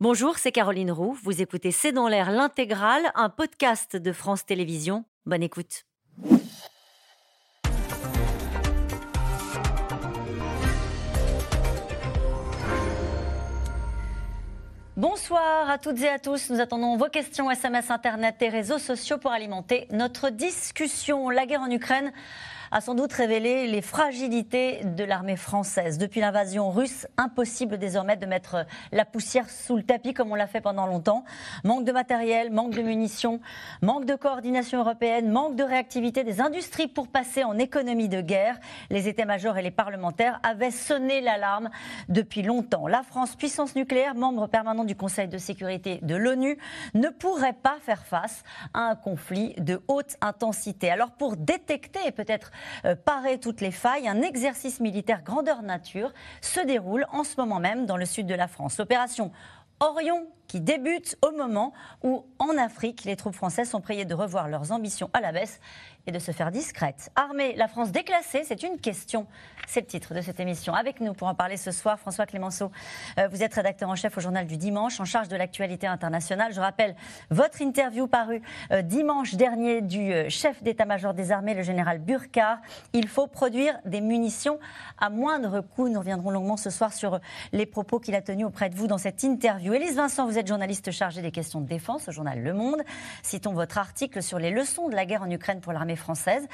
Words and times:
Bonjour, 0.00 0.38
c'est 0.38 0.52
Caroline 0.52 0.92
Roux. 0.92 1.18
Vous 1.24 1.42
écoutez 1.42 1.72
C'est 1.72 1.90
dans 1.90 2.06
l'air 2.06 2.30
l'intégrale, 2.30 3.10
un 3.16 3.28
podcast 3.28 3.96
de 3.96 4.12
France 4.12 4.46
Télévisions. 4.46 5.04
Bonne 5.26 5.42
écoute. 5.42 5.86
Bonsoir 14.96 15.68
à 15.68 15.78
toutes 15.78 16.00
et 16.00 16.08
à 16.08 16.20
tous. 16.20 16.50
Nous 16.50 16.60
attendons 16.60 16.96
vos 16.96 17.08
questions 17.08 17.50
SMS, 17.50 17.90
Internet 17.90 18.36
et 18.40 18.50
réseaux 18.50 18.78
sociaux 18.78 19.18
pour 19.18 19.32
alimenter 19.32 19.88
notre 19.90 20.30
discussion. 20.30 21.28
La 21.28 21.44
guerre 21.44 21.62
en 21.62 21.70
Ukraine 21.72 22.12
a 22.70 22.80
sans 22.80 22.94
doute 22.94 23.12
révélé 23.12 23.66
les 23.66 23.82
fragilités 23.82 24.84
de 24.84 25.04
l'armée 25.04 25.36
française. 25.36 25.98
Depuis 25.98 26.20
l'invasion 26.20 26.70
russe, 26.70 27.06
impossible 27.16 27.78
désormais 27.78 28.16
de 28.16 28.26
mettre 28.26 28.66
la 28.92 29.04
poussière 29.04 29.48
sous 29.48 29.76
le 29.76 29.82
tapis 29.82 30.14
comme 30.14 30.30
on 30.32 30.34
l'a 30.34 30.46
fait 30.46 30.60
pendant 30.60 30.86
longtemps. 30.86 31.24
Manque 31.64 31.84
de 31.84 31.92
matériel, 31.92 32.50
manque 32.50 32.74
de 32.74 32.82
munitions, 32.82 33.40
manque 33.82 34.04
de 34.04 34.14
coordination 34.14 34.80
européenne, 34.80 35.30
manque 35.30 35.56
de 35.56 35.64
réactivité 35.64 36.24
des 36.24 36.40
industries 36.40 36.88
pour 36.88 37.08
passer 37.08 37.44
en 37.44 37.58
économie 37.58 38.08
de 38.08 38.20
guerre. 38.20 38.58
Les 38.90 39.08
états-majors 39.08 39.56
et 39.58 39.62
les 39.62 39.70
parlementaires 39.70 40.40
avaient 40.42 40.70
sonné 40.70 41.20
l'alarme 41.20 41.70
depuis 42.08 42.42
longtemps. 42.42 42.86
La 42.86 43.02
France, 43.02 43.36
puissance 43.36 43.74
nucléaire, 43.76 44.14
membre 44.14 44.46
permanent 44.46 44.84
du 44.84 44.94
Conseil 44.94 45.28
de 45.28 45.38
sécurité 45.38 46.00
de 46.02 46.16
l'ONU, 46.16 46.58
ne 46.94 47.08
pourrait 47.08 47.52
pas 47.54 47.76
faire 47.80 48.04
face 48.04 48.42
à 48.74 48.80
un 48.80 48.94
conflit 48.94 49.54
de 49.58 49.80
haute 49.88 50.16
intensité. 50.20 50.90
Alors 50.90 51.12
pour 51.12 51.36
détecter 51.36 52.00
et 52.06 52.12
peut-être 52.12 52.50
euh, 52.84 52.94
parer 52.94 53.38
toutes 53.38 53.60
les 53.60 53.70
failles. 53.70 54.08
Un 54.08 54.22
exercice 54.22 54.80
militaire 54.80 55.22
grandeur 55.22 55.62
nature 55.62 56.12
se 56.40 56.60
déroule 56.60 57.06
en 57.12 57.24
ce 57.24 57.36
moment 57.36 57.60
même 57.60 57.86
dans 57.86 57.96
le 57.96 58.06
sud 58.06 58.26
de 58.26 58.34
la 58.34 58.48
France. 58.48 58.78
L'opération 58.78 59.30
Orion 59.80 60.26
qui 60.48 60.60
débute 60.60 61.16
au 61.22 61.30
moment 61.30 61.72
où, 62.02 62.24
en 62.38 62.56
Afrique, 62.58 63.04
les 63.04 63.14
troupes 63.16 63.34
françaises 63.34 63.70
sont 63.70 63.80
priées 63.80 64.06
de 64.06 64.14
revoir 64.14 64.48
leurs 64.48 64.72
ambitions 64.72 65.10
à 65.12 65.20
la 65.20 65.30
baisse 65.30 65.60
et 66.08 66.10
de 66.10 66.18
se 66.18 66.32
faire 66.32 66.50
discrète. 66.50 67.10
Armée, 67.16 67.54
la 67.54 67.68
France 67.68 67.92
déclassée, 67.92 68.42
c'est 68.44 68.62
une 68.62 68.78
question. 68.78 69.26
C'est 69.66 69.80
le 69.80 69.86
titre 69.86 70.14
de 70.14 70.22
cette 70.22 70.40
émission. 70.40 70.72
Avec 70.72 71.02
nous 71.02 71.12
pour 71.12 71.28
en 71.28 71.34
parler 71.34 71.58
ce 71.58 71.70
soir, 71.70 72.00
François 72.00 72.24
Clémenceau. 72.24 72.72
Euh, 73.18 73.28
vous 73.28 73.42
êtes 73.42 73.52
rédacteur 73.52 73.90
en 73.90 73.94
chef 73.94 74.16
au 74.16 74.20
journal 74.20 74.46
du 74.46 74.56
dimanche, 74.56 74.98
en 75.00 75.04
charge 75.04 75.28
de 75.28 75.36
l'actualité 75.36 75.86
internationale. 75.86 76.54
Je 76.54 76.60
rappelle 76.60 76.96
votre 77.30 77.60
interview 77.60 78.06
parue 78.06 78.40
euh, 78.72 78.80
dimanche 78.80 79.34
dernier 79.34 79.82
du 79.82 80.10
euh, 80.10 80.30
chef 80.30 80.62
d'état-major 80.62 81.12
des 81.12 81.30
armées, 81.30 81.52
le 81.52 81.62
général 81.62 81.98
Burkhardt. 81.98 82.62
Il 82.94 83.06
faut 83.06 83.26
produire 83.26 83.78
des 83.84 84.00
munitions 84.00 84.58
à 84.96 85.10
moindre 85.10 85.60
coût. 85.60 85.90
Nous 85.90 85.98
reviendrons 85.98 86.30
longuement 86.30 86.56
ce 86.56 86.70
soir 86.70 86.94
sur 86.94 87.20
les 87.52 87.66
propos 87.66 88.00
qu'il 88.00 88.14
a 88.14 88.22
tenus 88.22 88.46
auprès 88.46 88.70
de 88.70 88.74
vous 88.74 88.86
dans 88.86 88.96
cette 88.96 89.22
interview. 89.22 89.74
Élise 89.74 89.96
Vincent, 89.96 90.26
vous 90.26 90.37
êtes 90.38 90.46
journaliste 90.46 90.90
chargée 90.90 91.20
des 91.20 91.30
questions 91.30 91.60
de 91.60 91.66
défense 91.66 92.08
au 92.08 92.12
journal 92.12 92.40
Le 92.40 92.54
Monde. 92.54 92.82
Citons 93.22 93.52
votre 93.52 93.78
article 93.78 94.22
sur 94.22 94.38
les 94.38 94.50
leçons 94.50 94.88
de 94.88 94.94
la 94.94 95.04
guerre 95.04 95.22
en 95.22 95.30
Ukraine 95.30 95.60
pour 95.60 95.72
l'armée 95.72 95.96
française. 95.96 96.46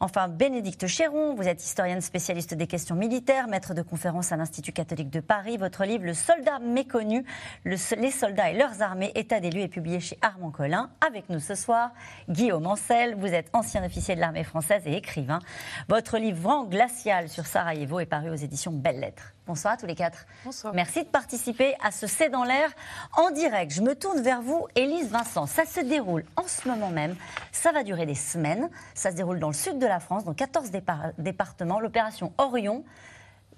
Enfin, 0.00 0.28
Bénédicte 0.28 0.86
Chéron, 0.86 1.34
vous 1.34 1.46
êtes 1.46 1.62
historienne 1.62 2.00
spécialiste 2.00 2.54
des 2.54 2.66
questions 2.66 2.94
militaires, 2.94 3.48
maître 3.48 3.74
de 3.74 3.82
conférence 3.82 4.32
à 4.32 4.36
l'Institut 4.36 4.72
catholique 4.72 5.10
de 5.10 5.20
Paris. 5.20 5.56
Votre 5.58 5.84
livre, 5.84 6.04
Le 6.04 6.14
soldat 6.14 6.58
méconnu, 6.60 7.24
les 7.64 7.76
soldats 7.76 8.50
et 8.50 8.56
leurs 8.56 8.80
armées, 8.80 9.12
état 9.14 9.40
des 9.40 9.50
lieux, 9.50 9.62
est 9.62 9.68
publié 9.68 10.00
chez 10.00 10.18
Armand 10.22 10.50
Collin. 10.50 10.90
Avec 11.06 11.28
nous 11.28 11.40
ce 11.40 11.54
soir, 11.54 11.90
Guillaume 12.28 12.66
Ancel, 12.66 13.16
vous 13.16 13.26
êtes 13.26 13.50
ancien 13.52 13.84
officier 13.84 14.14
de 14.14 14.20
l'armée 14.20 14.44
française 14.44 14.82
et 14.86 14.94
écrivain. 14.94 15.40
Votre 15.88 16.18
livre 16.18 16.40
Vent 16.40 16.64
glacial 16.64 17.28
sur 17.28 17.46
Sarajevo 17.46 18.00
est 18.00 18.06
paru 18.06 18.30
aux 18.30 18.34
éditions 18.34 18.72
Belles 18.72 19.00
Lettres. 19.00 19.34
Bonsoir 19.46 19.74
à 19.74 19.76
tous 19.76 19.86
les 19.86 19.94
quatre. 19.94 20.26
Bonsoir. 20.44 20.74
Merci 20.74 21.04
de 21.04 21.08
participer 21.08 21.74
à 21.80 21.92
ce 21.92 22.08
C'est 22.08 22.30
dans 22.30 22.42
l'air 22.42 22.68
en 23.16 23.25
direct. 23.30 23.72
Je 23.72 23.82
me 23.82 23.94
tourne 23.94 24.20
vers 24.20 24.42
vous, 24.42 24.66
Élise 24.74 25.08
Vincent. 25.08 25.46
Ça 25.46 25.64
se 25.64 25.80
déroule 25.80 26.24
en 26.36 26.46
ce 26.46 26.68
moment 26.68 26.90
même. 26.90 27.16
Ça 27.52 27.72
va 27.72 27.82
durer 27.82 28.06
des 28.06 28.14
semaines. 28.14 28.68
Ça 28.94 29.10
se 29.10 29.16
déroule 29.16 29.38
dans 29.38 29.48
le 29.48 29.54
sud 29.54 29.78
de 29.78 29.86
la 29.86 30.00
France, 30.00 30.24
dans 30.24 30.34
14 30.34 30.70
départements. 31.18 31.80
L'opération 31.80 32.32
Orion. 32.38 32.84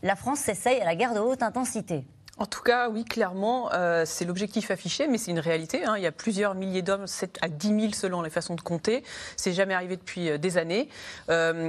La 0.02 0.16
France 0.16 0.40
s'essaye 0.40 0.80
à 0.80 0.84
la 0.84 0.94
guerre 0.94 1.14
de 1.14 1.20
haute 1.20 1.42
intensité. 1.42 2.04
En 2.36 2.46
tout 2.46 2.62
cas, 2.62 2.88
oui, 2.88 3.04
clairement, 3.04 3.72
euh, 3.72 4.04
c'est 4.06 4.24
l'objectif 4.24 4.70
affiché, 4.70 5.08
mais 5.08 5.18
c'est 5.18 5.32
une 5.32 5.40
réalité. 5.40 5.84
Hein. 5.84 5.94
Il 5.96 6.02
y 6.02 6.06
a 6.06 6.12
plusieurs 6.12 6.54
milliers 6.54 6.82
d'hommes, 6.82 7.08
7 7.08 7.38
à 7.42 7.48
10 7.48 7.68
000 7.68 7.92
selon 7.94 8.22
les 8.22 8.30
façons 8.30 8.54
de 8.54 8.60
compter. 8.60 9.02
C'est 9.36 9.52
jamais 9.52 9.74
arrivé 9.74 9.96
depuis 9.96 10.30
euh, 10.30 10.38
des 10.38 10.56
années. 10.56 10.88
Euh, 11.30 11.68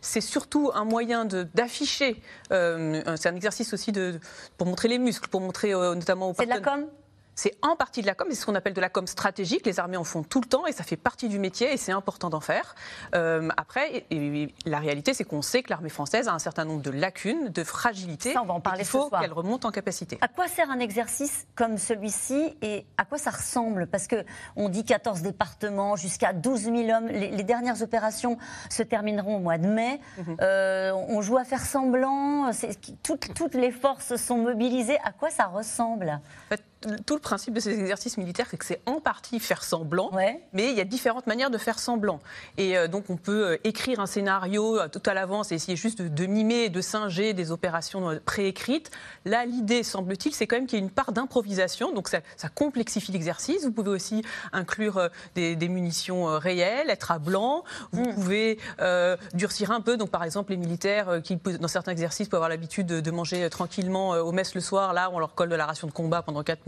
c'est 0.00 0.20
surtout 0.20 0.70
un 0.74 0.84
moyen 0.84 1.24
d'afficher. 1.24 2.20
Euh, 2.52 3.02
c'est 3.16 3.28
un 3.28 3.36
exercice 3.36 3.72
aussi 3.72 3.92
de, 3.92 4.20
pour 4.56 4.66
montrer 4.66 4.88
les 4.88 4.98
muscles, 4.98 5.28
pour 5.28 5.40
montrer 5.40 5.74
euh, 5.74 5.94
notamment 5.94 6.30
aux 6.30 6.34
C'est 6.34 6.46
de 6.46 6.50
la 6.50 6.60
com? 6.60 6.86
C'est 7.38 7.56
en 7.62 7.76
partie 7.76 8.02
de 8.02 8.06
la 8.08 8.16
com, 8.16 8.26
c'est 8.30 8.34
ce 8.34 8.46
qu'on 8.46 8.56
appelle 8.56 8.74
de 8.74 8.80
la 8.80 8.88
com 8.88 9.06
stratégique. 9.06 9.64
Les 9.64 9.78
armées 9.78 9.96
en 9.96 10.02
font 10.02 10.24
tout 10.24 10.40
le 10.40 10.48
temps 10.48 10.66
et 10.66 10.72
ça 10.72 10.82
fait 10.82 10.96
partie 10.96 11.28
du 11.28 11.38
métier 11.38 11.72
et 11.72 11.76
c'est 11.76 11.92
important 11.92 12.30
d'en 12.30 12.40
faire. 12.40 12.74
Euh, 13.14 13.48
après, 13.56 14.06
la 14.66 14.80
réalité, 14.80 15.14
c'est 15.14 15.22
qu'on 15.22 15.40
sait 15.40 15.62
que 15.62 15.70
l'armée 15.70 15.88
française 15.88 16.26
a 16.26 16.32
un 16.32 16.40
certain 16.40 16.64
nombre 16.64 16.82
de 16.82 16.90
lacunes, 16.90 17.50
de 17.50 17.62
fragilités. 17.62 18.32
Ça, 18.32 18.42
on 18.42 18.46
va 18.46 18.54
en 18.54 18.60
parler 18.60 18.80
Il 18.80 18.86
faut 18.86 19.08
qu'elle 19.08 19.32
remonte 19.32 19.64
en 19.64 19.70
capacité. 19.70 20.18
À 20.20 20.26
quoi 20.26 20.48
sert 20.48 20.68
un 20.68 20.80
exercice 20.80 21.46
comme 21.54 21.78
celui-ci 21.78 22.56
et 22.60 22.84
à 22.96 23.04
quoi 23.04 23.18
ça 23.18 23.30
ressemble? 23.30 23.86
Parce 23.86 24.08
que 24.08 24.24
on 24.56 24.68
dit 24.68 24.84
14 24.84 25.22
départements, 25.22 25.94
jusqu'à 25.94 26.32
12 26.32 26.62
000 26.62 26.76
hommes. 26.90 27.06
Les, 27.06 27.44
dernières 27.44 27.82
opérations 27.82 28.36
se 28.68 28.82
termineront 28.82 29.36
au 29.36 29.40
mois 29.40 29.58
de 29.58 29.68
mai. 29.68 30.00
Mhm. 30.18 30.36
euh, 30.40 30.92
on 30.92 31.22
joue 31.22 31.36
à 31.36 31.44
faire 31.44 31.64
semblant. 31.64 32.50
Toutes, 33.04 33.32
toutes 33.32 33.54
les 33.54 33.70
forces 33.70 34.16
sont 34.16 34.38
mobilisées. 34.38 34.98
À 35.04 35.12
quoi 35.12 35.30
ça 35.30 35.46
ressemble? 35.46 36.10
En 36.10 36.48
fait, 36.48 36.64
tout 37.06 37.14
le 37.14 37.20
principe 37.20 37.54
de 37.54 37.60
ces 37.60 37.78
exercices 37.78 38.18
militaires, 38.18 38.46
c'est 38.50 38.56
que 38.56 38.64
c'est 38.64 38.80
en 38.86 39.00
partie 39.00 39.40
faire 39.40 39.64
semblant, 39.64 40.10
mais 40.52 40.70
il 40.70 40.76
y 40.76 40.80
a 40.80 40.84
différentes 40.84 41.26
manières 41.26 41.50
de 41.50 41.58
faire 41.58 41.78
semblant. 41.78 42.20
Et 42.56 42.76
euh, 42.76 42.86
donc 42.86 43.10
on 43.10 43.16
peut 43.16 43.48
euh, 43.48 43.56
écrire 43.64 43.98
un 44.00 44.06
scénario 44.06 44.78
euh, 44.78 44.88
tout 44.88 45.02
à 45.06 45.14
l'avance 45.14 45.50
et 45.50 45.56
essayer 45.56 45.76
juste 45.76 46.02
de, 46.02 46.26
mimer 46.26 46.64
et 46.64 46.68
de 46.68 46.80
singer 46.80 47.34
des 47.34 47.50
opérations 47.50 48.20
préécrites. 48.24 48.90
Là, 49.24 49.44
l'idée, 49.44 49.82
semble-t-il, 49.82 50.34
c'est 50.34 50.46
quand 50.46 50.56
même 50.56 50.66
qu'il 50.66 50.78
y 50.78 50.82
ait 50.82 50.84
une 50.84 50.90
part 50.90 51.12
d'improvisation, 51.12 51.92
donc 51.92 52.08
ça, 52.08 52.20
complexifie 52.54 53.12
l'exercice. 53.12 53.64
Vous 53.64 53.72
pouvez 53.72 53.90
aussi 53.90 54.22
inclure 54.52 55.10
des, 55.34 55.56
munitions 55.68 56.24
réelles, 56.38 56.90
être 56.90 57.10
à 57.10 57.18
blanc. 57.18 57.64
Vous 57.92 58.04
mm. 58.04 58.14
pouvez 58.14 58.58
durcir 59.34 59.70
un 59.70 59.80
peu, 59.80 59.96
donc 59.96 60.10
par 60.10 60.24
exemple 60.24 60.52
les 60.52 60.56
militaires 60.56 61.20
qui, 61.22 61.36
dans 61.36 61.68
certains 61.68 61.92
exercices, 61.92 62.28
peuvent 62.28 62.38
avoir 62.38 62.48
l'habitude 62.48 62.86
de, 62.86 63.10
manger 63.10 63.48
tranquillement 63.50 64.10
au 64.10 64.32
mess 64.32 64.54
le 64.54 64.60
soir. 64.60 64.92
Là, 64.92 65.10
on 65.12 65.18
leur 65.18 65.34
colle 65.34 65.48
de 65.48 65.56
la 65.56 65.66
ration 65.66 65.86
de 65.86 65.92
combat 65.92 66.22
pendant 66.22 66.42
4 66.42 66.67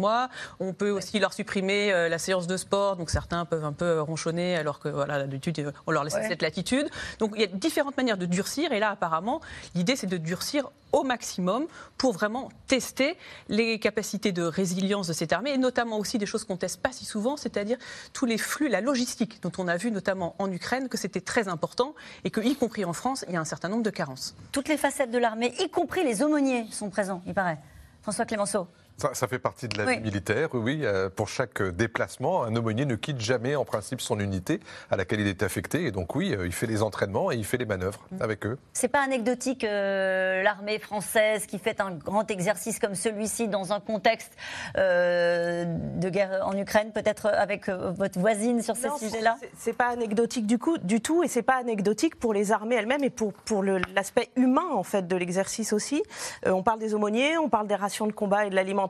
on 0.58 0.72
peut 0.72 0.90
aussi 0.90 1.18
leur 1.18 1.32
supprimer 1.32 1.92
euh, 1.92 2.08
la 2.08 2.18
séance 2.18 2.46
de 2.46 2.56
sport, 2.56 2.96
donc 2.96 3.10
certains 3.10 3.44
peuvent 3.44 3.64
un 3.64 3.72
peu 3.72 4.00
ronchonner 4.00 4.56
alors 4.56 4.78
que 4.78 4.88
voilà, 4.88 5.18
d'habitude 5.18 5.72
on 5.86 5.90
leur 5.90 6.04
laisse 6.04 6.14
cette 6.14 6.42
latitude. 6.42 6.88
Donc 7.18 7.32
il 7.34 7.40
y 7.40 7.44
a 7.44 7.48
différentes 7.48 7.96
manières 7.96 8.18
de 8.18 8.26
durcir 8.26 8.72
et 8.72 8.80
là 8.80 8.90
apparemment 8.90 9.40
l'idée 9.74 9.96
c'est 9.96 10.06
de 10.06 10.16
durcir 10.16 10.70
au 10.92 11.04
maximum 11.04 11.66
pour 11.98 12.12
vraiment 12.12 12.48
tester 12.66 13.16
les 13.48 13.78
capacités 13.78 14.32
de 14.32 14.42
résilience 14.42 15.06
de 15.06 15.12
cette 15.12 15.32
armée 15.32 15.50
et 15.50 15.58
notamment 15.58 15.98
aussi 15.98 16.18
des 16.18 16.26
choses 16.26 16.44
qu'on 16.44 16.56
teste 16.56 16.80
pas 16.80 16.92
si 16.92 17.04
souvent, 17.04 17.36
c'est-à-dire 17.36 17.78
tous 18.12 18.26
les 18.26 18.38
flux, 18.38 18.68
la 18.68 18.80
logistique 18.80 19.42
dont 19.42 19.52
on 19.58 19.68
a 19.68 19.76
vu 19.76 19.90
notamment 19.90 20.34
en 20.38 20.50
Ukraine 20.50 20.88
que 20.88 20.98
c'était 20.98 21.20
très 21.20 21.48
important 21.48 21.94
et 22.24 22.30
que, 22.30 22.40
y 22.40 22.56
compris 22.56 22.84
en 22.84 22.92
France, 22.92 23.24
il 23.28 23.34
y 23.34 23.36
a 23.36 23.40
un 23.40 23.44
certain 23.44 23.68
nombre 23.68 23.82
de 23.82 23.90
carences. 23.90 24.34
Toutes 24.52 24.68
les 24.68 24.76
facettes 24.76 25.10
de 25.10 25.18
l'armée, 25.18 25.54
y 25.60 25.68
compris 25.68 26.04
les 26.04 26.22
aumôniers, 26.22 26.66
sont 26.70 26.90
présents, 26.90 27.22
il 27.26 27.34
paraît. 27.34 27.58
François 28.02 28.24
Clémenceau. 28.24 28.66
Ça, 29.00 29.28
fait 29.28 29.38
partie 29.38 29.66
de 29.66 29.78
la 29.78 29.92
vie 29.92 30.00
militaire, 30.00 30.50
oui. 30.52 30.80
Euh, 30.82 31.08
pour 31.08 31.28
chaque 31.28 31.62
déplacement, 31.62 32.44
un 32.44 32.54
aumônier 32.54 32.84
ne 32.84 32.96
quitte 32.96 33.20
jamais 33.20 33.56
en 33.56 33.64
principe 33.64 34.00
son 34.02 34.20
unité 34.20 34.60
à 34.90 34.96
laquelle 34.96 35.20
il 35.20 35.26
est 35.26 35.42
affecté. 35.42 35.84
Et 35.84 35.90
donc 35.90 36.14
oui, 36.14 36.34
euh, 36.34 36.46
il 36.46 36.52
fait 36.52 36.66
les 36.66 36.82
entraînements 36.82 37.32
et 37.32 37.36
il 37.36 37.44
fait 37.44 37.56
les 37.56 37.64
manœuvres 37.64 38.06
mm. 38.10 38.22
avec 38.22 38.44
eux. 38.44 38.58
C'est 38.74 38.88
pas 38.88 39.02
anecdotique 39.02 39.64
euh, 39.64 40.42
l'armée 40.42 40.78
française 40.78 41.46
qui 41.46 41.58
fait 41.58 41.80
un 41.80 41.92
grand 41.92 42.30
exercice 42.30 42.78
comme 42.78 42.94
celui-ci 42.94 43.48
dans 43.48 43.72
un 43.72 43.80
contexte 43.80 44.32
de 44.76 46.08
guerre 46.08 46.42
en 46.44 46.56
Ukraine, 46.56 46.92
peut-être 46.92 47.26
avec 47.26 47.68
votre 47.68 48.18
voisine 48.18 48.62
sur 48.62 48.76
ce 48.76 48.88
sujet-là 48.98 49.36
C'est 49.56 49.72
pas 49.72 49.88
anecdotique 49.88 50.46
du, 50.46 50.58
coup, 50.58 50.76
du 50.78 51.00
tout 51.00 51.22
et 51.22 51.28
c'est 51.28 51.42
pas 51.42 51.56
anecdotique 51.56 52.16
pour 52.16 52.34
les 52.34 52.52
armées 52.52 52.76
elles-mêmes 52.76 53.04
et 53.04 53.10
pour, 53.10 53.32
pour 53.32 53.62
l'aspect 53.62 54.28
humain 54.36 54.68
en 54.72 54.82
fait 54.82 55.06
de 55.06 55.16
l'exercice 55.16 55.72
aussi. 55.72 56.02
on 56.44 56.62
parle 56.62 56.78
des 56.78 56.94
aumôniers, 56.94 57.38
on 57.38 57.48
parle 57.48 57.66
des 57.66 57.74
rations 57.74 58.06
de 58.06 58.12
combat 58.12 58.46
et 58.46 58.50
de 58.50 58.54
l'alimentation 58.54 58.89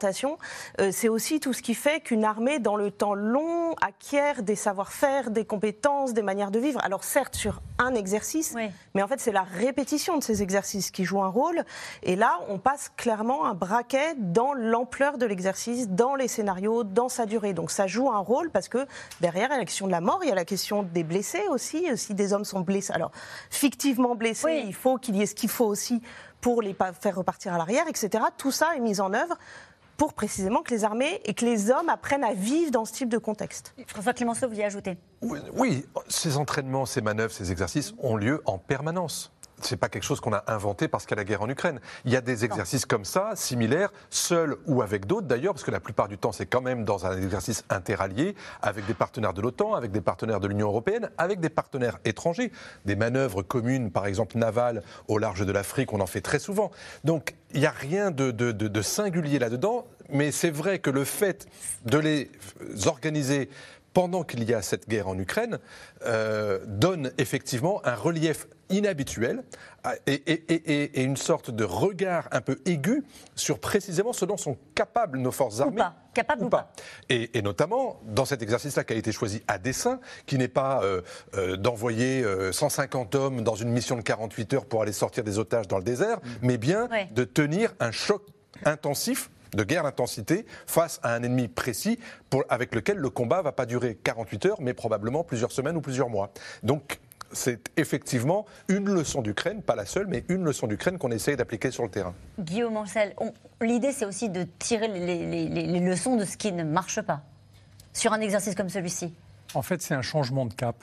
euh, 0.81 0.91
c'est 0.93 1.09
aussi 1.09 1.41
tout 1.41 1.53
ce 1.53 1.63
qui 1.63 1.75
fait 1.75 2.01
qu'une 2.01 2.25
armée, 2.25 2.59
dans 2.59 2.77
le 2.77 2.91
temps 2.91 3.15
long, 3.15 3.75
acquiert 3.81 4.43
des 4.43 4.57
savoir-faire, 4.57 5.31
des 5.31 5.45
compétences, 5.45 6.13
des 6.13 6.23
manières 6.23 6.51
de 6.51 6.59
vivre. 6.59 6.81
Alors 6.83 7.05
certes, 7.05 7.35
sur 7.35 7.61
un 7.79 7.95
exercice, 7.95 8.55
mais 8.95 9.03
en 9.03 9.09
fait, 9.09 9.21
c'est 9.21 9.33
la 9.33 9.43
répétition 9.43 10.19
de 10.19 10.23
ces 10.23 10.43
exercices 10.43 10.91
qui 10.91 11.05
joue 11.05 11.23
un 11.23 11.29
rôle. 11.29 11.65
Et 12.03 12.17
là, 12.17 12.39
on 12.49 12.59
passe 12.59 12.91
clairement 12.97 13.47
un 13.47 13.55
braquet 13.55 14.15
dans 14.17 14.53
l'ampleur 14.53 15.19
de 15.19 15.27
l'exercice, 15.27 15.89
dans 15.89 16.15
les 16.15 16.29
scénarios, 16.29 16.85
dans 16.85 17.09
sa 17.09 17.27
durée. 17.27 17.53
Donc 17.53 17.71
ça 17.71 17.87
joue 17.87 18.11
un 18.11 18.19
rôle 18.19 18.51
parce 18.51 18.69
que 18.69 18.87
derrière, 19.21 19.49
il 19.49 19.53
y 19.53 19.57
a 19.57 19.59
la 19.59 19.65
question 19.65 19.87
de 19.87 19.93
la 19.93 20.01
mort, 20.01 20.21
il 20.23 20.29
y 20.29 20.33
a 20.33 20.35
la 20.35 20.45
question 20.45 20.83
des 20.83 21.05
blessés 21.05 21.45
aussi. 21.51 21.87
Si 21.97 22.15
des 22.15 22.33
hommes 22.33 22.45
sont 22.45 22.61
blessés, 22.61 22.93
alors 22.93 23.13
fictivement 23.51 24.15
blessés, 24.15 24.63
il 24.67 24.75
faut 24.75 24.99
qu'il 24.99 25.17
y 25.17 25.23
ait 25.23 25.27
ce 25.27 25.35
qu'il 25.35 25.51
faut 25.51 25.67
aussi 25.67 26.03
pour 26.41 26.63
les 26.63 26.75
faire 27.01 27.17
repartir 27.17 27.55
à 27.55 27.59
l'arrière, 27.59 27.87
etc. 27.89 28.25
Tout 28.37 28.51
ça 28.51 28.75
est 28.77 28.81
mis 28.81 29.01
en 29.01 29.13
œuvre 29.13 29.37
pour 30.01 30.15
précisément 30.15 30.63
que 30.63 30.71
les 30.71 30.85
armées 30.85 31.21
et 31.27 31.35
que 31.35 31.45
les 31.45 31.71
hommes 31.71 31.91
apprennent 31.91 32.25
à 32.25 32.33
vivre 32.33 32.71
dans 32.71 32.87
ce 32.87 32.93
type 32.95 33.11
de 33.11 33.19
contexte. 33.19 33.75
François 33.87 34.15
Clémenceau, 34.15 34.49
vous 34.49 34.59
y 34.59 34.63
ajoutez? 34.63 34.97
Oui, 35.21 35.85
ces 36.09 36.39
entraînements, 36.39 36.87
ces 36.87 37.03
manœuvres, 37.03 37.35
ces 37.35 37.53
exercices 37.53 37.93
ont 37.99 38.17
lieu 38.17 38.41
en 38.47 38.57
permanence 38.57 39.31
c'est 39.65 39.77
pas 39.77 39.89
quelque 39.89 40.05
chose 40.05 40.21
qu'on 40.21 40.33
a 40.33 40.45
inventé 40.47 40.89
parce 40.89 41.05
qu'il 41.05 41.17
y 41.17 41.19
a 41.19 41.23
la 41.23 41.25
guerre 41.25 41.43
en 41.43 41.49
Ukraine. 41.49 41.81
Il 42.05 42.13
y 42.13 42.17
a 42.17 42.21
des 42.21 42.45
exercices 42.45 42.87
comme 42.87 43.05
ça, 43.05 43.33
similaires, 43.35 43.93
seuls 44.11 44.57
ou 44.67 44.83
avec 44.83 45.07
d'autres 45.07 45.27
d'ailleurs, 45.27 45.55
parce 45.55 45.65
que 45.65 45.71
la 45.71 45.81
plupart 45.81 46.09
du 46.09 46.19
temps, 46.19 46.33
c'est 46.33 46.47
quand 46.47 46.61
même 46.61 46.85
dans 46.85 47.07
un 47.07 47.21
exercice 47.21 47.65
interallié, 47.71 48.35
avec 48.63 48.87
des 48.87 48.95
partenaires 48.95 49.35
de 49.35 49.43
l'OTAN, 49.43 49.75
avec 49.75 49.93
des 49.93 50.01
partenaires 50.01 50.41
de 50.41 50.49
l'Union 50.49 50.69
européenne, 50.69 51.11
avec 51.19 51.41
des 51.41 51.51
partenaires 51.51 51.99
étrangers. 52.05 52.53
Des 52.85 52.97
manœuvres 52.97 53.43
communes, 53.43 53.91
par 53.91 54.07
exemple 54.07 54.39
navales, 54.39 54.83
au 55.09 55.19
large 55.19 55.45
de 55.45 55.53
l'Afrique, 55.53 55.93
on 55.93 56.01
en 56.01 56.07
fait 56.07 56.21
très 56.21 56.39
souvent. 56.39 56.71
Donc, 57.05 57.35
il 57.53 57.61
n'y 57.61 57.67
a 57.67 57.71
rien 57.71 58.11
de, 58.11 58.31
de 58.31 58.83
singulier 58.83 59.39
là-dedans, 59.39 59.87
mais 60.13 60.33
c'est 60.33 60.51
vrai 60.51 60.79
que 60.79 60.91
le 60.91 61.05
fait 61.05 61.47
de 61.85 61.99
les 61.99 62.31
organiser 62.87 63.49
pendant 63.93 64.23
qu'il 64.23 64.49
y 64.49 64.55
a 64.55 64.63
cette 64.63 64.89
guerre 64.89 65.09
en 65.09 65.19
Ukraine, 65.19 65.59
euh, 66.05 66.61
donne 66.67 67.13
effectivement 67.19 67.85
un 67.85 67.95
relief 67.95 68.47
inhabituel 68.69 69.43
euh, 69.87 69.91
et, 70.07 71.03
une 71.03 71.17
sorte 71.17 71.51
de 71.51 71.65
regard 71.65 72.29
un 72.31 72.41
peu 72.41 72.61
aigu 72.67 73.03
sur 73.35 73.59
précisément 73.59 74.13
ce 74.13 74.25
dont 74.25 74.37
sont 74.37 74.57
capables 74.75 75.19
nos 75.19 75.33
forces 75.33 75.61
armées. 75.61 75.73
Ou 75.73 75.79
pas. 75.79 75.97
Capables 76.15 76.45
ou, 76.45 76.49
pas. 76.49 76.73
Et, 77.09 77.43
notamment 77.43 78.01
dans 78.05 78.25
cet 78.25 78.43
exercice-là 78.43 78.85
qui 78.85 78.93
a 78.93 78.97
été 78.97 79.13
choisi 79.13 79.43
à 79.49 79.59
dessein, 79.59 80.01
qui 80.27 80.39
n'est 80.39 80.49
pas 80.49 80.83
euh, 80.83 81.57
d'envoyer 81.57 82.25
150 82.53 83.15
hommes 83.15 83.43
dans 83.43 83.55
une 83.55 83.71
mission 83.71 83.97
de 83.97 84.03
48 84.03 84.55
heures 84.55 84.67
pour 84.67 84.83
aller 84.83 84.93
sortir 84.93 85.25
des 85.25 85.39
otages 85.39 85.69
dans 85.69 85.79
le 85.79 85.85
désert, 85.85 86.19
mm. 86.19 86.29
mais 86.43 86.59
bien 86.59 86.89
de 87.13 87.25
tenir 87.25 87.75
un 87.81 87.91
choc 87.91 88.23
intensif 88.65 89.31
de 89.55 89.65
guerre 89.65 89.83
d'intensité 89.83 90.47
face 90.67 91.01
à 91.03 91.15
un 91.15 91.23
ennemi 91.23 91.49
précis 91.49 91.99
pour, 92.29 92.45
avec 92.49 92.75
lequel 92.75 92.99
le 92.99 93.11
combat 93.11 93.39
ne 93.39 93.43
va 93.43 93.53
pas 93.53 93.67
durer 93.67 93.99
48 94.03 94.47
heures, 94.47 94.61
mais 94.61 94.75
probablement 94.75 95.25
plusieurs 95.25 95.53
semaines 95.53 95.77
ou 95.77 95.81
plusieurs 95.81 96.09
mois. 96.09 96.31
Donc, 96.63 97.01
c'est 97.33 97.71
effectivement 97.77 98.47
une 98.69 98.93
leçon 98.93 99.23
d'Ukraine, 99.23 99.63
pas 99.63 99.77
la 99.77 99.87
seule, 99.87 100.07
mais 100.07 100.25
une 100.29 100.45
leçon 100.45 100.67
d'Ukraine 100.67 100.99
qu'on 100.99 101.11
essaye 101.11 101.37
d'appliquer 101.37 101.71
sur 101.71 101.85
le 101.85 101.91
terrain. 101.91 102.15
Guillaume 102.39 102.77
Ancel, 102.77 103.15
l'idée 103.61 103.93
c'est 103.93 104.05
aussi 104.05 104.29
de 104.29 104.47
tirer 104.59 104.89
les, 104.89 105.49
les, 105.49 105.81
leçons 105.81 106.17
de 106.17 106.25
ce 106.25 106.37
qui 106.37 106.53
ne 106.53 106.65
marche 106.65 107.01
pas 107.03 107.23
sur 107.93 108.13
un 108.13 108.21
exercice 108.21 108.55
comme 108.55 108.69
celui-ci. 108.69 109.15
En 109.55 109.63
fait, 109.63 109.83
c'est 109.83 109.95
un 109.95 110.03
changement 110.03 110.47
de 110.47 110.55
cap. 110.55 110.77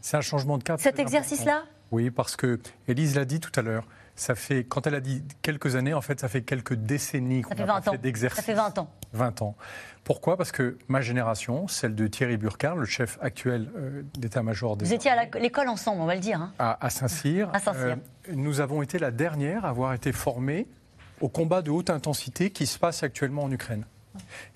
C'est 0.00 0.16
un 0.16 0.22
changement 0.22 0.58
de 0.58 0.62
cap. 0.62 0.80
Cet 0.80 0.98
exercice-là? 0.98 1.64
Oui, 1.92 2.10
parce 2.10 2.36
que 2.36 2.60
Élise 2.88 3.14
l'a 3.14 3.24
dit 3.24 3.40
tout 3.40 3.52
à 3.58 3.62
l'heure 3.62 3.86
ça 4.16 4.34
fait, 4.34 4.64
quand 4.64 4.86
elle 4.86 4.94
a 4.94 5.00
dit 5.00 5.22
quelques 5.42 5.76
années, 5.76 5.94
en 5.94 6.00
fait, 6.00 6.20
ça 6.20 6.28
fait 6.28 6.42
quelques 6.42 6.74
décennies 6.74 7.42
qu'on 7.42 7.54
a 7.54 7.82
fait 7.82 7.98
d'exercice. 7.98 8.38
Ça 8.38 8.42
fait 8.42 8.54
20 8.54 8.78
ans. 8.78 8.90
20 9.12 9.42
ans. 9.42 9.56
Pourquoi? 10.04 10.36
Parce 10.36 10.52
que 10.52 10.78
ma 10.88 11.00
génération, 11.00 11.68
celle 11.68 11.94
de 11.94 12.06
Thierry 12.06 12.36
Burkhardt, 12.36 12.78
le 12.78 12.86
chef 12.86 13.18
actuel 13.20 13.68
euh, 13.76 14.02
d'état-major 14.18 14.76
des. 14.76 14.86
Vous 14.86 14.94
étiez 14.94 15.10
à 15.10 15.26
l'école 15.38 15.68
ensemble, 15.68 16.00
on 16.00 16.06
va 16.06 16.14
le 16.14 16.20
dire. 16.20 16.40
Hein. 16.40 16.52
À, 16.58 16.90
Saint-Cyr. 16.90 17.50
À 17.52 17.58
Saint-Cyr. 17.58 17.96
Euh, 18.28 18.32
nous 18.32 18.60
avons 18.60 18.82
été 18.82 18.98
la 18.98 19.10
dernière 19.10 19.64
à 19.64 19.68
avoir 19.68 19.92
été 19.92 20.12
formés 20.12 20.66
au 21.20 21.28
combat 21.28 21.62
de 21.62 21.70
haute 21.70 21.90
intensité 21.90 22.50
qui 22.50 22.66
se 22.66 22.78
passe 22.78 23.02
actuellement 23.02 23.44
en 23.44 23.50
Ukraine. 23.50 23.84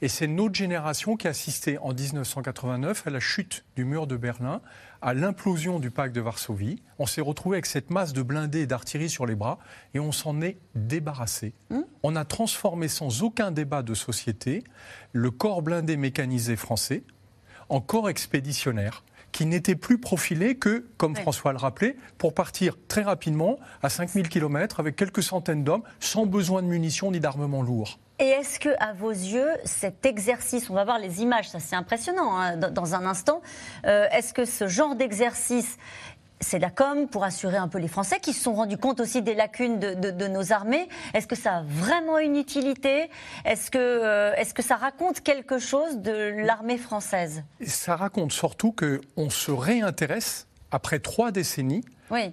Et 0.00 0.08
c'est 0.08 0.26
notre 0.26 0.54
génération 0.54 1.16
qui 1.16 1.26
a 1.26 1.30
assisté 1.30 1.78
en 1.78 1.92
1989 1.92 3.06
à 3.06 3.10
la 3.10 3.20
chute 3.20 3.64
du 3.76 3.84
mur 3.84 4.06
de 4.06 4.16
Berlin, 4.16 4.60
à 5.02 5.14
l'implosion 5.14 5.78
du 5.78 5.90
pacte 5.90 6.14
de 6.14 6.20
Varsovie. 6.20 6.82
On 6.98 7.06
s'est 7.06 7.20
retrouvé 7.20 7.56
avec 7.56 7.66
cette 7.66 7.90
masse 7.90 8.12
de 8.12 8.22
blindés 8.22 8.60
et 8.60 8.66
d'artillerie 8.66 9.10
sur 9.10 9.26
les 9.26 9.34
bras 9.34 9.58
et 9.94 10.00
on 10.00 10.12
s'en 10.12 10.40
est 10.40 10.58
débarrassé. 10.74 11.54
Hmm. 11.70 11.82
On 12.02 12.16
a 12.16 12.24
transformé 12.24 12.88
sans 12.88 13.22
aucun 13.22 13.50
débat 13.50 13.82
de 13.82 13.94
société 13.94 14.64
le 15.12 15.30
corps 15.30 15.62
blindé 15.62 15.96
mécanisé 15.96 16.56
français 16.56 17.02
en 17.68 17.80
corps 17.80 18.08
expéditionnaire 18.08 19.04
qui 19.32 19.46
n'était 19.46 19.76
plus 19.76 19.98
profilé 19.98 20.56
que, 20.56 20.86
comme 20.96 21.14
François 21.14 21.52
le 21.52 21.58
rappelait, 21.58 21.96
pour 22.18 22.34
partir 22.34 22.76
très 22.88 23.02
rapidement 23.02 23.58
à 23.82 23.88
5000 23.88 24.28
km 24.28 24.80
avec 24.80 24.96
quelques 24.96 25.22
centaines 25.22 25.62
d'hommes 25.62 25.84
sans 26.00 26.26
besoin 26.26 26.62
de 26.62 26.66
munitions 26.66 27.12
ni 27.12 27.20
d'armement 27.20 27.62
lourd. 27.62 27.98
Et 28.20 28.28
est-ce 28.28 28.60
que, 28.60 28.68
à 28.78 28.92
vos 28.92 29.10
yeux, 29.10 29.50
cet 29.64 30.04
exercice, 30.04 30.68
on 30.68 30.74
va 30.74 30.84
voir 30.84 30.98
les 30.98 31.22
images, 31.22 31.48
ça 31.48 31.58
c'est 31.58 31.74
impressionnant 31.74 32.36
hein, 32.36 32.56
dans 32.56 32.94
un 32.94 33.06
instant, 33.06 33.40
euh, 33.86 34.06
est-ce 34.12 34.34
que 34.34 34.44
ce 34.44 34.68
genre 34.68 34.94
d'exercice 34.94 35.78
c'est 36.42 36.58
la 36.58 36.70
com 36.70 37.06
pour 37.06 37.24
assurer 37.24 37.58
un 37.58 37.68
peu 37.68 37.78
les 37.78 37.88
Français 37.88 38.18
qui 38.18 38.32
se 38.32 38.42
sont 38.42 38.54
rendus 38.54 38.78
compte 38.78 39.00
aussi 39.00 39.20
des 39.20 39.34
lacunes 39.34 39.78
de, 39.78 40.28
nos 40.28 40.52
armées? 40.52 40.88
Est-ce 41.12 41.26
que 41.26 41.36
ça 41.36 41.58
a 41.58 41.62
vraiment 41.62 42.18
une 42.18 42.36
utilité? 42.36 43.10
Est-ce 43.44 43.70
que, 43.70 43.78
euh, 43.78 44.44
que 44.54 44.62
ça 44.62 44.76
raconte 44.76 45.20
quelque 45.20 45.58
chose 45.58 45.98
de 45.98 46.44
l'armée 46.44 46.78
française? 46.78 47.44
Ça 47.66 47.94
raconte 47.94 48.32
surtout 48.32 48.72
qu'on 48.72 49.28
se 49.28 49.50
réintéresse 49.50 50.46
après 50.70 50.98
trois 50.98 51.30
décennies 51.30 51.84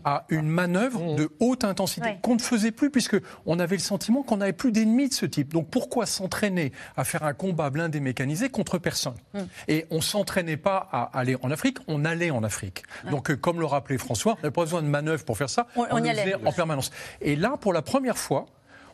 à 0.03 0.25
une 0.29 0.47
manœuvre 0.47 1.15
de 1.15 1.29
haute 1.39 1.63
intensité 1.63 2.17
qu'on 2.21 2.35
ne 2.35 2.41
faisait 2.41 2.71
plus 2.71 2.89
puisque 2.89 3.17
on 3.45 3.59
avait 3.59 3.75
le 3.75 3.81
sentiment 3.81 4.23
qu'on 4.23 4.37
n'avait 4.37 4.53
plus 4.53 4.71
d'ennemis 4.71 5.09
de 5.09 5.13
ce 5.13 5.25
type. 5.25 5.53
Donc 5.53 5.69
pourquoi 5.69 6.05
s'entraîner 6.05 6.71
à 6.95 7.03
faire 7.03 7.23
un 7.23 7.33
combat 7.33 7.69
blindé 7.69 7.99
mécanisé 7.99 8.49
contre 8.49 8.77
personne? 8.77 9.15
Mmh. 9.33 9.39
Et 9.67 9.85
on 9.91 10.01
s'entraînait 10.01 10.57
pas 10.57 10.87
à 10.91 11.17
aller 11.17 11.35
en 11.41 11.51
Afrique, 11.51 11.77
on 11.87 12.05
allait 12.05 12.31
en 12.31 12.43
Afrique. 12.43 12.83
Donc 13.09 13.29
euh, 13.29 13.35
comme 13.35 13.59
le 13.59 13.65
rappelait 13.65 13.97
François, 13.97 14.33
on 14.33 14.35
n'avait 14.37 14.51
pas 14.51 14.63
besoin 14.63 14.81
de 14.81 14.87
manœuvre 14.87 15.23
pour 15.25 15.37
faire 15.37 15.49
ça, 15.49 15.67
on, 15.75 16.03
y 16.03 16.09
allait 16.09 16.35
en 16.35 16.51
permanence. 16.51 16.91
Et 17.21 17.35
là, 17.35 17.57
pour 17.59 17.73
la 17.73 17.81
première 17.81 18.17
fois, 18.17 18.45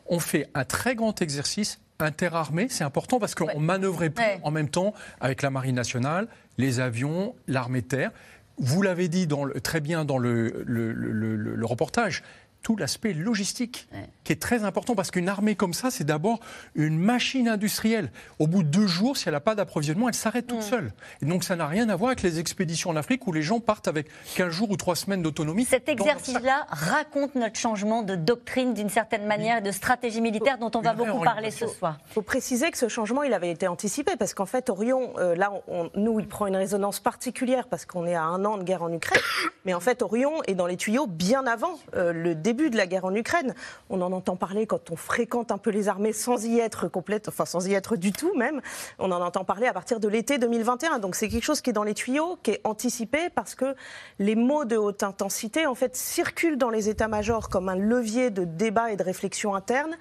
on 0.06 0.18
fait 0.18 0.50
un 0.54 0.64
très 0.64 0.94
grand 0.94 1.20
exercice 1.22 1.80
interarmé, 2.00 2.66
c'est 2.68 2.84
important 2.84 3.18
parce 3.18 3.34
qu'on 3.34 3.60
manœuvrait 3.60 4.10
plus 4.10 4.24
en 4.42 4.50
même 4.50 4.68
temps 4.68 4.94
avec 5.20 5.42
la 5.42 5.50
marine 5.50 5.76
nationale, 5.76 6.28
les 6.58 6.80
avions, 6.80 7.34
l'armée 7.46 7.82
de 7.82 7.86
terre. 7.86 8.10
Vous 8.58 8.82
l'avez 8.82 9.08
dit 9.08 9.26
très 9.62 9.80
bien 9.80 10.04
dans 10.04 10.18
le 10.18 11.64
reportage, 11.64 12.22
tout 12.64 12.76
l'aspect 12.76 13.12
logistique, 13.12 13.86
qui 14.24 14.32
est 14.32 14.40
très 14.40 14.64
important, 14.64 14.94
parce 14.94 15.10
qu'une 15.10 15.28
armée 15.28 15.54
comme 15.54 15.74
ça, 15.74 15.90
c'est 15.90 16.02
d'abord 16.02 16.40
une 16.74 16.98
machine 16.98 17.46
industrielle. 17.46 18.10
Au 18.38 18.46
bout 18.46 18.62
de 18.62 18.68
deux 18.68 18.86
jours, 18.86 19.18
si 19.18 19.28
elle 19.28 19.34
n'a 19.34 19.40
pas 19.40 19.54
d'approvisionnement, 19.54 20.08
elle 20.08 20.14
s'arrête 20.14 20.46
toute 20.46 20.62
seule. 20.62 20.92
Et 21.22 21.26
donc 21.26 21.44
ça 21.44 21.56
n'a 21.56 21.66
rien 21.66 21.90
à 21.90 21.94
voir 21.94 22.08
avec 22.08 22.22
les 22.22 22.40
expéditions 22.40 22.90
en 22.90 22.96
Afrique 22.96 23.26
où 23.26 23.32
les 23.32 23.42
gens 23.42 23.60
partent 23.60 23.86
avec 23.86 24.08
15 24.36 24.50
jours 24.50 24.70
ou 24.70 24.76
3 24.76 24.96
semaines 24.96 25.22
d'autonomie. 25.22 25.66
Cet 25.66 25.90
exercice-là 25.90 26.66
raconte 26.70 27.34
notre 27.34 27.58
changement 27.58 28.02
de 28.02 28.14
doctrine 28.14 28.72
d'une 28.72 28.88
certaine 28.88 29.26
manière, 29.26 29.60
de 29.60 29.70
stratégie 29.70 30.22
militaire 30.22 30.56
dont 30.56 30.70
on 30.74 30.80
va 30.80 30.94
beaucoup 30.94 31.20
parler 31.20 31.50
ce 31.50 31.66
soir. 31.66 31.98
Il 32.08 32.14
faut 32.14 32.22
préciser 32.22 32.70
que 32.70 32.78
ce 32.78 32.88
changement, 32.88 33.24
il 33.24 33.34
avait 33.34 33.50
été 33.50 33.68
anticipé, 33.68 34.12
parce 34.18 34.32
qu'en 34.32 34.46
fait, 34.46 34.70
Orion, 34.70 35.12
euh, 35.18 35.36
là, 35.36 35.52
nous, 35.96 36.18
il 36.18 36.28
prend 36.28 36.46
une 36.46 36.56
résonance 36.56 36.98
particulière, 36.98 37.68
parce 37.68 37.84
qu'on 37.84 38.06
est 38.06 38.14
à 38.14 38.22
un 38.22 38.42
an 38.46 38.56
de 38.56 38.62
guerre 38.62 38.82
en 38.82 38.92
Ukraine, 38.92 39.20
mais 39.66 39.74
en 39.74 39.80
fait, 39.80 40.00
Orion 40.00 40.42
est 40.46 40.54
dans 40.54 40.66
les 40.66 40.78
tuyaux 40.78 41.06
bien 41.06 41.46
avant 41.46 41.78
euh, 41.94 42.12
le 42.14 42.34
début 42.34 42.53
début 42.54 42.70
de 42.70 42.76
la 42.76 42.86
guerre 42.86 43.04
en 43.04 43.14
Ukraine. 43.14 43.52
On 43.90 44.00
en 44.00 44.12
entend 44.12 44.36
parler 44.36 44.66
quand 44.66 44.92
on 44.92 44.96
fréquente 44.96 45.50
un 45.50 45.58
peu 45.58 45.70
les 45.70 45.88
armées 45.88 46.12
sans 46.12 46.46
y 46.46 46.60
être 46.60 46.86
complète, 46.86 47.26
enfin 47.28 47.44
sans 47.44 47.66
y 47.66 47.74
être 47.74 47.96
du 47.96 48.12
tout 48.12 48.32
même. 48.36 48.60
On 49.00 49.10
en 49.10 49.20
entend 49.20 49.44
parler 49.44 49.66
à 49.66 49.72
partir 49.72 49.98
de 49.98 50.06
l'été 50.06 50.38
2021. 50.38 51.00
Donc 51.00 51.16
c'est 51.16 51.28
quelque 51.28 51.42
chose 51.42 51.60
qui 51.60 51.70
est 51.70 51.72
dans 51.72 51.82
les 51.82 51.94
tuyaux, 51.94 52.38
qui 52.44 52.52
est 52.52 52.60
anticipé 52.62 53.28
parce 53.34 53.56
que 53.56 53.74
les 54.20 54.36
mots 54.36 54.64
de 54.64 54.76
haute 54.76 55.02
intensité 55.02 55.66
en 55.66 55.74
fait 55.74 55.96
circulent 55.96 56.56
dans 56.56 56.70
les 56.70 56.88
états-majors 56.88 57.48
comme 57.48 57.68
un 57.68 57.76
levier 57.76 58.30
de 58.30 58.44
débat 58.44 58.92
et 58.92 58.96
de 58.96 59.02
réflexion 59.02 59.56
interne 59.56 59.96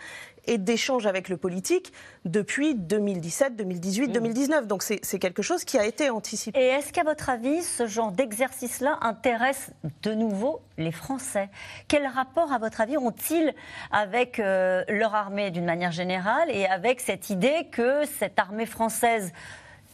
et 0.45 0.57
d'échanges 0.57 1.05
avec 1.05 1.29
le 1.29 1.37
politique 1.37 1.93
depuis 2.25 2.75
2017, 2.75 3.55
2018, 3.55 4.07
2019. 4.09 4.67
Donc 4.67 4.83
c'est 4.83 5.19
quelque 5.19 5.41
chose 5.41 5.63
qui 5.63 5.77
a 5.77 5.85
été 5.85 6.09
anticipé. 6.09 6.59
Et 6.59 6.67
est-ce 6.67 6.91
qu'à 6.91 7.03
votre 7.03 7.29
avis, 7.29 7.61
ce 7.61 7.87
genre 7.87 8.11
d'exercice-là 8.11 8.97
intéresse 9.01 9.71
de 10.01 10.13
nouveau 10.13 10.61
les 10.77 10.91
Français? 10.91 11.49
Quel 11.87 12.07
rapport, 12.07 12.51
à 12.51 12.59
votre 12.59 12.81
avis, 12.81 12.97
ont-ils 12.97 13.53
avec 13.91 14.39
euh, 14.39 14.83
leur 14.89 15.15
armée 15.15 15.51
d'une 15.51 15.65
manière 15.65 15.91
générale 15.91 16.49
et 16.49 16.65
avec 16.65 16.99
cette 16.99 17.29
idée 17.29 17.67
que 17.71 18.05
cette 18.05 18.39
armée 18.39 18.65
française 18.65 19.31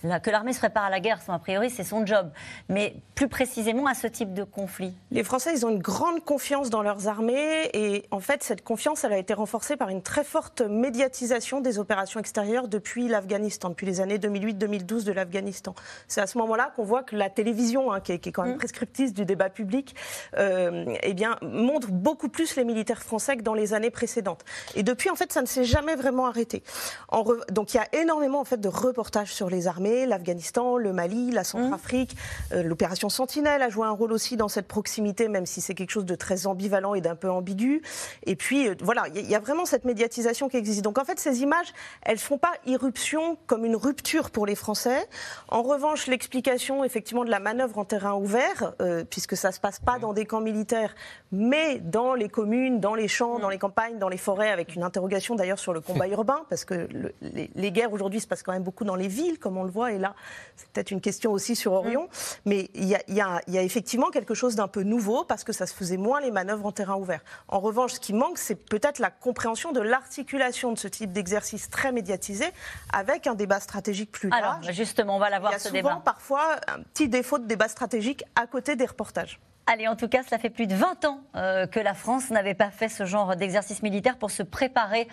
que 0.01 0.29
l'armée 0.29 0.53
se 0.53 0.59
prépare 0.59 0.85
à 0.85 0.89
la 0.89 0.99
guerre, 0.99 1.19
a 1.27 1.39
priori, 1.39 1.69
c'est 1.69 1.83
son 1.83 2.05
job. 2.05 2.31
Mais 2.69 2.95
plus 3.15 3.27
précisément 3.27 3.85
à 3.85 3.93
ce 3.93 4.07
type 4.07 4.33
de 4.33 4.43
conflit. 4.43 4.93
Les 5.11 5.23
Français, 5.23 5.51
ils 5.53 5.65
ont 5.65 5.69
une 5.69 5.81
grande 5.81 6.23
confiance 6.23 6.69
dans 6.69 6.81
leurs 6.81 7.07
armées. 7.07 7.69
Et 7.73 8.05
en 8.11 8.19
fait, 8.19 8.43
cette 8.43 8.63
confiance, 8.63 9.03
elle 9.03 9.13
a 9.13 9.17
été 9.17 9.33
renforcée 9.33 9.75
par 9.75 9.89
une 9.89 10.01
très 10.01 10.23
forte 10.23 10.61
médiatisation 10.61 11.59
des 11.59 11.79
opérations 11.79 12.19
extérieures 12.19 12.67
depuis 12.67 13.07
l'Afghanistan, 13.07 13.69
depuis 13.69 13.85
les 13.85 14.01
années 14.01 14.17
2008-2012 14.17 15.03
de 15.03 15.11
l'Afghanistan. 15.11 15.75
C'est 16.07 16.21
à 16.21 16.27
ce 16.27 16.37
moment-là 16.37 16.71
qu'on 16.75 16.83
voit 16.83 17.03
que 17.03 17.15
la 17.15 17.29
télévision, 17.29 17.91
hein, 17.91 17.99
qui, 17.99 18.13
est, 18.13 18.19
quand 18.31 18.43
même 18.43 18.55
mm. 18.55 18.59
prescriptrice 18.59 19.13
du 19.13 19.25
débat 19.25 19.49
public, 19.49 19.95
euh, 20.37 20.85
eh 21.03 21.13
bien, 21.13 21.37
montre 21.41 21.89
beaucoup 21.91 22.29
plus 22.29 22.55
les 22.55 22.63
militaires 22.63 23.03
français 23.03 23.37
que 23.37 23.41
dans 23.41 23.53
les 23.53 23.73
années 23.73 23.91
précédentes. 23.91 24.45
Et 24.75 24.83
depuis, 24.83 25.09
en 25.09 25.15
fait, 25.15 25.33
ça 25.33 25.41
ne 25.41 25.47
s'est 25.47 25.65
jamais 25.65 25.95
vraiment 25.95 26.25
arrêté. 26.25 26.63
En 27.09 27.25
Donc, 27.49 27.73
il 27.73 27.77
y 27.77 27.79
a 27.79 28.01
énormément 28.01 28.39
en 28.39 28.45
fait, 28.45 28.61
de 28.61 28.69
reportages 28.69 29.33
sur 29.33 29.49
les 29.49 29.67
armées 29.67 29.88
l'Afghanistan, 30.05 30.77
le 30.77 30.93
Mali, 30.93 31.31
la 31.31 31.43
Centrafrique. 31.43 32.15
Mmh. 32.51 32.61
L'opération 32.61 33.09
Sentinelle 33.09 33.61
a 33.61 33.69
joué 33.69 33.85
un 33.85 33.91
rôle 33.91 34.11
aussi 34.11 34.37
dans 34.37 34.47
cette 34.47 34.67
proximité, 34.67 35.27
même 35.27 35.45
si 35.45 35.61
c'est 35.61 35.73
quelque 35.73 35.91
chose 35.91 36.05
de 36.05 36.15
très 36.15 36.47
ambivalent 36.47 36.93
et 36.93 37.01
d'un 37.01 37.15
peu 37.15 37.29
ambigu. 37.29 37.81
Et 38.25 38.35
puis, 38.35 38.69
voilà, 38.81 39.05
il 39.15 39.29
y 39.29 39.35
a 39.35 39.39
vraiment 39.39 39.65
cette 39.65 39.85
médiatisation 39.85 40.49
qui 40.49 40.57
existe. 40.57 40.81
Donc, 40.81 40.97
en 40.97 41.05
fait, 41.05 41.19
ces 41.19 41.41
images, 41.41 41.73
elles 42.01 42.15
ne 42.15 42.19
font 42.19 42.37
pas 42.37 42.53
irruption 42.65 43.37
comme 43.47 43.65
une 43.65 43.75
rupture 43.75 44.31
pour 44.31 44.45
les 44.45 44.55
Français. 44.55 45.07
En 45.47 45.61
revanche, 45.61 46.07
l'explication, 46.07 46.83
effectivement, 46.83 47.25
de 47.25 47.31
la 47.31 47.39
manœuvre 47.39 47.77
en 47.77 47.85
terrain 47.85 48.15
ouvert, 48.15 48.73
puisque 49.09 49.35
ça 49.35 49.49
ne 49.49 49.53
se 49.53 49.59
passe 49.59 49.79
pas 49.79 49.99
dans 49.99 50.13
des 50.13 50.25
camps 50.25 50.41
militaires, 50.41 50.95
mais 51.31 51.79
dans 51.79 52.13
les 52.13 52.29
communes, 52.29 52.79
dans 52.79 52.95
les 52.95 53.07
champs, 53.07 53.39
dans 53.39 53.49
les 53.49 53.57
campagnes, 53.57 53.97
dans 53.97 54.09
les 54.09 54.17
forêts, 54.17 54.51
avec 54.51 54.75
une 54.75 54.83
interrogation 54.83 55.35
d'ailleurs 55.35 55.59
sur 55.59 55.73
le 55.73 55.81
combat 55.81 56.07
urbain, 56.09 56.41
parce 56.49 56.65
que 56.65 56.87
les, 57.21 57.71
guerres 57.71 57.93
aujourd'hui 57.93 58.19
se 58.19 58.27
passent 58.27 58.43
quand 58.43 58.51
même 58.51 58.63
beaucoup 58.63 58.83
dans 58.83 58.95
les 58.95 59.07
villes, 59.07 59.39
comme 59.39 59.57
on 59.57 59.63
le 59.63 59.69
voit, 59.69 59.78
et 59.87 59.97
là, 59.97 60.15
c'est 60.55 60.69
peut-être 60.69 60.91
une 60.91 61.01
question 61.01 61.31
aussi 61.31 61.55
sur 61.55 61.73
Orion. 61.73 62.09
Mais 62.45 62.69
il 62.73 62.85
y, 62.85 63.21
a, 63.21 63.41
effectivement 63.47 64.09
quelque 64.09 64.33
chose 64.33 64.55
d'un 64.55 64.67
peu 64.67 64.83
nouveau, 64.83 65.23
parce 65.23 65.43
que 65.43 65.53
ça 65.53 65.65
se 65.65 65.73
faisait 65.73 65.97
moins 65.97 66.21
les 66.21 66.31
manœuvres 66.31 66.65
en 66.65 66.71
terrain 66.71 66.95
ouvert. 66.95 67.21
En 67.47 67.59
revanche, 67.59 67.93
ce 67.93 67.99
qui 67.99 68.13
manque, 68.13 68.37
c'est 68.37 68.55
peut-être 68.55 68.99
la 68.99 69.09
compréhension 69.09 69.71
de 69.71 69.81
l'articulation 69.81 70.71
de 70.71 70.77
ce 70.77 70.87
type 70.87 71.11
d'exercice 71.11 71.69
très 71.69 71.91
médiatisé 71.91 72.45
avec 72.93 73.27
un 73.27 73.35
débat 73.35 73.59
stratégique 73.59 74.11
plus 74.11 74.29
large. 74.29 74.63
Alors, 74.65 74.73
justement, 74.73 75.15
on 75.15 75.19
va 75.19 75.29
l'avoir 75.29 75.53
ce 75.59 75.69
débat. 75.69 75.79
Il 75.79 75.83
y 75.83 75.87
a 75.87 75.89
souvent, 75.89 76.01
parfois, 76.01 76.59
un 76.67 76.81
petit 76.81 77.07
défaut 77.09 77.39
de 77.39 77.45
débat 77.45 77.67
stratégique 77.67 78.23
à 78.35 78.47
côté 78.47 78.75
des 78.75 78.85
reportages. 78.85 79.39
Allez, 79.71 79.87
en 79.87 79.95
tout 79.95 80.07
cas, 80.07 80.23
cela 80.23 80.39
fait 80.39 80.49
plus 80.49 80.65
de 80.65 80.73
20 80.73 81.05
ans 81.05 81.21
euh, 81.35 81.67
que 81.67 81.79
la 81.79 81.93
France 81.93 82.31
n'avait 82.31 82.55
pas 82.55 82.71
fait 82.71 82.89
ce 82.89 83.05
genre 83.05 83.35
d'exercice 83.35 83.83
militaire 83.83 84.17
pour 84.17 84.31
se 84.31 84.41
préparer 84.41 85.07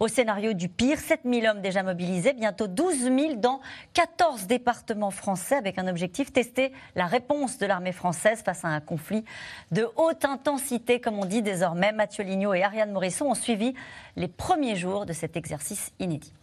au 0.00 0.08
scénario 0.08 0.52
du 0.52 0.68
pire. 0.68 0.98
7000 0.98 1.46
hommes 1.46 1.62
déjà 1.62 1.82
mobilisés, 1.82 2.34
bientôt 2.34 2.66
12 2.66 3.04
000 3.04 3.16
dans 3.36 3.62
14 3.94 4.46
départements 4.46 5.10
français, 5.10 5.54
avec 5.54 5.78
un 5.78 5.88
objectif 5.88 6.30
tester 6.30 6.72
la 6.94 7.06
réponse 7.06 7.56
de 7.56 7.64
l'armée 7.64 7.92
française 7.92 8.42
face 8.44 8.66
à 8.66 8.68
un 8.68 8.80
conflit 8.80 9.24
de 9.70 9.88
haute 9.96 10.26
intensité, 10.26 11.00
comme 11.00 11.18
on 11.18 11.24
dit 11.24 11.40
désormais. 11.40 11.92
Mathieu 11.92 12.22
Lignot 12.22 12.52
et 12.52 12.62
Ariane 12.62 12.92
Morisson 12.92 13.24
ont 13.24 13.34
suivi 13.34 13.72
les 14.16 14.28
premiers 14.28 14.76
jours 14.76 15.06
de 15.06 15.14
cet 15.14 15.38
exercice 15.38 15.90
inédit. 15.98 16.34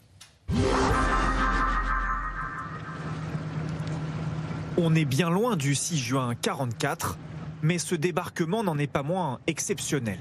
On 4.75 4.95
est 4.95 5.05
bien 5.05 5.29
loin 5.29 5.55
du 5.55 5.75
6 5.75 5.99
juin 5.99 6.33
44 6.33 7.19
mais 7.61 7.77
ce 7.77 7.95
débarquement 7.95 8.63
n'en 8.63 8.77
est 8.77 8.87
pas 8.87 9.03
moins 9.03 9.39
exceptionnel. 9.47 10.19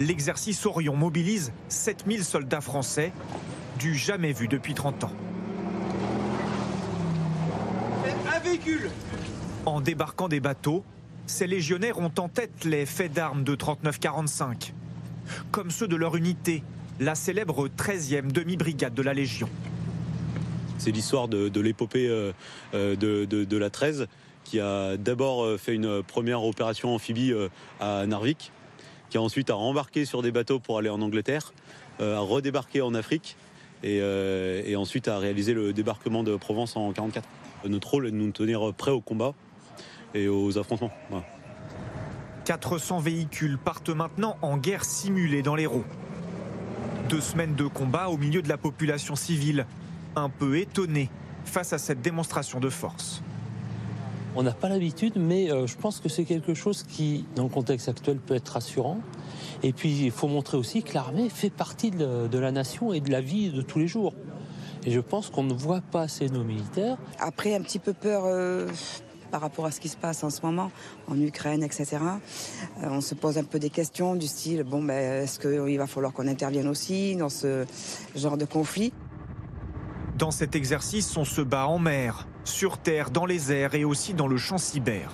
L'exercice 0.00 0.64
Orion 0.66 0.96
mobilise 0.96 1.52
7000 1.68 2.24
soldats 2.24 2.60
français, 2.60 3.12
du 3.78 3.94
jamais 3.94 4.32
vu 4.32 4.48
depuis 4.48 4.74
30 4.74 5.04
ans. 5.04 5.12
Un 8.34 8.38
véhicule 8.40 8.90
En 9.66 9.80
débarquant 9.80 10.28
des 10.28 10.40
bateaux, 10.40 10.84
ces 11.26 11.46
légionnaires 11.46 11.98
ont 11.98 12.12
en 12.18 12.28
tête 12.28 12.64
les 12.64 12.86
faits 12.86 13.12
d'armes 13.12 13.44
de 13.44 13.54
39-45, 13.54 14.72
comme 15.50 15.70
ceux 15.70 15.88
de 15.88 15.96
leur 15.96 16.16
unité, 16.16 16.62
la 17.00 17.14
célèbre 17.14 17.68
13e 17.68 18.32
demi-brigade 18.32 18.94
de 18.94 19.02
la 19.02 19.14
Légion. 19.14 19.48
C'est 20.78 20.92
l'histoire 20.92 21.26
de, 21.28 21.60
l'épopée 21.60 22.08
euh, 22.08 22.32
euh, 22.74 22.94
de, 22.94 23.24
de, 23.24 23.56
la 23.56 23.68
13 23.68 24.06
qui 24.48 24.60
a 24.60 24.96
d'abord 24.96 25.44
euh, 25.44 25.58
fait 25.58 25.74
une 25.74 26.02
première 26.02 26.42
opération 26.42 26.94
amphibie 26.94 27.32
euh, 27.32 27.48
à 27.80 28.06
Narvik, 28.06 28.50
qui 29.10 29.18
a 29.18 29.20
ensuite 29.20 29.50
a 29.50 29.54
rembarqué 29.54 30.06
sur 30.06 30.22
des 30.22 30.32
bateaux 30.32 30.58
pour 30.58 30.78
aller 30.78 30.88
en 30.88 31.02
Angleterre, 31.02 31.52
euh, 32.00 32.16
a 32.16 32.20
redébarqué 32.20 32.80
en 32.80 32.94
Afrique 32.94 33.36
et, 33.84 34.74
ensuite 34.74 35.06
a 35.06 35.18
réalisé 35.18 35.52
le 35.54 35.72
débarquement 35.72 36.24
de 36.24 36.34
Provence 36.34 36.76
en 36.76 36.88
1944. 36.88 37.28
Notre 37.66 37.90
rôle 37.90 38.06
est 38.08 38.10
de 38.10 38.16
nous 38.16 38.30
tenir 38.32 38.72
prêts 38.74 38.90
au 38.90 39.00
combat 39.00 39.34
et 40.14 40.26
aux 40.26 40.58
affrontements. 40.58 40.90
400 42.44 42.98
véhicules 42.98 43.56
partent 43.56 43.90
maintenant 43.90 44.36
en 44.42 44.56
guerre 44.56 44.84
simulée 44.84 45.42
dans 45.42 45.54
les 45.54 45.66
roues. 45.66 45.84
Deux 47.08 47.20
semaines 47.20 47.54
de 47.54 47.66
combat 47.66 48.08
au 48.08 48.16
milieu 48.16 48.42
de 48.42 48.48
la 48.48 48.56
population 48.56 49.14
civile, 49.14 49.66
un 50.16 50.28
peu 50.28 50.58
étonnée 50.58 51.08
face 51.44 51.72
à 51.72 51.78
cette 51.78 52.02
démonstration 52.02 52.58
de 52.58 52.70
force. 52.70 53.22
On 54.40 54.44
n'a 54.44 54.52
pas 54.52 54.68
l'habitude, 54.68 55.14
mais 55.16 55.50
euh, 55.50 55.66
je 55.66 55.76
pense 55.76 55.98
que 55.98 56.08
c'est 56.08 56.22
quelque 56.22 56.54
chose 56.54 56.84
qui, 56.84 57.24
dans 57.34 57.42
le 57.42 57.48
contexte 57.48 57.88
actuel, 57.88 58.18
peut 58.18 58.36
être 58.36 58.50
rassurant. 58.50 59.00
Et 59.64 59.72
puis, 59.72 60.04
il 60.04 60.12
faut 60.12 60.28
montrer 60.28 60.56
aussi 60.56 60.84
que 60.84 60.94
l'armée 60.94 61.28
fait 61.28 61.50
partie 61.50 61.90
de, 61.90 62.38
la 62.38 62.52
nation 62.52 62.92
et 62.92 63.00
de 63.00 63.10
la 63.10 63.20
vie 63.20 63.50
de 63.50 63.62
tous 63.62 63.80
les 63.80 63.88
jours. 63.88 64.14
Et 64.86 64.92
je 64.92 65.00
pense 65.00 65.28
qu'on 65.28 65.42
ne 65.42 65.54
voit 65.54 65.80
pas 65.80 66.02
assez 66.02 66.28
nos 66.28 66.44
militaires. 66.44 66.98
Après, 67.18 67.56
un 67.56 67.62
petit 67.62 67.80
peu 67.80 67.92
peur 67.92 68.26
euh, 68.26 68.68
par 69.32 69.40
rapport 69.40 69.66
à 69.66 69.72
ce 69.72 69.80
qui 69.80 69.88
se 69.88 69.96
passe 69.96 70.22
en 70.22 70.30
ce 70.30 70.40
moment 70.42 70.70
en 71.08 71.20
Ukraine, 71.20 71.64
etc. 71.64 71.96
Euh, 71.96 72.86
on 72.90 73.00
se 73.00 73.16
pose 73.16 73.38
un 73.38 73.44
peu 73.44 73.58
des 73.58 73.70
questions 73.70 74.14
du 74.14 74.28
style 74.28 74.62
bon, 74.62 74.84
ben, 74.84 75.24
est-ce 75.24 75.40
qu'il 75.40 75.78
va 75.78 75.88
falloir 75.88 76.12
qu'on 76.12 76.28
intervienne 76.28 76.68
aussi 76.68 77.16
dans 77.16 77.28
ce 77.28 77.66
genre 78.14 78.36
de 78.36 78.44
conflit? 78.44 78.92
Dans 80.18 80.32
cet 80.32 80.56
exercice, 80.56 81.16
on 81.16 81.24
se 81.24 81.40
bat 81.40 81.68
en 81.68 81.78
mer, 81.78 82.26
sur 82.42 82.76
Terre, 82.76 83.10
dans 83.10 83.24
les 83.24 83.52
airs 83.52 83.76
et 83.76 83.84
aussi 83.84 84.14
dans 84.14 84.26
le 84.26 84.36
champ 84.36 84.58
cyber. 84.58 85.12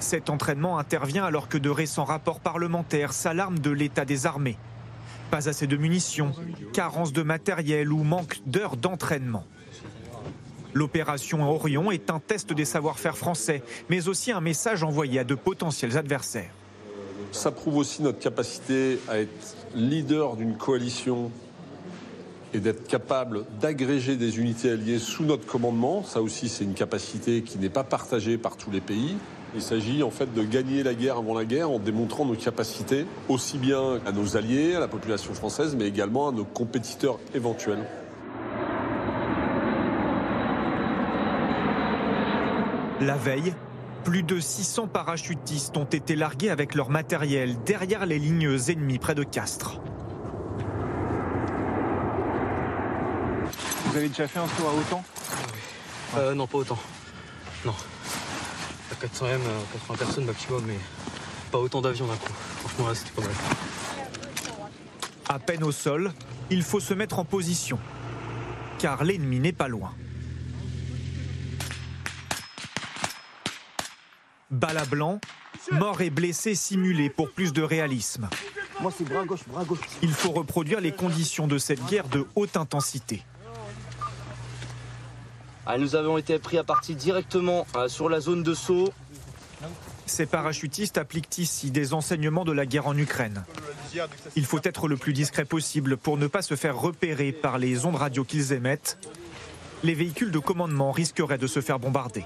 Cet 0.00 0.30
entraînement 0.30 0.78
intervient 0.78 1.24
alors 1.24 1.48
que 1.48 1.58
de 1.58 1.68
récents 1.68 2.04
rapports 2.04 2.40
parlementaires 2.40 3.12
s'alarment 3.12 3.58
de 3.58 3.70
l'état 3.70 4.06
des 4.06 4.24
armées. 4.24 4.56
Pas 5.30 5.50
assez 5.50 5.66
de 5.66 5.76
munitions, 5.76 6.32
carence 6.72 7.12
de 7.12 7.22
matériel 7.22 7.92
ou 7.92 8.04
manque 8.04 8.40
d'heures 8.46 8.78
d'entraînement. 8.78 9.44
L'opération 10.72 11.46
Orion 11.50 11.90
est 11.90 12.08
un 12.08 12.18
test 12.18 12.54
des 12.54 12.64
savoir-faire 12.64 13.18
français, 13.18 13.62
mais 13.90 14.08
aussi 14.08 14.32
un 14.32 14.40
message 14.40 14.82
envoyé 14.82 15.18
à 15.20 15.24
de 15.24 15.34
potentiels 15.34 15.98
adversaires. 15.98 16.54
Ça 17.32 17.50
prouve 17.50 17.76
aussi 17.76 18.00
notre 18.02 18.18
capacité 18.18 18.98
à 19.08 19.18
être 19.18 19.56
leader 19.74 20.36
d'une 20.36 20.56
coalition 20.56 21.30
et 22.54 22.60
d'être 22.60 22.86
capable 22.86 23.44
d'agréger 23.60 24.16
des 24.16 24.38
unités 24.38 24.70
alliées 24.70 24.98
sous 24.98 25.24
notre 25.24 25.46
commandement. 25.46 26.02
Ça 26.04 26.20
aussi, 26.22 26.48
c'est 26.48 26.64
une 26.64 26.74
capacité 26.74 27.42
qui 27.42 27.58
n'est 27.58 27.68
pas 27.68 27.84
partagée 27.84 28.38
par 28.38 28.56
tous 28.56 28.70
les 28.70 28.80
pays. 28.80 29.16
Il 29.54 29.62
s'agit 29.62 30.02
en 30.02 30.10
fait 30.10 30.32
de 30.32 30.42
gagner 30.42 30.82
la 30.82 30.94
guerre 30.94 31.18
avant 31.18 31.34
la 31.34 31.44
guerre 31.44 31.70
en 31.70 31.78
démontrant 31.78 32.24
nos 32.24 32.34
capacités, 32.34 33.06
aussi 33.28 33.58
bien 33.58 34.00
à 34.06 34.12
nos 34.12 34.36
alliés, 34.36 34.74
à 34.74 34.80
la 34.80 34.88
population 34.88 35.34
française, 35.34 35.76
mais 35.78 35.86
également 35.86 36.28
à 36.28 36.32
nos 36.32 36.44
compétiteurs 36.44 37.18
éventuels. 37.34 37.84
La 43.00 43.16
veille, 43.16 43.52
plus 44.04 44.22
de 44.22 44.40
600 44.40 44.86
parachutistes 44.86 45.76
ont 45.76 45.84
été 45.84 46.16
largués 46.16 46.50
avec 46.50 46.74
leur 46.74 46.88
matériel 46.88 47.56
derrière 47.66 48.06
les 48.06 48.18
lignes 48.18 48.56
ennemies 48.68 48.98
près 48.98 49.14
de 49.14 49.22
Castres. 49.22 49.80
Vous 53.92 53.98
avez 53.98 54.08
déjà 54.08 54.26
fait 54.26 54.38
un 54.38 54.48
saut 54.48 54.66
à 54.66 54.72
autant 54.72 55.04
euh, 56.16 56.34
Non, 56.34 56.46
pas 56.46 56.56
autant. 56.56 56.78
Non. 57.66 57.74
À 58.90 58.94
400 58.94 59.26
M, 59.26 59.40
80 59.86 59.96
personnes 59.98 60.24
maximum, 60.24 60.64
mais 60.66 60.78
pas 61.50 61.58
autant 61.58 61.82
d'avions 61.82 62.06
d'un 62.06 62.16
coup. 62.16 62.32
Franchement, 62.32 62.88
là, 62.88 62.94
c'était 62.94 63.10
pas 63.10 63.20
mal. 63.20 63.30
À 65.28 65.38
peine 65.38 65.62
au 65.62 65.72
sol, 65.72 66.10
il 66.48 66.62
faut 66.62 66.80
se 66.80 66.94
mettre 66.94 67.18
en 67.18 67.26
position, 67.26 67.78
car 68.78 69.04
l'ennemi 69.04 69.40
n'est 69.40 69.52
pas 69.52 69.68
loin. 69.68 69.92
Bala 74.50 74.86
blanc, 74.86 75.20
mort 75.70 76.00
et 76.00 76.08
blessé 76.08 76.54
simulés 76.54 77.10
pour 77.10 77.30
plus 77.30 77.52
de 77.52 77.60
réalisme. 77.60 78.30
Moi, 78.80 78.90
c'est 78.96 79.04
bras 79.04 79.26
gauche, 79.26 79.46
bras 79.48 79.64
gauche. 79.64 79.80
Il 80.00 80.14
faut 80.14 80.30
reproduire 80.30 80.80
les 80.80 80.92
conditions 80.92 81.46
de 81.46 81.58
cette 81.58 81.84
guerre 81.88 82.08
de 82.08 82.26
haute 82.36 82.56
intensité. 82.56 83.22
Ah, 85.64 85.78
nous 85.78 85.94
avons 85.94 86.18
été 86.18 86.38
pris 86.38 86.58
à 86.58 86.64
partir 86.64 86.96
directement 86.96 87.66
euh, 87.76 87.86
sur 87.88 88.08
la 88.08 88.18
zone 88.18 88.42
de 88.42 88.52
saut. 88.52 88.92
Ces 90.06 90.26
parachutistes 90.26 90.98
appliquent 90.98 91.38
ici 91.38 91.70
des 91.70 91.94
enseignements 91.94 92.44
de 92.44 92.50
la 92.50 92.66
guerre 92.66 92.88
en 92.88 92.96
Ukraine. 92.96 93.44
Il 94.34 94.44
faut 94.44 94.58
être 94.64 94.88
le 94.88 94.96
plus 94.96 95.12
discret 95.12 95.44
possible 95.44 95.96
pour 95.96 96.18
ne 96.18 96.26
pas 96.26 96.42
se 96.42 96.56
faire 96.56 96.76
repérer 96.76 97.30
par 97.30 97.58
les 97.58 97.86
ondes 97.86 97.94
radio 97.94 98.24
qu'ils 98.24 98.52
émettent. 98.52 98.98
Les 99.84 99.94
véhicules 99.94 100.32
de 100.32 100.38
commandement 100.40 100.90
risqueraient 100.90 101.38
de 101.38 101.46
se 101.46 101.60
faire 101.60 101.78
bombarder. 101.78 102.24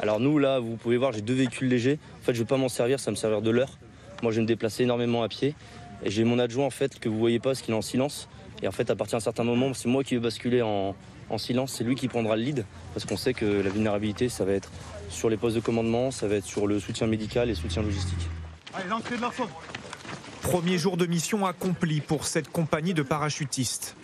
Alors 0.00 0.20
nous 0.20 0.38
là, 0.38 0.60
vous 0.60 0.76
pouvez 0.76 0.96
voir, 0.96 1.12
j'ai 1.12 1.22
deux 1.22 1.34
véhicules 1.34 1.68
légers. 1.68 1.98
En 2.22 2.24
fait, 2.24 2.34
je 2.34 2.38
ne 2.38 2.44
vais 2.44 2.48
pas 2.48 2.56
m'en 2.56 2.68
servir, 2.68 3.00
ça 3.00 3.10
me 3.10 3.16
servir 3.16 3.42
de 3.42 3.50
l'heure. 3.50 3.78
Moi, 4.22 4.30
je 4.30 4.36
vais 4.36 4.42
me 4.42 4.46
déplacer 4.46 4.84
énormément 4.84 5.24
à 5.24 5.28
pied. 5.28 5.56
Et 6.04 6.10
j'ai 6.10 6.22
mon 6.22 6.38
adjoint 6.38 6.66
en 6.66 6.70
fait 6.70 7.00
que 7.00 7.08
vous 7.08 7.18
voyez 7.18 7.40
pas, 7.40 7.50
parce 7.50 7.62
qu'il 7.62 7.74
est 7.74 7.76
en 7.76 7.82
silence. 7.82 8.28
Et 8.62 8.68
en 8.68 8.72
fait, 8.72 8.90
à 8.90 8.96
partir 8.96 9.18
d'un 9.18 9.24
certain 9.24 9.44
moment, 9.44 9.74
c'est 9.74 9.88
moi 9.88 10.04
qui 10.04 10.14
vais 10.14 10.20
basculer 10.20 10.62
en, 10.62 10.94
en 11.30 11.38
silence, 11.38 11.72
c'est 11.72 11.84
lui 11.84 11.94
qui 11.94 12.08
prendra 12.08 12.36
le 12.36 12.42
lead, 12.42 12.64
parce 12.94 13.04
qu'on 13.06 13.16
sait 13.16 13.34
que 13.34 13.44
la 13.44 13.70
vulnérabilité, 13.70 14.28
ça 14.28 14.44
va 14.44 14.52
être 14.52 14.70
sur 15.08 15.28
les 15.28 15.36
postes 15.36 15.56
de 15.56 15.60
commandement, 15.60 16.10
ça 16.10 16.28
va 16.28 16.36
être 16.36 16.44
sur 16.44 16.66
le 16.66 16.80
soutien 16.80 17.06
médical 17.06 17.48
et 17.48 17.52
le 17.52 17.56
soutien 17.56 17.82
logistique. 17.82 18.28
Allez, 18.74 18.88
l'entrée 18.88 19.16
de 19.16 19.22
Premier 20.42 20.78
jour 20.78 20.96
de 20.96 21.06
mission 21.06 21.46
accompli 21.46 22.00
pour 22.00 22.24
cette 22.24 22.48
compagnie 22.48 22.94
de 22.94 23.02
parachutistes. 23.02 23.96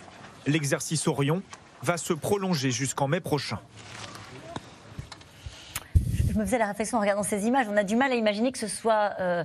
L'exercice 0.45 1.07
Orion 1.07 1.41
va 1.81 1.97
se 1.97 2.13
prolonger 2.13 2.71
jusqu'en 2.71 3.07
mai 3.07 3.19
prochain. 3.19 3.59
Je 6.27 6.37
me 6.37 6.45
faisais 6.45 6.57
la 6.57 6.67
réflexion 6.67 6.97
en 6.97 7.01
regardant 7.01 7.23
ces 7.23 7.45
images. 7.45 7.67
On 7.69 7.77
a 7.77 7.83
du 7.83 7.95
mal 7.95 8.11
à 8.11 8.15
imaginer 8.15 8.51
que 8.51 8.57
ce 8.57 8.67
soit 8.67 9.13
euh, 9.19 9.43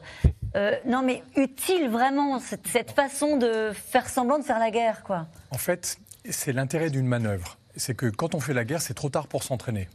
euh, 0.57 0.73
non, 0.85 1.03
mais 1.03 1.23
utile 1.37 1.89
vraiment 1.89 2.41
cette, 2.41 2.67
cette, 2.67 2.91
façon 2.91 3.37
de 3.37 3.71
faire 3.73 4.09
semblant 4.09 4.39
de 4.39 4.45
faire 4.45 4.59
la 4.59 4.71
guerre, 4.71 5.05
quoi. 5.05 5.27
En 5.51 5.59
fait, 5.59 5.99
c'est 6.29 6.53
l'intérêt 6.53 6.91
d'une 6.91 7.07
manœuvre. 7.07 7.60
C'est 7.77 7.95
que 7.95 8.07
quand 8.07 8.35
on 8.35 8.41
fait 8.41 8.55
la 8.55 8.65
guerre, 8.65 8.83
c'est 8.83 8.95
trop 8.95 9.11
tard 9.11 9.27
pour 9.27 9.43
s'entraîner. 9.43 9.89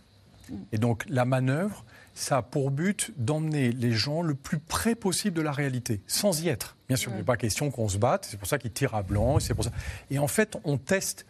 Et 0.72 0.78
donc 0.78 1.06
la 1.10 1.26
manœuvre, 1.26 1.86
ça 2.14 2.38
a 2.38 2.42
pour 2.42 2.72
but 2.72 3.12
d'emmener 3.18 3.72
les 3.72 3.92
gens 3.92 4.22
le 4.22 4.36
plus 4.36 4.60
près 4.60 4.96
possible 4.96 5.36
de 5.36 5.42
la 5.42 5.52
réalité, 5.52 6.02
sans 6.08 6.42
y 6.42 6.50
être. 6.50 6.78
Bien 6.88 6.98
sûr, 6.98 7.12
il 7.12 7.18
n'est 7.18 7.24
pas 7.24 7.36
question 7.36 7.72
qu'on 7.72 7.90
se 7.90 7.98
batte, 7.98 8.28
c'est 8.30 8.38
pour 8.38 8.48
ça 8.48 8.58
qu'ils 8.58 8.72
tirent 8.72 8.96
à 8.96 9.04
blanc, 9.04 9.40
c'est 9.40 9.54
pour 9.54 9.64
ça. 9.64 9.72
Et 10.12 10.20
en 10.20 10.28
fait, 10.28 10.58
on 10.64 10.78
teste 10.78 11.26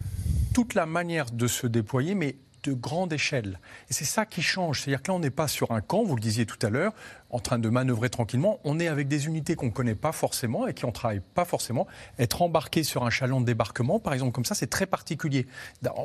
toute 0.53 0.73
la 0.73 0.85
manière 0.85 1.31
de 1.31 1.47
se 1.47 1.65
déployer, 1.65 2.13
mais 2.13 2.35
de 2.63 2.73
grande 2.73 3.13
échelle. 3.13 3.59
Et 3.89 3.93
c'est 3.93 4.05
ça 4.05 4.25
qui 4.25 4.41
change. 4.41 4.81
C'est-à-dire 4.81 5.01
que 5.01 5.11
là, 5.11 5.15
on 5.15 5.19
n'est 5.19 5.29
pas 5.29 5.47
sur 5.47 5.71
un 5.71 5.81
camp, 5.81 6.03
vous 6.03 6.15
le 6.15 6.21
disiez 6.21 6.45
tout 6.45 6.63
à 6.65 6.69
l'heure, 6.69 6.93
en 7.35 7.39
train 7.39 7.59
de 7.59 7.67
manœuvrer 7.67 8.09
tranquillement. 8.09 8.59
On 8.63 8.79
est 8.79 8.87
avec 8.87 9.09
des 9.09 9.27
unités 9.27 9.55
qu'on 9.55 9.65
ne 9.65 9.71
connaît 9.71 9.93
pas 9.93 10.13
forcément 10.13 10.67
et 10.67 10.73
qui 10.73 10.85
on 10.85 10.93
travaille 10.93 11.21
pas 11.33 11.43
forcément. 11.43 11.85
Être 12.17 12.41
embarqué 12.41 12.83
sur 12.83 13.03
un 13.03 13.09
chaland 13.09 13.41
de 13.41 13.45
débarquement, 13.45 13.99
par 13.99 14.13
exemple, 14.13 14.31
comme 14.31 14.45
ça, 14.45 14.55
c'est 14.55 14.69
très 14.69 14.85
particulier. 14.85 15.45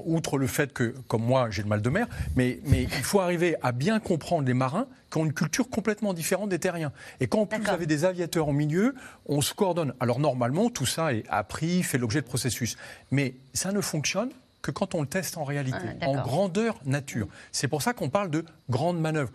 Outre 0.06 0.38
le 0.38 0.48
fait 0.48 0.72
que, 0.72 0.92
comme 1.06 1.22
moi, 1.22 1.48
j'ai 1.50 1.62
le 1.62 1.68
mal 1.68 1.82
de 1.82 1.88
mer, 1.88 2.08
mais, 2.34 2.58
mais 2.66 2.82
il 2.82 3.04
faut 3.04 3.20
arriver 3.20 3.54
à 3.62 3.70
bien 3.70 4.00
comprendre 4.00 4.44
les 4.44 4.54
marins 4.54 4.88
qui 5.08 5.18
ont 5.18 5.24
une 5.24 5.32
culture 5.32 5.70
complètement 5.70 6.14
différente 6.14 6.48
des 6.48 6.58
terriens. 6.58 6.90
Et 7.20 7.28
quand 7.28 7.48
vous 7.48 7.70
avez 7.70 7.86
des 7.86 8.04
aviateurs 8.04 8.48
au 8.48 8.52
milieu, 8.52 8.96
on 9.26 9.40
se 9.40 9.54
coordonne. 9.54 9.94
Alors 10.00 10.18
normalement, 10.18 10.68
tout 10.68 10.86
ça 10.86 11.14
est 11.14 11.24
appris, 11.28 11.84
fait 11.84 11.98
l'objet 11.98 12.22
de 12.22 12.26
processus. 12.26 12.76
Mais 13.12 13.36
ça 13.54 13.70
ne 13.70 13.80
fonctionne 13.80 14.30
que 14.62 14.72
quand 14.72 14.96
on 14.96 15.00
le 15.00 15.06
teste 15.06 15.38
en 15.38 15.44
réalité, 15.44 15.78
ah, 16.00 16.08
en 16.08 16.20
grandeur 16.20 16.80
nature. 16.84 17.28
C'est 17.52 17.68
pour 17.68 17.82
ça 17.82 17.92
qu'on 17.92 18.10
parle 18.10 18.30
de 18.30 18.44
grandes 18.68 19.00
manœuvres. 19.00 19.30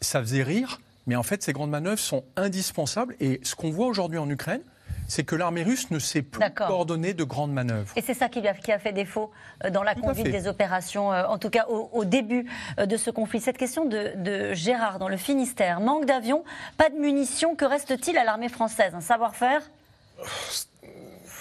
Ça 0.00 0.20
faisait 0.20 0.42
rire, 0.42 0.80
mais 1.06 1.16
en 1.16 1.22
fait, 1.22 1.42
ces 1.42 1.52
grandes 1.52 1.70
manœuvres 1.70 1.98
sont 1.98 2.24
indispensables. 2.36 3.16
Et 3.20 3.40
ce 3.42 3.54
qu'on 3.54 3.70
voit 3.70 3.86
aujourd'hui 3.86 4.18
en 4.18 4.28
Ukraine, 4.28 4.62
c'est 5.06 5.24
que 5.24 5.36
l'armée 5.36 5.62
russe 5.62 5.90
ne 5.90 5.98
sait 5.98 6.22
plus 6.22 6.40
coordonner 6.54 7.12
de 7.12 7.24
grandes 7.24 7.52
manœuvres. 7.52 7.92
Et 7.96 8.00
c'est 8.00 8.14
ça 8.14 8.28
qui 8.28 8.40
a, 8.46 8.54
fait 8.54 8.92
défaut 8.92 9.30
euh, 9.64 9.70
dans 9.70 9.82
la 9.82 9.94
conduite 9.94 10.30
des 10.30 10.48
opérations, 10.48 11.12
euh, 11.12 11.24
en 11.26 11.38
tout 11.38 11.50
cas 11.50 11.66
au, 11.66 12.04
début 12.04 12.46
euh, 12.78 12.86
de 12.86 12.96
ce 12.96 13.10
conflit. 13.10 13.40
Cette 13.40 13.58
question 13.58 13.84
de, 13.84 14.12
de 14.16 14.54
Gérard 14.54 14.98
dans 14.98 15.08
le 15.08 15.18
Finistère, 15.18 15.80
manque 15.80 16.06
d'avions, 16.06 16.42
pas 16.78 16.88
de 16.88 16.96
munitions, 16.96 17.54
que 17.54 17.66
reste-t-il 17.66 18.16
à 18.16 18.24
l'armée 18.24 18.48
française? 18.48 18.94
Un 18.94 19.02
savoir-faire? 19.02 19.62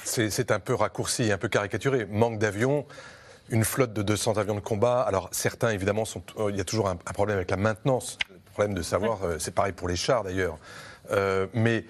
C'est 0.03 0.51
un 0.51 0.60
peu 0.60 0.74
raccourci, 0.74 1.32
un 1.32 1.38
peu 1.38 1.48
caricaturé. 1.48 2.05
Manque 2.05 2.38
d'avions, 2.38 2.86
une 3.50 3.63
flotte 3.63 3.93
de 3.93 4.01
200 4.01 4.38
avions 4.38 4.55
de 4.55 4.60
combat. 4.60 5.01
Alors 5.01 5.29
certains, 5.32 5.70
évidemment, 5.70 6.05
sont, 6.05 6.24
euh, 6.38 6.50
il 6.51 6.58
y 6.58 6.62
a 6.62 6.65
toujours 6.65 6.89
un, 6.89 6.96
problème 6.96 7.38
avec 7.38 7.51
la 7.51 7.58
maintenance, 7.58 8.17
problème 8.53 8.74
de 8.74 8.81
savoir, 8.81 9.24
euh, 9.24 9.38
c'est 9.39 9.53
pareil 9.53 9.74
pour 9.74 9.88
les 9.88 9.95
chars 9.95 10.24
d'ailleurs. 10.24 10.57
Euh, 11.12 11.48
mais 11.53 11.83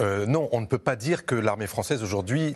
euh, 0.00 0.26
non, 0.26 0.48
on 0.52 0.60
ne 0.60 0.66
peut 0.66 0.78
pas 0.78 0.94
dire 0.94 1.26
que 1.26 1.34
l'armée 1.34 1.66
française 1.66 2.02
aujourd'hui 2.02 2.54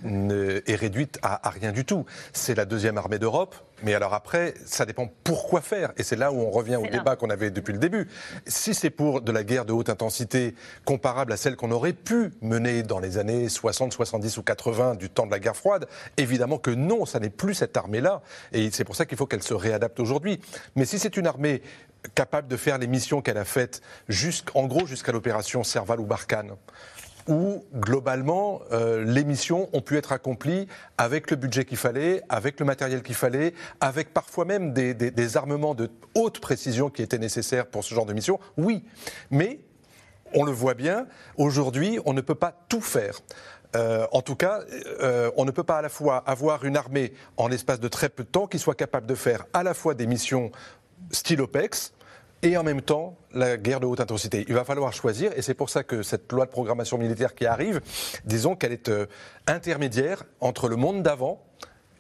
est 0.67 0.75
réduite 0.77 1.19
à, 1.23 1.49
rien 1.51 1.73
du 1.73 1.85
tout. 1.85 2.05
C'est 2.33 2.55
la 2.55 2.65
deuxième 2.65 2.99
armée 2.99 3.19
d'Europe, 3.19 3.57
mais 3.83 3.95
alors 3.95 4.15
après, 4.15 4.55
ça 4.65 4.87
dépend 4.87 5.11
pourquoi 5.25 5.61
faire. 5.61 5.93
Et 5.97 6.05
c'est 6.05 6.15
là 6.15 6.31
où 6.31 6.41
on 6.41 6.51
revient 6.51 6.77
au 6.77 6.87
débat 6.87 7.17
qu'on 7.17 7.31
avait 7.31 7.51
depuis 7.51 7.73
le 7.73 7.81
début. 7.81 8.09
Si 8.47 8.75
c'est 8.75 8.91
pour 8.91 9.23
de 9.23 9.33
la 9.33 9.43
guerre 9.43 9.65
de 9.65 9.73
haute 9.73 9.89
intensité 9.89 10.55
comparable 10.85 11.33
à 11.33 11.37
celle 11.37 11.57
qu'on 11.57 11.73
aurait 11.73 11.95
pu 11.95 12.31
mener 12.43 12.85
dans 12.85 13.01
les 13.01 13.19
années 13.19 13.49
60, 13.49 13.93
70 13.93 14.37
ou 14.37 14.43
80 14.43 14.95
du 14.95 15.11
temps 15.11 15.27
de 15.27 15.33
la 15.33 15.41
guerre 15.41 15.57
froide, 15.57 15.89
évidemment 16.19 16.59
que 16.59 16.71
non, 16.71 17.07
ça 17.07 17.19
n'est 17.19 17.31
plus 17.31 17.55
cette 17.55 17.77
armée-là. 17.77 18.23
Et 18.53 18.71
c'est 18.71 18.85
pour 18.85 18.95
ça 18.95 19.05
qu'il 19.05 19.19
faut 19.19 19.27
qu'elle 19.27 19.43
se 19.43 19.55
réadapte 19.55 19.99
aujourd'hui. 19.99 20.41
Mais 20.77 20.85
si 20.85 21.01
c'est 21.01 21.17
une 21.17 21.27
armée 21.27 21.63
capable 22.15 22.49
de 22.49 22.57
faire 22.57 22.79
les 22.79 22.87
missions 22.87 23.23
qu'elle 23.23 23.39
a 23.39 23.45
faites, 23.45 23.81
en 24.55 24.67
gros 24.67 24.87
jusqu'à 24.87 25.13
l'opération 25.13 25.63
Serval 25.65 26.01
ou 26.01 26.07
Barkhane, 26.07 26.53
où 27.29 27.65
globalement 27.75 28.63
euh, 28.73 29.05
les 29.05 29.25
missions 29.25 29.69
ont 29.73 29.81
pu 29.81 29.97
être 29.97 30.13
accomplies 30.13 30.67
avec 30.99 31.31
le 31.31 31.37
budget 31.37 31.65
qu'il 31.65 31.77
fallait, 31.77 32.23
avec 32.29 32.59
le 32.59 32.67
matériel 32.67 33.03
qu'il 33.03 33.15
fallait, 33.15 33.55
avec 33.81 34.13
parfois 34.13 34.45
même 34.45 34.73
des, 34.73 35.37
armements 35.37 35.75
de 35.75 35.91
haute 36.15 36.41
précision 36.41 36.91
qui 36.91 37.03
étaient 37.03 37.19
nécessaires 37.19 37.67
pour 37.67 37.85
ce 37.85 37.95
genre 37.95 38.07
de 38.07 38.13
mission. 38.13 38.41
Oui, 38.57 38.85
mais 39.31 39.61
on 40.35 40.45
le 40.45 40.53
voit 40.53 40.75
bien, 40.75 41.07
aujourd'hui 41.37 41.99
on 42.05 42.13
ne 42.13 42.21
peut 42.21 42.35
pas 42.35 42.55
tout 42.69 42.81
faire. 42.81 43.21
Euh, 43.75 44.07
en 44.13 44.21
tout 44.21 44.37
cas, 44.37 44.61
euh, 45.01 45.31
on 45.39 45.47
ne 45.47 45.51
peut 45.51 45.63
pas 45.63 45.79
à 45.79 45.83
la 45.83 45.89
fois 45.89 46.19
avoir 46.27 46.65
une 46.65 46.77
armée 46.77 47.15
en 47.39 47.49
l'espace 47.49 47.81
de 47.81 47.89
très 47.89 48.11
peu 48.11 48.23
de 48.23 48.29
temps 48.29 48.47
qui 48.47 48.59
soit 48.59 48.75
capable 48.75 49.07
de 49.07 49.15
faire 49.15 49.47
à 49.55 49.63
la 49.63 49.73
fois 49.73 49.95
des 49.95 50.07
missions 50.07 50.53
style 51.11 51.41
OPEX, 51.41 51.93
et 52.43 52.57
en 52.57 52.63
même 52.63 52.83
temps 52.83 53.17
la 53.33 53.57
guerre 53.57 53.81
de 53.81 53.87
haute 53.87 54.01
intensité. 54.01 54.45
Il 54.49 54.55
va 54.55 54.65
falloir 54.65 54.93
choisir, 54.93 55.33
et 55.37 55.43
c'est 55.43 55.55
pour 55.55 55.71
ça 55.71 55.85
que 55.85 56.03
cette 56.03 56.31
loi 56.33 56.45
de 56.45 56.51
programmation 56.51 56.99
militaire 56.99 57.35
qui 57.35 57.47
arrive, 57.47 57.81
disons 58.25 58.57
qu'elle 58.57 58.73
est 58.73 58.89
euh, 58.89 59.07
intermédiaire 59.47 60.25
entre 60.41 60.69
le 60.69 60.77
monde 60.77 61.03
d'avant 61.03 61.43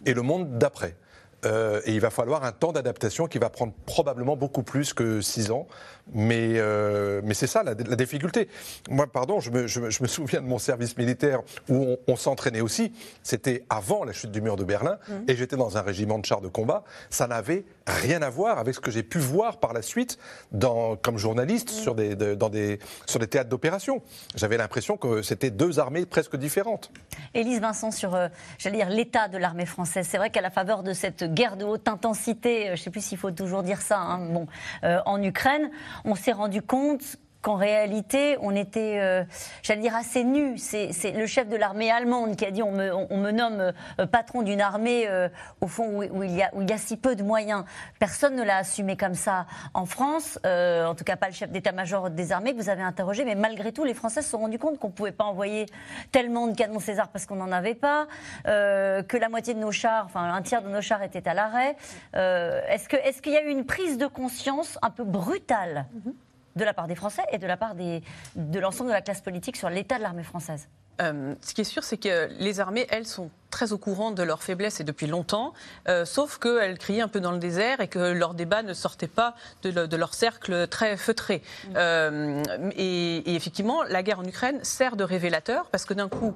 et 0.05 0.15
le 0.15 0.23
monde 0.23 0.59
d'après. 0.59 0.97
Euh, 1.45 1.81
et 1.87 1.95
il 1.95 2.01
va 2.01 2.11
falloir 2.11 2.45
un 2.45 2.53
temps 2.53 2.73
d'adaptation 2.73 3.27
qui 3.27 3.39
va 3.39 3.51
prendre 3.51 3.73
probablement 3.87 4.37
beaucoup 4.37 4.63
plus 4.63 4.93
que 4.95 5.21
six 5.21 5.51
ans. 5.51 5.67
Mais, 6.13 6.55
euh, 6.57 7.21
mais 7.25 7.35
c'est 7.35 7.47
ça 7.47 7.63
la, 7.63 7.75
difficulté. 7.75 8.49
Moi, 8.91 9.07
pardon, 9.07 9.41
je 9.41 9.51
me, 9.51 9.67
je, 9.67 9.81
me, 9.81 10.09
souviens 10.09 10.41
de 10.41 10.47
mon 10.47 10.59
service 10.59 10.97
militaire 10.97 11.41
où 11.69 11.97
on, 12.07 12.17
s'entraînait 12.17 12.61
aussi. 12.61 12.93
C'était 13.23 13.65
avant 13.71 14.05
la 14.05 14.13
chute 14.13 14.31
du 14.31 14.41
mur 14.41 14.57
de 14.57 14.65
Berlin 14.65 14.99
mmh. 15.09 15.13
et 15.29 15.37
j'étais 15.37 15.57
dans 15.57 15.79
un 15.79 15.83
régiment 15.83 16.19
de 16.19 16.27
chars 16.27 16.41
de 16.41 16.49
combat. 16.49 16.85
Ça 17.09 17.27
n'avait 17.27 17.65
rien 17.87 18.21
à 18.23 18.31
voir 18.31 18.59
avec 18.59 18.75
ce 18.75 18.81
que 18.81 18.91
j'ai 18.91 19.03
pu 19.03 19.19
voir 19.19 19.59
par 19.59 19.73
la 19.73 19.83
suite 19.83 20.19
dans, 20.51 20.97
comme 20.97 21.19
journaliste 21.19 21.71
mmh. 21.71 21.83
sur, 21.83 21.95
des, 21.95 22.17
dans 22.37 22.51
des, 22.51 22.79
sur 23.07 23.19
des 23.19 23.27
théâtres 23.27 23.51
d'opération. 23.51 24.03
J'avais 24.35 24.57
l'impression 24.57 24.97
que 24.97 25.23
c'était 25.23 25.51
deux 25.51 25.79
armées 25.79 26.05
presque 26.05 26.37
différentes. 26.37 26.91
Élise 27.35 27.61
Vincent, 27.61 27.91
sur 27.91 28.15
euh, 28.15 28.29
j'allais 28.59 28.79
dire 28.79 28.91
l'état 28.91 29.29
de 29.29 29.39
l'armée 29.39 29.67
française. 29.67 30.07
C'est 30.09 30.19
vrai 30.19 30.31
qu'à 30.31 30.41
la 30.41 30.51
faveur 30.51 30.83
de 30.83 30.93
cette 30.93 31.33
guerre 31.33 31.57
de 31.57 31.65
haute 31.65 31.89
intensité, 31.89 32.63
euh, 32.63 32.67
je 32.69 32.73
ne 32.73 32.77
sais 32.77 32.91
plus 32.91 33.05
s'il 33.05 33.19
faut 33.19 33.31
toujours 33.31 33.63
dire 33.63 33.81
ça, 33.81 33.99
hein, 33.99 34.27
bon, 34.31 34.47
euh, 34.85 35.01
en 35.07 35.23
Ukraine, 35.23 35.71
on 36.05 36.15
s'est 36.15 36.33
rendu 36.33 36.63
compte 36.63 37.17
qu'en 37.43 37.57
réalité, 37.57 38.39
on 38.41 38.55
était, 38.55 39.01
euh, 39.01 39.25
j'allais 39.63 39.83
dire, 39.83 39.97
assez 39.97 40.25
nus. 40.25 40.59
C'est 40.59 41.11
le 41.11 41.27
chef 41.27 41.49
de 41.49 41.57
l'armée 41.57 41.91
allemande 41.91 42.37
qui 42.37 42.47
a 42.47 42.51
dit 42.51 42.63
on 42.63 42.71
me, 42.71 43.31
nomme 43.33 43.73
euh, 43.99 44.07
patron 44.07 44.43
d'une 44.43 44.61
armée, 44.61 45.09
euh, 45.09 45.29
au 45.61 45.67
fond, 45.67 46.03
où, 46.03 46.23
il 46.23 46.31
y 46.31 46.43
a, 46.43 46.79
si 46.79 46.97
peu 46.97 47.17
de 47.17 47.23
moyens. 47.23 47.65
Personne 47.99 48.37
ne 48.37 48.43
l'a 48.43 48.59
assumé 48.59 48.97
comme 48.97 49.15
ça 49.15 49.47
en 49.75 49.85
France, 49.85 50.39
en 50.45 50.95
tout 50.95 51.05
cas 51.05 51.17
pas 51.17 51.27
le 51.27 51.35
chef 51.35 51.51
d'état-major 51.51 52.11
des 52.11 52.33
armées 52.33 52.53
que 52.53 52.59
vous 52.59 52.71
avez 52.71 52.83
interrogé, 52.83 53.25
mais 53.25 53.35
malgré 53.35 53.73
tout, 53.73 53.85
les 53.85 53.95
Français 53.95 54.23
se 54.23 54.31
sont 54.31 54.39
rendus 54.39 54.59
compte 54.59 54.79
qu'on 54.79 54.89
ne 54.89 54.93
pouvait 54.93 55.13
pas 55.13 55.25
envoyer 55.25 55.67
tellement 56.13 56.47
de 56.47 56.55
canons 56.55 56.81
César 56.81 57.09
parce 57.09 57.27
qu'on 57.27 57.37
n'en 57.37 57.53
avait 57.53 57.75
pas, 57.75 58.07
que 58.45 59.17
la 59.17 59.29
moitié 59.29 59.55
de 59.55 59.59
nos 59.59 59.73
chars, 59.73 60.05
enfin 60.07 60.33
un 60.33 60.43
tiers 60.43 60.63
de 60.63 60.69
nos 60.69 60.81
chars 60.81 61.03
étaient 61.03 61.29
à 61.29 61.35
l'arrêt. 61.35 61.77
Est-ce 62.15 62.89
qu'il 62.89 62.99
est 62.99 63.21
qu'il 63.21 63.33
y 63.33 63.37
a 63.37 63.43
eu 63.43 63.51
une 63.51 63.65
prise 63.65 63.99
de 63.99 64.07
conscience 64.07 64.79
un 64.83 64.91
peu 64.91 65.05
brutale? 65.05 65.87
Mm-hmm 65.97 66.13
de 66.57 66.65
la 66.65 66.75
part 66.75 66.87
des 66.87 66.95
Français 66.95 67.23
et 67.33 67.39
de 67.39 67.47
la 67.47 67.57
part 67.57 67.75
des, 67.75 68.03
de 68.37 68.59
l'ensemble 68.59 68.91
de 68.91 68.95
la 68.95 69.03
classe 69.03 69.21
politique 69.21 69.57
sur 69.57 69.71
l'état 69.71 69.99
de 69.99 70.03
l'armée 70.03 70.25
française 70.25 70.69
euh, 71.01 71.35
ce 71.41 71.55
qui 71.55 71.63
est 71.63 71.65
sûr, 71.65 71.85
c'est 71.85 71.97
que 71.97 72.29
les 72.39 72.61
armées, 72.61 72.87
elles, 72.91 73.07
sont 73.07 73.31
très 73.51 73.73
au 73.73 73.79
courant 73.79 74.13
de 74.13 74.23
leurs 74.23 74.43
faiblesses 74.43 74.81
et 74.81 74.85
depuis 74.85 75.07
longtemps, 75.07 75.53
euh, 75.89 76.05
sauf 76.05 76.39
qu'elles 76.39 76.79
criaient 76.79 77.03
un 77.03 77.09
peu 77.09 77.21
dans 77.21 77.33
le 77.33 77.39
désert 77.39 77.81
et 77.81 77.89
que 77.89 77.99
leur 77.99 78.35
débat 78.35 78.63
ne 78.63 78.73
sortait 78.73 79.09
pas 79.09 79.35
de, 79.63 79.97
leur 79.97 80.15
cercle 80.15 80.67
très 80.69 80.97
feutré. 80.97 81.43
Mm. 81.69 81.71
Euh, 81.77 82.43
et, 82.77 83.35
effectivement, 83.35 83.83
la 83.85 84.03
guerre 84.03 84.21
en 84.21 84.25
Ukraine 84.25 84.63
sert 84.63 84.97
de 84.97 85.05
révélateur 85.05 85.67
parce 85.71 85.85
que 85.85 85.95
d'un 85.95 86.09
coup, 86.09 86.35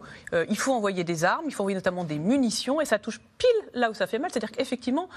il 0.48 0.58
faut 0.58 0.72
envoyer 0.72 1.04
des 1.04 1.24
armes, 1.24 1.44
il 1.46 1.54
faut 1.54 1.62
envoyer 1.62 1.76
notamment 1.76 2.04
des 2.04 2.18
munitions 2.18 2.80
et 2.80 2.84
ça 2.84 2.98
touche 2.98 3.20
pile 3.38 3.48
là 3.74 3.90
où 3.90 3.94
ça 3.94 4.06
fait 4.06 4.18
mal. 4.18 4.30
C'est-à-dire 4.30 4.52
qu'effectivement, 4.52 5.08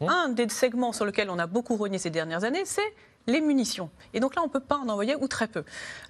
mm. 0.00 0.08
un 0.08 0.28
des 0.30 0.48
segments 0.48 0.92
sur 0.92 1.04
lequel 1.04 1.30
on 1.30 1.38
a 1.38 1.46
beaucoup 1.46 1.76
rogné 1.76 1.98
ces 1.98 2.10
dernières 2.10 2.44
années, 2.44 2.64
c'est 2.64 2.94
les 3.26 3.40
munitions. 3.40 3.90
Et 4.14 4.20
donc 4.20 4.34
là, 4.34 4.42
on 4.42 4.46
ne 4.46 4.50
peut 4.50 4.60
pas 4.60 4.76
en 4.76 4.88
envoyer 4.88 5.16
ou 5.16 5.28
très 5.28 5.48
peu. 5.48 5.64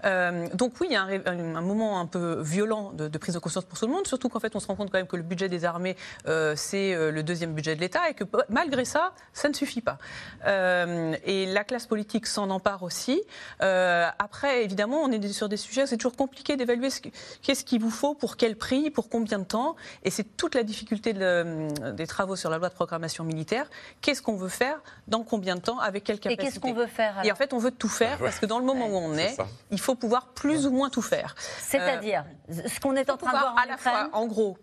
Euh, 0.04 0.48
donc 0.54 0.74
oui, 0.80 0.88
il 0.90 0.92
y 0.92 0.96
a 0.96 1.02
un, 1.02 1.60
moment 1.60 2.00
un 2.00 2.06
peu 2.06 2.40
violent 2.40 2.92
de, 2.92 3.18
prise 3.18 3.34
de 3.34 3.38
conscience 3.38 3.64
pour 3.64 3.78
tout 3.78 3.86
le 3.86 3.92
monde, 3.92 4.06
surtout 4.06 4.28
qu'en 4.28 4.40
fait, 4.40 4.54
on 4.54 4.60
se 4.60 4.66
rend 4.66 4.76
compte 4.76 4.90
quand 4.90 4.98
même 4.98 5.06
que 5.06 5.16
le 5.16 5.22
budget 5.22 5.48
des 5.48 5.64
armées, 5.64 5.96
euh, 6.26 6.54
c'est 6.56 6.94
euh, 6.94 7.10
le 7.10 7.22
deuxième 7.22 7.54
budget 7.54 7.74
de 7.74 7.80
l'État 7.80 8.08
et 8.08 8.14
que 8.14 8.24
malgré 8.48 8.84
ça, 8.84 9.12
ça 9.32 9.48
ne 9.48 9.54
suffit 9.54 9.80
pas. 9.80 9.98
et 10.46 11.46
la 11.46 11.64
classe 11.64 11.86
politique 11.86 12.26
s'en 12.26 12.50
empare 12.50 12.82
aussi. 12.82 13.22
après, 13.60 14.64
évidemment, 14.64 15.02
on 15.02 15.10
est 15.10 15.26
sur 15.28 15.48
des 15.48 15.56
sujets, 15.56 15.86
c'est 15.86 15.96
toujours 15.96 16.16
compliqué 16.16 16.56
d'évaluer 16.56 16.88
qu'est-ce 17.42 17.64
qu'il 17.64 17.80
vous 17.80 17.90
faut, 17.90 18.14
pour 18.14 18.36
quel 18.36 18.56
prix, 18.56 18.90
pour 18.90 19.08
combien 19.08 19.38
de 19.38 19.44
temps. 19.44 19.76
Et 20.04 20.10
c'est 20.10 20.36
toute 20.36 20.54
la 20.54 20.62
difficulté 20.62 21.12
des 21.12 22.06
travaux 22.06 22.36
sur 22.36 22.50
la 22.50 22.58
loi 22.58 22.68
de 22.68 22.74
programmation 22.74 23.24
militaire. 23.24 23.68
Qu'est-ce 24.00 24.22
qu'on 24.22 24.36
veut 24.36 24.48
faire, 24.48 24.80
dans 25.08 25.22
combien 25.22 25.56
de 25.56 25.60
temps, 25.60 25.78
avec 25.78 26.04
quelle 26.04 26.20
capacité 26.20 26.42
Et 26.42 26.46
qu'est-ce 26.46 26.60
qu'on 26.60 26.74
veut 26.74 26.86
faire? 26.86 27.05
Et 27.24 27.32
en 27.32 27.34
fait, 27.34 27.52
on 27.52 27.58
veut 27.58 27.70
tout 27.70 27.88
faire 27.88 28.18
parce 28.18 28.38
que 28.38 28.46
dans 28.46 28.58
le 28.58 28.64
moment 28.64 28.86
où 28.86 28.96
on 28.96 29.14
est, 29.14 29.36
il 29.70 29.80
faut 29.80 29.94
pouvoir 29.94 30.28
plus 30.28 30.66
ou 30.66 30.70
moins 30.70 30.90
tout 30.90 31.02
faire. 31.02 31.34
C'est-à-dire, 31.58 32.24
ce 32.50 32.80
qu'on 32.80 32.96
est 32.96 33.10
en 33.10 33.16
train 33.16 33.32
de 33.32 33.38
voir 33.38 33.54
en 33.54 33.62
à 33.62 33.66
la 33.66 33.76
fois, 33.76 34.08
en 34.12 34.26
gros, 34.26 34.58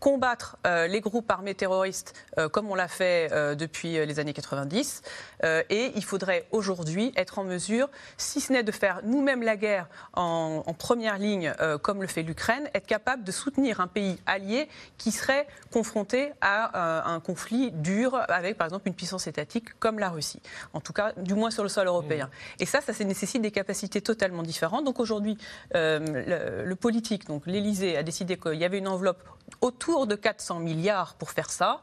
combattre 0.00 0.56
les 0.64 1.00
groupes 1.00 1.30
armés 1.30 1.54
terroristes 1.54 2.14
comme 2.52 2.70
on 2.70 2.74
l'a 2.74 2.88
fait 2.88 3.28
depuis 3.56 3.92
les 3.92 4.18
années 4.18 4.32
90. 4.32 5.02
et 5.44 5.92
il 5.94 6.04
faudrait 6.04 6.46
aujourd'hui 6.50 7.12
être 7.16 7.38
en 7.38 7.44
mesure, 7.44 7.88
si 8.16 8.40
ce 8.40 8.52
n'est 8.52 8.62
de 8.62 8.72
faire 8.72 9.00
nous-mêmes 9.04 9.42
la 9.42 9.56
guerre 9.56 9.88
en, 10.14 10.62
en 10.66 10.74
première 10.74 11.18
ligne, 11.18 11.52
comme 11.82 12.02
le 12.02 12.08
fait 12.08 12.22
l'Ukraine, 12.22 12.68
être 12.74 12.86
capable 12.86 13.24
de 13.24 13.32
soutenir 13.32 13.80
un 13.80 13.86
pays 13.86 14.18
allié 14.26 14.68
qui 14.98 15.12
serait 15.12 15.46
confronté 15.72 16.32
à 16.40 17.10
un 17.10 17.20
conflit 17.20 17.70
dur 17.72 18.20
avec, 18.28 18.56
par 18.56 18.66
exemple, 18.66 18.88
une 18.88 18.94
puissance 18.94 19.26
étatique 19.26 19.78
comme 19.78 19.98
la 19.98 20.10
Russie. 20.10 20.42
En 20.72 20.80
tout 20.80 20.92
cas, 20.92 21.12
du 21.16 21.34
moins 21.34 21.50
sur 21.50 21.62
le 21.62 21.68
sol 21.68 21.86
européen. 21.86 22.26
Mmh. 22.26 22.62
Et 22.62 22.66
ça, 22.66 22.80
ça 22.80 23.04
nécessite 23.04 23.42
des 23.42 23.50
capacités 23.50 24.00
totalement 24.00 24.42
différentes. 24.42 24.84
Donc 24.84 25.00
aujourd'hui, 25.00 25.36
le, 25.74 26.64
le, 26.64 26.76
politique, 26.76 27.26
donc 27.26 27.46
l'Élysée, 27.46 27.96
a 27.96 28.02
décidé 28.02 28.36
qu'il 28.36 28.54
y 28.54 28.64
avait 28.64 28.78
une 28.78 28.88
enveloppe 28.88 29.22
autour 29.60 30.06
de 30.06 30.14
400 30.14 30.60
milliards 30.60 31.14
pour 31.14 31.30
faire 31.30 31.50
ça. 31.50 31.82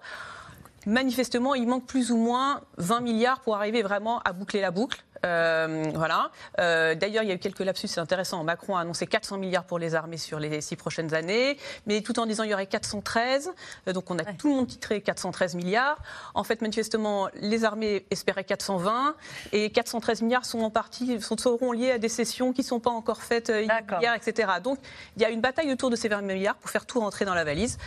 Manifestement, 0.86 1.54
il 1.54 1.68
manque 1.68 1.86
plus 1.86 2.12
ou 2.12 2.18
moins 2.18 2.62
20 2.78 3.02
milliards 3.02 3.42
pour 3.42 3.56
arriver 3.56 3.82
vraiment 3.82 4.20
à 4.20 4.32
boucler 4.32 4.62
la 4.62 4.72
boucle. 4.72 5.04
Euh, 5.26 5.92
voilà. 5.96 6.32
Euh, 6.60 6.96
d'ailleurs, 6.96 7.24
il 7.24 7.30
y 7.30 7.32
a 7.32 7.36
eu 7.36 7.40
quelques 7.40 7.60
lapsus, 7.60 7.88
c'est 7.88 8.00
intéressant. 8.00 8.44
Macron 8.44 8.76
a 8.76 8.82
annoncé 8.82 9.08
400 9.08 9.38
milliards 9.38 9.66
pour 9.66 9.80
les 9.80 9.96
armées 9.96 10.18
sur 10.18 10.40
les 10.40 10.62
six 10.62 10.76
prochaines 10.76 11.14
années, 11.14 11.58
mais 11.86 12.02
tout 12.02 12.20
en 12.20 12.26
disant 12.26 12.44
qu'il 12.44 12.52
y 12.52 12.54
aurait 12.54 12.68
413. 12.68 13.52
Euh, 13.88 13.94
donc 13.94 14.10
on 14.12 14.20
a 14.20 14.26
tout 14.26 14.50
le 14.50 14.56
monde 14.56 14.68
titré 14.68 15.02
413 15.02 15.56
milliards. 15.56 15.98
En 16.34 16.44
fait, 16.44 16.62
manifestement, 16.62 17.30
les 17.36 17.66
armées 17.66 18.06
espéraient 18.12 18.44
420 18.44 19.16
et 19.52 19.70
413 19.70 20.22
milliards 20.22 20.46
sont 20.46 20.60
en 20.60 20.70
partie 20.70 21.20
sont, 21.22 21.38
seront 21.38 21.72
liés 21.72 21.92
à 21.92 21.98
des 21.98 22.10
sessions 22.10 22.54
qui 22.54 22.62
ne 22.62 22.68
sont 22.68 22.80
pas 22.80 22.90
encore 22.90 23.22
faites 23.24 23.50
hier, 23.50 24.14
etc. 24.14 24.54
Donc 24.64 24.80
il 25.16 25.22
y 25.22 25.26
a 25.26 25.30
une 25.30 25.42
bataille 25.42 25.72
autour 25.72 25.90
de 25.90 25.96
ces 25.96 26.10
20 26.10 26.22
milliards 26.22 26.56
pour 26.56 26.70
faire 26.70 26.86
tout 26.86 27.00
rentrer 27.00 27.26
dans 27.26 27.34
la 27.34 27.44
valise. 27.44 27.78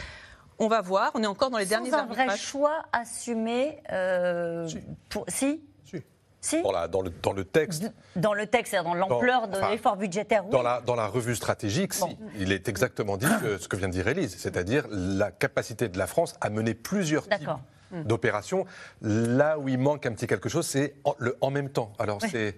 On 0.59 0.69
va 0.69 0.83
voir. 0.83 1.11
On 1.15 1.23
est 1.23 1.27
encore 1.27 1.51
dans 1.51 1.59
les 1.59 1.67
derniers 1.67 1.93
un 1.95 2.05
vrai 2.05 2.37
choix 2.37 2.85
assumé. 2.93 3.79
Pour... 5.09 5.25
si? 5.29 5.63
Dans, 6.91 7.03
le, 7.03 7.11
dans 7.23 7.33
le 7.33 7.45
texte. 7.45 7.93
Dans 8.17 8.35
le 8.35 8.47
texte, 8.47 8.73
c'est-à-dire 8.73 8.91
dans 8.91 8.95
l'ampleur 8.95 9.49
de 9.49 9.59
l'effort 9.71 9.97
budgétaire, 9.97 10.45
oui. 10.45 10.51
Dans 10.51 10.63
la, 10.63 10.81
dans 10.81 10.97
la 10.97 11.07
revue 11.07 11.37
stratégique, 11.37 11.93
si. 11.93 12.17
Il 12.39 12.53
est 12.53 12.69
exactement 12.69 13.17
dit 13.17 13.27
ce 13.59 13.69
que 13.69 13.77
vient 13.77 13.89
de 13.89 13.93
dire 13.93 14.09
Élise, 14.09 14.37
c'est-à-dire 14.37 14.87
la 14.91 15.31
capacité 15.31 15.89
de 15.89 15.99
la 15.99 16.07
France 16.07 16.37
à 16.41 16.51
mener 16.51 16.75
plusieurs 16.75 17.29
types 17.29 17.49
hmm. 17.91 18.05
d'opérations. 18.05 18.65
Là 19.03 19.59
où 19.59 19.69
il 19.69 19.79
manque 19.79 20.07
un 20.07 20.13
petit 20.13 20.27
quelque 20.27 20.49
chose, 20.49 20.67
c'est 20.67 20.95
le 21.19 21.37
en 21.41 21.51
même 21.51 21.71
temps. 21.71 21.93
Alors, 21.99 22.21
c'est 22.21 22.57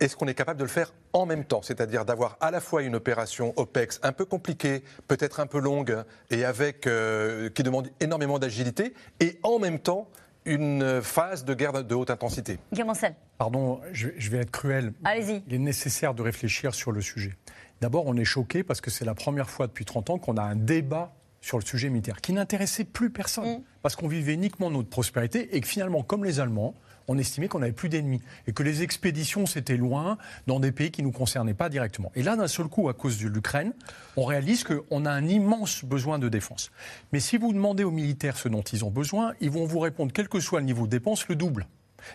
est-ce 0.00 0.16
qu'on 0.16 0.26
est 0.26 0.34
capable 0.34 0.58
de 0.58 0.64
le 0.64 0.70
faire 0.70 0.92
en 1.12 1.26
même 1.26 1.44
temps? 1.44 1.62
C'est-à-dire 1.62 2.04
d'avoir 2.04 2.36
à 2.40 2.50
la 2.50 2.60
fois 2.60 2.82
une 2.82 2.94
opération 2.94 3.52
OPEX 3.56 4.00
un 4.02 4.12
peu 4.12 4.24
compliquée, 4.24 4.82
peut-être 5.08 5.40
un 5.40 5.46
peu 5.46 5.60
longue, 5.60 6.02
et 6.30 6.44
avec 6.44 6.86
euh, 6.86 7.50
qui 7.50 7.62
demande 7.62 7.88
énormément 8.00 8.38
d'agilité, 8.38 8.94
et 9.20 9.38
en 9.42 9.58
même 9.58 9.78
temps 9.78 10.08
une 10.44 11.00
phase 11.02 11.44
de 11.44 11.54
guerre 11.54 11.84
de 11.84 11.94
haute 11.94 12.10
intensité. 12.10 12.58
Guillaume 12.72 12.92
Pardon, 13.38 13.80
je, 13.92 14.08
vais 14.30 14.38
être 14.38 14.50
cruel. 14.50 14.92
Allez-y. 15.04 15.42
Il 15.46 15.54
est 15.54 15.58
nécessaire 15.58 16.14
de 16.14 16.22
réfléchir 16.22 16.74
sur 16.74 16.92
le 16.92 17.00
sujet. 17.00 17.36
D'abord, 17.80 18.06
on 18.06 18.16
est 18.16 18.24
choqué 18.24 18.62
parce 18.62 18.80
que 18.80 18.90
c'est 18.90 19.04
la 19.04 19.14
première 19.14 19.50
fois 19.50 19.66
depuis 19.66 19.84
30 19.84 20.10
ans 20.10 20.18
qu'on 20.18 20.36
a 20.36 20.42
un 20.42 20.56
débat 20.56 21.12
sur 21.40 21.58
le 21.58 21.64
sujet 21.64 21.90
militaire 21.90 22.20
qui 22.20 22.32
n'intéressait 22.32 22.84
plus 22.84 23.10
personne. 23.10 23.58
Mm. 23.58 23.62
Parce 23.82 23.96
qu'on 23.96 24.08
vivait 24.08 24.34
uniquement 24.34 24.70
notre 24.70 24.88
prospérité 24.88 25.56
et 25.56 25.60
que 25.60 25.66
finalement, 25.66 26.02
comme 26.02 26.24
les 26.24 26.38
Allemands, 26.38 26.74
on 27.12 27.18
estimait 27.18 27.48
qu'on 27.48 27.58
n'avait 27.58 27.72
plus 27.72 27.90
d'ennemis 27.90 28.22
et 28.46 28.52
que 28.52 28.62
les 28.62 28.82
expéditions, 28.82 29.46
c'était 29.46 29.76
loin, 29.76 30.16
dans 30.46 30.60
des 30.60 30.72
pays 30.72 30.90
qui 30.90 31.02
ne 31.02 31.08
nous 31.08 31.12
concernaient 31.12 31.54
pas 31.54 31.68
directement. 31.68 32.10
Et 32.14 32.22
là, 32.22 32.36
d'un 32.36 32.48
seul 32.48 32.68
coup, 32.68 32.88
à 32.88 32.94
cause 32.94 33.18
de 33.18 33.28
l'Ukraine, 33.28 33.74
on 34.16 34.24
réalise 34.24 34.64
qu'on 34.64 35.04
a 35.04 35.10
un 35.10 35.28
immense 35.28 35.84
besoin 35.84 36.18
de 36.18 36.28
défense. 36.28 36.70
Mais 37.12 37.20
si 37.20 37.36
vous 37.36 37.52
demandez 37.52 37.84
aux 37.84 37.90
militaires 37.90 38.36
ce 38.36 38.48
dont 38.48 38.62
ils 38.62 38.84
ont 38.84 38.90
besoin, 38.90 39.34
ils 39.40 39.50
vont 39.50 39.66
vous 39.66 39.78
répondre, 39.78 40.12
quel 40.12 40.28
que 40.28 40.40
soit 40.40 40.60
le 40.60 40.66
niveau 40.66 40.86
de 40.86 40.90
dépense, 40.90 41.28
le 41.28 41.36
double. 41.36 41.66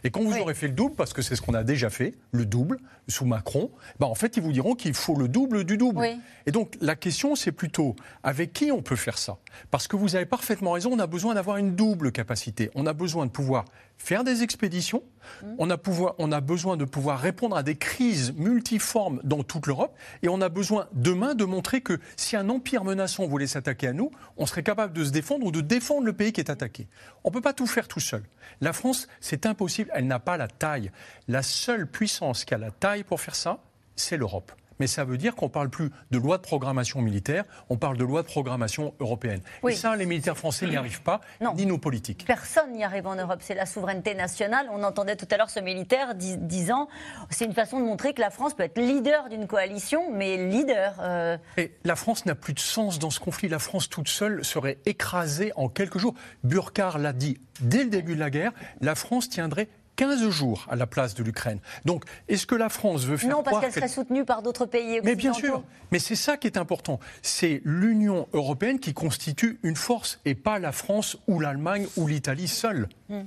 Et 0.03 0.11
quand 0.11 0.21
vous 0.21 0.37
aurez 0.37 0.53
fait 0.53 0.67
le 0.67 0.73
double, 0.73 0.95
parce 0.95 1.13
que 1.13 1.21
c'est 1.21 1.35
ce 1.35 1.41
qu'on 1.41 1.53
a 1.53 1.63
déjà 1.63 1.89
fait, 1.89 2.15
le 2.31 2.45
double, 2.45 2.77
sous 3.07 3.25
Macron, 3.25 3.71
bah 3.99 4.07
en 4.07 4.15
fait, 4.15 4.37
ils 4.37 4.43
vous 4.43 4.51
diront 4.51 4.75
qu'il 4.75 4.93
faut 4.93 5.15
le 5.15 5.27
double 5.27 5.63
du 5.63 5.77
double. 5.77 6.05
Et 6.45 6.51
donc, 6.51 6.77
la 6.81 6.95
question, 6.95 7.35
c'est 7.35 7.51
plutôt 7.51 7.95
avec 8.23 8.53
qui 8.53 8.71
on 8.71 8.81
peut 8.81 8.95
faire 8.95 9.17
ça? 9.17 9.37
Parce 9.71 9.87
que 9.87 9.95
vous 9.95 10.15
avez 10.15 10.25
parfaitement 10.25 10.71
raison, 10.71 10.91
on 10.93 10.99
a 10.99 11.07
besoin 11.07 11.35
d'avoir 11.35 11.57
une 11.57 11.75
double 11.75 12.11
capacité. 12.11 12.69
On 12.75 12.85
a 12.85 12.93
besoin 12.93 13.25
de 13.25 13.31
pouvoir 13.31 13.65
faire 13.97 14.23
des 14.23 14.43
expéditions, 14.43 15.03
mmh. 15.41 15.45
on, 15.57 15.69
a 15.69 15.77
pouvoir, 15.77 16.15
on 16.19 16.31
a 16.31 16.39
besoin 16.39 16.77
de 16.77 16.85
pouvoir 16.85 17.19
répondre 17.19 17.57
à 17.57 17.63
des 17.63 17.75
crises 17.75 18.33
multiformes 18.35 19.19
dans 19.23 19.43
toute 19.43 19.67
l'Europe, 19.67 19.97
et 20.21 20.29
on 20.29 20.39
a 20.39 20.49
besoin 20.49 20.87
demain 20.93 21.33
de 21.33 21.45
montrer 21.45 21.81
que 21.81 21.99
si 22.15 22.35
un 22.35 22.47
empire 22.49 22.83
menaçant 22.83 23.25
voulait 23.25 23.47
s'attaquer 23.47 23.87
à 23.87 23.93
nous, 23.93 24.11
on 24.37 24.45
serait 24.45 24.63
capable 24.63 24.93
de 24.93 25.03
se 25.03 25.09
défendre 25.09 25.45
ou 25.45 25.51
de 25.51 25.61
défendre 25.61 26.05
le 26.05 26.13
pays 26.13 26.31
qui 26.31 26.41
est 26.41 26.51
attaqué. 26.51 26.87
On 27.23 27.29
ne 27.29 27.33
peut 27.33 27.41
pas 27.41 27.53
tout 27.53 27.67
faire 27.67 27.87
tout 27.87 27.99
seul. 27.99 28.23
La 28.61 28.73
France, 28.73 29.07
c'est 29.19 29.45
impossible, 29.45 29.76
elle 29.93 30.07
n'a 30.07 30.19
pas 30.19 30.37
la 30.37 30.47
taille. 30.47 30.91
La 31.27 31.43
seule 31.43 31.87
puissance 31.87 32.45
qui 32.45 32.53
a 32.53 32.57
la 32.57 32.71
taille 32.71 33.03
pour 33.03 33.21
faire 33.21 33.35
ça, 33.35 33.59
c'est 33.95 34.17
l'Europe 34.17 34.51
mais 34.79 34.87
ça 34.87 35.03
veut 35.03 35.17
dire 35.17 35.35
qu'on 35.35 35.47
ne 35.47 35.51
parle 35.51 35.69
plus 35.69 35.91
de 36.11 36.17
loi 36.17 36.37
de 36.37 36.43
programmation 36.43 37.01
militaire, 37.01 37.43
on 37.69 37.77
parle 37.77 37.97
de 37.97 38.03
loi 38.03 38.21
de 38.21 38.27
programmation 38.27 38.93
européenne. 38.99 39.41
Et 39.67 39.73
ça, 39.73 39.95
les 39.95 40.05
militaires 40.05 40.37
français 40.37 40.67
n'y 40.67 40.77
arrivent 40.77 41.01
pas, 41.01 41.21
ni 41.55 41.65
nos 41.65 41.77
politiques. 41.77 42.25
Personne 42.25 42.73
n'y 42.73 42.83
arrive 42.83 43.07
en 43.07 43.15
Europe, 43.15 43.39
c'est 43.41 43.55
la 43.55 43.65
souveraineté 43.65 44.13
nationale. 44.13 44.67
On 44.71 44.83
entendait 44.83 45.15
tout 45.15 45.27
à 45.31 45.37
l'heure 45.37 45.49
ce 45.49 45.59
militaire 45.59 46.15
disant 46.15 46.87
c'est 47.29 47.45
une 47.45 47.53
façon 47.53 47.79
de 47.79 47.85
montrer 47.85 48.13
que 48.13 48.21
la 48.21 48.29
France 48.29 48.53
peut 48.53 48.63
être 48.63 48.79
leader 48.79 49.29
d'une 49.29 49.47
coalition, 49.47 50.11
mais 50.13 50.37
leader. 50.49 50.95
Euh, 51.01 51.37
Et 51.57 51.73
la 51.83 51.95
France 51.95 52.25
n'a 52.25 52.35
plus 52.35 52.53
de 52.53 52.59
sens 52.59 52.99
dans 52.99 53.09
ce 53.09 53.19
conflit. 53.19 53.47
La 53.47 53.59
France 53.59 53.89
toute 53.89 54.07
seule 54.09 54.43
serait 54.43 54.77
écrasée 54.85 55.51
en 55.55 55.69
quelques 55.69 55.97
jours. 55.97 56.13
Burkhardt 56.43 56.99
l'a 56.99 57.13
dit 57.13 57.39
dès 57.61 57.83
le 57.83 57.89
début 57.89 58.15
de 58.15 58.19
la 58.19 58.29
guerre, 58.29 58.51
la 58.81 58.95
France 58.95 59.29
tiendrait 59.29 59.67
15 59.97 60.29
jours 60.29 60.65
à 60.69 60.75
la 60.77 60.87
place 60.87 61.13
de 61.15 61.23
l'Ukraine. 61.23 61.59
Donc, 61.83 62.05
est-ce 62.29 62.47
que 62.47 62.55
la 62.55 62.69
France 62.69 63.03
veut 63.03 63.17
faire 63.17 63.29
Non, 63.29 63.43
parce 63.43 63.59
qu'elle 63.59 63.73
serait 63.73 63.87
soutenue 63.89 64.23
par 64.23 64.41
d'autres 64.41 64.65
pays. 64.65 65.01
Mais 65.03 65.15
bien 65.15 65.33
sûr, 65.33 65.63
mais 65.91 65.99
c'est 65.99 66.15
ça 66.15 66.37
qui 66.37 66.47
est 66.47 66.57
important. 66.57 66.99
C'est 67.21 67.61
l'Union 67.65 68.27
européenne 68.33 68.79
qui 68.79 68.93
constitue 68.93 69.59
une 69.63 69.75
force 69.75 70.19
et 70.23 70.35
pas 70.35 70.59
la 70.59 70.71
France 70.71 71.17
ou 71.27 71.39
l'Allemagne 71.39 71.87
ou 71.97 72.07
l'Italie 72.07 72.47
seule. 72.47 72.87
Mmh 73.09 73.21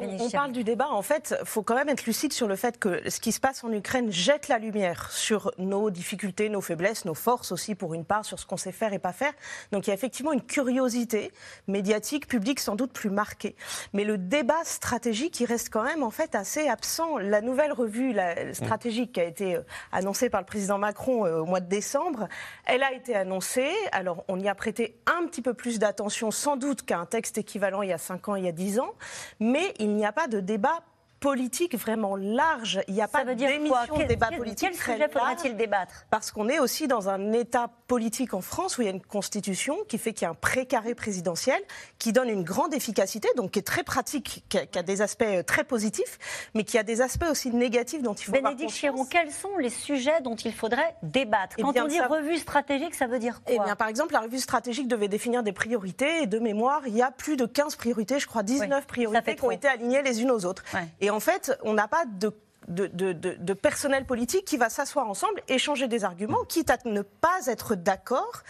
on, 0.00 0.30
parle 0.30 0.52
du 0.52 0.64
débat. 0.64 0.88
En 0.90 1.02
fait, 1.02 1.34
il 1.40 1.46
faut 1.46 1.62
quand 1.62 1.74
même 1.74 1.88
être 1.88 2.06
lucide 2.06 2.32
sur 2.32 2.48
le 2.48 2.56
fait 2.56 2.78
que 2.78 3.08
ce 3.08 3.20
qui 3.20 3.32
se 3.32 3.40
passe 3.40 3.62
en 3.64 3.72
Ukraine 3.72 4.10
jette 4.10 4.48
la 4.48 4.58
lumière 4.58 5.10
sur 5.12 5.52
nos 5.58 5.90
difficultés, 5.90 6.48
nos 6.48 6.60
faiblesses, 6.60 7.04
nos 7.04 7.14
forces 7.14 7.52
aussi, 7.52 7.74
pour 7.74 7.94
une 7.94 8.04
part, 8.04 8.24
sur 8.24 8.38
ce 8.38 8.46
qu'on 8.46 8.56
sait 8.56 8.72
faire 8.72 8.92
et 8.92 8.98
pas 8.98 9.12
faire. 9.12 9.32
Donc 9.72 9.86
il 9.86 9.90
y 9.90 9.92
a 9.92 9.94
effectivement 9.94 10.32
une 10.32 10.42
curiosité 10.42 11.32
médiatique, 11.68 12.26
publique, 12.26 12.60
sans 12.60 12.74
doute 12.74 12.92
plus 12.92 13.10
marquée. 13.10 13.54
Mais 13.92 14.04
le 14.04 14.18
débat 14.18 14.64
stratégique, 14.64 15.40
il 15.40 15.46
reste 15.46 15.70
quand 15.70 15.84
même 15.84 16.02
en 16.02 16.10
fait 16.10 16.34
assez 16.34 16.68
absent. 16.68 17.18
La 17.18 17.40
nouvelle 17.40 17.72
revue 17.72 18.16
stratégique 18.52 19.12
qui 19.12 19.20
a 19.20 19.24
été 19.24 19.56
euh, 19.56 19.62
annoncée 19.92 20.30
par 20.30 20.40
le 20.40 20.46
président 20.46 20.78
Macron 20.78 21.26
euh, 21.26 21.40
au 21.40 21.46
mois 21.46 21.60
de 21.60 21.68
décembre, 21.68 22.28
elle 22.64 22.82
a 22.82 22.92
été 22.92 23.14
annoncée. 23.14 23.70
Alors 23.92 24.24
on 24.28 24.38
y 24.38 24.48
a 24.48 24.54
prêté 24.54 24.98
un 25.06 25.26
petit 25.26 25.42
peu 25.42 25.54
plus 25.54 25.78
d'attention, 25.78 26.30
sans 26.30 26.56
doute, 26.56 26.82
qu'à 26.82 26.98
un 26.98 27.06
texte 27.06 27.38
équivalent 27.38 27.82
il 27.82 27.90
y 27.90 27.92
a 27.92 27.98
5 27.98 28.28
ans, 28.28 28.36
il 28.36 28.44
y 28.44 28.48
a 28.48 28.52
10 28.52 28.80
ans. 28.80 28.94
Mais 29.40 29.74
il 29.78 29.94
n'y 29.94 30.04
a 30.04 30.12
pas 30.12 30.28
de 30.28 30.40
débat 30.40 30.80
politique 31.20 31.76
vraiment 31.76 32.16
large. 32.16 32.80
Il 32.88 32.94
n'y 32.94 33.02
a 33.02 33.08
pas 33.08 33.24
d'émission 33.24 33.96
de 33.98 34.04
débat 34.04 34.30
politique. 34.36 34.70
Quel 34.70 34.74
sujet 34.74 35.08
faudrait-il 35.08 35.56
débattre 35.56 36.06
Parce 36.10 36.30
qu'on 36.30 36.48
est 36.48 36.58
aussi 36.58 36.88
dans 36.88 37.08
un 37.08 37.32
état 37.32 37.70
politique 37.86 38.34
en 38.34 38.40
France 38.40 38.78
où 38.78 38.82
il 38.82 38.84
y 38.86 38.88
a 38.88 38.92
une 38.92 39.02
constitution 39.02 39.76
qui 39.88 39.98
fait 39.98 40.12
qu'il 40.12 40.22
y 40.22 40.26
a 40.26 40.30
un 40.30 40.34
précaré 40.34 40.94
présidentiel 40.94 41.60
qui 41.98 42.12
donne 42.12 42.28
une 42.28 42.42
grande 42.42 42.74
efficacité, 42.74 43.28
donc 43.36 43.52
qui 43.52 43.60
est 43.60 43.62
très 43.62 43.82
pratique, 43.82 44.44
qui 44.48 44.58
a, 44.58 44.82
des 44.82 45.02
aspects 45.02 45.22
euh, 45.22 45.42
très 45.42 45.64
positifs, 45.64 46.18
mais 46.54 46.64
qui 46.64 46.78
a 46.78 46.82
des 46.82 47.00
aspects 47.00 47.26
aussi 47.30 47.50
négatifs 47.50 48.02
dont 48.02 48.14
il 48.14 48.24
faut 48.24 48.32
Bénédicte 48.32 48.72
Chiron, 48.72 49.04
quels 49.04 49.32
sont 49.32 49.56
les 49.58 49.70
sujets 49.70 50.20
dont 50.20 50.36
il 50.36 50.52
faudrait 50.52 50.96
débattre 51.02 51.56
eh 51.58 51.62
Quand 51.62 51.76
on 51.76 51.86
dit 51.86 52.00
revue 52.00 52.38
stratégique, 52.38 52.94
ça 52.94 53.06
veut 53.06 53.18
dire 53.18 53.42
quoi 53.42 53.54
eh 53.54 53.58
bien, 53.58 53.76
Par 53.76 53.88
exemple, 53.88 54.12
la 54.12 54.20
revue 54.20 54.38
stratégique 54.38 54.88
devait 54.88 55.08
définir 55.08 55.42
des 55.42 55.52
priorités 55.52 56.22
et 56.22 56.26
de 56.26 56.38
mémoire, 56.38 56.82
il 56.86 56.96
y 56.96 57.02
a 57.02 57.10
plus 57.10 57.36
de 57.36 57.46
15 57.46 57.76
priorités, 57.76 58.18
je 58.18 58.26
crois 58.26 58.42
19 58.42 58.86
priorités 58.86 59.36
qui 59.36 59.44
ont 59.44 59.50
été 59.50 59.68
alignées 59.68 60.02
les 60.02 60.22
unes 60.22 60.30
aux 60.30 60.44
autres. 60.44 60.64
Et 61.00 61.05
en 61.10 61.20
fait, 61.20 61.56
on 61.62 61.74
n'a 61.74 61.88
pas 61.88 62.04
de 62.06 62.32
de, 62.68 63.52
personnel 63.52 64.06
politique 64.06 64.44
qui 64.44 64.56
va 64.56 64.68
s'asseoir 64.68 65.08
ensemble, 65.08 65.40
échanger 65.48 65.88
des 65.88 66.04
arguments, 66.04 66.44
quitte 66.44 66.70
à 66.70 66.78
ne 66.84 67.02
pas 67.02 67.46
être 67.46 67.74
d'accord 67.74 68.42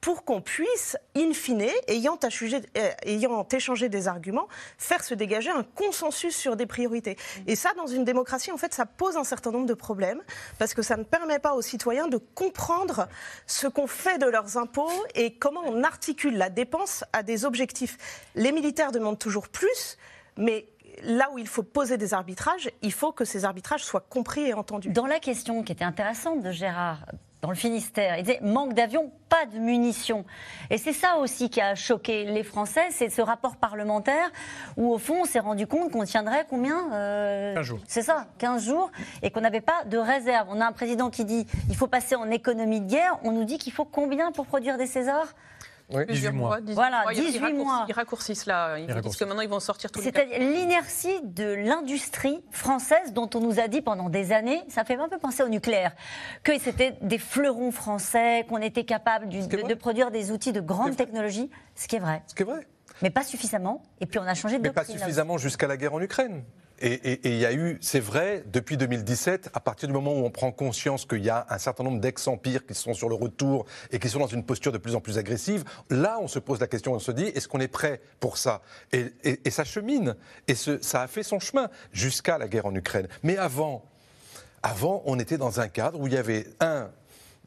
pour 0.00 0.24
qu'on 0.26 0.42
puisse, 0.42 0.98
in 1.16 1.32
fine, 1.32 1.66
ayant, 1.88 2.18
euh, 2.22 2.90
ayant, 3.06 3.48
échangé 3.50 3.88
des 3.88 4.06
arguments, 4.06 4.48
faire 4.76 5.02
se 5.02 5.14
dégager 5.14 5.48
un 5.48 5.62
consensus 5.62 6.36
sur 6.36 6.56
des 6.56 6.66
priorités. 6.66 7.16
Et 7.46 7.56
ça, 7.56 7.70
dans 7.74 7.86
une 7.86 8.04
démocratie, 8.04 8.52
en 8.52 8.58
fait, 8.58 8.74
ça 8.74 8.84
pose 8.84 9.16
un 9.16 9.24
certain 9.24 9.50
nombre 9.50 9.64
de 9.64 9.72
problèmes, 9.72 10.20
parce 10.58 10.74
que 10.74 10.82
ça 10.82 10.98
ne 10.98 11.04
permet 11.04 11.38
pas 11.38 11.54
aux 11.54 11.62
citoyens 11.62 12.06
de 12.06 12.18
comprendre 12.18 13.08
ce 13.46 13.66
qu'on 13.66 13.86
fait 13.86 14.18
de 14.18 14.26
leurs 14.26 14.58
impôts 14.58 14.92
et 15.14 15.36
comment 15.36 15.62
on 15.64 15.82
articule 15.82 16.36
la 16.36 16.50
dépense 16.50 17.04
à 17.14 17.22
des 17.22 17.46
objectifs. 17.46 17.96
Les 18.34 18.52
militaires 18.52 18.92
demandent 18.92 19.18
toujours 19.18 19.48
plus, 19.48 19.96
mais 20.36 20.66
là 21.04 21.30
où 21.32 21.38
il 21.38 21.46
faut 21.46 21.62
poser 21.62 21.96
des 21.96 22.14
arbitrages, 22.14 22.70
il 22.82 22.92
faut 22.92 23.12
que 23.12 23.24
ces 23.24 23.44
arbitrages 23.44 23.84
soient 23.84 24.04
compris 24.08 24.46
et 24.46 24.54
entendus. 24.54 24.90
Dans 24.90 25.06
la 25.06 25.20
question 25.20 25.62
qui 25.62 25.72
était 25.72 25.84
intéressante 25.84 26.42
de 26.42 26.50
Gérard, 26.50 26.98
dans 27.44 27.50
le 27.50 27.56
Finistère. 27.56 28.16
Il 28.16 28.22
disait 28.22 28.40
manque 28.40 28.72
d'avions, 28.72 29.12
pas 29.28 29.44
de 29.44 29.58
munitions. 29.58 30.24
Et 30.70 30.78
c'est 30.78 30.94
ça 30.94 31.18
aussi 31.18 31.50
qui 31.50 31.60
a 31.60 31.74
choqué 31.74 32.24
les 32.24 32.42
Français, 32.42 32.86
c'est 32.90 33.10
ce 33.10 33.20
rapport 33.20 33.56
parlementaire 33.56 34.30
où, 34.78 34.90
au 34.90 34.96
fond, 34.96 35.20
on 35.20 35.24
s'est 35.26 35.40
rendu 35.40 35.66
compte 35.66 35.92
qu'on 35.92 36.04
tiendrait 36.04 36.46
combien 36.48 36.90
euh, 36.94 37.54
15 37.54 37.66
jours. 37.66 37.80
C'est 37.86 38.00
ça, 38.00 38.28
15 38.38 38.64
jours, 38.64 38.90
et 39.22 39.30
qu'on 39.30 39.42
n'avait 39.42 39.60
pas 39.60 39.84
de 39.84 39.98
réserve. 39.98 40.48
On 40.50 40.58
a 40.62 40.66
un 40.66 40.72
président 40.72 41.10
qui 41.10 41.26
dit 41.26 41.46
il 41.68 41.76
faut 41.76 41.86
passer 41.86 42.14
en 42.14 42.30
économie 42.30 42.80
de 42.80 42.86
guerre. 42.86 43.18
On 43.24 43.32
nous 43.32 43.44
dit 43.44 43.58
qu'il 43.58 43.74
faut 43.74 43.84
combien 43.84 44.32
pour 44.32 44.46
produire 44.46 44.78
des 44.78 44.86
Césars? 44.86 45.34
18 45.90 46.30
mois. 46.30 46.58
voilà, 46.68 47.04
18 47.12 47.52
mois. 47.52 47.84
Ils 47.88 47.94
raccourcissent 47.94 48.46
là. 48.46 48.78
Ils, 48.78 48.86
disent 48.86 49.16
que 49.16 49.24
maintenant 49.24 49.42
ils 49.42 49.48
vont 49.48 49.60
sortir 49.60 49.90
tous 49.90 50.00
les 50.00 50.06
C'est-à-dire 50.06 50.38
l'inertie 50.38 51.20
de 51.22 51.44
l'industrie 51.44 52.42
française 52.50 53.12
dont 53.12 53.28
on 53.34 53.40
nous 53.40 53.60
a 53.60 53.68
dit 53.68 53.82
pendant 53.82 54.08
des 54.08 54.32
années, 54.32 54.62
ça 54.68 54.84
fait 54.84 54.96
un 54.96 55.08
peu 55.08 55.18
penser 55.18 55.42
au 55.42 55.48
nucléaire, 55.48 55.94
que 56.42 56.58
c'était 56.58 56.96
des 57.02 57.18
fleurons 57.18 57.70
français, 57.70 58.46
qu'on 58.48 58.58
était 58.58 58.84
capable 58.84 59.28
de, 59.28 59.74
produire 59.74 60.10
des 60.10 60.30
outils 60.30 60.52
de 60.52 60.60
grande 60.60 60.96
technologie, 60.96 61.50
ce 61.74 61.88
qui 61.88 61.96
est 61.96 62.00
vrai. 62.00 62.22
Ce 62.26 62.34
qui 62.34 62.42
est 62.42 62.46
vrai. 62.46 62.66
Mais 63.02 63.10
pas 63.10 63.24
suffisamment. 63.24 63.82
Et 64.00 64.06
puis 64.06 64.18
on 64.18 64.22
a 64.22 64.34
changé 64.34 64.58
de 64.58 64.62
Mais 64.62 64.70
pas 64.70 64.84
suffisamment 64.84 65.36
jusqu'à 65.36 65.66
la 65.66 65.76
guerre 65.76 65.94
en 65.94 66.00
Ukraine. 66.00 66.44
Et 66.86 67.18
il 67.24 67.38
y 67.38 67.46
a 67.46 67.54
eu, 67.54 67.78
c'est 67.80 67.98
vrai, 67.98 68.44
depuis 68.52 68.76
2017, 68.76 69.48
à 69.54 69.60
partir 69.60 69.88
du 69.88 69.94
moment 69.94 70.12
où 70.12 70.22
on 70.22 70.30
prend 70.30 70.52
conscience 70.52 71.06
qu'il 71.06 71.24
y 71.24 71.30
a 71.30 71.46
un 71.48 71.56
certain 71.56 71.82
nombre 71.82 71.98
d'ex-empires 71.98 72.66
qui 72.66 72.74
sont 72.74 72.92
sur 72.92 73.08
le 73.08 73.14
retour 73.14 73.64
et 73.90 73.98
qui 73.98 74.10
sont 74.10 74.18
dans 74.18 74.26
une 74.26 74.44
posture 74.44 74.70
de 74.70 74.76
plus 74.76 74.94
en 74.94 75.00
plus 75.00 75.16
agressive, 75.16 75.64
là 75.88 76.18
on 76.20 76.28
se 76.28 76.38
pose 76.38 76.60
la 76.60 76.66
question, 76.66 76.92
on 76.92 76.98
se 76.98 77.10
dit, 77.10 77.24
est-ce 77.24 77.48
qu'on 77.48 77.60
est 77.60 77.68
prêt 77.68 78.02
pour 78.20 78.36
ça? 78.36 78.60
Et, 78.92 79.14
ça 79.50 79.64
chemine, 79.64 80.14
et 80.46 80.54
ça 80.54 81.00
a 81.00 81.06
fait 81.06 81.22
son 81.22 81.40
chemin 81.40 81.70
jusqu'à 81.90 82.36
la 82.36 82.48
guerre 82.48 82.66
en 82.66 82.74
Ukraine. 82.74 83.08
Mais 83.22 83.38
avant, 83.38 83.86
avant, 84.62 85.02
on 85.06 85.18
était 85.18 85.38
dans 85.38 85.60
un 85.60 85.68
cadre 85.68 85.98
où 85.98 86.06
il 86.06 86.12
y 86.12 86.18
avait 86.18 86.46
un 86.60 86.90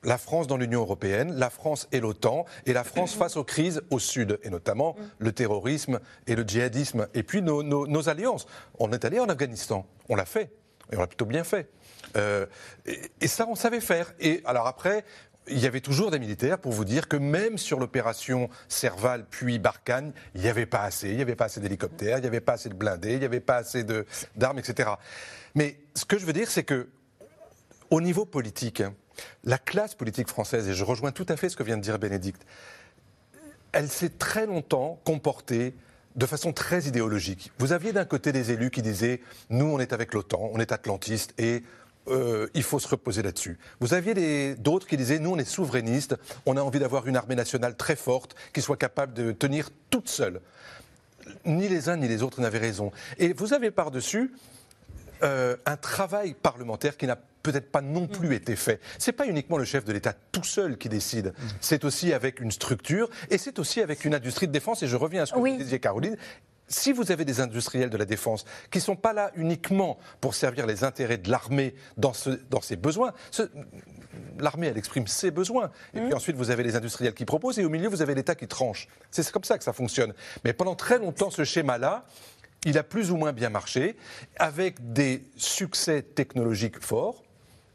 la 0.03 0.17
France 0.17 0.47
dans 0.47 0.57
l'Union 0.57 0.81
européenne, 0.81 1.33
la 1.33 1.49
France 1.49 1.87
et 1.91 1.99
l'OTAN, 1.99 2.45
et 2.65 2.73
la 2.73 2.83
France 2.83 3.13
face 3.17 3.37
aux 3.37 3.43
crises 3.43 3.81
au 3.89 3.99
Sud, 3.99 4.39
et 4.43 4.49
notamment 4.49 4.95
le 5.19 5.31
terrorisme 5.31 5.99
et 6.27 6.35
le 6.35 6.43
djihadisme, 6.43 7.07
et 7.13 7.23
puis 7.23 7.41
nos, 7.41 8.09
alliances. 8.09 8.47
On 8.79 8.91
est 8.91 9.05
allé 9.05 9.19
en 9.19 9.29
Afghanistan, 9.29 9.85
on 10.09 10.15
l'a 10.15 10.25
fait, 10.25 10.51
et 10.91 10.97
on 10.97 10.99
l'a 10.99 11.07
plutôt 11.07 11.25
bien 11.25 11.43
fait. 11.43 11.69
Euh, 12.15 12.45
et, 12.85 13.27
ça, 13.27 13.47
on 13.49 13.55
savait 13.55 13.81
faire. 13.81 14.13
Et 14.19 14.41
alors 14.45 14.67
après, 14.67 15.03
il 15.49 15.59
y 15.59 15.65
avait 15.65 15.81
toujours 15.81 16.11
des 16.11 16.19
militaires 16.19 16.59
pour 16.59 16.71
vous 16.71 16.85
dire 16.85 17.07
que 17.07 17.17
même 17.17 17.57
sur 17.57 17.79
l'opération 17.79 18.49
Serval 18.67 19.25
puis 19.29 19.59
Barkhane, 19.59 20.13
il 20.35 20.41
n'y 20.41 20.47
avait 20.47 20.65
pas 20.65 20.81
assez. 20.81 21.09
Il 21.09 21.15
n'y 21.15 21.21
avait 21.21 21.35
pas 21.35 21.45
assez 21.45 21.59
d'hélicoptères, 21.59 22.17
il 22.17 22.21
n'y 22.21 22.27
avait 22.27 22.41
pas 22.41 22.53
assez 22.53 22.69
de 22.69 22.75
blindés, 22.75 23.13
il 23.13 23.19
n'y 23.19 23.25
avait 23.25 23.39
pas 23.39 23.57
assez 23.57 23.83
d'armes, 24.35 24.59
etc. 24.59 24.91
Mais 25.55 25.77
ce 25.95 26.05
que 26.05 26.17
je 26.17 26.25
veux 26.25 26.33
dire, 26.33 26.49
c'est 26.49 26.63
que 26.63 26.87
au 27.89 28.01
niveau 28.01 28.25
politique, 28.25 28.83
la 29.43 29.57
classe 29.57 29.95
politique 29.95 30.27
française, 30.27 30.67
et 30.67 30.73
je 30.73 30.83
rejoins 30.83 31.11
tout 31.11 31.25
à 31.29 31.37
fait 31.37 31.49
ce 31.49 31.55
que 31.55 31.63
vient 31.63 31.77
de 31.77 31.81
dire 31.81 31.99
Bénédicte, 31.99 32.45
elle 33.71 33.89
s'est 33.89 34.17
très 34.17 34.45
longtemps 34.45 34.99
comportée 35.03 35.75
de 36.15 36.25
façon 36.25 36.51
très 36.51 36.85
idéologique. 36.85 37.51
Vous 37.59 37.73
aviez 37.73 37.93
d'un 37.93 38.05
côté 38.05 38.31
des 38.31 38.51
élus 38.51 38.71
qui 38.71 38.81
disaient 38.81 39.21
Nous, 39.49 39.65
on 39.65 39.79
est 39.79 39.93
avec 39.93 40.13
l'OTAN, 40.13 40.49
on 40.51 40.59
est 40.59 40.71
atlantiste 40.71 41.33
et 41.37 41.63
euh, 42.07 42.47
il 42.53 42.63
faut 42.63 42.79
se 42.79 42.87
reposer 42.87 43.21
là-dessus. 43.21 43.59
Vous 43.79 43.93
aviez 43.93 44.55
d'autres 44.55 44.87
qui 44.87 44.97
disaient 44.97 45.19
Nous, 45.19 45.29
on 45.29 45.37
est 45.37 45.45
souverainistes, 45.45 46.15
on 46.45 46.57
a 46.57 46.61
envie 46.61 46.79
d'avoir 46.79 47.07
une 47.07 47.15
armée 47.15 47.35
nationale 47.35 47.75
très 47.75 47.95
forte 47.95 48.35
qui 48.53 48.61
soit 48.61 48.77
capable 48.77 49.13
de 49.13 49.31
tenir 49.31 49.69
toute 49.89 50.09
seule. 50.09 50.41
Ni 51.45 51.67
les 51.67 51.89
uns 51.89 51.97
ni 51.97 52.07
les 52.07 52.23
autres 52.23 52.41
n'avaient 52.41 52.57
raison. 52.57 52.91
Et 53.19 53.33
vous 53.33 53.53
avez 53.53 53.69
par-dessus 53.69 54.31
euh, 55.23 55.55
un 55.65 55.77
travail 55.77 56.33
parlementaire 56.33 56.97
qui 56.97 57.07
n'a 57.07 57.17
peut-être 57.43 57.71
pas 57.71 57.81
non 57.81 58.07
plus 58.07 58.35
été 58.35 58.55
fait. 58.55 58.79
C'est 58.97 59.13
pas 59.13 59.25
uniquement 59.25 59.57
le 59.57 59.65
chef 59.65 59.85
de 59.85 59.93
l'État 59.93 60.13
tout 60.31 60.43
seul 60.43 60.77
qui 60.77 60.89
décide. 60.89 61.33
C'est 61.61 61.85
aussi 61.85 62.11
avec 62.13 62.41
une 62.41 62.51
structure 62.51 63.09
et 63.29 63.37
c'est 63.37 63.59
aussi 63.59 63.81
avec 63.81 64.03
une 64.03 64.15
industrie 64.15 64.47
de 64.47 64.51
défense. 64.51 64.83
Et 64.83 64.87
je 64.87 64.97
reviens 64.97 65.23
à 65.23 65.25
ce 65.25 65.33
que 65.33 65.39
vous 65.39 65.57
disiez, 65.57 65.79
Caroline 65.79 66.17
si 66.67 66.91
vous 66.91 67.11
avez 67.11 67.25
des 67.25 67.39
industriels 67.39 67.89
de 67.89 67.97
la 67.97 68.05
défense 68.05 68.45
qui 68.71 68.79
ne 68.79 68.83
sont 68.83 68.95
pas 68.95 69.13
là 69.13 69.31
uniquement 69.35 69.97
pour 70.19 70.35
servir 70.35 70.65
les 70.65 70.83
intérêts 70.83 71.17
de 71.17 71.31
l'armée 71.31 71.75
dans, 71.95 72.11
dans 72.49 72.61
ses 72.61 72.75
besoins, 72.75 73.13
l'armée, 74.39 74.67
elle 74.67 74.77
exprime 74.77 75.07
ses 75.07 75.31
besoins. 75.31 75.71
Et 75.93 75.99
puis 75.99 76.09
mmh. 76.09 76.15
ensuite, 76.15 76.35
vous 76.35 76.51
avez 76.51 76.63
les 76.63 76.75
industriels 76.75 77.13
qui 77.13 77.25
proposent 77.25 77.59
et 77.59 77.65
au 77.65 77.69
milieu, 77.69 77.87
vous 77.87 78.01
avez 78.01 78.15
l'État 78.15 78.35
qui 78.35 78.47
tranche. 78.47 78.87
C'est 79.11 79.29
comme 79.31 79.43
ça 79.43 79.57
que 79.57 79.63
ça 79.63 79.73
fonctionne. 79.73 80.13
Mais 80.43 80.53
pendant 80.53 80.75
très 80.75 80.99
longtemps, 80.99 81.29
ce 81.29 81.43
schéma-là, 81.43 82.05
il 82.67 82.77
a 82.77 82.83
plus 82.83 83.11
ou 83.11 83.17
moins 83.17 83.31
bien 83.31 83.49
marché, 83.49 83.95
avec 84.35 84.91
des 84.91 85.23
succès 85.37 86.01
technologiques 86.01 86.83
forts 86.83 87.23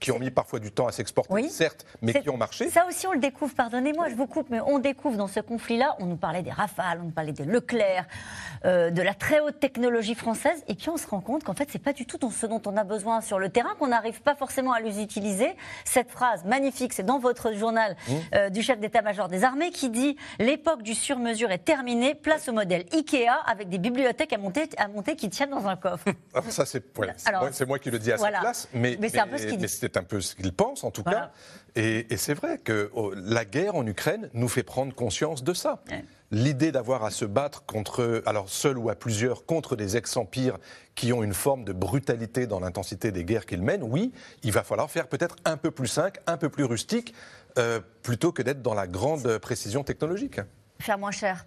qui 0.02 0.10
ont 0.10 0.18
mis 0.18 0.30
parfois 0.30 0.58
du 0.58 0.72
temps 0.72 0.86
à 0.86 0.92
s'exporter, 0.92 1.48
certes, 1.48 1.86
mais 2.02 2.12
qui 2.12 2.28
ont 2.28 2.36
marché. 2.36 2.68
Ça 2.68 2.86
aussi, 2.86 3.06
on 3.06 3.12
le 3.12 3.20
découvre, 3.20 3.54
pardonnez-moi, 3.54 4.08
je 4.10 4.14
vous 4.14 4.26
coupe, 4.26 4.48
mais 4.50 4.60
on 4.60 4.78
découvre 4.78 5.16
dans 5.16 5.28
ce 5.28 5.40
conflit-là, 5.40 5.96
on 6.00 6.06
nous 6.06 6.16
parlait 6.16 6.42
des 6.42 6.50
Rafales, 6.50 6.98
on 7.00 7.04
nous 7.04 7.10
parlait 7.10 7.32
des 7.32 7.44
Leclerc, 7.44 8.06
euh, 8.64 8.90
de 8.90 9.00
la 9.00 9.14
très 9.14 9.40
haute 9.40 9.60
technologie 9.60 10.14
française, 10.14 10.62
et 10.66 10.74
puis 10.74 10.88
on 10.90 10.96
se 10.96 11.06
rend 11.06 11.20
compte 11.20 11.44
qu'en 11.44 11.54
fait, 11.54 11.68
c'est 11.70 11.78
pas 11.78 11.92
du 11.92 12.04
tout 12.04 12.18
ce 12.30 12.46
dont 12.46 12.62
on 12.66 12.76
a 12.76 12.84
besoin 12.84 13.20
sur 13.20 13.38
le 13.38 13.48
terrain, 13.48 13.74
qu'on 13.78 13.88
n'arrive 13.88 14.20
pas 14.22 14.34
forcément 14.34 14.72
à 14.72 14.80
les 14.80 15.00
utiliser. 15.00 15.54
Cette 15.84 16.10
phrase 16.10 16.44
magnifique, 16.44 16.92
c'est 16.92 17.02
dans 17.04 17.18
votre 17.18 17.52
journal 17.52 17.96
mmh. 18.08 18.12
euh, 18.34 18.50
du 18.50 18.62
chef 18.62 18.80
d'état-major 18.80 19.28
des 19.28 19.44
armées 19.44 19.70
qui 19.70 19.90
dit 19.90 20.16
L'époque 20.38 20.82
du 20.82 20.94
sur-mesure 20.94 21.50
est 21.50 21.64
terminée, 21.64 22.14
place 22.14 22.48
au 22.48 22.52
modèle 22.52 22.84
IKEA 22.92 23.34
avec 23.46 23.68
des 23.68 23.78
bibliothèques 23.78 24.32
à 24.32 24.38
monter, 24.38 24.68
à 24.76 24.88
monter 24.88 25.16
qui 25.16 25.28
tiennent 25.30 25.50
dans 25.50 25.66
un 25.66 25.76
coffre. 25.76 26.08
Alors, 26.32 26.50
ça, 26.50 26.64
c'est 27.52 27.66
moi, 27.66 27.78
qui 27.78 27.90
le 27.90 27.98
dis 27.98 28.12
à 28.12 28.18
sa 28.18 28.28
place, 28.28 28.68
mais, 28.72 28.96
mais, 29.00 29.08
c'est 29.08 29.20
un 29.20 29.26
peu 29.26 29.38
ce 29.38 29.46
qu'il 29.46 29.58
dit 29.58 29.68
c'est 29.92 29.98
un 29.98 30.04
peu 30.04 30.20
ce 30.20 30.34
qu'il 30.34 30.52
pense 30.52 30.84
en 30.84 30.90
tout 30.90 31.02
cas. 31.02 31.30
Et, 31.74 32.06
c'est 32.16 32.34
vrai 32.34 32.58
que 32.58 32.90
oh, 32.94 33.12
la 33.14 33.44
guerre 33.44 33.74
en 33.74 33.86
Ukraine 33.86 34.30
nous 34.34 34.48
fait 34.48 34.62
prendre 34.62 34.94
conscience 34.94 35.42
de 35.44 35.54
ça. 35.54 35.82
L'idée 36.30 36.72
d'avoir 36.72 37.04
à 37.04 37.10
se 37.10 37.26
battre 37.26 37.64
contre, 37.66 38.22
alors 38.24 38.48
seul 38.48 38.78
ou 38.78 38.88
à 38.88 38.94
plusieurs, 38.94 39.44
contre 39.44 39.76
des 39.76 39.96
ex-empires 39.96 40.58
qui 40.94 41.12
ont 41.12 41.22
une 41.22 41.34
forme 41.34 41.64
de 41.64 41.72
brutalité 41.72 42.46
dans 42.46 42.60
l'intensité 42.60 43.12
des 43.12 43.24
guerres 43.24 43.44
qu'ils 43.44 43.62
mènent, 43.62 43.82
oui, 43.82 44.12
il 44.42 44.52
va 44.52 44.62
falloir 44.62 44.90
faire 44.90 45.08
peut-être 45.08 45.36
un 45.44 45.58
peu 45.58 45.70
plus 45.70 45.88
simple, 45.88 46.20
un 46.26 46.38
peu 46.38 46.48
plus 46.48 46.64
rustique, 46.64 47.14
euh, 47.58 47.80
plutôt 48.02 48.32
que 48.32 48.40
d'être 48.40 48.62
dans 48.62 48.74
la 48.74 48.86
grande 48.86 49.38
précision 49.38 49.84
technologique. 49.84 50.40
Faire 50.80 50.98
moins 50.98 51.10
cher 51.10 51.46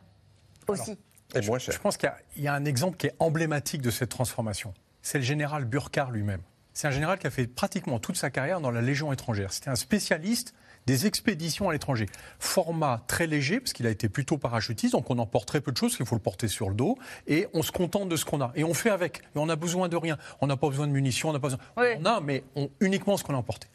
aussi. 0.67 0.97
et 1.33 1.41
moins 1.41 1.57
cher. 1.57 1.73
Je 1.73 1.79
pense 1.79 1.97
qu'il 1.97 2.11
y, 2.37 2.47
a 2.47 2.53
un 2.53 2.65
exemple 2.65 2.97
qui 2.97 3.07
est 3.07 3.15
emblématique 3.17 3.81
de 3.81 3.89
cette 3.89 4.09
transformation. 4.09 4.73
C'est 5.01 5.17
le 5.17 5.23
général 5.23 5.65
Burkhardt 5.65 6.11
lui-même. 6.11 6.41
C'est 6.75 6.87
un 6.87 6.91
général 6.91 7.17
qui 7.17 7.25
a 7.25 7.29
fait 7.29 7.47
pratiquement 7.47 7.99
toute 7.99 8.17
sa 8.17 8.29
carrière 8.29 8.59
dans 8.59 8.69
la 8.69 8.81
Légion 8.81 9.13
étrangère. 9.13 9.53
C'était 9.53 9.69
un 9.69 9.75
spécialiste 9.75 10.53
des 10.85 11.07
expéditions 11.07 11.69
à 11.69 11.73
l'étranger. 11.73 12.05
Format 12.37 13.01
très 13.07 13.27
léger, 13.27 13.61
parce 13.61 13.71
qu'il 13.71 13.87
a 13.87 13.89
été 13.89 14.09
plutôt 14.09 14.37
parachutiste, 14.37 14.91
donc 14.91 15.09
on 15.09 15.17
emporte 15.17 15.47
très 15.47 15.61
peu 15.61 15.71
de 15.71 15.77
choses, 15.77 15.95
il 15.99 16.05
faut 16.05 16.15
le 16.15 16.21
porter 16.21 16.49
sur 16.49 16.67
le 16.67 16.75
dos, 16.75 16.97
et 17.27 17.47
on 17.53 17.63
se 17.63 17.71
contente 17.71 18.09
de 18.09 18.17
ce 18.17 18.25
qu'on 18.25 18.41
a. 18.41 18.51
Et 18.55 18.65
on 18.65 18.73
fait 18.73 18.89
avec. 18.89 19.19
Et 19.35 19.39
on 19.39 19.45
n'a 19.45 19.55
besoin 19.55 19.87
de 19.87 19.95
rien. 19.95 20.17
On 20.41 20.47
n'a 20.47 20.57
pas 20.57 20.67
besoin 20.67 20.85
de 20.85 20.91
munitions, 20.91 21.29
on 21.29 21.33
n'a 21.33 21.39
pas 21.39 21.47
besoin. 21.47 21.63
On 21.77 22.05
a, 22.05 22.19
mais 22.19 22.43
uniquement 22.81 23.15
ce 23.15 23.23
qu'on 23.23 23.35
a 23.35 23.37
emporté. 23.37 23.69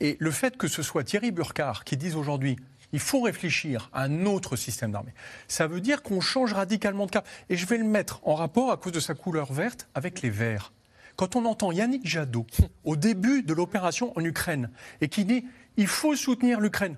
Et 0.00 0.16
le 0.18 0.32
fait 0.32 0.56
que 0.56 0.66
ce 0.66 0.82
soit 0.82 1.04
Thierry 1.04 1.30
Burkhardt 1.30 1.84
qui 1.84 1.96
dise 1.96 2.16
aujourd'hui 2.16 2.56
il 2.92 2.98
faut 2.98 3.20
réfléchir 3.20 3.88
à 3.92 4.02
un 4.02 4.26
autre 4.26 4.56
système 4.56 4.90
d'armée. 4.90 5.14
Ça 5.46 5.68
veut 5.68 5.80
dire 5.80 6.02
qu'on 6.02 6.20
change 6.20 6.52
radicalement 6.52 7.06
de 7.06 7.12
cap. 7.12 7.28
Et 7.48 7.56
je 7.56 7.64
vais 7.66 7.78
le 7.78 7.84
mettre 7.84 8.20
en 8.26 8.34
rapport, 8.34 8.72
à 8.72 8.76
cause 8.76 8.90
de 8.90 8.98
sa 8.98 9.14
couleur 9.14 9.52
verte, 9.52 9.88
avec 9.94 10.22
les 10.22 10.30
verts. 10.30 10.72
Quand 11.20 11.36
on 11.36 11.44
entend 11.44 11.70
Yannick 11.70 12.06
Jadot 12.06 12.46
au 12.84 12.96
début 12.96 13.42
de 13.42 13.52
l'opération 13.52 14.16
en 14.16 14.24
Ukraine 14.24 14.70
et 15.02 15.08
qui 15.08 15.26
dit 15.26 15.44
il 15.76 15.86
faut 15.86 16.16
soutenir 16.16 16.60
l'Ukraine, 16.60 16.96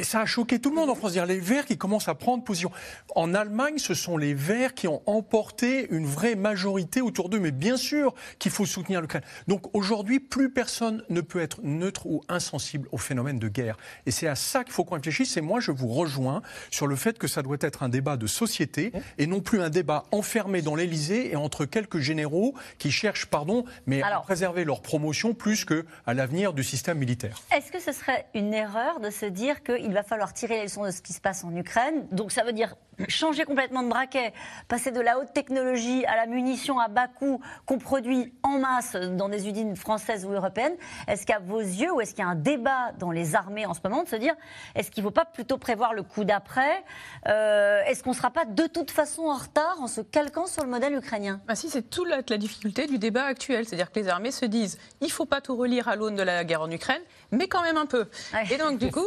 ça 0.00 0.20
a 0.20 0.26
choqué 0.26 0.58
tout 0.58 0.70
le 0.70 0.76
monde 0.76 0.90
en 0.90 0.94
France. 0.94 1.12
Dire 1.12 1.26
les 1.26 1.40
Verts 1.40 1.64
qui 1.64 1.76
commencent 1.76 2.08
à 2.08 2.14
prendre 2.14 2.44
position. 2.44 2.70
En 3.14 3.34
Allemagne, 3.34 3.78
ce 3.78 3.94
sont 3.94 4.16
les 4.16 4.34
Verts 4.34 4.74
qui 4.74 4.88
ont 4.88 5.02
emporté 5.06 5.88
une 5.90 6.06
vraie 6.06 6.34
majorité 6.34 7.00
autour 7.00 7.28
d'eux. 7.28 7.40
Mais 7.40 7.50
bien 7.50 7.76
sûr 7.76 8.14
qu'il 8.38 8.52
faut 8.52 8.66
soutenir 8.66 9.00
l'Ukraine. 9.00 9.22
Donc 9.48 9.74
aujourd'hui, 9.74 10.20
plus 10.20 10.50
personne 10.50 11.02
ne 11.08 11.20
peut 11.20 11.40
être 11.40 11.60
neutre 11.62 12.06
ou 12.06 12.22
insensible 12.28 12.88
au 12.92 12.98
phénomène 12.98 13.38
de 13.38 13.48
guerre. 13.48 13.76
Et 14.06 14.10
c'est 14.10 14.26
à 14.26 14.34
ça 14.34 14.64
qu'il 14.64 14.72
faut 14.72 14.84
qu'on 14.84 14.96
réfléchisse. 14.96 15.36
Et 15.36 15.40
moi, 15.40 15.60
je 15.60 15.70
vous 15.70 15.88
rejoins 15.88 16.42
sur 16.70 16.86
le 16.86 16.96
fait 16.96 17.18
que 17.18 17.26
ça 17.26 17.42
doit 17.42 17.58
être 17.60 17.82
un 17.82 17.88
débat 17.88 18.16
de 18.16 18.26
société 18.26 18.92
et 19.18 19.26
non 19.26 19.40
plus 19.40 19.60
un 19.60 19.70
débat 19.70 20.04
enfermé 20.12 20.62
dans 20.62 20.74
l'Élysée 20.74 21.32
et 21.32 21.36
entre 21.36 21.64
quelques 21.64 21.98
généraux 21.98 22.54
qui 22.78 22.90
cherchent, 22.90 23.26
pardon, 23.26 23.64
mais 23.86 24.02
à 24.02 24.20
préserver 24.20 24.64
leur 24.64 24.82
promotion 24.82 25.34
plus 25.34 25.64
que 25.64 25.84
à 26.06 26.14
l'avenir 26.14 26.52
du 26.52 26.64
système 26.64 26.98
militaire. 26.98 27.42
Est-ce 27.54 27.72
que 27.72 27.80
ce 27.80 27.92
serait 27.92 28.26
une 28.34 28.54
erreur 28.54 29.00
de 29.00 29.10
se 29.10 29.26
dire 29.26 29.49
dire 29.50 29.62
qu'il 29.62 29.92
va 29.92 30.02
falloir 30.02 30.32
tirer 30.32 30.56
les 30.56 30.62
leçons 30.64 30.84
de 30.84 30.90
ce 30.90 31.02
qui 31.02 31.12
se 31.12 31.20
passe 31.20 31.44
en 31.44 31.54
Ukraine. 31.54 32.06
Donc 32.12 32.32
ça 32.32 32.44
veut 32.44 32.52
dire 32.52 32.76
changer 33.08 33.44
complètement 33.44 33.82
de 33.82 33.88
braquet, 33.88 34.32
passer 34.68 34.90
de 34.90 35.00
la 35.00 35.18
haute 35.18 35.32
technologie 35.32 36.04
à 36.06 36.16
la 36.16 36.26
munition 36.26 36.78
à 36.78 36.88
bas 36.88 37.08
coût 37.08 37.40
qu'on 37.66 37.78
produit 37.78 38.34
en 38.42 38.58
masse 38.58 38.94
dans 38.94 39.28
des 39.28 39.48
usines 39.48 39.76
françaises 39.76 40.24
ou 40.24 40.30
européennes. 40.32 40.74
Est-ce 41.08 41.26
qu'à 41.26 41.38
vos 41.38 41.60
yeux, 41.60 41.92
ou 41.92 42.00
est-ce 42.00 42.10
qu'il 42.10 42.24
y 42.24 42.26
a 42.26 42.30
un 42.30 42.34
débat 42.34 42.92
dans 42.98 43.10
les 43.10 43.34
armées 43.34 43.66
en 43.66 43.74
ce 43.74 43.80
moment 43.82 44.02
de 44.02 44.08
se 44.08 44.16
dire, 44.16 44.34
est-ce 44.74 44.90
qu'il 44.90 45.02
ne 45.02 45.08
faut 45.08 45.14
pas 45.14 45.24
plutôt 45.24 45.58
prévoir 45.58 45.94
le 45.94 46.02
coup 46.02 46.24
d'après? 46.24 46.84
Euh, 47.26 47.82
Est-ce 47.86 48.02
qu'on 48.02 48.10
ne 48.10 48.16
sera 48.16 48.30
pas 48.30 48.44
de 48.44 48.66
toute 48.66 48.90
façon 48.90 49.22
en 49.22 49.36
retard 49.36 49.80
en 49.80 49.86
se 49.86 50.00
calquant 50.00 50.46
sur 50.46 50.62
le 50.62 50.70
modèle 50.70 50.94
ukrainien? 50.94 51.40
Ah 51.48 51.54
Si, 51.54 51.70
c'est 51.70 51.88
toute 51.88 52.08
la, 52.08 52.20
la, 52.28 52.38
difficulté 52.38 52.86
du 52.86 52.98
débat 52.98 53.24
actuel. 53.24 53.66
C'est-à-dire 53.66 53.90
que 53.90 53.98
les 53.98 54.08
armées 54.08 54.30
se 54.30 54.44
disent, 54.44 54.78
il 55.00 55.06
ne 55.06 55.12
faut 55.12 55.26
pas 55.26 55.40
tout 55.40 55.56
relire 55.56 55.88
à 55.88 55.96
l'aune 55.96 56.16
de 56.16 56.22
la 56.22 56.44
guerre 56.44 56.62
en 56.62 56.70
Ukraine, 56.70 57.02
mais 57.30 57.48
quand 57.48 57.62
même 57.62 57.76
un 57.76 57.86
peu. 57.86 58.08
Et 58.50 58.56
donc, 58.58 58.78
du 58.78 58.90
coup, 58.92 59.06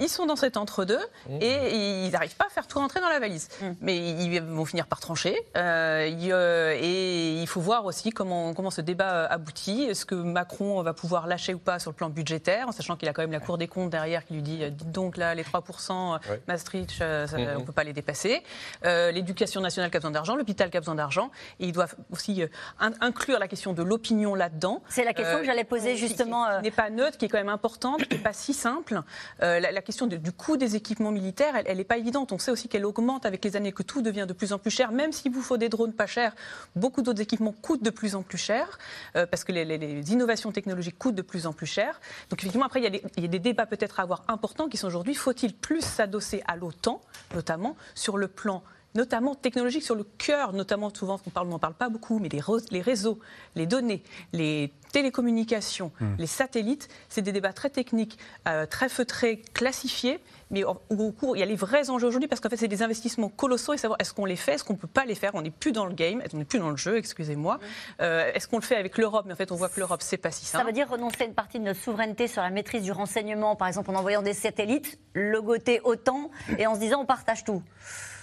ils 0.00 0.08
sont 0.08 0.26
dans 0.26 0.36
cet 0.36 0.56
entre-deux 0.56 0.98
mmh. 1.28 1.38
et 1.40 2.06
ils 2.06 2.10
n'arrivent 2.10 2.36
pas 2.36 2.46
à 2.46 2.48
faire 2.48 2.66
tout 2.66 2.78
rentrer 2.78 3.00
dans 3.00 3.08
la 3.08 3.20
valise. 3.20 3.48
Mmh. 3.60 3.66
Mais 3.80 3.96
ils 3.96 4.40
vont 4.40 4.64
finir 4.64 4.86
par 4.86 5.00
trancher. 5.00 5.36
Euh, 5.56 6.10
euh, 6.30 6.76
et 6.80 7.40
il 7.40 7.46
faut 7.46 7.60
voir 7.60 7.84
aussi 7.84 8.10
comment, 8.10 8.54
comment 8.54 8.70
ce 8.70 8.80
débat 8.80 9.26
aboutit. 9.26 9.82
Est-ce 9.82 10.04
que 10.04 10.14
Macron 10.14 10.82
va 10.82 10.94
pouvoir 10.94 11.26
lâcher 11.26 11.54
ou 11.54 11.58
pas 11.58 11.78
sur 11.78 11.90
le 11.90 11.96
plan 11.96 12.08
budgétaire, 12.08 12.68
en 12.68 12.72
sachant 12.72 12.96
qu'il 12.96 13.08
a 13.08 13.12
quand 13.12 13.22
même 13.22 13.32
la 13.32 13.40
Cour 13.40 13.58
des 13.58 13.68
comptes 13.68 13.90
derrière 13.90 14.24
qui 14.24 14.34
lui 14.34 14.42
dit 14.42 14.58
dites 14.70 14.90
donc 14.90 15.16
là, 15.16 15.34
les 15.34 15.42
3%, 15.42 16.18
Maastricht, 16.48 16.92
ça, 16.98 17.26
mmh. 17.26 17.56
on 17.56 17.60
ne 17.60 17.64
peut 17.64 17.72
pas 17.72 17.84
les 17.84 17.92
dépasser. 17.92 18.42
Euh, 18.84 19.10
l'éducation 19.10 19.60
nationale 19.60 19.90
qui 19.90 19.96
a 19.96 20.00
besoin 20.00 20.10
d'argent, 20.10 20.36
l'hôpital 20.36 20.70
qui 20.70 20.76
a 20.76 20.80
besoin 20.80 20.94
d'argent. 20.94 21.30
Et 21.58 21.66
ils 21.66 21.72
doivent 21.72 21.94
aussi 22.10 22.42
inclure 22.78 23.38
la 23.38 23.48
question 23.48 23.72
de 23.72 23.82
l'opinion 23.82 24.34
là-dedans. 24.34 24.82
C'est 24.88 25.04
la 25.04 25.12
question 25.12 25.38
que 25.38 25.44
j'allais 25.44 25.64
poser 25.64 25.96
justement. 25.96 26.46
Qui, 26.58 26.62
n'est 26.62 26.70
pas 26.70 26.90
neutre, 26.90 27.18
qui 27.18 27.26
est 27.26 27.28
quand 27.28 27.38
même 27.38 27.48
importante, 27.48 28.06
qui 28.06 28.16
n'est 28.16 28.22
pas 28.22 28.32
si 28.32 28.54
simple. 28.54 29.02
la, 29.40 29.82
question 29.90 30.06
du 30.06 30.30
coût 30.30 30.56
des 30.56 30.76
équipements 30.76 31.10
militaires, 31.10 31.54
elle 31.66 31.76
n'est 31.76 31.82
pas 31.82 31.98
évidente. 31.98 32.30
On 32.30 32.38
sait 32.38 32.52
aussi 32.52 32.68
qu'elle 32.68 32.86
augmente 32.86 33.26
avec 33.26 33.44
les 33.44 33.56
années, 33.56 33.72
que 33.72 33.82
tout 33.82 34.02
devient 34.02 34.24
de 34.28 34.32
plus 34.32 34.52
en 34.52 34.58
plus 34.60 34.70
cher. 34.70 34.92
Même 34.92 35.10
s'il 35.10 35.32
vous 35.32 35.42
faut 35.42 35.56
des 35.56 35.68
drones 35.68 35.92
pas 35.92 36.06
chers, 36.06 36.36
beaucoup 36.76 37.02
d'autres 37.02 37.20
équipements 37.20 37.50
coûtent 37.50 37.82
de 37.82 37.90
plus 37.90 38.14
en 38.14 38.22
plus 38.22 38.38
cher, 38.38 38.78
euh, 39.16 39.26
parce 39.26 39.42
que 39.42 39.50
les, 39.50 40.12
innovations 40.12 40.52
technologiques 40.52 40.96
coûtent 40.96 41.16
de 41.16 41.22
plus 41.22 41.44
en 41.44 41.52
plus 41.52 41.66
cher. 41.66 42.00
Donc 42.28 42.38
effectivement, 42.38 42.66
après, 42.66 42.78
il 42.78 42.84
y 42.84 42.86
a 42.86 42.90
des, 42.90 43.02
il 43.16 43.24
y 43.24 43.26
a 43.26 43.28
des 43.28 43.40
débats 43.40 43.66
peut-être 43.66 43.98
à 43.98 44.04
avoir 44.04 44.22
importants 44.28 44.68
qui 44.68 44.76
sont 44.76 44.86
aujourd'hui, 44.86 45.16
faut-il 45.16 45.54
plus 45.54 45.80
s'adosser 45.80 46.40
à 46.46 46.54
l'OTAN, 46.54 47.00
notamment 47.34 47.76
sur 47.96 48.16
le 48.16 48.28
plan 48.28 48.62
notamment 48.94 49.34
technologique 49.34 49.82
sur 49.82 49.94
le 49.94 50.04
cœur, 50.04 50.52
notamment 50.52 50.92
souvent, 50.92 51.20
on 51.26 51.30
parle, 51.30 51.46
on 51.48 51.50
n'en 51.50 51.58
parle 51.58 51.74
pas 51.74 51.88
beaucoup, 51.88 52.18
mais 52.18 52.28
les, 52.28 52.40
les, 52.70 52.80
réseaux, 52.80 53.18
les 53.54 53.66
données, 53.66 54.02
les 54.32 54.72
télécommunications, 54.92 55.92
hmm. 56.00 56.14
les 56.18 56.26
satellites, 56.26 56.88
c'est 57.08 57.22
des 57.22 57.32
débats 57.32 57.52
très 57.52 57.70
techniques, 57.70 58.18
euh, 58.48 58.66
très 58.66 58.88
feutrés, 58.88 59.42
classifiés, 59.54 60.20
mais 60.50 60.64
au, 60.64 61.12
cours, 61.12 61.36
il 61.36 61.40
y 61.40 61.42
a 61.44 61.46
les 61.46 61.54
vrais 61.54 61.90
enjeux 61.90 62.08
aujourd'hui 62.08 62.28
parce 62.28 62.40
qu'en 62.40 62.48
fait, 62.48 62.56
c'est 62.56 62.66
des 62.66 62.82
investissements 62.82 63.28
colossaux 63.28 63.72
et 63.72 63.78
savoir 63.78 64.00
est-ce 64.00 64.12
qu'on 64.12 64.24
les 64.24 64.34
fait, 64.34 64.54
est-ce 64.54 64.64
qu'on 64.64 64.72
ne 64.72 64.78
peut 64.78 64.88
pas 64.88 65.04
les 65.04 65.14
faire, 65.14 65.30
on 65.34 65.42
n'est 65.42 65.50
plus 65.50 65.70
dans 65.70 65.86
le 65.86 65.94
game, 65.94 66.20
on 66.32 66.38
n'est 66.38 66.44
plus 66.44 66.58
dans 66.58 66.70
le 66.70 66.76
jeu, 66.76 66.96
excusez-moi. 66.96 67.56
Hmm. 67.56 68.02
Euh, 68.02 68.32
est-ce 68.34 68.48
qu'on 68.48 68.58
le 68.58 68.64
fait 68.64 68.76
avec 68.76 68.98
l'Europe? 68.98 69.26
Mais 69.26 69.32
en 69.32 69.36
fait, 69.36 69.52
on 69.52 69.56
voit 69.56 69.68
que 69.68 69.78
l'Europe, 69.78 70.02
c'est 70.02 70.16
pas 70.16 70.32
si 70.32 70.44
simple. 70.44 70.64
Ça 70.64 70.66
veut 70.66 70.74
dire 70.74 70.88
renoncer 70.88 71.22
à 71.22 71.26
une 71.26 71.34
partie 71.34 71.60
de 71.60 71.64
notre 71.64 71.80
souveraineté 71.80 72.26
sur 72.26 72.42
la 72.42 72.50
maîtrise 72.50 72.82
du 72.82 72.92
renseignement, 72.92 73.54
par 73.54 73.68
exemple 73.68 73.90
en 73.90 73.94
envoyant 73.94 74.22
des 74.22 74.34
satellites, 74.34 74.98
logoter 75.14 75.80
autant 75.84 76.30
et 76.58 76.66
en 76.66 76.74
se 76.74 76.80
disant 76.80 77.02
on 77.02 77.06
partage 77.06 77.44
tout. 77.44 77.62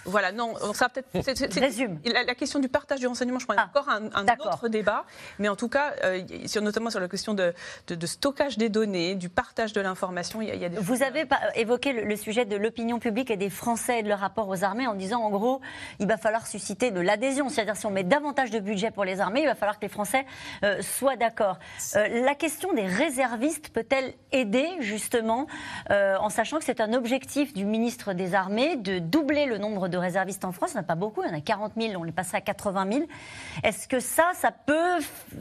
Voilà, 0.08 0.32
non, 0.32 0.54
ça 0.72 0.88
peut-être. 0.88 1.60
Résume. 1.60 1.98
La, 2.04 2.34
question 2.34 2.58
du 2.60 2.68
partage 2.68 3.00
du 3.00 3.06
renseignement, 3.06 3.38
je 3.38 3.44
crois, 3.44 3.56
ah, 3.58 3.68
encore 3.68 3.88
un, 3.88 4.06
autre 4.44 4.68
débat. 4.68 5.04
Mais 5.38 5.48
en 5.48 5.56
tout 5.56 5.68
cas, 5.68 5.92
euh, 6.04 6.22
sur, 6.46 6.62
notamment 6.62 6.90
sur 6.90 7.00
la 7.00 7.08
question 7.08 7.34
de, 7.34 7.52
de, 7.86 8.06
stockage 8.06 8.56
des 8.58 8.68
données, 8.68 9.14
du 9.14 9.28
partage 9.28 9.72
de 9.72 9.80
l'information, 9.80 10.40
il, 10.40 10.48
y 10.54 10.64
a 10.64 10.68
des. 10.68 10.78
Vous 10.78 11.02
avez 11.02 11.26
évoqué 11.54 11.92
le, 11.92 12.16
sujet 12.16 12.44
de 12.44 12.56
l'opinion 12.56 12.98
publique 12.98 13.30
et 13.30 13.36
des 13.36 13.50
Français 13.50 14.00
et 14.00 14.02
de 14.02 14.08
leur 14.08 14.20
rapport 14.20 14.48
aux 14.48 14.64
armées 14.64 14.86
en 14.86 14.94
disant, 14.94 15.20
en 15.22 15.30
gros, 15.30 15.60
il 15.98 16.06
va 16.06 16.16
falloir 16.16 16.46
susciter 16.46 16.90
de 16.90 17.00
l'adhésion. 17.00 17.48
C'est-à-dire, 17.48 17.76
si 17.76 17.86
on 17.86 17.90
met 17.90 18.04
davantage 18.04 18.50
de 18.50 18.60
budget 18.60 18.90
pour 18.90 19.04
les 19.04 19.20
armées, 19.20 19.42
il 19.42 19.46
va 19.46 19.54
falloir 19.54 19.78
que 19.78 19.84
les 19.84 19.90
Français 19.90 20.24
euh, 20.64 20.80
soient 20.82 21.16
d'accord. 21.16 21.58
Euh, 21.96 22.24
la 22.24 22.34
question 22.34 22.72
des 22.72 22.86
réservistes 22.86 23.68
peut-elle 23.70 24.14
aider, 24.32 24.68
justement, 24.80 25.46
en 25.90 26.30
sachant 26.30 26.58
que 26.58 26.64
c'est 26.64 26.80
un 26.80 26.92
objectif 26.92 27.52
du 27.52 27.64
ministre 27.64 28.12
des 28.12 28.34
Armées 28.34 28.76
de 28.76 28.98
doubler 28.98 29.46
le 29.46 29.58
nombre 29.58 29.88
de 29.88 29.97
réservistes 29.98 30.44
en 30.44 30.52
France, 30.52 30.70
il 30.70 30.74
n'y 30.74 30.80
en 30.80 30.82
a 30.82 30.86
pas 30.86 30.94
beaucoup, 30.94 31.22
il 31.22 31.30
y 31.30 31.34
en 31.34 31.36
a 31.36 31.40
40 31.40 31.72
000, 31.76 31.92
on 32.00 32.04
est 32.04 32.12
passé 32.12 32.36
à 32.36 32.40
80 32.40 32.92
000. 32.92 33.04
Est-ce 33.62 33.88
que 33.88 34.00
ça, 34.00 34.30
ça 34.34 34.50
peut 34.50 34.98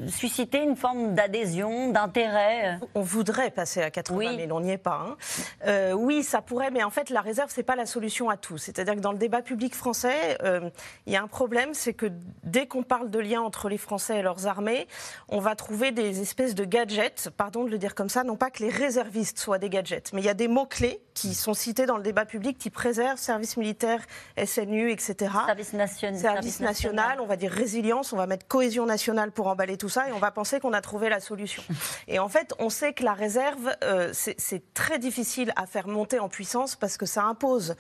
susciter 0.08 0.64
une 0.64 0.76
forme 0.76 1.16
d'adhésion, 1.16 1.92
d'intérêt 1.92 2.80
On 2.96 3.02
voudrait 3.02 3.52
passer 3.52 3.82
à 3.82 3.92
80 3.92 4.38
000, 4.38 4.52
on 4.52 4.62
n'y 4.62 4.72
est 4.72 4.78
pas. 4.78 5.06
Hein. 5.08 5.18
Euh, 5.66 5.94
oui, 5.94 6.24
ça 6.24 6.42
pourrait, 6.42 6.72
mais 6.72 6.84
en 6.84 6.90
fait, 6.90 7.10
la 7.10 7.22
réserve, 7.22 7.52
ce 7.52 7.60
n'est 7.60 7.64
pas 7.64 7.76
la 7.76 7.86
solution 7.86 8.30
à 8.30 8.38
tout. 8.38 8.58
C'est-à-dire 8.58 8.96
que 8.96 9.00
dans 9.00 9.12
le 9.12 9.18
débat 9.18 9.42
public 9.42 9.76
français, 9.76 10.38
euh, 10.44 10.70
il 11.06 11.14
y 11.14 11.16
a 11.16 11.22
un 11.22 11.28
problème, 11.28 11.74
c'est 11.74 11.94
que 11.94 12.12
dès 12.44 12.68
qu'on 12.68 12.84
parle 12.84 13.10
de 13.10 13.20
lien 13.20 13.42
entre 13.42 13.70
les 13.70 13.78
Français 13.78 14.20
et 14.20 14.22
leurs 14.22 14.48
armées, 14.48 14.88
on 15.30 15.40
va 15.40 15.56
trouver 15.56 15.92
des 15.92 16.22
espèces 16.22 16.56
de 16.56 16.66
gadgets, 16.66 17.30
pardon 17.30 17.64
de 17.64 17.70
le 17.70 17.78
dire 17.78 17.96
comme 17.96 18.10
ça, 18.10 18.24
non 18.24 18.36
pas 18.36 18.50
que 18.50 18.64
les 18.64 18.70
réservistes 18.70 19.40
soient 19.40 19.60
des 19.60 19.70
gadgets, 19.70 20.12
mais 20.14 20.22
il 20.22 20.26
y 20.26 20.30
a 20.30 20.34
des 20.34 20.48
mots-clés 20.48 21.02
qui 21.14 21.34
sont 21.34 21.54
cités 21.54 21.86
dans 21.86 21.98
le 21.98 22.04
débat 22.04 22.26
public 22.26 22.58
qui 22.58 22.70
préservent 22.70 23.18
service 23.18 23.58
militaire, 23.58 24.02
SNU, 24.46 24.92
etc. 24.92 25.32
Service, 25.46 25.74
national. 25.74 26.20
service 26.20 26.60
national, 26.60 27.22
on 27.22 27.26
va 27.26 27.36
dire 27.36 27.52
résilience, 27.52 28.14
on 28.14 28.18
va 28.18 28.28
mettre 28.28 28.48
cohésion 28.48 28.86
nationale 28.86 29.32
pour 29.32 29.48
emballer 29.48 29.78
tout 29.78 29.90
ça 29.90 30.08
et 30.10 30.12
on 30.12 30.20
va 30.20 30.32
penser 30.32 30.60
qu'on 30.60 30.74
a 30.74 30.82
trouvé 30.82 31.10
la 31.10 31.20
solution. 31.20 31.64
Et 32.08 32.20
en 32.20 32.30
fait, 32.30 32.54
on 32.60 32.70
sait 32.70 32.94
que 32.94 33.04
la 33.04 33.14
réserve, 33.14 33.76
euh, 33.84 34.12
c'est 34.14 34.74
très 34.74 35.00
difficile 35.00 35.52
à 35.56 35.66
faire 35.66 35.88
monter 35.88 36.20
en 36.20 36.30
puissance 36.30 36.76
parce 36.76 36.98
que 36.98 37.06
ça 37.06 37.24
impose 37.24 37.76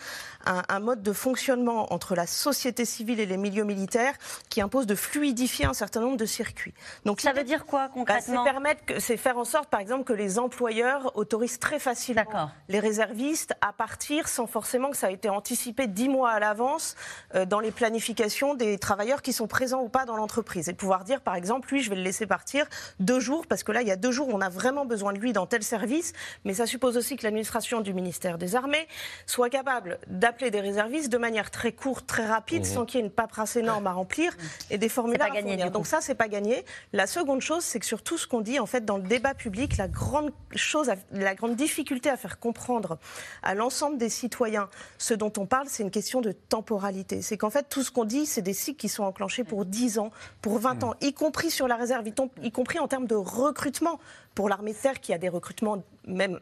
un, 0.45 0.79
mode 0.79 1.01
de 1.01 1.13
fonctionnement 1.13 1.93
entre 1.93 2.15
la 2.15 2.27
société 2.27 2.85
civile 2.85 3.19
et 3.19 3.25
les 3.25 3.37
milieux 3.37 3.63
militaires 3.63 4.13
qui 4.49 4.61
impose 4.61 4.85
de 4.85 4.95
fluidifier 4.95 5.65
un 5.65 5.73
certain 5.73 6.01
nombre 6.01 6.17
de 6.17 6.25
circuits. 6.25 6.73
Donc 7.05 7.21
ça 7.21 7.33
veut 7.33 7.43
dire 7.43 7.65
quoi 7.65 7.87
bah, 7.87 7.91
concrètement? 7.93 8.43
C'est 8.43 8.51
permettre, 8.51 8.81
c'est 8.99 9.17
faire 9.17 9.37
en 9.37 9.45
sorte, 9.45 9.69
par 9.69 9.79
exemple, 9.79 10.03
que 10.03 10.13
les 10.13 10.39
employeurs 10.39 11.15
autorisent 11.15 11.59
très 11.59 11.79
facilement 11.79 12.07
les 12.69 12.79
réservistes 12.79 13.53
à 13.61 13.73
partir 13.73 14.27
sans 14.27 14.47
forcément 14.47 14.89
que 14.89 14.97
ça 14.97 15.11
ait 15.11 15.15
été 15.15 15.29
anticipé 15.29 15.87
dix 15.87 16.09
mois 16.09 16.31
à 16.31 16.39
l'avance 16.47 16.95
euh, 17.35 17.45
dans 17.45 17.59
les 17.59 17.71
planifications 17.71 18.55
des 18.55 18.77
travailleurs 18.77 19.21
qui 19.21 19.33
sont 19.33 19.47
présents 19.47 19.81
ou 19.81 19.89
pas 19.89 20.05
dans 20.05 20.15
l'entreprise. 20.15 20.69
Et 20.69 20.71
de 20.71 20.77
pouvoir 20.77 21.03
dire, 21.03 21.21
par 21.21 21.35
exemple, 21.35 21.69
lui, 21.71 21.81
je 21.81 21.89
vais 21.89 21.95
le 21.95 22.03
laisser 22.03 22.25
partir 22.25 22.65
deux 22.99 23.19
jours, 23.19 23.47
parce 23.47 23.63
que 23.63 23.71
là, 23.71 23.81
il 23.81 23.87
y 23.87 23.91
a 23.91 23.95
deux 23.95 24.11
jours, 24.11 24.29
on 24.31 24.41
a 24.41 24.49
vraiment 24.49 24.85
besoin 24.85 25.13
de 25.13 25.19
lui 25.19 25.33
dans 25.33 25.45
tel 25.45 25.63
service, 25.63 26.13
mais 26.45 26.53
ça 26.53 26.65
suppose 26.65 26.95
aussi 26.97 27.17
que 27.17 27.23
l'administration 27.23 27.81
du 27.81 27.93
ministère 27.93 28.37
des 28.37 28.55
Armées 28.55 28.87
soit 29.25 29.49
capable 29.49 29.99
d'appeler 30.07 30.51
des 30.51 30.61
réservistes 30.61 31.11
de 31.11 31.17
manière 31.17 31.51
très 31.51 31.71
courte, 31.71 32.07
très 32.07 32.25
rapide, 32.25 32.61
mmh. 32.61 32.65
sans 32.65 32.85
qu'il 32.85 32.99
y 32.99 33.03
ait 33.03 33.05
une 33.05 33.11
paperasse 33.11 33.55
énorme 33.55 33.87
à 33.87 33.91
remplir 33.91 34.35
et 34.69 34.77
des 34.77 34.89
formulaires 34.89 35.33
à 35.33 35.41
fournir. 35.41 35.71
Donc 35.71 35.87
ça, 35.87 35.99
c'est 36.01 36.15
pas 36.15 36.27
gagné. 36.27 36.65
La 36.93 37.07
seconde 37.07 37.41
chose, 37.41 37.63
c'est 37.63 37.79
que 37.79 37.85
sur 37.85 38.01
tout 38.01 38.17
ce 38.17 38.27
qu'on 38.27 38.41
dit, 38.41 38.59
en 38.59 38.65
fait, 38.65 38.85
dans 38.85 38.97
le 38.97 39.03
débat 39.03 39.33
public, 39.33 39.77
la 39.77 39.87
grande 39.87 40.31
chose, 40.55 40.91
la 41.11 41.35
grande 41.35 41.55
difficulté 41.55 42.09
à 42.09 42.17
faire 42.17 42.39
comprendre 42.39 42.97
à 43.43 43.53
l'ensemble 43.55 43.97
des 43.97 44.09
citoyens 44.09 44.69
ce 44.97 45.13
dont 45.13 45.33
on 45.37 45.45
parle, 45.45 45.67
c'est 45.67 45.83
une 45.83 45.91
question 45.91 46.21
de 46.21 46.35
temporalité. 46.49 47.21
C'est 47.21 47.37
qu'en 47.37 47.49
fait, 47.49 47.67
tout 47.69 47.83
ce 47.83 47.91
qu'on 47.91 48.05
dit, 48.05 48.25
c'est 48.25 48.41
des 48.41 48.53
cycles 48.53 48.79
qui 48.79 48.89
sont 48.89 49.03
enclenchés 49.03 49.43
pour 49.43 49.65
10 49.65 49.99
ans, 49.99 50.11
pour 50.41 50.59
20 50.59 50.83
ans, 50.83 50.93
y 51.01 51.13
compris 51.13 51.51
sur 51.51 51.67
la 51.67 51.75
réserve, 51.75 52.07
y 52.41 52.51
compris 52.51 52.79
en 52.79 52.87
termes 52.87 53.07
de 53.07 53.15
recrutement. 53.15 53.99
Pour 54.35 54.49
l'armée 54.49 54.73
de 54.73 54.77
terre 54.77 55.01
qui 55.01 55.13
a 55.13 55.17
des 55.17 55.29
recrutements 55.29 55.83
même 56.05 56.39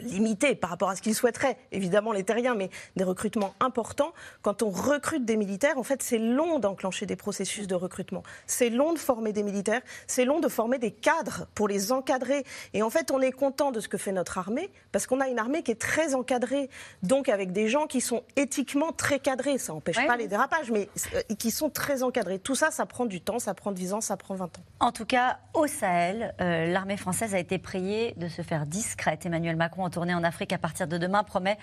limité 0.00 0.54
par 0.54 0.70
rapport 0.70 0.90
à 0.90 0.96
ce 0.96 1.02
qu'ils 1.02 1.14
souhaiteraient, 1.14 1.56
évidemment 1.72 2.12
les 2.12 2.24
terriens, 2.24 2.54
mais 2.54 2.70
des 2.96 3.04
recrutements 3.04 3.54
importants. 3.60 4.12
Quand 4.42 4.62
on 4.62 4.70
recrute 4.70 5.24
des 5.24 5.36
militaires, 5.36 5.78
en 5.78 5.82
fait, 5.82 6.02
c'est 6.02 6.18
long 6.18 6.58
d'enclencher 6.58 7.06
des 7.06 7.16
processus 7.16 7.66
de 7.66 7.74
recrutement. 7.74 8.22
C'est 8.46 8.70
long 8.70 8.92
de 8.92 8.98
former 8.98 9.32
des 9.32 9.42
militaires, 9.42 9.82
c'est 10.06 10.24
long 10.24 10.40
de 10.40 10.48
former 10.48 10.78
des 10.78 10.90
cadres 10.90 11.46
pour 11.54 11.68
les 11.68 11.92
encadrer. 11.92 12.44
Et 12.72 12.82
en 12.82 12.90
fait, 12.90 13.10
on 13.10 13.20
est 13.20 13.32
content 13.32 13.70
de 13.70 13.80
ce 13.80 13.88
que 13.88 13.98
fait 13.98 14.12
notre 14.12 14.38
armée, 14.38 14.70
parce 14.92 15.06
qu'on 15.06 15.20
a 15.20 15.28
une 15.28 15.38
armée 15.38 15.62
qui 15.62 15.70
est 15.70 15.80
très 15.80 16.14
encadrée, 16.14 16.68
donc 17.02 17.28
avec 17.28 17.52
des 17.52 17.68
gens 17.68 17.86
qui 17.86 18.00
sont 18.00 18.22
éthiquement 18.36 18.92
très 18.92 19.18
cadrés. 19.18 19.58
Ça 19.58 19.72
n'empêche 19.72 20.04
pas 20.06 20.16
les 20.16 20.28
dérapages, 20.28 20.70
mais 20.70 20.88
euh, 21.14 21.34
qui 21.38 21.50
sont 21.50 21.70
très 21.70 22.02
encadrés. 22.02 22.38
Tout 22.38 22.54
ça, 22.54 22.70
ça 22.70 22.86
prend 22.86 23.06
du 23.06 23.20
temps, 23.20 23.38
ça 23.38 23.54
prend 23.54 23.72
10 23.72 23.94
ans, 23.94 24.00
ça 24.00 24.16
prend 24.16 24.34
20 24.34 24.58
ans. 24.58 24.62
En 24.80 24.92
tout 24.92 25.06
cas, 25.06 25.38
au 25.54 25.66
Sahel, 25.66 26.34
euh, 26.40 26.66
l'armée 26.66 26.96
française 26.96 27.34
a 27.34 27.38
été 27.38 27.58
priée 27.58 28.14
de 28.16 28.28
se 28.28 28.42
faire 28.42 28.66
discrète. 28.66 29.26
Emmanuel 29.26 29.56
Macron 29.56 29.83
en 29.84 29.90
tournée 29.90 30.14
en 30.14 30.24
Afrique 30.24 30.52
à 30.52 30.58
partir 30.58 30.88
de 30.88 30.98
demain 30.98 31.22
promet 31.22 31.58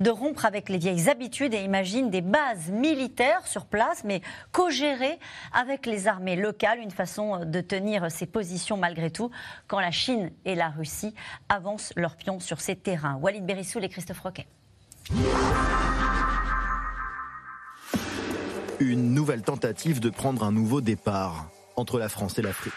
de 0.00 0.10
rompre 0.10 0.44
avec 0.44 0.68
les 0.68 0.78
vieilles 0.78 1.08
habitudes 1.08 1.54
et 1.54 1.62
imagine 1.62 2.10
des 2.10 2.20
bases 2.20 2.70
militaires 2.70 3.46
sur 3.46 3.66
place, 3.66 4.04
mais 4.04 4.20
co-gérées 4.52 5.18
avec 5.52 5.86
les 5.86 6.08
armées 6.08 6.36
locales, 6.36 6.78
une 6.78 6.90
façon 6.90 7.44
de 7.44 7.60
tenir 7.60 8.10
ses 8.10 8.26
positions 8.26 8.76
malgré 8.76 9.10
tout 9.10 9.30
quand 9.66 9.80
la 9.80 9.90
Chine 9.90 10.30
et 10.44 10.54
la 10.54 10.68
Russie 10.68 11.14
avancent 11.48 11.92
leurs 11.96 12.16
pions 12.16 12.40
sur 12.40 12.60
ces 12.60 12.76
terrains. 12.76 13.16
Walid 13.16 13.44
Berissoul 13.44 13.84
et 13.84 13.88
Christophe 13.88 14.20
Roquet. 14.20 14.46
Une 18.80 19.14
nouvelle 19.14 19.42
tentative 19.42 20.00
de 20.00 20.10
prendre 20.10 20.42
un 20.42 20.52
nouveau 20.52 20.80
départ 20.80 21.50
entre 21.76 21.98
la 21.98 22.08
France 22.08 22.38
et 22.38 22.42
l'Afrique. 22.42 22.72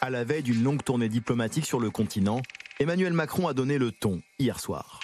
À 0.00 0.10
la 0.10 0.24
veille 0.24 0.42
d'une 0.42 0.62
longue 0.62 0.82
tournée 0.82 1.08
diplomatique 1.08 1.66
sur 1.66 1.80
le 1.80 1.90
continent, 1.90 2.40
Emmanuel 2.80 3.12
Macron 3.12 3.46
a 3.46 3.52
donné 3.52 3.76
le 3.76 3.92
ton 3.92 4.22
hier 4.38 4.58
soir. 4.58 5.00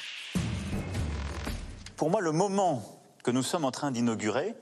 Pour 1.98 2.08
moi, 2.08 2.22
le 2.22 2.32
moment 2.32 2.82
que 3.22 3.30
nous 3.30 3.42
sommes 3.42 3.66
en 3.66 3.70
train 3.70 3.90
d'inaugurer 3.90 4.54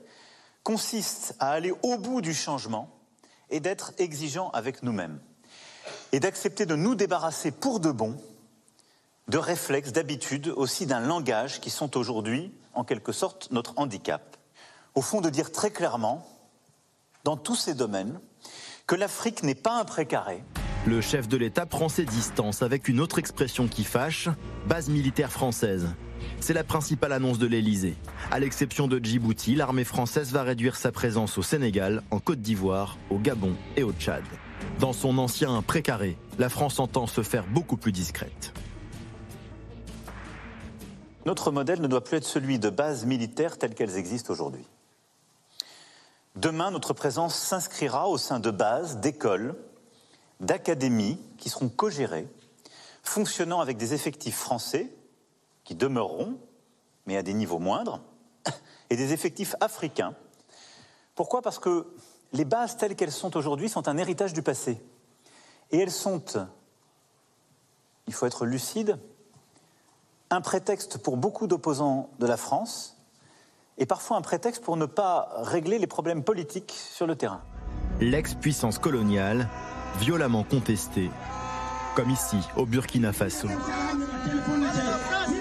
consiste 0.63 1.33
à 1.39 1.51
aller 1.51 1.71
au 1.81 1.97
bout 1.97 2.19
du 2.19 2.33
changement 2.33 2.93
et 3.49 3.61
d'être 3.61 3.93
exigeant 3.99 4.49
avec 4.49 4.83
nous-mêmes. 4.83 5.21
Et 6.11 6.19
d'accepter 6.19 6.65
de 6.65 6.75
nous 6.75 6.93
débarrasser 6.93 7.51
pour 7.51 7.79
de 7.79 7.89
bon 7.89 8.17
de 9.29 9.37
réflexes, 9.37 9.93
d'habitudes, 9.93 10.49
aussi 10.49 10.85
d'un 10.85 10.99
langage 10.99 11.61
qui 11.61 11.69
sont 11.69 11.97
aujourd'hui, 11.97 12.51
en 12.73 12.83
quelque 12.83 13.13
sorte, 13.13 13.49
notre 13.49 13.73
handicap. 13.77 14.35
Au 14.93 15.01
fond, 15.01 15.21
de 15.21 15.29
dire 15.29 15.53
très 15.53 15.71
clairement, 15.71 16.27
dans 17.23 17.37
tous 17.37 17.55
ces 17.55 17.75
domaines, 17.75 18.19
que 18.87 18.95
l'Afrique 18.95 19.41
n'est 19.41 19.55
pas 19.55 19.79
un 19.79 19.85
précaré. 19.85 20.43
Le 20.87 21.01
chef 21.01 21.27
de 21.27 21.35
l'État 21.35 21.65
prend 21.65 21.89
ses 21.89 22.05
distances 22.05 22.61
avec 22.61 22.87
une 22.87 22.99
autre 22.99 23.17
expression 23.17 23.67
qui 23.67 23.83
fâche, 23.83 24.29
base 24.67 24.87
militaire 24.87 25.31
française. 25.31 25.87
C'est 26.39 26.53
la 26.53 26.63
principale 26.63 27.11
annonce 27.11 27.39
de 27.39 27.47
l'Elysée. 27.47 27.97
À 28.29 28.39
l'exception 28.39 28.87
de 28.87 29.03
Djibouti, 29.03 29.55
l'armée 29.55 29.83
française 29.83 30.31
va 30.31 30.43
réduire 30.43 30.75
sa 30.75 30.91
présence 30.91 31.39
au 31.39 31.41
Sénégal, 31.41 32.03
en 32.11 32.19
Côte 32.19 32.39
d'Ivoire, 32.39 32.99
au 33.09 33.17
Gabon 33.17 33.55
et 33.75 33.81
au 33.81 33.93
Tchad. 33.93 34.23
Dans 34.79 34.93
son 34.93 35.17
ancien 35.17 35.59
précaré, 35.63 36.19
la 36.37 36.49
France 36.49 36.79
entend 36.79 37.07
se 37.07 37.23
faire 37.23 37.47
beaucoup 37.47 37.77
plus 37.77 37.91
discrète. 37.91 38.53
Notre 41.25 41.49
modèle 41.49 41.81
ne 41.81 41.87
doit 41.87 42.03
plus 42.03 42.17
être 42.17 42.27
celui 42.27 42.59
de 42.59 42.69
bases 42.69 43.05
militaires 43.05 43.57
telles 43.57 43.73
qu'elles 43.73 43.97
existent 43.97 44.31
aujourd'hui. 44.31 44.67
Demain, 46.35 46.69
notre 46.69 46.93
présence 46.93 47.33
s'inscrira 47.33 48.07
au 48.07 48.19
sein 48.19 48.39
de 48.39 48.51
bases, 48.51 48.99
d'écoles, 48.99 49.55
d'académies 50.39 51.19
qui 51.37 51.49
seront 51.49 51.69
co-gérées, 51.69 52.27
fonctionnant 53.03 53.61
avec 53.61 53.77
des 53.77 53.93
effectifs 53.93 54.37
français 54.37 54.91
qui 55.63 55.75
demeureront, 55.75 56.37
mais 57.05 57.17
à 57.17 57.23
des 57.23 57.33
niveaux 57.33 57.59
moindres, 57.59 58.01
et 58.89 58.95
des 58.95 59.13
effectifs 59.13 59.55
africains. 59.61 60.15
Pourquoi? 61.15 61.41
Parce 61.41 61.59
que 61.59 61.87
les 62.33 62.45
bases 62.45 62.77
telles 62.77 62.95
qu'elles 62.95 63.11
sont 63.11 63.37
aujourd'hui 63.37 63.69
sont 63.69 63.87
un 63.87 63.97
héritage 63.97 64.33
du 64.33 64.41
passé. 64.41 64.81
Et 65.71 65.79
elles 65.79 65.91
sont, 65.91 66.23
il 68.07 68.13
faut 68.13 68.25
être 68.25 68.45
lucide, 68.45 68.99
un 70.29 70.41
prétexte 70.41 70.97
pour 70.97 71.17
beaucoup 71.17 71.47
d'opposants 71.47 72.09
de 72.19 72.25
la 72.25 72.37
France 72.37 72.97
et 73.77 73.85
parfois 73.85 74.17
un 74.17 74.21
prétexte 74.21 74.63
pour 74.63 74.77
ne 74.77 74.85
pas 74.85 75.29
régler 75.37 75.79
les 75.79 75.87
problèmes 75.87 76.23
politiques 76.23 76.71
sur 76.71 77.07
le 77.07 77.15
terrain. 77.15 77.41
L'ex-puissance 77.99 78.79
coloniale, 78.79 79.49
violemment 79.99 80.43
contestée, 80.43 81.09
comme 81.95 82.09
ici 82.09 82.37
au 82.57 82.65
Burkina 82.65 83.13
Faso. 83.13 83.47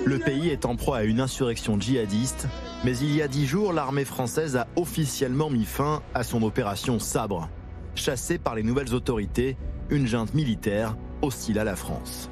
Le 0.05 0.18
pays 0.18 0.50
est 0.50 0.64
en 0.64 0.76
proie 0.76 0.98
à 0.98 1.02
une 1.05 1.20
insurrection 1.20 1.80
djihadiste, 1.80 2.46
mais 2.84 2.96
il 2.98 3.14
y 3.14 3.22
a 3.22 3.28
dix 3.28 3.46
jours, 3.46 3.72
l'armée 3.72 4.05
française 4.05 4.57
a 4.57 4.66
officiellement 4.76 5.50
mis 5.50 5.64
fin 5.64 6.02
à 6.14 6.22
son 6.22 6.42
opération 6.42 6.98
Sabre. 6.98 7.48
Chassée 7.94 8.38
par 8.38 8.55
les 8.55 8.62
nouvelles 8.62 8.92
autorités, 8.94 9.57
une 9.90 10.07
junte 10.07 10.34
militaire 10.34 10.96
hostile 11.22 11.59
à 11.59 11.64
la 11.64 11.76
France. 11.76 12.28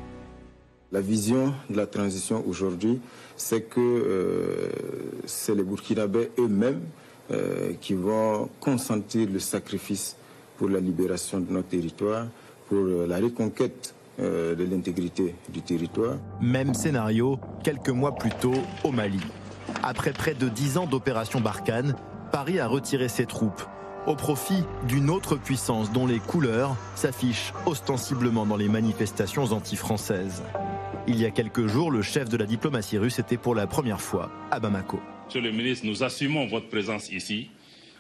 La 0.91 1.01
vision 1.01 1.55
de 1.71 1.77
la 1.77 1.87
transition 1.87 2.45
aujourd'hui, 2.47 3.01
c'est 3.37 3.63
que 3.63 3.81
euh, 3.81 4.69
c'est 5.25 5.55
les 5.55 5.63
Burkinabés 5.63 6.31
eux-mêmes 6.39 6.83
euh, 7.31 7.73
qui 7.81 7.95
vont 7.95 8.51
consentir 8.61 9.29
le 9.33 9.39
sacrifice 9.39 10.17
pour 10.63 10.71
la 10.71 10.79
libération 10.79 11.41
de 11.41 11.53
notre 11.53 11.67
territoire, 11.71 12.29
pour 12.69 12.79
euh, 12.79 13.05
la 13.09 13.17
reconquête 13.17 13.97
de 14.19 14.65
l'intégrité 14.71 15.35
du 15.49 15.61
territoire. 15.61 16.19
Même 16.41 16.75
scénario 16.75 17.41
quelques 17.65 17.89
mois 17.89 18.15
plus 18.15 18.31
tôt 18.31 18.55
au 18.85 18.93
Mali. 18.93 19.19
Après 19.83 20.13
près 20.13 20.35
de 20.35 20.49
dix 20.49 20.77
ans 20.79 20.87
d'opération 20.87 21.41
Barkhane, 21.41 21.97
Paris 22.31 22.61
a 22.61 22.69
retiré 22.69 23.09
ses 23.09 23.27
troupes 23.27 23.63
au 24.07 24.15
profit 24.15 24.63
d'une 24.87 25.11
autre 25.11 25.35
puissance 25.35 25.91
dont 25.91 26.07
les 26.07 26.21
couleurs 26.21 26.77
s'affichent 26.95 27.53
ostensiblement 27.67 28.47
dans 28.47 28.57
les 28.57 28.69
manifestations 28.69 29.51
anti-françaises. 29.53 30.45
Il 31.09 31.19
y 31.21 31.25
a 31.25 31.31
quelques 31.31 31.67
jours, 31.67 31.91
le 31.91 32.03
chef 32.03 32.29
de 32.29 32.37
la 32.37 32.47
diplomatie 32.47 32.99
russe 32.99 33.19
était 33.19 33.39
pour 33.39 33.57
la 33.57 33.67
première 33.67 34.01
fois 34.01 34.31
à 34.53 34.61
Bamako. 34.61 35.01
Monsieur 35.27 35.41
le 35.41 35.51
ministre, 35.51 35.87
nous 35.87 36.05
assumons 36.05 36.47
votre 36.47 36.69
présence 36.69 37.11
ici. 37.11 37.51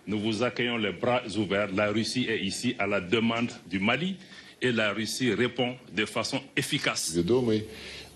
Nous 0.07 0.19
vous 0.19 0.43
accueillons 0.43 0.77
les 0.77 0.93
bras 0.93 1.23
ouverts. 1.37 1.69
La 1.75 1.91
Russie 1.91 2.27
est 2.29 2.41
ici 2.41 2.75
à 2.79 2.87
la 2.87 3.01
demande 3.01 3.51
du 3.71 3.79
Mali 3.79 4.17
et 4.61 4.73
la 4.73 4.93
Russie 4.93 5.33
répond 5.33 5.77
de 5.95 6.05
façon 6.05 6.41
efficace. 6.57 7.17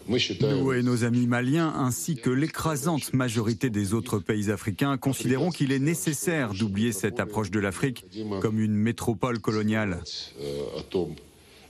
Nous 0.08 0.72
et 0.72 0.82
nos 0.82 1.04
amis 1.04 1.26
maliens, 1.26 1.72
ainsi 1.76 2.14
que 2.14 2.30
l'écrasante 2.30 3.12
majorité 3.12 3.70
des 3.70 3.92
autres 3.92 4.20
pays 4.20 4.50
africains, 4.50 4.96
considérons 4.96 5.50
qu'il 5.50 5.72
est 5.72 5.80
nécessaire 5.80 6.54
d'oublier 6.54 6.92
cette 6.92 7.18
approche 7.18 7.50
de 7.50 7.58
l'Afrique 7.58 8.04
comme 8.40 8.60
une 8.60 8.74
métropole 8.74 9.40
coloniale. 9.40 10.00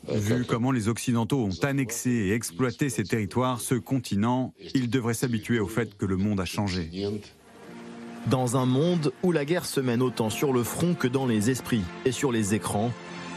Vu 0.08 0.44
comment 0.44 0.70
les 0.70 0.88
Occidentaux 0.88 1.42
ont 1.42 1.64
annexé 1.64 2.10
et 2.10 2.32
exploité 2.32 2.90
ces 2.90 3.04
territoires, 3.04 3.60
ce 3.60 3.74
continent, 3.74 4.52
il 4.74 4.88
devrait 4.90 5.14
s'habituer 5.14 5.58
au 5.58 5.66
fait 5.66 5.96
que 5.96 6.04
le 6.04 6.16
monde 6.16 6.40
a 6.40 6.44
changé. 6.44 6.90
Dans 8.26 8.56
un 8.56 8.66
monde 8.66 9.12
où 9.22 9.32
la 9.32 9.44
guerre 9.44 9.66
se 9.66 9.80
mène 9.80 10.02
autant 10.02 10.30
sur 10.30 10.52
le 10.52 10.62
front 10.62 10.94
que 10.94 11.08
dans 11.08 11.26
les 11.26 11.50
esprits 11.50 11.84
et 12.04 12.12
sur 12.12 12.32
les 12.32 12.54
écrans, 12.54 12.90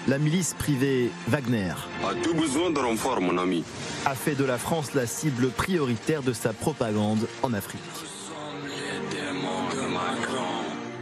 la 0.08 0.18
milice 0.18 0.56
privée 0.56 1.12
Wagner 1.28 1.74
a 2.04 2.16
tout 2.24 2.34
besoin 2.34 2.72
de 2.72 2.80
renfort, 2.80 3.22
mon 3.22 3.38
ami. 3.38 3.64
A 4.06 4.16
fait 4.16 4.36
de 4.36 4.46
la 4.46 4.58
France 4.58 4.94
la 4.94 5.06
cible 5.06 5.50
prioritaire 5.50 6.24
de 6.24 6.34
sa 6.34 6.54
propagande 6.54 7.28
en 7.44 7.54
Afrique. 7.54 7.82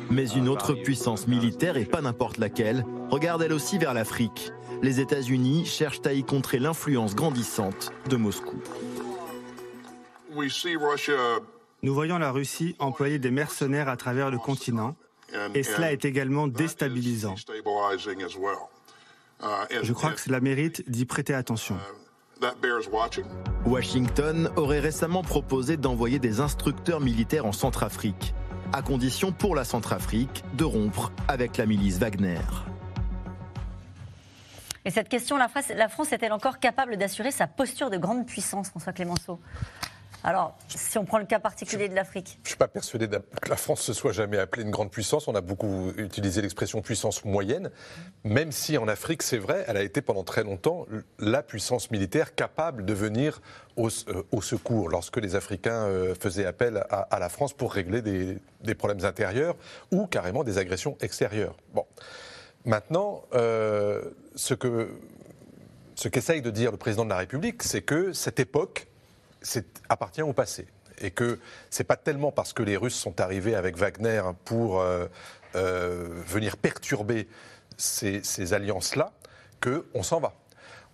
Mais 0.09 0.27
une 0.29 0.49
autre 0.49 0.73
puissance 0.73 1.27
militaire, 1.27 1.77
et 1.77 1.85
pas 1.85 2.01
n'importe 2.01 2.37
laquelle, 2.37 2.85
regarde 3.09 3.41
elle 3.41 3.53
aussi 3.53 3.77
vers 3.77 3.93
l'Afrique 3.93 4.51
les 4.81 4.99
États-Unis 4.99 5.65
cherchent 5.65 6.05
à 6.05 6.13
y 6.13 6.23
contrer 6.23 6.59
l'influence 6.59 7.15
grandissante 7.15 7.91
de 8.09 8.15
Moscou. 8.15 8.61
Nous 11.87 11.93
voyons 11.93 12.17
la 12.17 12.31
Russie 12.31 12.75
employer 12.79 13.17
des 13.17 13.31
mercenaires 13.31 13.87
à 13.87 13.95
travers 13.95 14.29
le 14.29 14.37
continent, 14.37 14.97
et 15.55 15.63
cela 15.63 15.93
est 15.93 16.03
également 16.03 16.49
déstabilisant. 16.49 17.35
Je 19.81 19.93
crois 19.93 20.11
que 20.11 20.19
cela 20.19 20.41
mérite 20.41 20.83
d'y 20.91 21.05
prêter 21.05 21.33
attention. 21.33 21.77
Washington 23.65 24.51
aurait 24.57 24.81
récemment 24.81 25.23
proposé 25.23 25.77
d'envoyer 25.77 26.19
des 26.19 26.41
instructeurs 26.41 26.99
militaires 26.99 27.45
en 27.45 27.53
Centrafrique, 27.53 28.33
à 28.73 28.81
condition 28.81 29.31
pour 29.31 29.55
la 29.55 29.63
Centrafrique 29.63 30.43
de 30.55 30.65
rompre 30.65 31.13
avec 31.29 31.55
la 31.55 31.65
milice 31.65 31.99
Wagner. 31.99 32.41
Et 34.83 34.91
cette 34.91 35.07
question, 35.07 35.37
la 35.37 35.47
France, 35.47 36.11
est-elle 36.11 36.33
encore 36.33 36.59
capable 36.59 36.97
d'assurer 36.97 37.31
sa 37.31 37.47
posture 37.47 37.89
de 37.89 37.97
grande 37.97 38.25
puissance, 38.25 38.71
François 38.71 38.91
Clémenceau? 38.91 39.39
Alors, 40.23 40.57
si 40.67 40.97
on 40.97 41.05
prend 41.05 41.19
le 41.19 41.25
cas 41.25 41.39
particulier 41.39 41.87
de 41.87 41.95
l'Afrique. 41.95 42.39
Je 42.41 42.47
ne 42.47 42.47
suis 42.49 42.57
pas 42.57 42.67
persuadé 42.67 43.07
que 43.07 43.49
la 43.49 43.55
France 43.55 43.81
se 43.81 43.93
soit 43.93 44.11
jamais 44.11 44.37
appelée 44.37 44.63
une 44.63 44.71
grande 44.71 44.91
puissance. 44.91 45.27
On 45.27 45.35
a 45.35 45.41
beaucoup 45.41 45.91
utilisé 45.97 46.41
l'expression 46.41 46.81
puissance 46.81 47.23
moyenne, 47.23 47.69
même 48.23 48.51
si 48.51 48.77
en 48.77 48.87
Afrique, 48.87 49.23
c'est 49.23 49.37
vrai, 49.37 49.63
elle 49.67 49.77
a 49.77 49.83
été 49.83 50.01
pendant 50.01 50.23
très 50.23 50.43
longtemps 50.43 50.85
la 51.19 51.43
puissance 51.43 51.91
militaire 51.91 52.35
capable 52.35 52.83
de 52.83 52.93
venir 52.93 53.41
au, 53.75 53.87
euh, 53.87 54.41
secours 54.41 54.89
lorsque 54.89 55.17
les 55.17 55.35
Africains 55.35 55.85
euh, 55.85 56.15
faisaient 56.19 56.45
appel 56.45 56.83
à, 56.89 57.19
la 57.19 57.29
France 57.29 57.53
pour 57.53 57.73
régler 57.73 58.01
des, 58.01 58.37
des, 58.61 58.75
problèmes 58.75 59.05
intérieurs 59.05 59.55
ou 59.91 60.07
carrément 60.07 60.43
des 60.43 60.57
agressions 60.57 60.97
extérieures. 60.99 61.55
Bon. 61.73 61.85
Maintenant, 62.65 63.23
euh, 63.33 64.01
ce 64.35 64.53
que 64.53 64.89
ce 65.95 66.09
qu'essaye 66.09 66.41
de 66.41 66.51
dire 66.51 66.71
le 66.71 66.77
président 66.77 67.05
de 67.05 67.09
la 67.09 67.17
République, 67.17 67.63
c'est 67.63 67.81
que 67.81 68.13
cette 68.13 68.39
époque 68.39 68.87
appartient 69.89 70.21
au 70.21 70.33
passé. 70.33 70.67
Et 70.99 71.11
que 71.11 71.39
c'est 71.69 71.83
pas 71.83 71.95
tellement 71.95 72.31
parce 72.31 72.53
que 72.53 72.63
les 72.63 72.75
Russes 72.75 72.95
sont 72.95 73.21
arrivés 73.21 73.55
avec 73.55 73.77
Wagner 73.77 74.21
pour 74.45 74.81
euh, 74.81 75.07
euh, 75.55 76.07
venir 76.25 76.57
perturber 76.57 77.27
ces, 77.77 78.53
alliances-là 78.53 79.11
qu'on 79.61 80.03
s'en 80.03 80.19
va. 80.19 80.33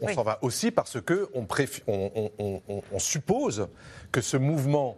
On 0.01 0.14
s'en 0.14 0.24
va 0.24 0.39
aussi 0.41 0.72
parce 0.72 0.99
que 0.99 1.30
on, 1.34 1.47
on, 1.88 2.99
suppose 2.99 3.70
que 4.12 4.20
ce 4.20 4.36
mouvement 4.36 4.97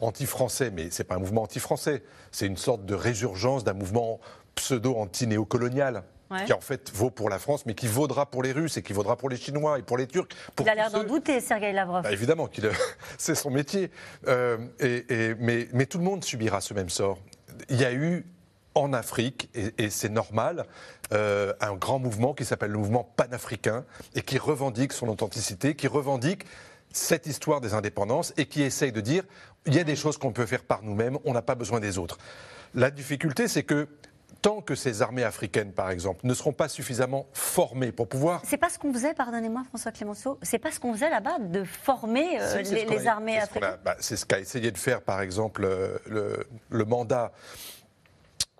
anti-français, 0.00 0.70
mais 0.70 0.90
c'est 0.90 1.04
pas 1.04 1.16
un 1.16 1.18
mouvement 1.18 1.42
anti-français, 1.42 2.02
c'est 2.32 2.46
une 2.46 2.56
sorte 2.56 2.86
de 2.86 2.94
résurgence 2.94 3.64
d'un 3.64 3.74
mouvement 3.74 4.18
pseudo-anti-néocolonial 4.54 6.04
qui 6.44 6.52
en 6.52 6.60
fait 6.60 6.90
vaut 6.92 7.10
pour 7.10 7.30
la 7.30 7.38
France, 7.38 7.66
mais 7.66 7.74
qui 7.74 7.86
vaudra 7.86 8.26
pour 8.26 8.42
les 8.42 8.52
Russes 8.52 8.76
et 8.76 8.82
qui 8.82 8.92
vaudra 8.92 9.16
pour 9.16 9.28
les 9.28 9.36
Chinois 9.36 9.78
et 9.78 9.82
pour 9.82 9.96
les 9.96 10.06
Turcs. 10.06 10.28
il 10.60 10.68
a 10.68 10.74
l'air 10.74 10.90
d'en 10.90 11.04
douter, 11.04 11.40
Sergei 11.40 11.72
Lavrov. 11.72 12.02
Bah, 12.02 12.12
évidemment, 12.12 12.48
c'est 13.18 13.34
son 13.34 13.50
métier. 13.50 13.90
Euh, 14.26 14.58
et, 14.80 15.34
mais, 15.38 15.68
mais, 15.72 15.86
tout 15.86 15.98
le 15.98 16.04
monde 16.04 16.24
subira 16.24 16.60
ce 16.60 16.74
même 16.74 16.88
sort. 16.88 17.18
Il 17.68 17.80
y 17.80 17.84
a 17.84 17.92
eu 17.92 18.26
en 18.74 18.92
Afrique, 18.92 19.48
et, 19.54 19.88
c'est 19.88 20.10
normal, 20.10 20.66
euh, 21.12 21.54
un 21.60 21.74
grand 21.74 21.98
mouvement 21.98 22.34
qui 22.34 22.44
s'appelle 22.44 22.72
le 22.72 22.78
mouvement 22.78 23.10
panafricain 23.16 23.84
et 24.14 24.20
qui 24.20 24.36
revendique 24.36 24.92
son 24.92 25.08
authenticité, 25.08 25.74
qui 25.74 25.88
revendique 25.88 26.44
cette 26.92 27.26
histoire 27.26 27.60
des 27.60 27.72
indépendances 27.72 28.34
et 28.36 28.46
qui 28.46 28.62
essaye 28.62 28.92
de 28.92 29.00
dire 29.00 29.24
il 29.64 29.74
y 29.74 29.78
a 29.78 29.84
des 29.84 29.96
choses 29.96 30.18
qu'on 30.18 30.32
peut 30.32 30.46
faire 30.46 30.62
par 30.62 30.82
nous-mêmes, 30.82 31.18
on 31.24 31.32
n'a 31.32 31.42
pas 31.42 31.54
besoin 31.54 31.80
des 31.80 31.98
autres. 31.98 32.18
La 32.74 32.90
difficulté, 32.90 33.48
c'est 33.48 33.62
que 33.62 33.88
tant 34.42 34.60
que 34.60 34.74
ces 34.74 35.02
armées 35.02 35.24
africaines, 35.24 35.72
par 35.72 35.90
exemple, 35.90 36.26
ne 36.26 36.34
seront 36.34 36.52
pas 36.52 36.68
suffisamment 36.68 37.26
formées 37.32 37.92
pour 37.92 38.08
pouvoir. 38.08 38.42
C'est 38.44 38.56
pas 38.56 38.68
ce 38.68 38.78
qu'on 38.78 38.92
faisait, 38.92 39.14
pardonnez-moi, 39.14 39.64
François 39.68 39.92
Clémenceau, 39.92 40.38
c'est 40.42 40.58
pas 40.58 40.70
ce 40.70 40.80
qu'on 40.80 40.92
faisait 40.92 41.10
là-bas, 41.10 41.38
de 41.40 41.64
former 41.64 42.40
euh, 42.40 42.62
les, 42.62 43.06
armées 43.06 43.38
africaines. 43.38 43.78
Bah, 43.84 43.96
c'est 44.00 44.16
ce 44.16 44.26
qu'a 44.26 44.38
essayé 44.38 44.70
de 44.70 44.78
faire, 44.78 45.02
par 45.02 45.20
exemple, 45.20 45.64
euh, 45.64 45.98
le, 46.06 46.46
le 46.70 46.84
mandat 46.84 47.32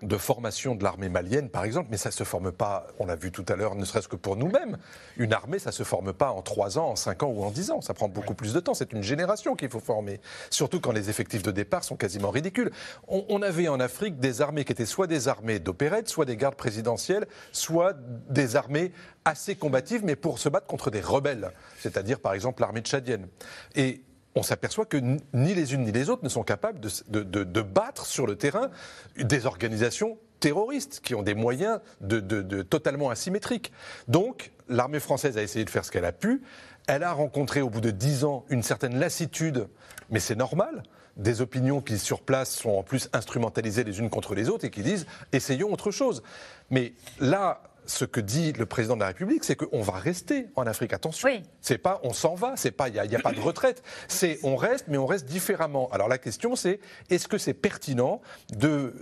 de 0.03 0.17
formation 0.17 0.75
de 0.75 0.83
l'armée 0.83 1.09
malienne, 1.09 1.49
par 1.49 1.63
exemple, 1.63 1.87
mais 1.89 1.97
ça 1.97 2.09
ne 2.09 2.13
se 2.13 2.23
forme 2.23 2.51
pas, 2.51 2.85
on 2.99 3.07
l'a 3.07 3.15
vu 3.15 3.31
tout 3.31 3.45
à 3.49 3.55
l'heure, 3.55 3.73
ne 3.73 3.83
serait-ce 3.83 4.07
que 4.07 4.15
pour 4.15 4.35
nous-mêmes. 4.35 4.77
Une 5.17 5.33
armée, 5.33 5.57
ça 5.57 5.71
ne 5.71 5.73
se 5.73 5.83
forme 5.83 6.13
pas 6.13 6.29
en 6.29 6.43
3 6.43 6.77
ans, 6.77 6.89
en 6.89 6.95
5 6.95 7.23
ans 7.23 7.29
ou 7.29 7.43
en 7.43 7.49
10 7.49 7.71
ans. 7.71 7.81
Ça 7.81 7.95
prend 7.95 8.07
beaucoup 8.07 8.35
plus 8.35 8.53
de 8.53 8.59
temps. 8.59 8.75
C'est 8.75 8.93
une 8.93 9.01
génération 9.01 9.55
qu'il 9.55 9.69
faut 9.69 9.79
former. 9.79 10.21
Surtout 10.51 10.79
quand 10.79 10.91
les 10.91 11.09
effectifs 11.09 11.41
de 11.41 11.49
départ 11.49 11.83
sont 11.83 11.95
quasiment 11.95 12.29
ridicules. 12.29 12.71
On, 13.07 13.41
avait 13.41 13.67
en 13.67 13.79
Afrique 13.79 14.19
des 14.19 14.41
armées 14.41 14.65
qui 14.65 14.71
étaient 14.71 14.85
soit 14.85 15.07
des 15.07 15.27
armées 15.27 15.59
d'opérette, 15.59 16.09
soit 16.09 16.25
des 16.25 16.37
gardes 16.37 16.55
présidentielles, 16.55 17.25
soit 17.51 17.95
des 18.29 18.55
armées 18.55 18.91
assez 19.25 19.55
combatives, 19.55 20.01
mais 20.03 20.15
pour 20.15 20.37
se 20.37 20.47
battre 20.47 20.67
contre 20.67 20.91
des 20.91 21.01
rebelles. 21.01 21.51
C'est-à-dire, 21.79 22.19
par 22.19 22.33
exemple, 22.33 22.61
l'armée 22.61 22.81
tchadienne. 22.81 23.27
Et 23.75 24.01
on 24.37 24.43
s'aperçoit 24.43 24.85
que 24.85 24.97
ni 24.97 25.53
les 25.53 25.73
unes 25.73 25.83
ni 25.83 25.91
les 25.91 26.09
autres 26.09 26.23
ne 26.23 26.29
sont 26.29 26.43
capables 26.43 26.79
de, 26.79 27.61
battre 27.61 28.05
sur 28.05 28.27
le 28.27 28.35
terrain 28.35 28.69
des 29.17 29.45
organisations 29.45 30.17
terroristes 30.39 30.99
qui 31.03 31.15
ont 31.15 31.23
des 31.23 31.33
moyens 31.33 31.79
de, 32.01 32.61
totalement 32.61 33.09
asymétriques. 33.09 33.71
Donc, 34.07 34.51
l'armée 34.69 34.99
française 34.99 35.37
a 35.37 35.43
essayé 35.43 35.65
de 35.65 35.69
faire 35.69 35.85
ce 35.85 35.91
qu'elle 35.91 36.05
a 36.05 36.11
pu. 36.11 36.41
Elle 36.87 37.03
a 37.03 37.11
rencontré 37.11 37.61
au 37.61 37.69
bout 37.69 37.81
de 37.81 37.91
dix 37.91 38.23
ans 38.23 38.45
une 38.49 38.63
certaine 38.63 38.97
lassitude, 38.99 39.67
mais 40.09 40.19
c'est 40.19 40.35
normal 40.35 40.83
des 41.17 41.41
opinions 41.41 41.81
qui, 41.81 41.97
sur 41.97 42.21
place, 42.21 42.51
sont 42.51 42.69
en 42.69 42.83
plus 42.83 43.09
instrumentalisées 43.11 43.83
les 43.83 43.99
unes 43.99 44.11
contre 44.11 44.35
les 44.35 44.49
autres 44.49 44.65
et 44.65 44.69
qui 44.69 44.83
disent 44.83 45.07
essayons 45.33 45.73
autre 45.73 45.89
chose. 45.89 46.21
Mais 46.69 46.93
là, 47.19 47.63
ce 47.87 48.05
que 48.05 48.19
dit 48.19 48.53
le 48.53 48.65
président 48.65 48.95
de 48.95 49.01
la 49.01 49.07
République, 49.07 49.43
c'est 49.43 49.55
qu'on 49.55 49.81
va 49.81 49.93
rester 49.93 50.47
en 50.55 50.67
Afrique. 50.67 50.93
Attention, 50.93 51.27
oui. 51.27 51.41
c'est 51.61 51.77
pas 51.77 51.99
on 52.03 52.13
s'en 52.13 52.35
va, 52.35 52.53
c'est 52.55 52.71
pas 52.71 52.89
il 52.89 52.93
n'y 52.93 53.15
a, 53.15 53.19
pas 53.19 53.31
de 53.31 53.39
retraite, 53.39 53.81
c'est 54.07 54.39
on 54.43 54.55
reste, 54.55 54.85
mais 54.87 54.97
on 54.97 55.05
reste 55.05 55.25
différemment. 55.25 55.89
Alors 55.91 56.07
la 56.07 56.17
question, 56.17 56.55
c'est 56.55 56.79
est-ce 57.09 57.27
que 57.27 57.37
c'est 57.37 57.53
pertinent 57.53 58.21
de 58.55 58.93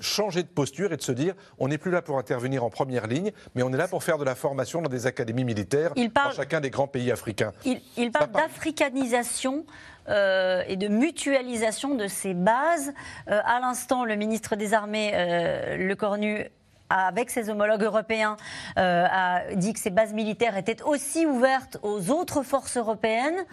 changer 0.00 0.42
de 0.42 0.48
posture 0.48 0.92
et 0.92 0.96
de 0.96 1.02
se 1.02 1.12
dire 1.12 1.34
on 1.58 1.68
n'est 1.68 1.78
plus 1.78 1.90
là 1.90 2.02
pour 2.02 2.18
intervenir 2.18 2.62
en 2.62 2.70
première 2.70 3.06
ligne, 3.06 3.32
mais 3.54 3.62
on 3.62 3.72
est 3.72 3.76
là 3.76 3.88
pour 3.88 4.04
faire 4.04 4.18
de 4.18 4.24
la 4.24 4.34
formation 4.34 4.82
dans 4.82 4.90
des 4.90 5.06
académies 5.06 5.44
militaires 5.44 5.94
dans 5.94 6.30
chacun 6.30 6.60
des 6.60 6.70
grands 6.70 6.88
pays 6.88 7.10
africains? 7.10 7.52
Il, 7.64 8.12
parle 8.12 8.30
d'africanisation. 8.30 9.64
Euh, 10.08 10.62
et 10.68 10.76
de 10.76 10.86
mutualisation 10.86 11.96
de 11.96 12.06
ces 12.06 12.32
bases. 12.32 12.94
Euh, 13.28 13.40
à 13.44 13.58
l'instant, 13.58 14.04
le 14.04 14.14
ministre 14.14 14.54
des 14.54 14.72
Armées, 14.72 15.10
euh, 15.14 15.76
Le 15.76 15.96
Cornu, 15.96 16.48
avec 16.90 17.30
ses 17.30 17.50
homologues 17.50 17.82
européens, 17.82 18.36
euh, 18.78 19.06
a 19.10 19.54
dit 19.54 19.72
que 19.72 19.80
ces 19.80 19.90
bases 19.90 20.12
militaires 20.12 20.56
étaient 20.56 20.82
aussi 20.82 21.26
ouvertes 21.26 21.78
aux 21.82 22.10
autres 22.10 22.42
forces 22.42 22.76
européennes. 22.76 23.44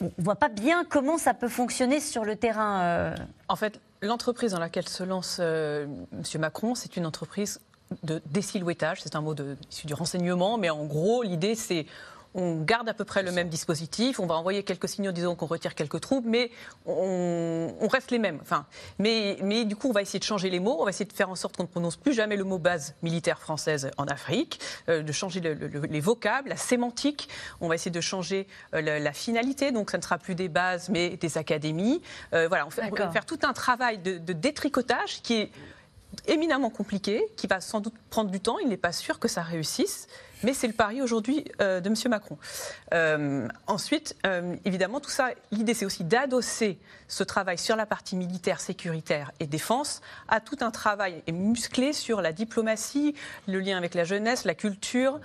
On 0.00 0.06
ne 0.06 0.24
voit 0.24 0.36
pas 0.36 0.48
bien 0.48 0.84
comment 0.84 1.18
ça 1.18 1.34
peut 1.34 1.48
fonctionner 1.48 2.00
sur 2.00 2.24
le 2.24 2.36
terrain. 2.36 2.80
Euh. 2.82 3.14
En 3.48 3.56
fait, 3.56 3.80
l'entreprise 4.00 4.52
dans 4.52 4.58
laquelle 4.58 4.88
se 4.88 5.04
lance 5.04 5.38
euh, 5.40 5.86
M. 6.12 6.40
Macron, 6.40 6.74
c'est 6.74 6.96
une 6.96 7.06
entreprise 7.06 7.60
de 8.02 8.20
désilhouettage. 8.26 9.02
C'est 9.02 9.16
un 9.16 9.20
mot 9.20 9.34
issu 9.70 9.86
du 9.86 9.94
renseignement, 9.94 10.58
mais 10.58 10.70
en 10.70 10.84
gros, 10.84 11.22
l'idée, 11.22 11.54
c'est 11.54 11.86
on 12.34 12.62
garde 12.62 12.88
à 12.88 12.94
peu 12.94 13.04
près 13.04 13.22
le 13.22 13.32
même 13.32 13.48
dispositif, 13.48 14.20
on 14.20 14.26
va 14.26 14.34
envoyer 14.34 14.62
quelques 14.62 14.88
signaux 14.88 15.12
disons 15.12 15.34
qu'on 15.34 15.46
retire 15.46 15.74
quelques 15.74 16.00
troupes, 16.00 16.24
mais 16.26 16.50
on, 16.86 17.88
reste 17.90 18.10
les 18.10 18.18
mêmes. 18.18 18.38
Enfin, 18.40 18.66
mais, 18.98 19.36
mais, 19.42 19.64
du 19.64 19.76
coup, 19.76 19.88
on 19.88 19.92
va 19.92 20.00
essayer 20.00 20.18
de 20.18 20.24
changer 20.24 20.48
les 20.48 20.60
mots, 20.60 20.78
on 20.80 20.84
va 20.84 20.90
essayer 20.90 21.04
de 21.04 21.12
faire 21.12 21.28
en 21.28 21.34
sorte 21.34 21.56
qu'on 21.56 21.64
ne 21.64 21.68
prononce 21.68 21.96
plus 21.96 22.14
jamais 22.14 22.36
le 22.36 22.44
mot 22.44 22.58
base 22.58 22.94
militaire 23.02 23.38
française 23.38 23.90
en 23.98 24.06
Afrique, 24.06 24.60
euh, 24.88 25.02
de 25.02 25.12
changer 25.12 25.40
les 25.40 26.00
vocables, 26.00 26.48
la 26.48 26.56
sémantique, 26.56 27.28
on 27.60 27.68
va 27.68 27.74
essayer 27.74 27.90
de 27.90 28.00
changer 28.00 28.46
euh, 28.74 28.80
la, 28.80 29.12
finalité, 29.12 29.72
donc 29.72 29.90
ça 29.90 29.98
ne 29.98 30.02
sera 30.02 30.16
plus 30.16 30.34
des 30.34 30.48
bases 30.48 30.88
mais 30.88 31.16
des 31.18 31.36
académies. 31.36 32.00
Euh, 32.32 32.48
voilà, 32.48 32.66
on, 32.66 32.70
fait, 32.70 32.88
va 32.88 33.10
faire 33.10 33.26
tout 33.26 33.40
un 33.42 33.52
travail 33.52 33.98
de, 33.98 34.16
de 34.16 34.32
détricotage 34.32 35.20
qui 35.22 35.34
est 35.34 35.50
éminemment 36.26 36.70
compliqué, 36.70 37.26
qui 37.36 37.46
va 37.46 37.60
sans 37.60 37.80
doute 37.80 37.94
prendre 38.10 38.30
du 38.30 38.40
temps, 38.40 38.58
il 38.58 38.68
n'est 38.68 38.76
pas 38.76 38.92
sûr 38.92 39.18
que 39.18 39.28
ça 39.28 39.42
réussisse. 39.42 40.08
Mais 40.42 40.52
c'est 40.54 40.66
le 40.66 40.72
pari 40.72 41.02
aujourd'hui 41.02 41.44
euh, 41.60 41.80
de 41.80 41.88
M. 41.88 41.94
Macron. 42.08 42.38
Euh, 42.94 43.48
ensuite, 43.66 44.16
euh, 44.26 44.56
évidemment, 44.64 45.00
tout 45.00 45.10
ça, 45.10 45.30
l'idée, 45.50 45.74
c'est 45.74 45.86
aussi 45.86 46.04
d'adosser 46.04 46.78
ce 47.08 47.24
travail 47.24 47.58
sur 47.58 47.76
la 47.76 47.86
partie 47.86 48.16
militaire, 48.16 48.60
sécuritaire 48.60 49.32
et 49.38 49.46
défense 49.46 50.00
à 50.28 50.40
tout 50.40 50.56
un 50.60 50.70
travail 50.70 51.22
musclé 51.30 51.92
sur 51.92 52.22
la 52.22 52.32
diplomatie, 52.32 53.14
le 53.46 53.60
lien 53.60 53.76
avec 53.76 53.94
la 53.94 54.04
jeunesse, 54.04 54.44
la 54.44 54.54
culture 54.54 55.20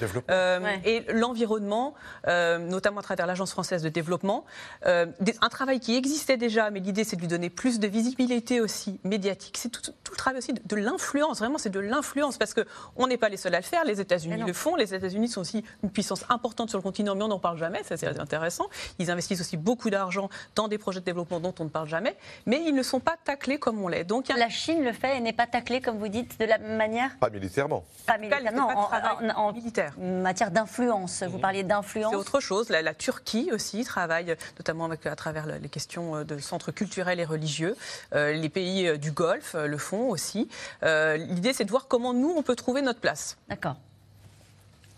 et 0.83 1.05
l'environnement, 1.13 1.93
notamment 2.25 2.99
à 2.99 3.03
travers 3.03 3.25
l'Agence 3.25 3.51
française 3.51 3.83
de 3.83 3.89
développement. 3.89 4.45
un 4.83 5.49
travail 5.49 5.79
qui 5.79 5.95
existait 5.95 6.35
déjà, 6.35 6.69
mais 6.71 6.81
l'idée, 6.81 7.05
c'est 7.05 7.15
de 7.15 7.21
lui 7.21 7.29
donner 7.29 7.49
plus 7.49 7.79
de 7.79 7.87
visibilité 7.87 8.59
aussi 8.59 8.99
médiatique. 9.05 9.57
C'est 9.57 9.69
tout, 9.69 9.81
le 10.11 10.17
travail 10.17 10.39
aussi 10.39 10.53
de, 10.53 10.75
l'influence. 10.75 11.39
Vraiment, 11.39 11.57
c'est 11.57 11.69
de 11.69 11.79
l'influence 11.79 12.37
parce 12.37 12.53
qu'on 12.53 13.07
n'est 13.07 13.17
pas 13.17 13.29
les 13.29 13.37
seuls 13.37 13.55
à 13.55 13.59
le 13.59 13.63
faire. 13.63 13.85
Les 13.85 14.01
États-Unis 14.01 14.43
le 14.45 14.53
font. 14.53 14.75
Les 14.75 14.93
États-Unis 15.07 15.29
sont 15.29 15.41
aussi 15.41 15.63
une 15.83 15.89
puissance 15.89 16.25
importante 16.29 16.69
sur 16.69 16.77
le 16.77 16.83
continent, 16.83 17.15
mais 17.15 17.23
on 17.23 17.29
n'en 17.29 17.39
parle 17.39 17.57
jamais, 17.57 17.83
ça 17.83 17.97
c'est 17.97 18.19
intéressant. 18.19 18.67
Ils 18.99 19.11
investissent 19.11 19.41
aussi 19.41 19.57
beaucoup 19.57 19.89
d'argent 19.89 20.29
dans 20.55 20.67
des 20.67 20.77
projets 20.77 20.99
de 20.99 21.05
développement 21.05 21.39
dont 21.39 21.53
on 21.59 21.65
ne 21.65 21.69
parle 21.69 21.87
jamais, 21.87 22.15
mais 22.45 22.61
ils 22.65 22.75
ne 22.75 22.83
sont 22.83 22.99
pas 22.99 23.15
taclés 23.23 23.57
comme 23.57 23.81
on 23.81 23.87
l'est. 23.87 24.03
Donc 24.03 24.27
La 24.29 24.49
Chine 24.49 24.83
le 24.83 24.93
fait 24.93 25.17
et 25.17 25.19
n'est 25.19 25.33
pas 25.33 25.47
taclée, 25.47 25.81
comme 25.81 25.97
vous 25.97 26.07
dites, 26.07 26.39
de 26.39 26.45
la 26.45 26.57
même 26.57 26.77
manière? 26.77 27.17
Pas 27.19 27.29
militairement. 27.29 27.83
Pas 28.05 28.17
militairement, 28.17 28.89
en, 29.35 29.53
militaire. 29.53 29.93
matière 29.99 30.51
d'influence. 30.51 31.23
Vous 31.23 31.39
parliez 31.39 31.63
d'influence. 31.63 32.11
C'est 32.11 32.17
autre 32.17 32.39
chose. 32.39 32.69
La, 32.69 32.93
Turquie 32.93 33.49
aussi 33.53 33.83
travaille, 33.83 34.35
notamment 34.57 34.85
avec, 34.85 35.05
à 35.05 35.15
travers 35.15 35.45
les 35.45 35.69
questions 35.69 36.23
de 36.23 36.37
centres 36.39 36.71
culturels 36.71 37.19
et 37.19 37.25
religieux. 37.25 37.75
Euh, 38.13 38.33
les 38.33 38.49
pays 38.49 38.87
euh, 38.87 38.97
du 38.97 39.11
Golfe 39.11 39.55
euh, 39.55 39.67
le 39.67 39.77
font 39.77 40.09
aussi. 40.09 40.49
L'idée, 40.81 41.53
c'est 41.53 41.65
de 41.65 41.69
voir 41.69 41.87
comment 41.87 42.13
nous, 42.13 42.33
on 42.35 42.43
peut 42.43 42.55
trouver 42.55 42.81
notre 42.81 42.99
place. 42.99 43.37
D'accord. 43.49 43.75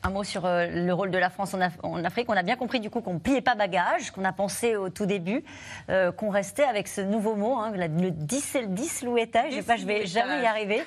Un 0.01 0.11
mot 0.11 0.23
sur 0.23 0.45
euh, 0.45 0.67
le 0.67 0.93
rôle 0.93 1.11
de 1.11 1.17
la 1.17 1.29
France 1.29 1.53
en, 1.53 2.03
Afrique. 2.03 2.29
On 2.29 2.37
a 2.37 2.43
bien 2.43 2.55
compris 2.55 2.79
du 2.79 2.89
coup 2.89 3.01
qu'on 3.01 3.15
ne 3.15 3.19
pliait 3.19 3.41
pas 3.41 3.55
bagage, 3.55 4.11
qu'on 4.11 4.23
a 4.23 4.31
pensé 4.31 4.77
au 4.77 4.89
tout 4.89 5.05
début, 5.05 5.43
euh, 5.89 6.11
qu'on 6.13 6.29
restait 6.29 6.63
avec 6.63 6.87
ce 6.87 7.01
nouveau 7.01 7.35
mot, 7.35 7.55
hein, 7.55 7.73
le 7.75 8.11
dislouettage. 8.11 9.51
Je 9.51 9.57
ne 9.57 9.77
je 9.77 9.85
vais 9.85 10.05
jamais 10.05 10.41
y 10.41 10.45
arriver. 10.45 10.83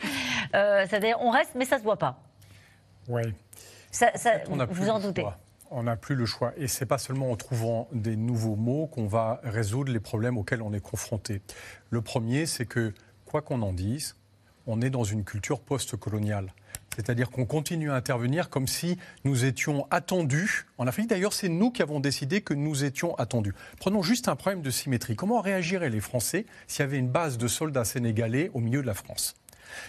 Euh, 0.54 0.86
c'est-à-dire 0.88 1.18
on 1.20 1.30
reste, 1.30 1.52
mais 1.54 1.64
ça 1.64 1.76
ne 1.76 1.80
se 1.80 1.84
voit 1.84 1.98
pas. 1.98 2.20
Oui. 3.08 3.22
vous 4.70 4.88
en 4.88 4.98
doutez. 4.98 5.26
On 5.70 5.84
n'a 5.84 5.96
plus 5.96 6.14
le 6.14 6.26
choix. 6.26 6.52
Et 6.56 6.68
ce 6.68 6.80
n'est 6.80 6.88
pas 6.88 6.98
seulement 6.98 7.30
en 7.30 7.36
trouvant 7.36 7.88
des 7.92 8.16
nouveaux 8.16 8.56
mots 8.56 8.86
qu'on 8.86 9.06
va 9.06 9.40
résoudre 9.44 9.92
les 9.92 10.00
problèmes 10.00 10.36
auxquels 10.36 10.62
on 10.62 10.72
est 10.72 10.80
confronté. 10.80 11.40
Le 11.90 12.02
premier, 12.02 12.44
c'est 12.46 12.66
que, 12.66 12.92
quoi 13.24 13.40
qu'on 13.40 13.62
en 13.62 13.72
dise, 13.72 14.16
on 14.66 14.80
est 14.80 14.90
dans 14.90 15.04
une 15.04 15.24
culture 15.24 15.60
post-coloniale. 15.60 16.52
C'est-à-dire 16.96 17.30
qu'on 17.30 17.46
continue 17.46 17.90
à 17.90 17.94
intervenir 17.94 18.50
comme 18.50 18.66
si 18.66 18.98
nous 19.24 19.44
étions 19.44 19.86
attendus. 19.90 20.66
En 20.78 20.86
Afrique, 20.86 21.08
d'ailleurs, 21.08 21.32
c'est 21.32 21.48
nous 21.48 21.70
qui 21.70 21.82
avons 21.82 22.00
décidé 22.00 22.40
que 22.42 22.54
nous 22.54 22.84
étions 22.84 23.14
attendus. 23.16 23.54
Prenons 23.78 24.02
juste 24.02 24.28
un 24.28 24.36
problème 24.36 24.62
de 24.62 24.70
symétrie. 24.70 25.16
Comment 25.16 25.40
réagiraient 25.40 25.90
les 25.90 26.00
Français 26.00 26.46
s'il 26.66 26.80
y 26.80 26.82
avait 26.84 26.98
une 26.98 27.08
base 27.08 27.38
de 27.38 27.48
soldats 27.48 27.84
sénégalais 27.84 28.50
au 28.54 28.60
milieu 28.60 28.82
de 28.82 28.86
la 28.86 28.94
France? 28.94 29.34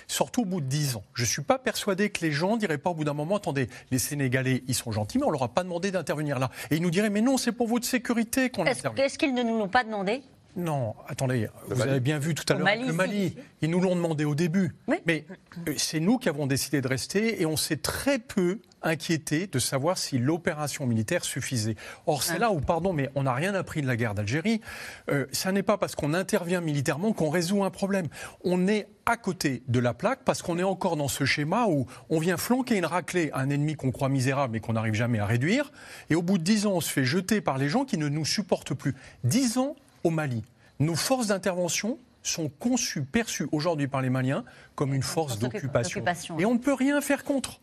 Surtout 0.08 0.44
au 0.44 0.46
bout 0.46 0.62
de 0.62 0.66
dix 0.66 0.96
ans. 0.96 1.04
Je 1.14 1.24
ne 1.24 1.28
suis 1.28 1.42
pas 1.42 1.60
persuadé 1.60 2.10
que 2.10 2.24
les 2.24 2.32
gens 2.32 2.56
diraient 2.56 2.78
pas 2.78 2.92
au 2.92 2.94
bout 2.94 3.04
d'un 3.04 3.14
moment, 3.14 3.36
attendez, 3.36 3.68
les 3.92 4.00
Sénégalais, 4.00 4.64
ils 4.68 4.76
sont 4.76 4.94
gentils, 4.94 5.18
mais 5.18 5.26
on 5.26 5.30
leur 5.30 5.44
a 5.44 5.54
pas 5.54 5.64
demandé 5.64 5.92
d'intervenir 5.92 6.40
là. 6.40 6.52
Et 6.72 6.78
ils 6.78 6.82
nous 6.82 6.92
diraient, 6.92 7.10
mais 7.10 7.20
non, 7.20 7.38
c'est 7.38 7.52
pour 7.52 7.68
votre 7.68 7.86
sécurité 7.86 8.50
qu'on 8.50 8.66
intervient. 8.66 9.04
Est-ce 9.04 9.18
qu'ils 9.18 9.34
ne 9.34 9.44
nous 9.44 9.58
l'ont 9.58 9.68
pas 9.68 9.84
demandé? 9.84 10.22
Non, 10.56 10.96
attendez, 11.08 11.48
vous 11.68 11.82
avez 11.82 12.00
bien 12.00 12.20
vu 12.20 12.36
tout 12.36 12.46
à 12.52 12.56
l'heure 12.56 12.68
le 12.86 12.94
Mali. 12.94 13.36
Ils 13.62 13.70
nous 13.70 13.80
l'ont 13.80 13.96
demandé 13.96 14.26
au 14.26 14.36
début. 14.36 14.76
Mais 15.06 15.26
euh, 15.68 15.74
c'est 15.78 16.00
nous 16.00 16.18
qui 16.18 16.30
avons 16.30 16.48
décidé 16.48 16.82
de 16.82 16.88
rester 16.88 17.42
et 17.42 17.46
on 17.46 17.58
s'est 17.58 17.78
très 17.78 18.20
peu 18.20 18.60
inquiété 18.84 19.48
de 19.48 19.60
savoir 19.60 19.98
si 19.98 20.18
l'opération 20.18 20.86
militaire 20.86 21.24
suffisait. 21.24 21.76
Or, 22.06 22.22
c'est 22.22 22.38
là 22.38 22.52
où, 22.52 22.60
pardon, 22.60 22.94
mais 22.94 23.10
on 23.16 23.24
n'a 23.24 23.34
rien 23.34 23.56
appris 23.56 23.82
de 23.82 23.88
la 23.88 23.96
guerre 23.96 24.14
d'Algérie. 24.14 24.62
Euh, 25.10 25.26
ça 25.32 25.52
n'est 25.52 25.64
pas 25.64 25.78
parce 25.78 25.96
qu'on 25.96 26.14
intervient 26.14 26.62
militairement 26.62 27.14
qu'on 27.14 27.30
résout 27.30 27.64
un 27.64 27.72
problème. 27.72 28.08
On 28.44 28.68
est 28.68 28.88
à 29.06 29.18
côté 29.18 29.64
de 29.68 29.80
la 29.80 29.94
plaque 29.94 30.20
parce 30.24 30.42
qu'on 30.42 30.60
est 30.60 30.64
encore 30.64 30.98
dans 30.98 31.08
ce 31.08 31.26
schéma 31.26 31.66
où 31.68 31.88
on 32.10 32.20
vient 32.20 32.38
flanquer 32.38 32.78
une 32.78 32.86
raclée 32.86 33.32
à 33.34 33.40
un 33.40 33.50
ennemi 33.50 33.76
qu'on 33.76 33.92
croit 33.92 34.10
misérable 34.10 34.54
mais 34.54 34.60
qu'on 34.60 34.74
n'arrive 34.74 34.94
jamais 34.94 35.20
à 35.20 35.26
réduire. 35.26 35.72
Et 36.10 36.16
au 36.16 36.22
bout 36.22 36.38
de 36.38 36.44
dix 36.44 36.66
ans, 36.66 36.74
on 36.74 36.82
se 36.82 36.92
fait 36.92 37.06
jeter 37.06 37.42
par 37.42 37.58
les 37.58 37.70
gens 37.70 37.86
qui 37.86 37.98
ne 37.98 38.08
nous 38.08 38.26
supportent 38.26 38.74
plus. 38.74 38.96
Dix 39.24 39.58
ans 39.58 39.76
au 40.04 40.10
Mali. 40.10 40.44
Nos 40.80 40.96
forces 40.96 41.28
d'intervention 41.28 41.98
sont 42.24 42.50
conçues, 42.50 43.04
perçues 43.04 43.48
aujourd'hui 43.52 43.88
par 43.88 44.02
les 44.02 44.10
Maliens 44.10 44.44
comme 44.76 44.94
une 44.94 45.04
force 45.04 45.40
d'occupation. 45.40 46.04
Et 46.40 46.46
on 46.46 46.54
ne 46.54 46.60
peut 46.60 46.74
rien 46.74 47.02
faire 47.02 47.24
contre. 47.24 47.60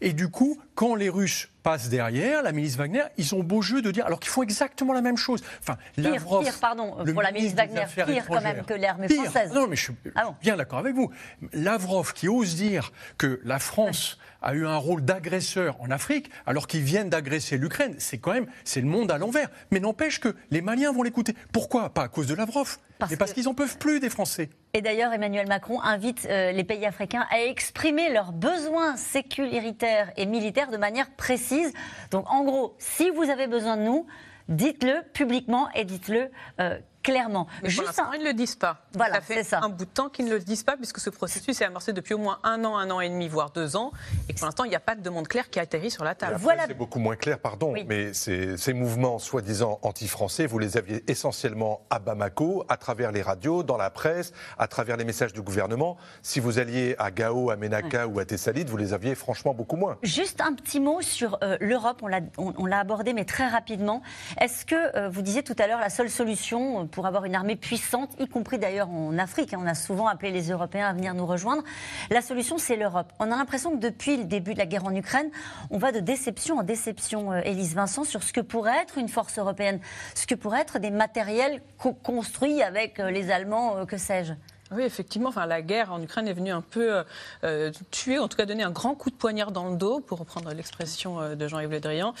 Et 0.00 0.12
du 0.12 0.28
coup, 0.28 0.58
quand 0.74 0.94
les 0.94 1.08
Russes 1.08 1.48
passe 1.62 1.88
derrière, 1.88 2.42
la 2.42 2.52
milice 2.52 2.76
Wagner, 2.76 3.04
ils 3.16 3.34
ont 3.34 3.42
beau 3.42 3.62
jeu 3.62 3.80
de 3.80 3.90
dire, 3.90 4.04
alors 4.06 4.20
qu'ils 4.20 4.30
font 4.30 4.42
exactement 4.42 4.92
la 4.92 5.00
même 5.00 5.16
chose. 5.16 5.42
Enfin, 5.60 5.78
pire, 5.96 6.24
pire 6.24 6.58
pardon, 6.60 6.96
pour 7.12 7.22
la 7.22 7.32
milice 7.32 7.54
Wagner, 7.54 7.84
pire 7.94 8.26
quand 8.26 8.42
même 8.42 8.64
que 8.64 8.74
l'armée 8.74 9.08
française. 9.08 9.52
Non, 9.52 9.66
mais 9.66 9.76
je 9.76 9.84
suis 9.84 9.94
ah 10.14 10.34
bien 10.42 10.56
d'accord 10.56 10.78
avec 10.78 10.94
vous. 10.94 11.10
Lavrov 11.52 12.12
qui 12.12 12.28
ose 12.28 12.54
dire 12.56 12.92
que 13.16 13.40
la 13.44 13.58
France 13.58 14.18
a 14.42 14.54
eu 14.54 14.66
un 14.66 14.76
rôle 14.76 15.02
d'agresseur 15.02 15.80
en 15.80 15.90
Afrique, 15.90 16.30
alors 16.46 16.66
qu'ils 16.66 16.82
viennent 16.82 17.08
d'agresser 17.08 17.56
l'Ukraine, 17.56 17.94
c'est 17.98 18.18
quand 18.18 18.34
même, 18.34 18.46
c'est 18.64 18.82
le 18.82 18.86
monde 18.86 19.10
à 19.10 19.16
l'envers. 19.16 19.48
Mais 19.70 19.80
n'empêche 19.80 20.20
que 20.20 20.36
les 20.50 20.60
Maliens 20.60 20.92
vont 20.92 21.02
l'écouter. 21.02 21.34
Pourquoi? 21.52 21.88
Pas 21.94 22.02
à 22.02 22.08
cause 22.08 22.26
de 22.26 22.34
Lavrov, 22.34 22.76
parce 22.98 23.10
mais 23.10 23.16
parce 23.16 23.32
qu'ils 23.32 23.44
n'en 23.44 23.54
peuvent 23.54 23.78
plus 23.78 24.00
des 24.00 24.10
Français. 24.10 24.50
Et 24.76 24.82
d'ailleurs, 24.82 25.12
Emmanuel 25.12 25.46
Macron 25.46 25.80
invite 25.80 26.26
euh, 26.28 26.50
les 26.50 26.64
pays 26.64 26.84
africains 26.84 27.24
à 27.30 27.40
exprimer 27.40 28.12
leurs 28.12 28.32
besoins 28.32 28.96
sécuritaires 28.96 30.12
et 30.16 30.26
militaires 30.26 30.68
de 30.68 30.76
manière 30.76 31.12
précise. 31.12 31.72
Donc, 32.10 32.28
en 32.28 32.42
gros, 32.42 32.74
si 32.78 33.08
vous 33.10 33.30
avez 33.30 33.46
besoin 33.46 33.76
de 33.76 33.82
nous, 33.82 34.04
dites-le 34.48 35.02
publiquement 35.12 35.70
et 35.76 35.84
dites-le 35.84 36.28
euh, 36.60 36.76
clairement. 37.04 37.46
Mais 37.62 37.68
Juste 37.68 38.00
ils 38.14 38.20
ne 38.20 38.24
le 38.24 38.34
disent 38.34 38.56
pas. 38.56 38.78
Voilà, 38.94 39.16
ça 39.16 39.20
fait 39.20 39.44
ça. 39.44 39.60
un 39.62 39.68
bout 39.68 39.84
de 39.84 39.90
temps 39.90 40.08
qu'ils 40.08 40.24
ne 40.24 40.32
le 40.32 40.40
disent 40.40 40.64
pas, 40.64 40.76
puisque 40.76 40.98
ce 40.98 41.10
processus 41.10 41.60
est 41.60 41.64
amorcé 41.64 41.92
depuis 41.92 42.14
au 42.14 42.18
moins 42.18 42.40
un 42.42 42.64
an, 42.64 42.76
un 42.76 42.90
an 42.90 43.00
et 43.00 43.08
demi, 43.08 43.28
voire 43.28 43.50
deux 43.50 43.76
ans, 43.76 43.92
et 44.28 44.32
pour 44.32 44.46
l'instant, 44.46 44.64
il 44.64 44.70
n'y 44.70 44.76
a 44.76 44.80
pas 44.80 44.96
de 44.96 45.02
demande 45.02 45.28
claire 45.28 45.50
qui 45.50 45.60
a 45.60 45.62
atterri 45.62 45.90
sur 45.90 46.02
la 46.02 46.16
table. 46.16 46.36
Voilà. 46.40 46.64
C'est 46.66 46.74
beaucoup 46.74 46.98
moins 46.98 47.16
clair, 47.16 47.38
pardon, 47.38 47.74
mais 47.86 48.12
ces, 48.12 48.56
ces 48.56 48.72
mouvements 48.72 49.18
soi-disant 49.18 49.78
anti-français, 49.82 50.46
vous 50.46 50.58
les 50.58 50.76
aviez 50.76 51.04
essentiellement 51.08 51.82
à 51.90 51.98
Bamako, 51.98 52.64
à 52.68 52.76
travers 52.76 53.12
les 53.12 53.22
radios, 53.22 53.62
dans 53.62 53.76
la 53.76 53.90
presse, 53.90 54.32
à 54.58 54.66
travers 54.66 54.96
les 54.96 55.04
messages 55.04 55.32
du 55.32 55.42
gouvernement. 55.42 55.96
Si 56.22 56.40
vous 56.40 56.58
alliez 56.58 56.96
à 56.98 57.10
Gao, 57.10 57.50
à 57.50 57.56
Menaka 57.56 58.06
ou 58.06 58.18
à 58.18 58.24
Thessalide, 58.24 58.68
vous 58.68 58.76
les 58.76 58.94
aviez 58.94 59.14
franchement 59.14 59.52
beaucoup 59.54 59.76
moins. 59.76 59.98
Juste 60.02 60.40
un 60.40 60.54
petit 60.54 60.80
mot 60.80 61.02
sur 61.02 61.38
euh, 61.42 61.58
l'Europe, 61.60 62.00
on 62.02 62.08
l'a 62.08 62.20
on, 62.38 62.72
abordé, 62.74 63.12
mais 63.12 63.24
très 63.24 63.46
rapidement. 63.46 64.02
Est-ce 64.40 64.64
que 64.64 64.96
euh, 64.96 65.08
vous 65.08 65.22
disiez 65.22 65.42
tout 65.42 65.54
à 65.58 65.66
l'heure 65.66 65.80
la 65.80 65.90
seule 65.90 66.10
solution 66.10 66.82
euh, 66.82 66.84
pour 66.94 67.06
avoir 67.06 67.24
une 67.24 67.34
armée 67.34 67.56
puissante, 67.56 68.10
y 68.20 68.28
compris 68.28 68.58
d'ailleurs 68.58 68.88
en 68.88 69.18
Afrique. 69.18 69.52
Hein. 69.52 69.58
On 69.60 69.66
a 69.66 69.74
souvent 69.74 70.06
appelé 70.06 70.30
les 70.30 70.50
Européens 70.50 70.86
à 70.88 70.92
venir 70.92 71.12
nous 71.12 71.26
rejoindre. 71.26 71.64
La 72.10 72.22
solution, 72.22 72.56
c'est 72.56 72.76
l'Europe. 72.76 73.12
On 73.18 73.30
a 73.32 73.36
l'impression 73.36 73.72
que 73.72 73.80
depuis 73.80 74.16
le 74.16 74.24
début 74.24 74.54
de 74.54 74.58
la 74.58 74.66
guerre 74.66 74.86
en 74.86 74.94
Ukraine, 74.94 75.30
on 75.70 75.78
va 75.78 75.90
de 75.90 76.00
déception 76.00 76.58
en 76.58 76.62
déception, 76.62 77.32
euh, 77.32 77.40
Élise 77.44 77.74
Vincent, 77.74 78.04
sur 78.04 78.22
ce 78.22 78.32
que 78.32 78.40
pourrait 78.40 78.78
être 78.80 78.98
une 78.98 79.08
force 79.08 79.38
européenne, 79.38 79.80
ce 80.14 80.26
que 80.26 80.36
pourrait 80.36 80.60
être 80.60 80.78
des 80.78 80.90
matériels 80.90 81.60
construits 82.02 82.62
avec 82.62 83.00
euh, 83.00 83.10
les 83.10 83.30
Allemands, 83.30 83.76
euh, 83.76 83.84
que 83.86 83.96
sais-je. 83.96 84.34
Oui, 84.70 84.82
effectivement, 84.82 85.28
enfin, 85.28 85.44
la 85.44 85.60
guerre 85.60 85.92
en 85.92 86.00
Ukraine 86.00 86.26
est 86.26 86.32
venue 86.32 86.50
un 86.50 86.62
peu 86.62 86.94
euh, 86.94 87.04
euh, 87.44 87.70
tuer, 87.90 88.18
en 88.18 88.28
tout 88.28 88.36
cas 88.38 88.46
donner 88.46 88.62
un 88.62 88.70
grand 88.70 88.94
coup 88.94 89.10
de 89.10 89.14
poignard 89.14 89.52
dans 89.52 89.68
le 89.68 89.76
dos, 89.76 90.00
pour 90.00 90.18
reprendre 90.18 90.50
l'expression 90.54 91.20
euh, 91.20 91.34
de 91.34 91.46
Jean-Yves 91.48 91.70
Le 91.70 91.80
Drian, 91.80 92.14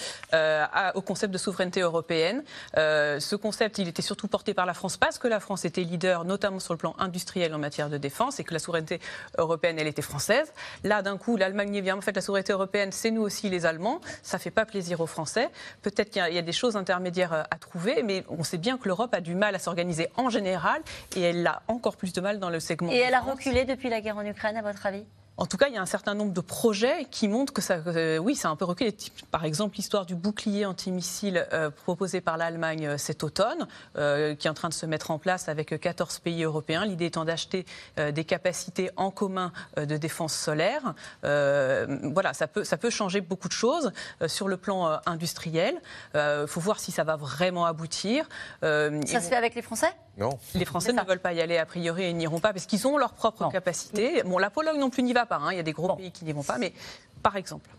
au 0.94 1.00
concept 1.00 1.32
de 1.32 1.38
souveraineté 1.38 1.80
européenne. 1.80 2.44
ce 2.74 3.36
concept, 3.36 3.78
il 3.78 3.88
était 3.88 4.02
surtout 4.02 4.28
porté 4.28 4.52
par 4.52 4.66
la 4.66 4.74
France 4.74 4.98
parce 4.98 5.18
que 5.18 5.26
la 5.26 5.40
France 5.40 5.64
était 5.64 5.82
leader, 5.82 6.24
notamment 6.24 6.60
sur 6.60 6.74
le 6.74 6.78
plan 6.78 6.94
industriel 6.98 7.54
en 7.54 7.58
matière 7.58 7.88
de 7.88 7.96
défense, 7.96 8.40
et 8.40 8.44
que 8.44 8.52
la 8.52 8.58
souveraineté 8.58 9.00
européenne, 9.38 9.78
elle 9.78 9.86
était 9.86 10.02
française. 10.02 10.52
Là, 10.82 11.00
d'un 11.00 11.16
coup, 11.16 11.36
l'Allemagne 11.36 11.80
vient, 11.80 11.96
en 11.96 12.02
fait, 12.02 12.14
la 12.14 12.20
souveraineté 12.20 12.52
européenne, 12.52 12.92
c'est 12.92 13.10
nous 13.10 13.22
aussi 13.22 13.48
les 13.48 13.64
Allemands. 13.64 14.00
Ça 14.22 14.38
fait 14.38 14.50
pas 14.50 14.66
plaisir 14.66 15.00
aux 15.00 15.06
Français. 15.06 15.48
Peut-être 15.82 16.10
qu'il 16.10 16.22
y, 16.22 16.38
a 16.38 16.42
des 16.42 16.52
choses 16.52 16.76
intermédiaires 16.76 17.46
à 17.50 17.56
trouver, 17.58 18.02
mais 18.02 18.24
on 18.28 18.44
sait 18.44 18.58
bien 18.58 18.76
que 18.76 18.86
l'Europe 18.88 19.14
a 19.14 19.20
du 19.20 19.34
mal 19.34 19.54
à 19.54 19.58
s'organiser 19.58 20.08
en 20.16 20.28
général, 20.28 20.82
et 21.16 21.22
elle 21.22 21.46
a 21.46 21.62
encore 21.68 21.96
plus 21.96 22.12
de 22.12 22.20
mal 22.20 22.34
le 22.50 22.60
segment. 22.60 22.92
Et 22.92 22.98
elle 22.98 23.14
a 23.14 23.20
reculé 23.20 23.64
depuis 23.64 23.88
la 23.88 24.00
guerre 24.00 24.16
en 24.16 24.24
Ukraine, 24.24 24.56
à 24.56 24.62
votre 24.62 24.86
avis? 24.86 25.04
En 25.36 25.46
tout 25.46 25.56
cas, 25.56 25.66
il 25.66 25.74
y 25.74 25.78
a 25.78 25.82
un 25.82 25.86
certain 25.86 26.14
nombre 26.14 26.32
de 26.32 26.40
projets 26.40 27.06
qui 27.10 27.26
montrent 27.26 27.52
que 27.52 27.60
ça, 27.60 27.78
euh, 27.88 28.18
oui, 28.18 28.36
ça 28.36 28.48
a 28.48 28.50
un 28.52 28.56
peu 28.56 28.64
reculé. 28.64 28.94
Par 29.32 29.44
exemple, 29.44 29.76
l'histoire 29.76 30.06
du 30.06 30.14
bouclier 30.14 30.64
antimissile 30.64 31.48
euh, 31.52 31.70
proposé 31.70 32.20
par 32.20 32.36
l'Allemagne 32.36 32.86
euh, 32.86 32.98
cet 32.98 33.24
automne, 33.24 33.66
qui 33.94 34.46
est 34.46 34.48
en 34.48 34.54
train 34.54 34.68
de 34.68 34.74
se 34.74 34.86
mettre 34.86 35.10
en 35.10 35.18
place 35.18 35.48
avec 35.48 35.78
14 35.80 36.20
pays 36.20 36.44
européens. 36.44 36.84
L'idée 36.84 37.06
étant 37.06 37.24
d'acheter 37.24 37.66
des 37.96 38.24
capacités 38.24 38.90
en 38.96 39.10
commun 39.10 39.52
de 39.76 39.96
défense 39.96 40.34
solaire. 40.34 40.94
voilà, 41.22 42.32
ça 42.32 42.46
peut, 42.46 42.64
ça 42.64 42.76
peut 42.76 42.90
changer 42.90 43.20
beaucoup 43.20 43.48
de 43.48 43.52
choses 43.52 43.92
sur 44.26 44.48
le 44.48 44.56
plan 44.56 45.00
industriel. 45.06 45.80
Il 46.14 46.46
faut 46.46 46.60
voir 46.60 46.80
si 46.80 46.92
ça 46.92 47.04
va 47.04 47.16
vraiment 47.16 47.66
aboutir. 47.66 48.28
ça 48.62 48.90
se 49.02 49.28
fait 49.28 49.36
avec 49.36 49.54
les 49.54 49.62
Français? 49.62 49.92
Non. 50.16 50.38
Les 50.54 50.64
Français 50.64 50.92
ne 50.92 51.02
veulent 51.02 51.18
pas 51.18 51.32
y 51.32 51.40
aller 51.40 51.58
a 51.58 51.66
priori 51.66 52.04
et 52.04 52.12
n'iront 52.12 52.40
pas 52.40 52.52
parce 52.52 52.66
qu'ils 52.66 52.86
ont 52.86 52.96
leurs 52.96 53.14
propres 53.14 53.50
capacités. 53.50 54.22
Bon, 54.22 54.38
la 54.38 54.50
Pologne 54.50 54.78
non 54.78 54.90
plus 54.90 55.02
n'y 55.02 55.12
va 55.12 55.26
pas. 55.26 55.36
Hein. 55.36 55.52
Il 55.52 55.56
y 55.56 55.60
a 55.60 55.64
des 55.64 55.72
gros 55.72 55.94
pays 55.96 56.12
qui 56.12 56.24
n'y 56.24 56.32
vont 56.32 56.42
pas, 56.42 56.58
mais 56.58 56.72
par 57.22 57.36
exemple. 57.36 57.70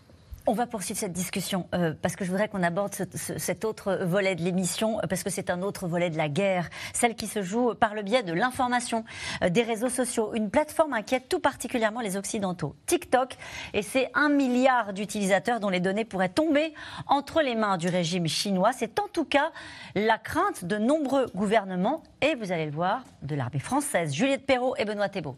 On 0.48 0.52
va 0.52 0.68
poursuivre 0.68 0.98
cette 0.98 1.12
discussion 1.12 1.66
euh, 1.74 1.92
parce 2.00 2.14
que 2.14 2.24
je 2.24 2.30
voudrais 2.30 2.48
qu'on 2.48 2.62
aborde 2.62 2.94
cet 3.14 3.64
autre 3.64 3.98
volet 4.04 4.36
de 4.36 4.42
l'émission 4.42 4.98
euh, 4.98 5.08
parce 5.08 5.24
que 5.24 5.30
c'est 5.30 5.50
un 5.50 5.60
autre 5.60 5.88
volet 5.88 6.08
de 6.08 6.16
la 6.16 6.28
guerre, 6.28 6.68
celle 6.92 7.16
qui 7.16 7.26
se 7.26 7.42
joue 7.42 7.74
par 7.74 7.94
le 7.94 8.02
biais 8.02 8.22
de 8.22 8.32
l'information, 8.32 9.04
euh, 9.42 9.48
des 9.48 9.62
réseaux 9.62 9.88
sociaux. 9.88 10.34
Une 10.34 10.48
plateforme 10.48 10.92
inquiète 10.92 11.28
tout 11.28 11.40
particulièrement 11.40 12.00
les 12.00 12.16
Occidentaux, 12.16 12.76
TikTok, 12.86 13.36
et 13.74 13.82
c'est 13.82 14.08
un 14.14 14.28
milliard 14.28 14.92
d'utilisateurs 14.92 15.58
dont 15.58 15.68
les 15.68 15.80
données 15.80 16.04
pourraient 16.04 16.28
tomber 16.28 16.72
entre 17.08 17.42
les 17.42 17.56
mains 17.56 17.76
du 17.76 17.88
régime 17.88 18.28
chinois. 18.28 18.70
C'est 18.72 19.00
en 19.00 19.08
tout 19.12 19.24
cas 19.24 19.50
la 19.96 20.16
crainte 20.16 20.64
de 20.64 20.76
nombreux 20.76 21.26
gouvernements 21.34 22.04
et 22.20 22.36
vous 22.36 22.52
allez 22.52 22.66
le 22.66 22.72
voir, 22.72 23.02
de 23.22 23.34
l'armée 23.34 23.58
française. 23.58 24.14
Juliette 24.14 24.46
Perrault 24.46 24.76
et 24.76 24.84
Benoît 24.84 25.08
Thébault. 25.08 25.36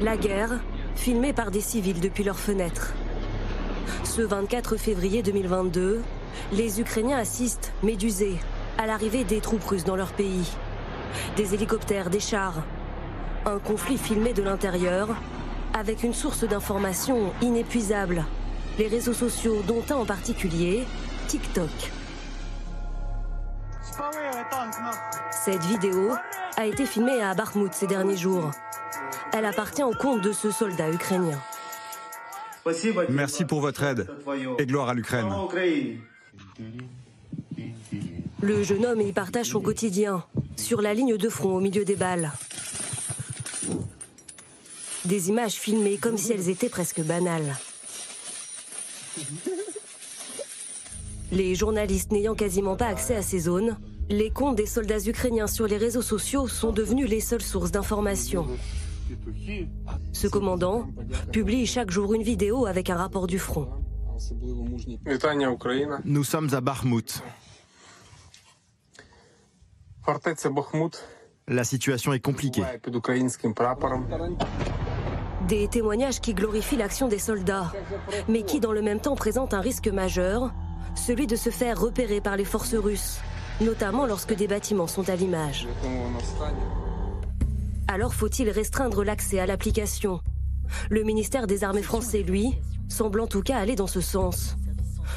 La 0.00 0.16
guerre, 0.16 0.60
filmée 0.94 1.32
par 1.32 1.50
des 1.50 1.60
civils 1.60 2.00
depuis 2.00 2.22
leurs 2.22 2.38
fenêtres. 2.38 2.94
Ce 4.04 4.22
24 4.22 4.76
février 4.76 5.24
2022, 5.24 6.02
les 6.52 6.80
Ukrainiens 6.80 7.18
assistent, 7.18 7.72
médusés, 7.82 8.38
à 8.78 8.86
l'arrivée 8.86 9.24
des 9.24 9.40
troupes 9.40 9.64
russes 9.64 9.82
dans 9.82 9.96
leur 9.96 10.12
pays. 10.12 10.52
Des 11.36 11.52
hélicoptères, 11.54 12.10
des 12.10 12.20
chars. 12.20 12.62
Un 13.44 13.58
conflit 13.58 13.98
filmé 13.98 14.32
de 14.32 14.42
l'intérieur, 14.42 15.08
avec 15.74 16.04
une 16.04 16.14
source 16.14 16.44
d'information 16.44 17.32
inépuisable. 17.42 18.24
Les 18.78 18.86
réseaux 18.86 19.14
sociaux, 19.14 19.62
dont 19.66 19.82
un 19.90 19.96
en 19.96 20.06
particulier, 20.06 20.84
TikTok. 21.26 21.70
Cette 25.32 25.64
vidéo 25.64 26.12
a 26.56 26.66
été 26.66 26.86
filmée 26.86 27.20
à 27.20 27.34
Bakhmut 27.34 27.74
ces 27.74 27.88
derniers 27.88 28.16
jours. 28.16 28.52
Elle 29.32 29.44
appartient 29.44 29.82
au 29.82 29.92
compte 29.92 30.22
de 30.22 30.32
ce 30.32 30.50
soldat 30.50 30.90
ukrainien. 30.90 31.40
Merci 33.08 33.44
pour 33.44 33.60
votre 33.60 33.82
aide 33.82 34.08
et 34.58 34.66
gloire 34.66 34.88
à 34.88 34.94
l'Ukraine. 34.94 35.32
Le 38.40 38.62
jeune 38.62 38.86
homme 38.86 39.00
y 39.00 39.12
partage 39.12 39.46
son 39.46 39.60
quotidien, 39.60 40.24
sur 40.56 40.80
la 40.80 40.94
ligne 40.94 41.16
de 41.16 41.28
front 41.28 41.56
au 41.56 41.60
milieu 41.60 41.84
des 41.84 41.96
balles. 41.96 42.32
Des 45.04 45.28
images 45.28 45.54
filmées 45.54 45.96
comme 45.96 46.18
si 46.18 46.32
elles 46.32 46.48
étaient 46.48 46.68
presque 46.68 47.00
banales. 47.00 47.56
Les 51.32 51.54
journalistes 51.54 52.12
n'ayant 52.12 52.34
quasiment 52.34 52.76
pas 52.76 52.86
accès 52.86 53.14
à 53.14 53.22
ces 53.22 53.40
zones, 53.40 53.76
les 54.08 54.30
comptes 54.30 54.56
des 54.56 54.66
soldats 54.66 55.00
ukrainiens 55.00 55.46
sur 55.46 55.66
les 55.66 55.76
réseaux 55.76 56.02
sociaux 56.02 56.48
sont 56.48 56.72
devenus 56.72 57.08
les 57.08 57.20
seules 57.20 57.42
sources 57.42 57.70
d'information. 57.70 58.46
Ce 60.12 60.26
commandant 60.26 60.88
publie 61.32 61.66
chaque 61.66 61.90
jour 61.90 62.14
une 62.14 62.22
vidéo 62.22 62.66
avec 62.66 62.90
un 62.90 62.96
rapport 62.96 63.26
du 63.26 63.38
front. 63.38 63.68
Nous 66.04 66.24
sommes 66.24 66.54
à 66.54 66.60
Bakhmut. 66.60 67.22
La 71.48 71.64
situation 71.64 72.12
est 72.12 72.20
compliquée. 72.20 72.64
Des 75.48 75.68
témoignages 75.68 76.20
qui 76.20 76.34
glorifient 76.34 76.76
l'action 76.76 77.08
des 77.08 77.18
soldats, 77.18 77.72
mais 78.28 78.42
qui 78.42 78.60
dans 78.60 78.72
le 78.72 78.82
même 78.82 79.00
temps 79.00 79.16
présentent 79.16 79.54
un 79.54 79.60
risque 79.60 79.88
majeur, 79.88 80.52
celui 80.94 81.26
de 81.26 81.36
se 81.36 81.50
faire 81.50 81.80
repérer 81.80 82.20
par 82.20 82.36
les 82.36 82.44
forces 82.44 82.74
russes, 82.74 83.20
notamment 83.60 84.04
lorsque 84.04 84.34
des 84.34 84.48
bâtiments 84.48 84.86
sont 84.86 85.08
à 85.08 85.16
l'image. 85.16 85.66
Alors 87.90 88.12
faut-il 88.12 88.50
restreindre 88.50 89.02
l'accès 89.02 89.38
à 89.38 89.46
l'application? 89.46 90.20
Le 90.90 91.04
ministère 91.04 91.46
des 91.46 91.64
Armées 91.64 91.82
français, 91.82 92.22
lui, 92.22 92.54
semble 92.86 93.18
en 93.18 93.26
tout 93.26 93.40
cas 93.40 93.56
aller 93.56 93.76
dans 93.76 93.86
ce 93.86 94.02
sens. 94.02 94.56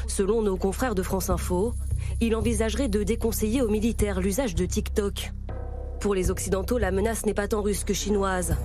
Selon 0.08 0.40
nos 0.40 0.56
confrères 0.56 0.94
de 0.94 1.02
France 1.02 1.28
Info, 1.28 1.74
il 2.22 2.34
envisagerait 2.34 2.88
de 2.88 3.02
déconseiller 3.02 3.60
aux 3.60 3.68
militaires 3.68 4.22
l'usage 4.22 4.54
de 4.54 4.64
TikTok. 4.64 5.32
Pour 6.00 6.14
les 6.14 6.30
Occidentaux, 6.30 6.78
la 6.78 6.92
menace 6.92 7.26
n'est 7.26 7.34
pas 7.34 7.46
tant 7.46 7.60
russe 7.60 7.84
que 7.84 7.92
chinoise. 7.92 8.56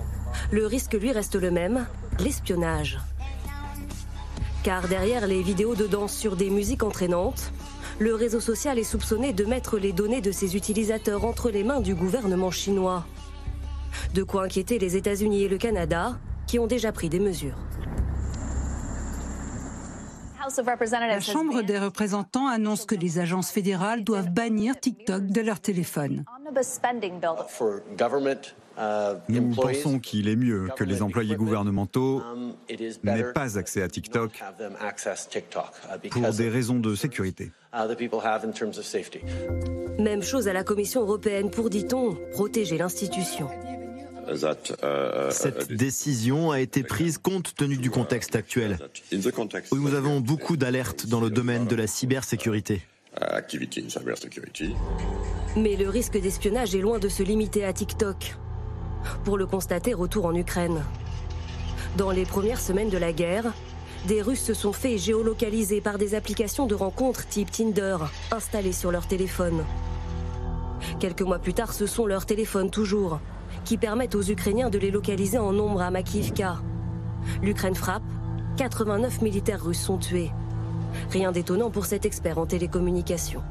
Le 0.50 0.66
risque, 0.66 0.94
lui, 0.94 1.12
reste 1.12 1.34
le 1.34 1.50
même, 1.50 1.86
l'espionnage. 2.18 2.98
Car 4.62 4.88
derrière 4.88 5.26
les 5.26 5.42
vidéos 5.42 5.74
de 5.74 5.86
danse 5.86 6.14
sur 6.14 6.34
des 6.34 6.48
musiques 6.48 6.82
entraînantes, 6.82 7.52
le 7.98 8.14
réseau 8.14 8.40
social 8.40 8.78
est 8.78 8.84
soupçonné 8.84 9.34
de 9.34 9.44
mettre 9.44 9.76
les 9.76 9.92
données 9.92 10.22
de 10.22 10.32
ses 10.32 10.56
utilisateurs 10.56 11.26
entre 11.26 11.50
les 11.50 11.62
mains 11.62 11.80
du 11.80 11.94
gouvernement 11.94 12.50
chinois. 12.50 13.04
De 14.14 14.22
quoi 14.22 14.44
inquiéter 14.44 14.78
les 14.78 14.96
États-Unis 14.96 15.44
et 15.44 15.48
le 15.48 15.58
Canada, 15.58 16.18
qui 16.46 16.58
ont 16.58 16.66
déjà 16.66 16.92
pris 16.92 17.08
des 17.08 17.20
mesures. 17.20 17.58
La 20.56 21.20
Chambre 21.20 21.62
des 21.62 21.78
représentants 21.78 22.46
annonce 22.46 22.86
que 22.86 22.94
les 22.94 23.18
agences 23.18 23.50
fédérales 23.50 24.02
doivent 24.02 24.30
bannir 24.30 24.78
TikTok 24.80 25.26
de 25.26 25.40
leur 25.42 25.60
téléphone. 25.60 26.24
Nous 29.28 29.54
pensons 29.54 29.98
qu'il 29.98 30.28
est 30.28 30.36
mieux 30.36 30.68
que 30.76 30.84
les 30.84 31.02
employés 31.02 31.34
gouvernementaux 31.34 32.22
n'aient 33.02 33.32
pas 33.32 33.58
accès 33.58 33.82
à 33.82 33.88
TikTok 33.88 34.42
pour 36.10 36.32
des 36.32 36.48
raisons 36.48 36.78
de 36.78 36.94
sécurité. 36.94 37.50
Même 39.98 40.22
chose 40.22 40.48
à 40.48 40.52
la 40.52 40.64
Commission 40.64 41.00
européenne 41.02 41.50
pour, 41.50 41.70
dit-on, 41.70 42.16
protéger 42.32 42.78
l'institution. 42.78 43.48
Cette 45.30 45.72
décision 45.72 46.50
a 46.50 46.60
été 46.60 46.82
prise 46.82 47.18
compte 47.18 47.54
tenu 47.54 47.76
du 47.78 47.90
contexte 47.90 48.36
actuel, 48.36 48.78
où 49.72 49.76
nous 49.76 49.94
avons 49.94 50.20
beaucoup 50.20 50.56
d'alertes 50.56 51.06
dans 51.06 51.20
le 51.20 51.30
domaine 51.30 51.66
de 51.66 51.74
la 51.74 51.86
cybersécurité. 51.86 52.82
Mais 55.56 55.76
le 55.76 55.88
risque 55.88 56.20
d'espionnage 56.20 56.74
est 56.74 56.80
loin 56.80 56.98
de 56.98 57.08
se 57.08 57.22
limiter 57.22 57.64
à 57.64 57.72
TikTok. 57.72 58.36
Pour 59.24 59.38
le 59.38 59.46
constater, 59.46 59.94
retour 59.94 60.26
en 60.26 60.34
Ukraine. 60.34 60.82
Dans 61.96 62.10
les 62.10 62.24
premières 62.24 62.60
semaines 62.60 62.90
de 62.90 62.98
la 62.98 63.12
guerre, 63.12 63.52
des 64.06 64.22
Russes 64.22 64.42
se 64.42 64.54
sont 64.54 64.72
fait 64.72 64.98
géolocaliser 64.98 65.80
par 65.80 65.98
des 65.98 66.14
applications 66.14 66.66
de 66.66 66.74
rencontres 66.74 67.26
type 67.26 67.50
Tinder 67.50 67.96
installées 68.30 68.72
sur 68.72 68.92
leur 68.92 69.06
téléphone. 69.06 69.64
Quelques 71.00 71.22
mois 71.22 71.38
plus 71.38 71.54
tard, 71.54 71.72
ce 71.72 71.86
sont 71.86 72.06
leurs 72.06 72.26
téléphones 72.26 72.70
toujours 72.70 73.20
qui 73.64 73.76
permettent 73.76 74.14
aux 74.14 74.22
Ukrainiens 74.22 74.70
de 74.70 74.78
les 74.78 74.90
localiser 74.90 75.38
en 75.38 75.52
nombre 75.52 75.82
à 75.82 75.90
Makivka. 75.90 76.56
L'Ukraine 77.42 77.74
frappe, 77.74 78.02
89 78.56 79.20
militaires 79.22 79.62
russes 79.62 79.80
sont 79.80 79.98
tués. 79.98 80.30
Rien 81.10 81.32
d'étonnant 81.32 81.70
pour 81.70 81.86
cet 81.86 82.06
expert 82.06 82.38
en 82.38 82.46
télécommunications. 82.46 83.42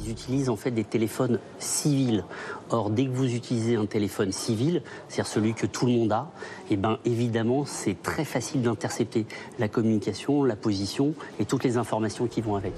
Ils 0.00 0.10
utilisent 0.10 0.48
en 0.48 0.56
fait 0.56 0.70
des 0.70 0.84
téléphones 0.84 1.38
civils. 1.58 2.24
Or, 2.70 2.90
dès 2.90 3.06
que 3.06 3.10
vous 3.10 3.34
utilisez 3.34 3.76
un 3.76 3.86
téléphone 3.86 4.32
civil, 4.32 4.82
c'est-à-dire 5.08 5.26
celui 5.26 5.54
que 5.54 5.66
tout 5.66 5.86
le 5.86 5.92
monde 5.92 6.12
a, 6.12 6.30
eh 6.70 6.76
ben, 6.76 6.98
évidemment, 7.04 7.64
c'est 7.64 8.00
très 8.02 8.24
facile 8.24 8.62
d'intercepter 8.62 9.26
la 9.58 9.68
communication, 9.68 10.44
la 10.44 10.56
position 10.56 11.14
et 11.40 11.44
toutes 11.44 11.64
les 11.64 11.76
informations 11.76 12.26
qui 12.26 12.40
vont 12.40 12.56
avec. 12.56 12.74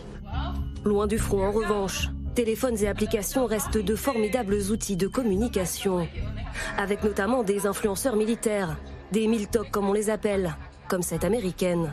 Loin 0.85 1.07
du 1.07 1.18
front, 1.18 1.45
en 1.45 1.53
revanche, 1.53 2.09
téléphones 2.35 2.79
et 2.79 2.89
applications 2.89 3.47
restent 3.47 3.79
de 3.79 3.95
formidables 3.97 4.55
outils 4.71 4.97
de 4.97 5.09
communication, 5.09 6.09
avec 6.79 7.05
notamment 7.05 7.43
des 7.43 7.66
influenceurs 7.66 8.16
militaires, 8.16 8.77
des 9.12 9.27
miltok 9.27 9.71
comme 9.71 9.89
on 9.89 9.93
les 9.93 10.09
appelle, 10.09 10.57
comme 10.89 11.03
cette 11.03 11.25
américaine. 11.25 11.93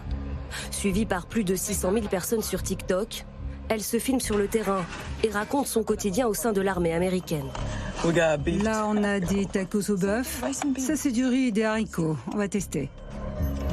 Suivie 0.72 1.06
par 1.06 1.26
plus 1.26 1.44
de 1.44 1.56
600 1.56 1.92
000 1.94 2.08
personnes 2.08 2.42
sur 2.42 2.64
TikTok, 2.64 3.26
elle 3.70 3.84
se 3.84 4.00
filme 4.00 4.20
sur 4.20 4.38
le 4.38 4.48
terrain 4.48 4.86
et 5.24 5.30
raconte 5.30 5.68
son 5.68 5.84
quotidien 5.84 6.28
au 6.28 6.34
sein 6.34 6.54
de 6.54 6.62
l'armée 6.62 6.94
américaine. 6.94 7.46
Là, 8.64 8.86
on 8.88 9.04
a 9.04 9.20
des 9.20 9.46
tacos 9.46 9.90
au 9.90 9.98
bœuf. 9.98 10.44
Ça, 10.78 10.96
c'est 10.96 11.12
du 11.12 11.26
riz 11.26 11.48
et 11.48 11.52
des 11.52 11.64
haricots. 11.64 12.16
On 12.34 12.38
va 12.38 12.48
tester. 12.48 12.90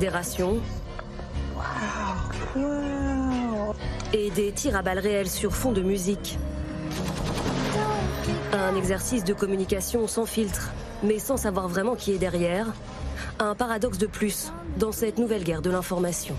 Des 0.01 0.09
rations. 0.09 0.59
Et 4.13 4.31
des 4.31 4.53
tirs 4.53 4.77
à 4.77 4.83
balles 4.83 4.99
réelles 4.99 5.31
sur 5.31 5.55
fond 5.55 5.73
de 5.73 5.83
musique. 5.83 6.39
Un 8.53 8.77
exercice 8.77 9.25
de 9.25 9.35
communication 9.35 10.07
sans 10.07 10.27
filtre, 10.27 10.71
mais 11.03 11.19
sans 11.19 11.37
savoir 11.37 11.69
vraiment 11.69 11.97
qui 11.97 12.13
est 12.13 12.19
derrière. 12.19 12.73
Un 13.39 13.55
paradoxe 13.55 13.99
de 13.99 14.07
plus 14.07 14.53
dans 14.79 14.93
cette 14.93 15.19
nouvelle 15.19 15.45
guerre 15.45 15.63
de 15.63 15.71
l'information. 15.71 16.35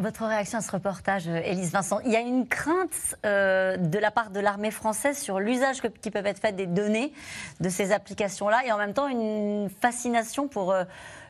Votre 0.00 0.24
réaction 0.24 0.56
à 0.56 0.62
ce 0.62 0.72
reportage, 0.72 1.28
Élise 1.28 1.72
Vincent? 1.72 2.00
Il 2.06 2.10
y 2.10 2.16
a 2.16 2.20
une 2.20 2.48
crainte 2.48 3.18
euh, 3.26 3.76
de 3.76 3.98
la 3.98 4.10
part 4.10 4.30
de 4.30 4.40
l'armée 4.40 4.70
française 4.70 5.18
sur 5.18 5.40
l'usage 5.40 5.82
qui 6.00 6.10
peut 6.10 6.24
être 6.24 6.40
fait 6.40 6.56
des 6.56 6.64
données 6.64 7.12
de 7.60 7.68
ces 7.68 7.92
applications-là 7.92 8.64
et 8.64 8.72
en 8.72 8.78
même 8.78 8.94
temps 8.94 9.08
une 9.08 9.68
fascination 9.68 10.48
pour 10.48 10.72
euh, 10.72 10.84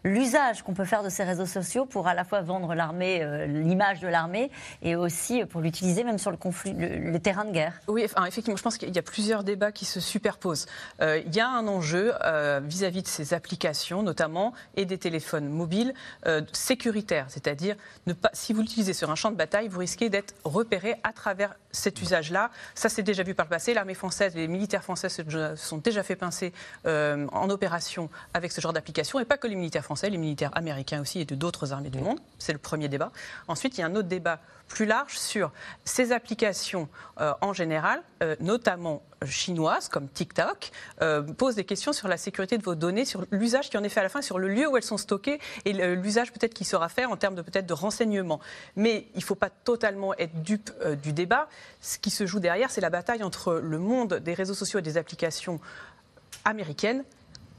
l'usage 0.04 0.62
qu'on 0.62 0.74
peut 0.74 0.84
faire 0.84 1.02
de 1.02 1.08
ces 1.08 1.24
réseaux 1.24 1.46
sociaux 1.46 1.84
pour 1.84 2.08
à 2.08 2.14
la 2.14 2.24
fois 2.24 2.42
vendre 2.42 2.74
l'armée, 2.74 3.22
euh, 3.22 3.46
l'image 3.46 4.00
de 4.00 4.08
l'armée, 4.08 4.50
et 4.82 4.96
aussi 4.96 5.44
pour 5.44 5.60
l'utiliser 5.60 6.04
même 6.04 6.18
sur 6.18 6.30
le, 6.30 6.36
conflit, 6.36 6.74
terrain 7.22 7.44
de 7.44 7.52
guerre. 7.52 7.80
Oui, 7.88 8.02
effectivement, 8.02 8.56
je 8.56 8.62
pense 8.62 8.78
qu'il 8.78 8.94
y 8.94 8.98
a 8.98 9.02
plusieurs 9.02 9.44
débats 9.44 9.72
qui 9.72 9.84
se 9.84 10.00
superposent. 10.00 10.66
Euh, 11.00 11.20
il 11.26 11.34
y 11.34 11.40
a 11.40 11.48
un 11.48 11.66
enjeu 11.66 12.12
euh, 12.24 12.60
vis-à-vis 12.62 13.02
de 13.02 13.08
ces 13.08 13.34
applications, 13.34 14.02
notamment, 14.02 14.52
et 14.76 14.84
des 14.84 14.98
téléphones 14.98 15.48
mobiles 15.48 15.94
sécuritaires, 16.52 17.26
c'est-à-dire 17.28 17.76
si 18.32 18.52
vous 18.52 18.60
l'utilisez 18.60 18.92
sur 18.92 19.10
un 19.10 19.14
champ 19.14 19.30
de 19.30 19.36
bataille, 19.36 19.68
vous 19.68 19.80
risquez 19.80 20.08
d'être 20.08 20.34
repéré 20.44 20.96
à 21.02 21.12
travers 21.12 21.54
cet 21.72 22.00
usage-là. 22.00 22.50
Ça, 22.74 22.88
c'est 22.88 23.02
déjà 23.02 23.22
vu 23.22 23.34
par 23.34 23.46
le 23.46 23.50
passé. 23.50 23.74
L'armée 23.74 23.94
française, 23.94 24.34
les 24.34 24.48
militaires 24.48 24.82
français 24.82 25.08
se 25.08 25.22
sont 25.56 25.78
déjà 25.78 26.02
fait 26.02 26.16
pincer 26.16 26.52
en 26.84 27.50
opération 27.50 28.10
avec 28.34 28.52
ce 28.52 28.60
genre 28.60 28.72
d'application, 28.72 29.20
et 29.20 29.24
pas 29.24 29.36
que 29.36 29.46
les 29.46 29.56
militaires 29.56 29.84
les 30.02 30.18
militaires 30.18 30.50
américains 30.54 31.00
aussi 31.00 31.20
et 31.20 31.24
de 31.24 31.34
d'autres 31.34 31.72
armées 31.72 31.90
du 31.90 32.00
monde. 32.00 32.20
C'est 32.38 32.52
le 32.52 32.58
premier 32.58 32.88
débat. 32.88 33.12
Ensuite, 33.48 33.76
il 33.76 33.80
y 33.80 33.84
a 33.84 33.86
un 33.86 33.94
autre 33.94 34.08
débat 34.08 34.40
plus 34.68 34.86
large 34.86 35.18
sur 35.18 35.50
ces 35.84 36.12
applications 36.12 36.88
euh, 37.20 37.32
en 37.40 37.52
général, 37.52 38.02
euh, 38.22 38.36
notamment 38.38 39.02
chinoises 39.26 39.88
comme 39.88 40.08
TikTok, 40.08 40.70
euh, 41.02 41.22
posent 41.22 41.56
des 41.56 41.64
questions 41.64 41.92
sur 41.92 42.06
la 42.06 42.16
sécurité 42.16 42.56
de 42.56 42.62
vos 42.62 42.76
données, 42.76 43.04
sur 43.04 43.24
l'usage 43.32 43.68
qui 43.68 43.76
en 43.76 43.82
est 43.82 43.88
fait 43.88 44.00
à 44.00 44.04
la 44.04 44.08
fin, 44.08 44.22
sur 44.22 44.38
le 44.38 44.48
lieu 44.48 44.68
où 44.68 44.76
elles 44.76 44.84
sont 44.84 44.96
stockées 44.96 45.40
et 45.64 45.72
l'usage 45.72 46.32
peut-être 46.32 46.54
qui 46.54 46.64
sera 46.64 46.88
fait 46.88 47.04
en 47.04 47.16
termes 47.16 47.34
de 47.34 47.42
peut-être 47.42 47.66
de 47.66 47.74
renseignement. 47.74 48.40
Mais 48.76 49.08
il 49.14 49.18
ne 49.18 49.24
faut 49.24 49.34
pas 49.34 49.50
totalement 49.50 50.14
être 50.14 50.40
dupe 50.42 50.70
du 51.02 51.12
débat. 51.12 51.48
Ce 51.80 51.98
qui 51.98 52.10
se 52.10 52.24
joue 52.24 52.38
derrière, 52.38 52.70
c'est 52.70 52.80
la 52.80 52.90
bataille 52.90 53.24
entre 53.24 53.54
le 53.54 53.78
monde 53.78 54.14
des 54.14 54.34
réseaux 54.34 54.54
sociaux 54.54 54.78
et 54.78 54.82
des 54.82 54.96
applications 54.96 55.60
américaines 56.44 57.04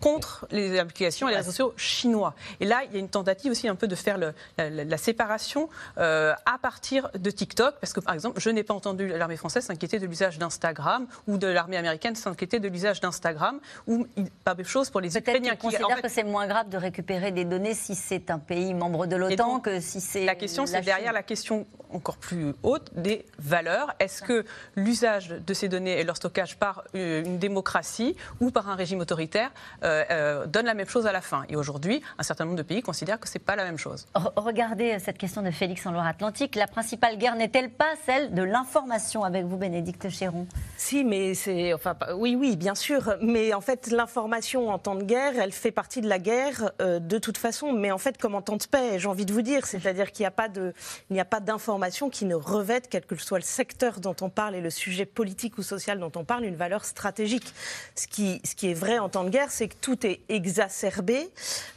contre 0.01 0.47
les 0.51 0.79
applications 0.79 1.29
et 1.29 1.31
les 1.31 1.37
réseaux 1.37 1.51
sociaux 1.51 1.73
chinois. 1.77 2.33
Et 2.59 2.65
là, 2.65 2.81
il 2.85 2.93
y 2.93 2.95
a 2.95 2.99
une 2.99 3.09
tentative 3.09 3.51
aussi 3.51 3.67
un 3.67 3.75
peu 3.75 3.87
de 3.87 3.95
faire 3.95 4.17
la, 4.17 4.97
séparation 4.97 5.69
euh, 5.97 6.33
à 6.45 6.57
partir 6.57 7.09
de 7.17 7.31
TikTok, 7.31 7.75
parce 7.79 7.93
que 7.93 7.99
par 7.99 8.13
exemple, 8.13 8.39
je 8.39 8.49
n'ai 8.49 8.63
pas 8.63 8.73
entendu 8.73 9.07
l'armée 9.07 9.37
française 9.37 9.65
s'inquiéter 9.65 9.99
de 9.99 10.05
l'usage 10.07 10.37
d'Instagram 10.37 11.07
ou 11.27 11.37
de 11.37 11.47
l'armée 11.47 11.77
américaine 11.77 12.15
s'inquiéter 12.15 12.59
de 12.59 12.67
l'usage 12.67 12.99
d'Instagram, 12.99 13.59
ou 13.87 14.07
pas 14.43 14.55
de 14.55 14.63
chose 14.63 14.89
pour 14.89 15.01
les 15.01 15.15
Ukrainiens. 15.17 15.51
qui 15.51 15.57
considèrent 15.57 16.01
que 16.01 16.09
c'est 16.09 16.23
moins 16.23 16.47
grave 16.47 16.69
de 16.69 16.77
récupérer 16.77 17.31
des 17.31 17.45
données 17.45 17.73
si 17.73 17.95
c'est 17.95 18.31
un 18.31 18.39
pays 18.39 18.73
membre 18.73 19.05
de 19.05 19.15
l'OTAN 19.15 19.59
que 19.59 19.79
si 19.79 20.01
c'est. 20.01 20.25
La 20.25 20.35
question, 20.35 20.65
c'est 20.65 20.81
derrière 20.81 21.13
la 21.13 21.23
question 21.23 21.65
encore 21.93 22.17
plus 22.17 22.53
haute 22.63 22.89
des 22.95 23.25
valeurs. 23.37 23.93
Est-ce 23.99 24.21
que 24.21 24.45
l'usage 24.75 25.29
de 25.29 25.53
ces 25.53 25.67
données 25.67 25.99
et 25.99 26.03
leur 26.03 26.17
stockage 26.17 26.57
par 26.57 26.83
euh, 26.95 27.23
une 27.23 27.37
démocratie 27.37 28.15
ou 28.39 28.51
par 28.51 28.69
un 28.69 28.75
régime 28.75 28.99
autoritaire 28.99 29.51
euh, 29.83 29.90
euh, 29.91 30.03
euh, 30.11 30.45
donne 30.45 30.65
la 30.65 30.73
même 30.73 30.87
chose 30.87 31.05
à 31.05 31.11
la 31.11 31.21
fin. 31.21 31.43
Et 31.49 31.55
aujourd'hui, 31.55 32.01
un 32.17 32.23
certain 32.23 32.45
nombre 32.45 32.57
de 32.57 32.63
pays 32.63 32.81
considèrent 32.81 33.19
que 33.19 33.27
ce 33.27 33.37
n'est 33.37 33.43
pas 33.43 33.55
la 33.55 33.63
même 33.63 33.77
chose. 33.77 34.07
regardez 34.35 34.99
cette 34.99 35.17
question 35.17 35.41
de 35.41 35.51
Félix 35.51 35.85
en 35.85 35.91
Loire-Atlantique. 35.91 36.55
La 36.55 36.67
principale 36.67 37.17
guerre 37.17 37.35
n'est-elle 37.35 37.69
pas 37.69 37.93
celle 38.05 38.33
de 38.33 38.41
l'information 38.41 39.23
avec 39.23 39.45
vous, 39.45 39.57
Bénédicte 39.57 40.09
Chéron? 40.09 40.47
Si, 40.77 41.03
mais 41.03 41.33
c'est. 41.33 41.73
Enfin, 41.73 41.95
oui, 42.15 42.35
oui, 42.35 42.55
bien 42.55 42.75
sûr. 42.75 43.15
Mais 43.21 43.53
en 43.53 43.61
fait, 43.61 43.87
l'information 43.91 44.69
en 44.69 44.79
temps 44.79 44.95
de 44.95 45.03
guerre, 45.03 45.33
elle 45.37 45.51
fait 45.51 45.71
partie 45.71 46.01
de 46.01 46.07
la 46.07 46.19
guerre 46.19 46.71
euh, 46.81 46.99
de 46.99 47.17
toute 47.17 47.37
façon. 47.37 47.73
Mais 47.73 47.91
en 47.91 47.97
fait, 47.97 48.17
comme 48.17 48.35
en 48.35 48.41
temps 48.41 48.57
de 48.57 48.63
paix, 48.63 48.99
j'ai 48.99 49.07
envie 49.07 49.25
de 49.25 49.33
vous 49.33 49.41
dire. 49.41 49.65
C'est-à-dire 49.65 50.11
qu'il 50.11 50.23
n'y 50.23 50.27
a 50.27 50.31
pas 50.31 50.47
de, 50.47 50.73
il 51.09 51.13
n'y 51.13 51.19
a 51.19 51.25
pas 51.25 51.39
d'information 51.39 52.09
qui 52.09 52.25
ne 52.25 52.35
revête, 52.35 52.87
quel 52.89 53.05
que 53.05 53.15
soit 53.15 53.39
le 53.39 53.43
secteur 53.43 53.99
dont 53.99 54.15
on 54.21 54.29
parle 54.29 54.55
et 54.55 54.61
le 54.61 54.69
sujet 54.69 55.05
politique 55.05 55.57
ou 55.57 55.63
social 55.63 55.99
dont 55.99 56.11
on 56.15 56.23
parle, 56.23 56.45
une 56.45 56.55
valeur 56.55 56.85
stratégique. 56.85 57.53
Ce 57.95 58.07
qui, 58.07 58.41
ce 58.43 58.55
qui 58.55 58.69
est 58.69 58.73
vrai 58.73 58.99
en 58.99 59.09
temps 59.09 59.23
de 59.23 59.29
guerre, 59.29 59.51
c'est 59.51 59.67
que 59.67 59.75
tout 59.81 60.05
est 60.05 60.21
exacerbé 60.29 61.29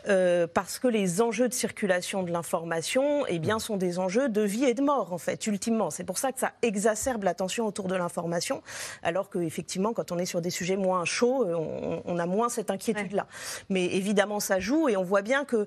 euh, 0.08 0.46
parce 0.46 0.78
que 0.78 0.86
les 0.86 1.20
enjeux 1.20 1.48
de 1.48 1.54
circulation 1.54 2.22
de 2.22 2.30
l'information 2.30 3.24
eh 3.26 3.38
bien, 3.38 3.58
sont 3.58 3.76
des 3.76 3.98
enjeux 3.98 4.28
de 4.28 4.42
vie 4.42 4.64
et 4.64 4.74
de 4.74 4.82
mort, 4.82 5.12
en 5.12 5.18
fait, 5.18 5.46
ultimement. 5.46 5.90
C'est 5.90 6.04
pour 6.04 6.18
ça 6.18 6.30
que 6.30 6.38
ça 6.38 6.52
exacerbe 6.62 7.24
la 7.24 7.34
tension 7.34 7.66
autour 7.66 7.88
de 7.88 7.96
l'information, 7.96 8.62
alors 9.02 9.30
qu'effectivement, 9.30 9.92
quand 9.92 10.12
on 10.12 10.18
est 10.18 10.26
sur 10.26 10.42
des 10.42 10.50
sujets 10.50 10.76
moins 10.76 11.04
chauds, 11.04 11.44
euh, 11.44 12.00
on, 12.04 12.18
a 12.18 12.26
moins 12.26 12.48
cette 12.48 12.70
inquiétude-là. 12.70 13.26
Mais 13.70 13.86
évidemment, 13.86 14.40
ça 14.40 14.60
joue 14.60 14.88
et 14.88 14.96
on 14.96 15.02
voit 15.02 15.22
bien 15.22 15.44
que 15.44 15.66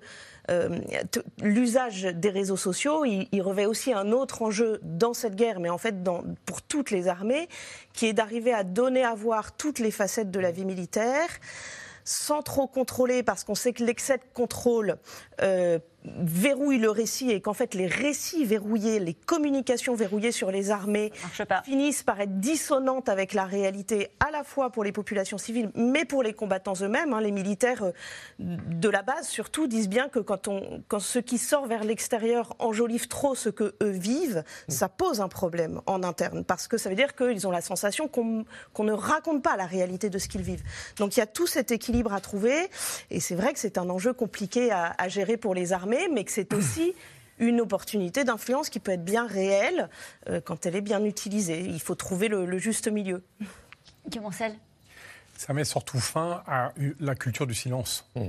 euh, 0.50 0.80
l'usage 1.42 2.04
des 2.04 2.30
réseaux 2.30 2.58
sociaux, 2.58 3.04
il, 3.06 3.42
revêt 3.42 3.66
aussi 3.66 3.94
un 3.94 4.12
autre 4.12 4.42
enjeu 4.42 4.80
dans 4.84 5.14
cette 5.14 5.36
guerre, 5.36 5.60
mais 5.60 5.70
en 5.70 5.78
fait 5.78 6.04
dans, 6.04 6.24
pour 6.46 6.62
toutes 6.62 6.92
les 6.92 7.08
armées, 7.08 7.50
qui 7.94 8.06
est 8.06 8.14
d'arriver 8.14 8.54
à 8.54 8.64
donner 8.64 9.04
à 9.04 9.14
voir 9.14 9.56
toutes 9.56 9.80
les 9.80 9.92
facettes 9.92 10.32
de 10.32 10.40
la 10.40 10.52
vie 10.52 10.66
militaire 10.66 11.28
sans 12.08 12.42
trop 12.42 12.68
contrôler, 12.68 13.22
parce 13.22 13.44
qu'on 13.44 13.54
sait 13.54 13.74
que 13.74 13.84
l'excès 13.84 14.18
de 14.18 14.24
contrôle 14.34 14.98
euh, 15.42 15.78
verrouille 16.06 16.78
le 16.78 16.90
récit 16.90 17.32
et 17.32 17.42
qu'en 17.42 17.54
fait 17.54 17.74
les 17.74 17.88
récits 17.88 18.46
verrouillés, 18.46 19.00
les 19.00 19.14
communications 19.14 19.96
verrouillées 19.96 20.32
sur 20.32 20.52
les 20.52 20.72
armées 20.72 21.12
finissent 21.66 22.04
par 22.04 22.20
être 22.22 22.40
dissonantes 22.40 23.10
avec 23.10 23.34
la 23.34 23.46
réalité 23.46 24.10
à 24.26 24.32
la 24.32 24.44
fois 24.44 24.70
pour 24.70 24.84
les 24.84 24.92
populations 24.92 25.38
civiles 25.38 25.72
mais 25.76 26.06
pour 26.06 26.24
les 26.24 26.34
combattants 26.34 26.74
eux-mêmes. 26.82 27.14
Hein. 27.14 27.22
les 27.22 27.32
militaires 27.32 27.84
euh, 27.84 27.92
de 28.40 28.90
la 28.90 29.02
base 29.02 29.28
surtout 29.28 29.68
disent 29.68 29.90
bien 29.90 30.08
que 30.08 30.20
quand, 30.20 30.48
on, 30.48 30.84
quand 30.88 31.00
ce 31.00 31.20
qui 31.20 31.38
sort 31.38 31.68
vers 31.68 31.84
l'extérieur 31.84 32.56
enjolive 32.60 33.08
trop 33.08 33.36
ce 33.36 33.50
que 33.50 33.76
eux 33.82 33.90
vivent, 33.90 34.44
ça 34.68 34.90
pose 34.90 35.20
un 35.22 35.28
problème 35.28 35.82
en 35.88 36.04
interne 36.04 36.44
parce 36.44 36.68
que 36.68 36.78
ça 36.78 36.90
veut 36.90 36.96
dire 36.96 37.16
qu'ils 37.16 37.48
ont 37.48 37.52
la 37.52 37.62
sensation 37.62 38.08
qu'on 38.08 38.46
ne 38.84 38.92
raconte 38.92 39.44
pas 39.44 39.58
la 39.58 39.66
réalité 39.66 40.10
de 40.10 40.20
ce 40.20 40.28
qu'ils 40.28 40.42
vivent. 40.42 40.64
Donc 40.98 41.18
il 41.18 41.20
y 41.20 41.24
a 41.24 41.28
tout 41.28 41.48
cet 41.48 41.72
équilibre 41.72 42.14
à 42.14 42.22
trouver 42.22 42.70
et 43.10 43.20
c'est 43.20 43.36
vrai 43.36 43.54
que 43.54 43.60
c'est 43.60 43.78
un 43.78 43.90
enjeu 43.90 44.14
compliqué 44.14 44.72
à, 44.72 44.96
à 44.98 45.08
gérer 45.10 45.38
pour 45.38 45.54
les 45.54 45.74
armées 45.74 45.87
mais 45.88 46.24
que 46.24 46.32
c'est 46.32 46.54
aussi 46.54 46.94
une 47.40 47.62
opportunité 47.62 48.24
d'influence 48.24 48.70
qui 48.70 48.80
peut 48.80 48.92
être 48.92 49.06
bien 49.06 49.28
réelle 49.28 49.90
euh, 50.30 50.42
quand 50.42 50.66
elle 50.66 50.76
est 50.76 50.82
bien 50.82 51.04
utilisée. 51.04 51.62
Il 51.62 51.80
faut 51.80 51.96
trouver 51.96 52.28
le, 52.28 52.58
juste 52.58 52.88
milieu. 52.88 53.24
Guillaume 54.10 54.32
Ça 55.38 55.54
met 55.54 55.66
surtout 55.66 56.00
fin 56.00 56.44
à 56.48 56.74
la 57.00 57.16
culture 57.16 57.46
du 57.46 57.54
silence. 57.54 58.10
Mmh. 58.16 58.22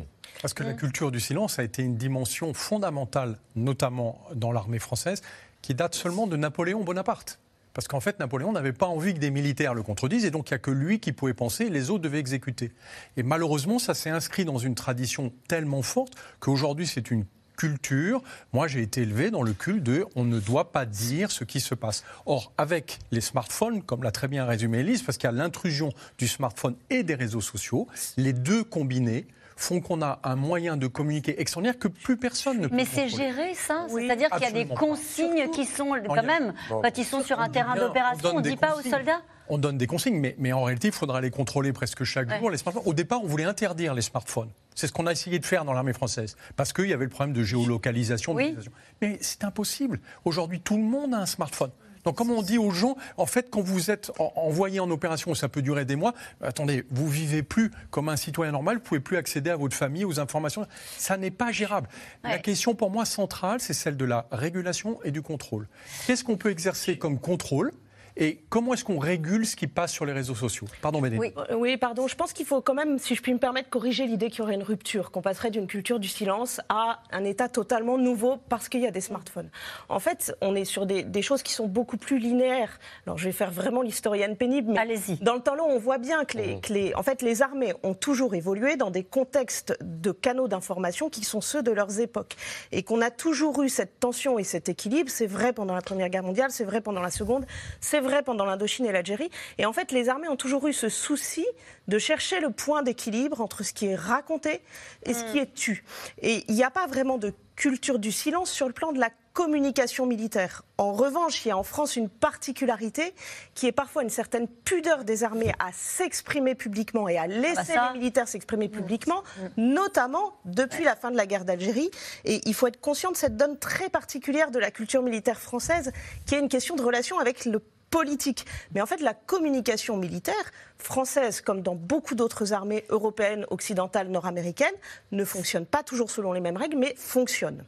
Parce 0.43 0.55
que 0.55 0.63
la 0.63 0.75
mmh. 0.75 0.77
culture 0.77 1.11
du 1.11 1.21
silence 1.21 1.59
a 1.59 1.63
été 1.63 1.83
une 1.83 1.97
dimension 1.97 2.53
fondamentale, 2.55 3.39
notamment 3.57 4.21
dans 4.35 4.53
l'armée 4.53 4.79
française, 4.79 5.23
qui 5.63 5.75
date 5.75 5.95
seulement 5.95 6.27
de 6.27 6.37
Napoléon 6.37 6.85
Bonaparte. 6.85 7.39
Parce 7.75 7.87
qu'en 7.87 8.01
fait, 8.01 8.19
Napoléon 8.19 8.53
n'avait 8.53 8.73
pas 8.73 8.87
envie 8.87 9.15
que 9.15 9.21
des 9.21 9.31
militaires 9.31 9.73
le 9.73 9.83
contredisent, 9.83 10.25
et 10.25 10.31
donc 10.31 10.51
il 10.51 10.55
n'y 10.55 10.57
a 10.57 10.59
que 10.59 10.71
lui 10.71 10.99
qui 10.99 11.13
pouvait 11.13 11.35
penser, 11.35 11.71
les 11.71 11.91
autres 11.91 12.03
devaient 12.03 12.19
exécuter. 12.19 12.73
Et 13.17 13.23
malheureusement, 13.23 13.79
ça 13.79 13.95
s'est 13.95 14.11
inscrit 14.11 14.45
dans 14.45 14.59
une 14.59 14.75
tradition 14.75 15.33
tellement 15.47 15.83
forte 15.83 16.15
qu'aujourd'hui, 16.41 16.89
c'est 16.89 17.13
une 17.13 17.25
culture. 17.59 18.23
Moi, 18.55 18.69
j'ai 18.69 18.81
été 18.81 19.03
élevé 19.03 19.31
dans 19.31 19.43
le 19.43 19.53
culte 19.53 19.83
de 19.83 20.07
on 20.17 20.25
ne 20.25 20.41
doit 20.41 20.73
pas 20.73 20.87
dire 20.87 21.31
ce 21.31 21.45
qui 21.45 21.61
se 21.61 21.75
passe. 21.75 22.05
Or, 22.25 22.53
avec 22.57 23.01
les 23.11 23.21
smartphones, 23.21 23.83
comme 23.83 24.03
l'a 24.03 24.13
très 24.13 24.29
bien 24.29 24.47
résumé 24.47 24.79
Elise, 24.79 25.03
parce 25.03 25.19
qu'il 25.19 25.29
y 25.29 25.33
a 25.33 25.37
l'intrusion 25.37 25.93
du 26.17 26.29
smartphone 26.29 26.77
et 26.89 27.03
des 27.03 27.17
réseaux 27.17 27.43
sociaux, 27.43 27.89
les 28.17 28.33
deux 28.33 28.65
combinés 28.65 29.27
font 29.59 29.81
qu'on 29.81 30.03
a 30.03 30.21
un 30.23 30.37
moyen 30.37 30.77
de 30.77 30.87
communiquer 30.87 31.41
extraordinaire 31.41 31.79
que 31.79 31.89
plus 31.89 32.17
personne 32.17 32.61
ne 32.61 32.69
peut 32.69 32.77
Mais 32.77 32.85
c'est 32.85 33.09
géré 33.09 33.55
ça 33.55 33.87
C'est-à-dire 33.89 34.31
qu'il 34.31 34.43
y 34.43 34.47
a 34.47 34.53
des 34.53 34.67
consignes 34.67 35.51
qui 35.51 35.65
sont 35.65 35.95
quand 36.07 36.23
même, 36.23 36.55
quand 36.69 36.99
ils 36.99 37.05
sont 37.05 37.23
sur 37.23 37.41
un 37.41 37.49
terrain 37.49 37.75
d'opération, 37.77 38.31
on 38.35 38.39
ne 38.39 38.43
dit 38.43 38.57
pas 38.57 38.77
aux 38.77 38.83
soldats 38.83 39.23
on 39.51 39.57
donne 39.57 39.79
des 39.79 39.87
consignes, 39.87 40.21
mais, 40.21 40.35
mais, 40.39 40.53
en 40.53 40.63
réalité, 40.63 40.89
il 40.89 40.95
faudra 40.95 41.23
les 41.23 41.31
contrôler 41.31 41.73
presque 41.73 42.05
chaque 42.05 42.31
jour. 42.39 42.51
Les 42.51 42.59
smartphones. 42.59 42.83
Au 42.87 42.93
départ, 42.93 43.23
on 43.23 43.27
voulait 43.27 43.45
interdire 43.45 43.95
les 43.95 44.03
smartphones. 44.03 44.51
C'est 44.75 44.87
ce 44.87 44.93
qu'on 44.93 45.07
a 45.07 45.13
essayé 45.13 45.39
de 45.39 45.47
faire 45.47 45.65
dans 45.65 45.73
l'armée 45.73 45.95
française, 45.95 46.37
parce 46.55 46.75
qu'il 46.75 46.87
y 46.87 46.93
avait 46.93 47.07
le 47.07 47.11
problème 47.11 47.35
de 47.35 47.43
géolocalisation. 47.43 48.35
Mais 48.35 49.19
c'est 49.21 49.45
impossible. 49.45 50.01
Aujourd'hui, 50.27 50.61
tout 50.61 50.77
le 50.77 50.83
monde 50.83 51.15
a 51.15 51.19
un 51.19 51.27
smartphone. 51.27 51.71
Donc, 52.09 52.17
comme 52.17 52.31
on 52.31 52.41
dit 52.41 52.57
aux 52.57 52.71
gens, 52.71 52.97
en 53.19 53.27
fait, 53.27 53.51
quand 53.51 53.61
vous 53.61 53.91
êtes 53.91 54.11
envoyé 54.19 54.81
en 54.81 54.91
opération, 54.91 55.35
ça 55.35 55.51
peut 55.51 55.61
durer 55.61 55.85
des 55.85 55.95
mois, 55.95 56.15
attendez, 56.41 56.87
vous 56.91 57.07
vivez 57.07 57.43
plus 57.43 57.71
comme 57.91 58.09
un 58.09 58.17
citoyen 58.17 58.51
normal, 58.51 58.77
vous 58.77 58.83
pouvez 58.83 59.01
plus 59.01 59.19
accéder 59.19 59.51
à 59.51 59.57
votre 59.57 59.77
famille, 59.77 60.07
aux 60.07 60.19
informations. 60.19 60.67
Ça 60.97 61.19
n'est 61.19 61.31
pas 61.31 61.53
gérable. 61.53 61.87
La 62.25 62.39
question 62.39 62.75
pour 62.75 62.91
moi 62.91 63.05
centrale, 63.05 63.61
c'est 63.61 63.75
celle 63.75 63.99
de 63.99 64.07
la 64.07 64.27
régulation 64.33 64.99
et 65.05 65.11
du 65.11 65.21
contrôle. 65.21 65.69
Qu'est-ce 66.07 66.25
qu'on 66.25 66.39
peut 66.39 66.51
exercer 66.51 66.97
comme 66.97 67.19
contrôle 67.19 67.73
et 68.21 68.41
comment 68.49 68.75
est-ce 68.75 68.85
qu'on 68.85 68.99
régule 68.99 69.47
ce 69.47 69.55
qui 69.55 69.69
passe 69.69 69.93
sur 69.93 70.05
les 70.05 70.13
réseaux 70.13 70.35
sociaux? 70.35 70.67
Pardon, 70.83 71.01
Béné. 71.01 71.19
Oui, 71.19 71.33
oui, 71.55 71.77
pardon. 71.77 72.09
Je 72.09 72.17
pense 72.17 72.33
qu'il 72.33 72.47
faut 72.47 72.61
quand 72.61 72.75
même, 72.75 72.99
si 72.99 73.15
je 73.15 73.23
puis 73.23 73.33
me 73.33 73.39
permettre, 73.39 73.71
corriger 73.71 74.07
l'idée 74.07 74.29
qu'il 74.29 74.41
y 74.41 74.43
aurait 74.43 74.55
une 74.55 74.65
rupture, 74.65 75.13
qu'on 75.13 75.23
passerait 75.23 75.53
d'une 75.53 75.69
culture 75.69 76.01
du 76.01 76.09
silence 76.09 76.61
à 76.69 77.01
un 77.13 77.23
état 77.23 77.49
totalement 77.49 77.97
nouveau 77.97 78.39
parce 78.49 78.69
qu'il 78.69 78.81
y 78.81 78.89
a 78.89 78.91
des 78.91 79.01
smartphones. 79.01 79.51
En 79.89 80.01
fait, 80.01 80.37
on 80.41 80.57
est 80.57 80.65
sur 80.65 80.85
des, 80.85 81.23
choses 81.23 81.45
qui 81.45 81.53
sont 81.53 81.69
beaucoup 81.69 81.97
plus 81.97 82.19
linéaires. 82.19 82.81
Alors, 83.07 83.19
je 83.19 83.27
vais 83.27 83.33
faire 83.33 83.53
vraiment 83.53 83.83
l'historienne 83.83 84.37
pénible, 84.37 84.73
mais 84.73 84.81
Allez-y. 84.81 85.17
dans 85.19 85.35
le 85.35 85.41
temps 85.41 85.55
long, 85.55 85.67
on 85.69 85.79
voit 85.79 85.99
bien 85.99 86.25
que 86.25 86.39
les, 86.39 86.59
que 86.61 86.73
les, 86.73 86.95
en 86.97 87.05
fait, 87.05 87.23
les 87.23 87.43
armées 87.43 87.73
ont 87.85 87.95
toujours 87.95 88.35
évolué 88.35 88.75
dans 88.75 88.91
des 88.91 89.05
contextes 89.05 89.77
de 89.81 90.11
canaux 90.11 90.49
d'information 90.49 91.09
qui 91.09 91.23
sont 91.23 91.41
ceux 91.41 91.63
de 91.63 91.71
leurs 91.71 92.01
époques. 92.01 92.35
Et 92.73 92.83
qu'on 92.83 93.01
a 93.01 93.13
toujours 93.13 93.63
eu 93.63 93.69
cette 93.69 94.01
tension 94.01 94.41
et 94.41 94.45
cet 94.45 94.69
équilibre. 94.69 95.09
C'est 95.09 95.27
vrai 95.27 95.53
pendant 95.53 95.75
la 95.75 95.83
Première 95.83 96.09
Guerre 96.09 96.25
mondiale, 96.25 96.51
c'est 96.51 96.65
vrai 96.65 96.81
pendant 96.81 97.01
la 97.01 97.11
Seconde, 97.11 97.47
c'est 97.81 98.01
vrai 98.01 98.08
pendant 98.23 98.45
l'Indochine 98.45 98.87
et 98.87 98.93
l'Algérie. 98.93 99.31
Et 99.59 99.67
en 99.67 99.73
fait, 99.73 99.93
les 99.93 100.09
armées 100.09 100.29
ont 100.29 100.37
toujours 100.37 100.67
eu 100.69 100.73
ce 100.73 100.89
souci 100.89 101.47
de 101.87 101.99
chercher 101.99 102.41
le 102.41 102.51
point 102.51 102.83
d'équilibre 102.83 103.41
entre 103.41 103.63
ce 103.63 103.73
qui 103.73 103.87
est 103.87 103.97
raconté 103.97 104.61
et 105.05 105.15
ce 105.15 105.25
qui 105.25 105.39
mm. 105.39 105.43
est 105.43 105.55
tu. 105.55 105.85
Et 106.21 106.45
il 106.49 106.55
n'y 106.55 106.65
a 106.65 106.71
pas 106.71 106.87
vraiment 106.87 107.19
de 107.19 107.33
culture 107.57 107.99
du 107.99 108.13
silence 108.13 108.51
sur 108.51 108.69
le 108.69 108.73
plan 108.73 108.93
de 108.93 109.01
la 109.01 109.11
communication 109.33 110.07
militaire. 110.07 110.63
En 110.79 110.93
revanche, 110.93 111.45
il 111.45 111.49
y 111.49 111.51
a 111.51 111.57
en 111.57 111.63
France 111.63 111.97
une 111.97 112.09
particularité 112.09 113.15
qui 113.55 113.67
est 113.67 113.73
parfois 113.73 114.03
une 114.03 114.11
certaine 114.11 114.49
pudeur 114.49 115.05
des 115.05 115.23
armées 115.23 115.53
à 115.59 115.71
s'exprimer 115.73 116.55
publiquement 116.55 117.09
et 117.09 117.19
à 117.19 117.27
laisser 117.27 117.73
ah 117.75 117.77
bah 117.77 117.91
les 117.93 118.01
militaires 118.01 118.29
s'exprimer 118.29 118.69
mm. 118.69 118.73
publiquement, 118.73 119.23
mm. 119.23 119.43
notamment 119.57 120.35
depuis 120.45 120.85
la 120.85 120.97
fin 120.97 121.11
de 121.11 121.17
la 121.17 121.27
guerre 121.27 121.45
d'Algérie. 121.45 121.91
Et 122.25 122.41
il 122.47 122.55
faut 122.55 122.67
être 122.67 122.81
conscient 122.81 123.13
de 123.13 123.17
cette 123.17 123.37
donne 123.37 123.59
très 123.59 123.89
particulière 123.89 124.51
de 124.51 124.59
la 124.59 124.71
culture 124.71 125.03
militaire 125.03 125.41
française, 125.41 125.93
qui 126.27 126.35
est 126.35 126.41
une 126.41 126.49
question 126.49 126.77
de 126.77 126.83
relation 126.83 127.19
avec 127.19 127.45
le 127.45 127.61
politique. 127.91 128.47
Mais 128.75 128.81
en 128.81 128.87
fait, 128.87 129.01
la 129.01 129.15
communication 129.15 129.97
militaire 129.97 130.35
française, 130.79 131.41
comme 131.41 131.63
dans 131.63 131.75
beaucoup 131.75 132.15
d'autres 132.15 132.53
armées 132.53 132.85
européennes, 132.89 133.47
occidentales, 133.51 134.09
nord-américaines, 134.09 134.75
ne 135.13 135.25
fonctionne 135.25 135.67
pas 135.67 135.83
toujours 135.83 136.11
selon 136.11 136.33
les 136.33 136.41
mêmes 136.41 136.57
règles, 136.57 136.77
mais 136.77 136.95
fonctionne. 136.97 137.65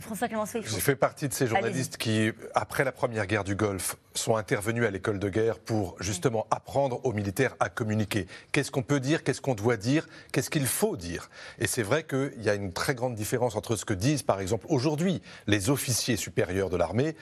François 0.00 0.28
J'ai 0.54 0.80
fait 0.80 0.96
partie 0.96 1.28
de 1.28 1.34
ces 1.34 1.46
journalistes 1.46 1.96
qui, 1.96 2.30
après 2.54 2.84
la 2.84 2.92
première 2.92 3.26
guerre 3.26 3.44
du 3.44 3.54
Golfe, 3.54 3.96
sont 4.14 4.36
intervenus 4.36 4.84
à 4.84 4.90
l'école 4.90 5.18
de 5.18 5.28
guerre 5.28 5.58
pour 5.58 5.96
justement 6.00 6.46
apprendre 6.50 7.04
aux 7.04 7.12
militaires 7.12 7.54
à 7.60 7.68
communiquer. 7.68 8.26
Qu'est-ce 8.52 8.70
qu'on 8.70 8.82
peut 8.82 9.00
dire, 9.00 9.22
qu'est-ce 9.22 9.40
qu'on 9.40 9.54
doit 9.54 9.76
dire, 9.76 10.08
qu'est-ce 10.32 10.50
qu'il 10.50 10.66
faut 10.66 10.96
dire? 10.96 11.30
Et 11.58 11.66
c'est 11.66 11.82
vrai 11.82 12.04
qu'il 12.04 12.42
y 12.42 12.48
a 12.48 12.54
une 12.54 12.72
très 12.72 12.94
grande 12.94 13.14
différence 13.14 13.56
entre 13.56 13.76
ce 13.76 13.84
que 13.84 13.94
disent, 13.94 14.22
par 14.22 14.40
exemple, 14.40 14.66
aujourd'hui 14.68 15.22
les 15.46 15.70
officiers 15.70 16.16
supérieurs 16.16 16.70
de 16.70 16.76
l'armée 16.76 17.16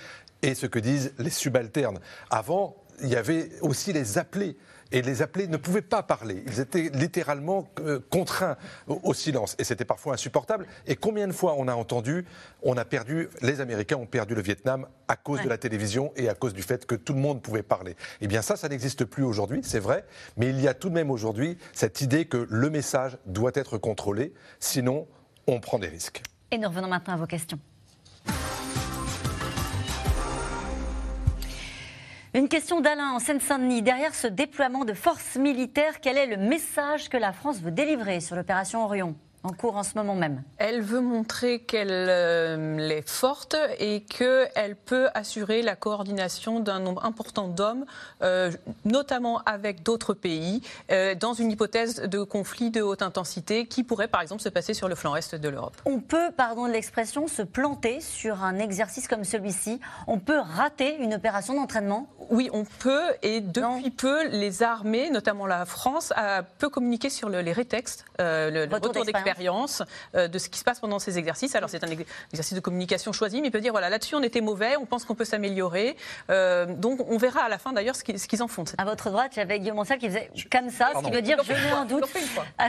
et 0.46 0.54
ce 0.54 0.66
que 0.66 0.78
disent 0.78 1.12
les 1.18 1.30
subalternes. 1.30 1.98
Avant, 2.30 2.76
il 3.02 3.08
y 3.08 3.16
avait 3.16 3.50
aussi 3.60 3.92
les 3.92 4.16
appelés. 4.16 4.56
Et 4.92 5.02
les 5.02 5.20
appelés 5.20 5.48
ne 5.48 5.56
pouvaient 5.56 5.82
pas 5.82 6.04
parler. 6.04 6.44
Ils 6.46 6.60
étaient 6.60 6.92
littéralement 6.94 7.66
euh, 7.80 7.98
contraints 8.08 8.56
au, 8.86 9.12
silence. 9.14 9.56
Et 9.58 9.64
c'était 9.64 9.84
parfois 9.84 10.14
insupportable. 10.14 10.64
Et 10.86 10.94
combien 10.94 11.26
de 11.26 11.32
fois 11.32 11.56
on 11.58 11.66
a 11.66 11.74
entendu, 11.74 12.24
on 12.62 12.76
a 12.76 12.84
perdu, 12.84 13.28
les 13.42 13.60
Américains 13.60 13.96
ont 13.96 14.06
perdu 14.06 14.36
le 14.36 14.42
Vietnam 14.42 14.86
à 15.08 15.16
cause 15.16 15.42
de 15.42 15.48
la 15.48 15.58
télévision 15.58 16.12
et 16.14 16.28
à 16.28 16.34
cause 16.34 16.54
du 16.54 16.62
fait 16.62 16.86
que 16.86 16.94
tout 16.94 17.14
le 17.14 17.18
monde 17.18 17.42
pouvait 17.42 17.64
parler. 17.64 17.96
Eh 18.20 18.28
bien 18.28 18.42
ça, 18.42 18.54
ça 18.54 18.68
n'existe 18.68 19.04
plus 19.04 19.24
aujourd'hui, 19.24 19.58
c'est 19.64 19.80
vrai. 19.80 20.04
Mais 20.36 20.50
il 20.50 20.60
y 20.60 20.68
a 20.68 20.74
tout 20.74 20.88
de 20.88 20.94
même 20.94 21.10
aujourd'hui 21.10 21.58
cette 21.72 22.00
idée 22.00 22.26
que 22.26 22.46
le 22.48 22.70
message 22.70 23.18
doit 23.26 23.52
être 23.54 23.78
contrôlé. 23.78 24.34
Sinon, 24.60 25.08
on 25.48 25.58
prend 25.58 25.80
des 25.80 25.88
risques. 25.88 26.22
Et 26.52 26.58
nous 26.58 26.68
revenons 26.68 26.88
maintenant 26.88 27.14
à 27.14 27.16
vos 27.16 27.26
questions. 27.26 27.58
Une 32.36 32.50
question 32.50 32.82
d'Alain 32.82 33.12
en 33.12 33.18
Seine-Saint-Denis. 33.18 33.80
Derrière 33.80 34.14
ce 34.14 34.26
déploiement 34.26 34.84
de 34.84 34.92
forces 34.92 35.36
militaires, 35.36 36.02
quel 36.02 36.18
est 36.18 36.26
le 36.26 36.36
message 36.36 37.08
que 37.08 37.16
la 37.16 37.32
France 37.32 37.62
veut 37.62 37.70
délivrer 37.70 38.20
sur 38.20 38.36
l'opération 38.36 38.84
Orion? 38.84 39.16
En 39.46 39.52
cours 39.52 39.76
en 39.76 39.84
ce 39.84 39.94
moment 39.94 40.14
même. 40.14 40.42
Elle 40.58 40.82
veut 40.82 41.00
montrer 41.00 41.60
qu'elle 41.60 41.88
euh, 41.90 42.78
est 42.78 43.08
forte 43.08 43.56
et 43.78 44.00
qu'elle 44.00 44.76
peut 44.84 45.08
assurer 45.14 45.62
la 45.62 45.76
coordination 45.76 46.58
d'un 46.60 46.80
nombre 46.80 47.04
important 47.04 47.46
d'hommes, 47.46 47.86
euh, 48.22 48.50
notamment 48.84 49.42
avec 49.46 49.82
d'autres 49.82 50.14
pays, 50.14 50.62
euh, 50.90 51.14
dans 51.14 51.32
une 51.32 51.50
hypothèse 51.52 52.02
de 52.02 52.22
conflit 52.24 52.70
de 52.70 52.82
haute 52.82 53.02
intensité 53.02 53.66
qui 53.66 53.84
pourrait 53.84 54.08
par 54.08 54.20
exemple 54.20 54.42
se 54.42 54.48
passer 54.48 54.74
sur 54.74 54.88
le 54.88 54.94
flanc 54.96 55.14
est 55.14 55.34
de 55.34 55.48
l'Europe. 55.48 55.76
On 55.84 56.00
peut, 56.00 56.30
pardon 56.36 56.66
de 56.66 56.72
l'expression, 56.72 57.28
se 57.28 57.42
planter 57.42 58.00
sur 58.00 58.42
un 58.42 58.58
exercice 58.58 59.06
comme 59.06 59.24
celui-ci. 59.24 59.80
On 60.08 60.18
peut 60.18 60.38
rater 60.38 60.96
une 60.98 61.14
opération 61.14 61.54
d'entraînement? 61.54 62.08
Oui, 62.30 62.50
on 62.52 62.64
peut 62.64 63.14
et 63.22 63.40
depuis 63.40 63.90
peu, 63.90 64.26
les 64.28 64.64
armées, 64.64 65.10
notamment 65.10 65.46
la 65.46 65.64
France, 65.64 66.12
a, 66.16 66.42
peut 66.42 66.68
communiquer 66.68 67.10
sur 67.10 67.28
le, 67.28 67.40
les 67.40 67.52
rétextes, 67.52 68.04
le, 68.18 68.66
retour 68.72 69.04
d'expérience 69.04 69.35
euh, 70.14 70.28
de 70.28 70.38
ce 70.38 70.48
qui 70.48 70.58
se 70.58 70.64
passe 70.64 70.80
pendant 70.80 70.98
ces 70.98 71.18
exercices. 71.18 71.54
Alors 71.54 71.70
c'est 71.70 71.84
un 71.84 71.88
exercice 72.32 72.54
de 72.54 72.60
communication 72.60 73.12
choisi, 73.12 73.40
mais 73.40 73.48
il 73.48 73.50
peut 73.50 73.60
dire 73.60 73.72
voilà 73.72 73.90
là-dessus 73.90 74.14
on 74.14 74.22
était 74.22 74.40
mauvais, 74.40 74.76
on 74.76 74.86
pense 74.86 75.04
qu'on 75.04 75.14
peut 75.14 75.24
s'améliorer. 75.24 75.96
Euh, 76.30 76.66
donc 76.66 77.00
on 77.08 77.18
verra 77.18 77.40
à 77.40 77.48
la 77.48 77.58
fin 77.58 77.72
d'ailleurs 77.72 77.96
ce 77.96 78.02
qu'ils 78.02 78.42
en 78.42 78.48
font. 78.48 78.64
À 78.78 78.84
votre 78.84 79.10
droite, 79.10 79.32
j'avais 79.34 79.58
Guillaume 79.60 79.78
Ancel 79.78 79.98
qui 79.98 80.08
faisait 80.08 80.30
comme 80.50 80.70
ça, 80.70 80.92
ce 80.96 81.04
qui 81.04 81.10
veut 81.10 81.22
dire 81.22 81.38
je 81.44 81.52
mets 81.52 81.72
en 81.72 81.84
doute. 81.84 82.04
Ah, 82.58 82.68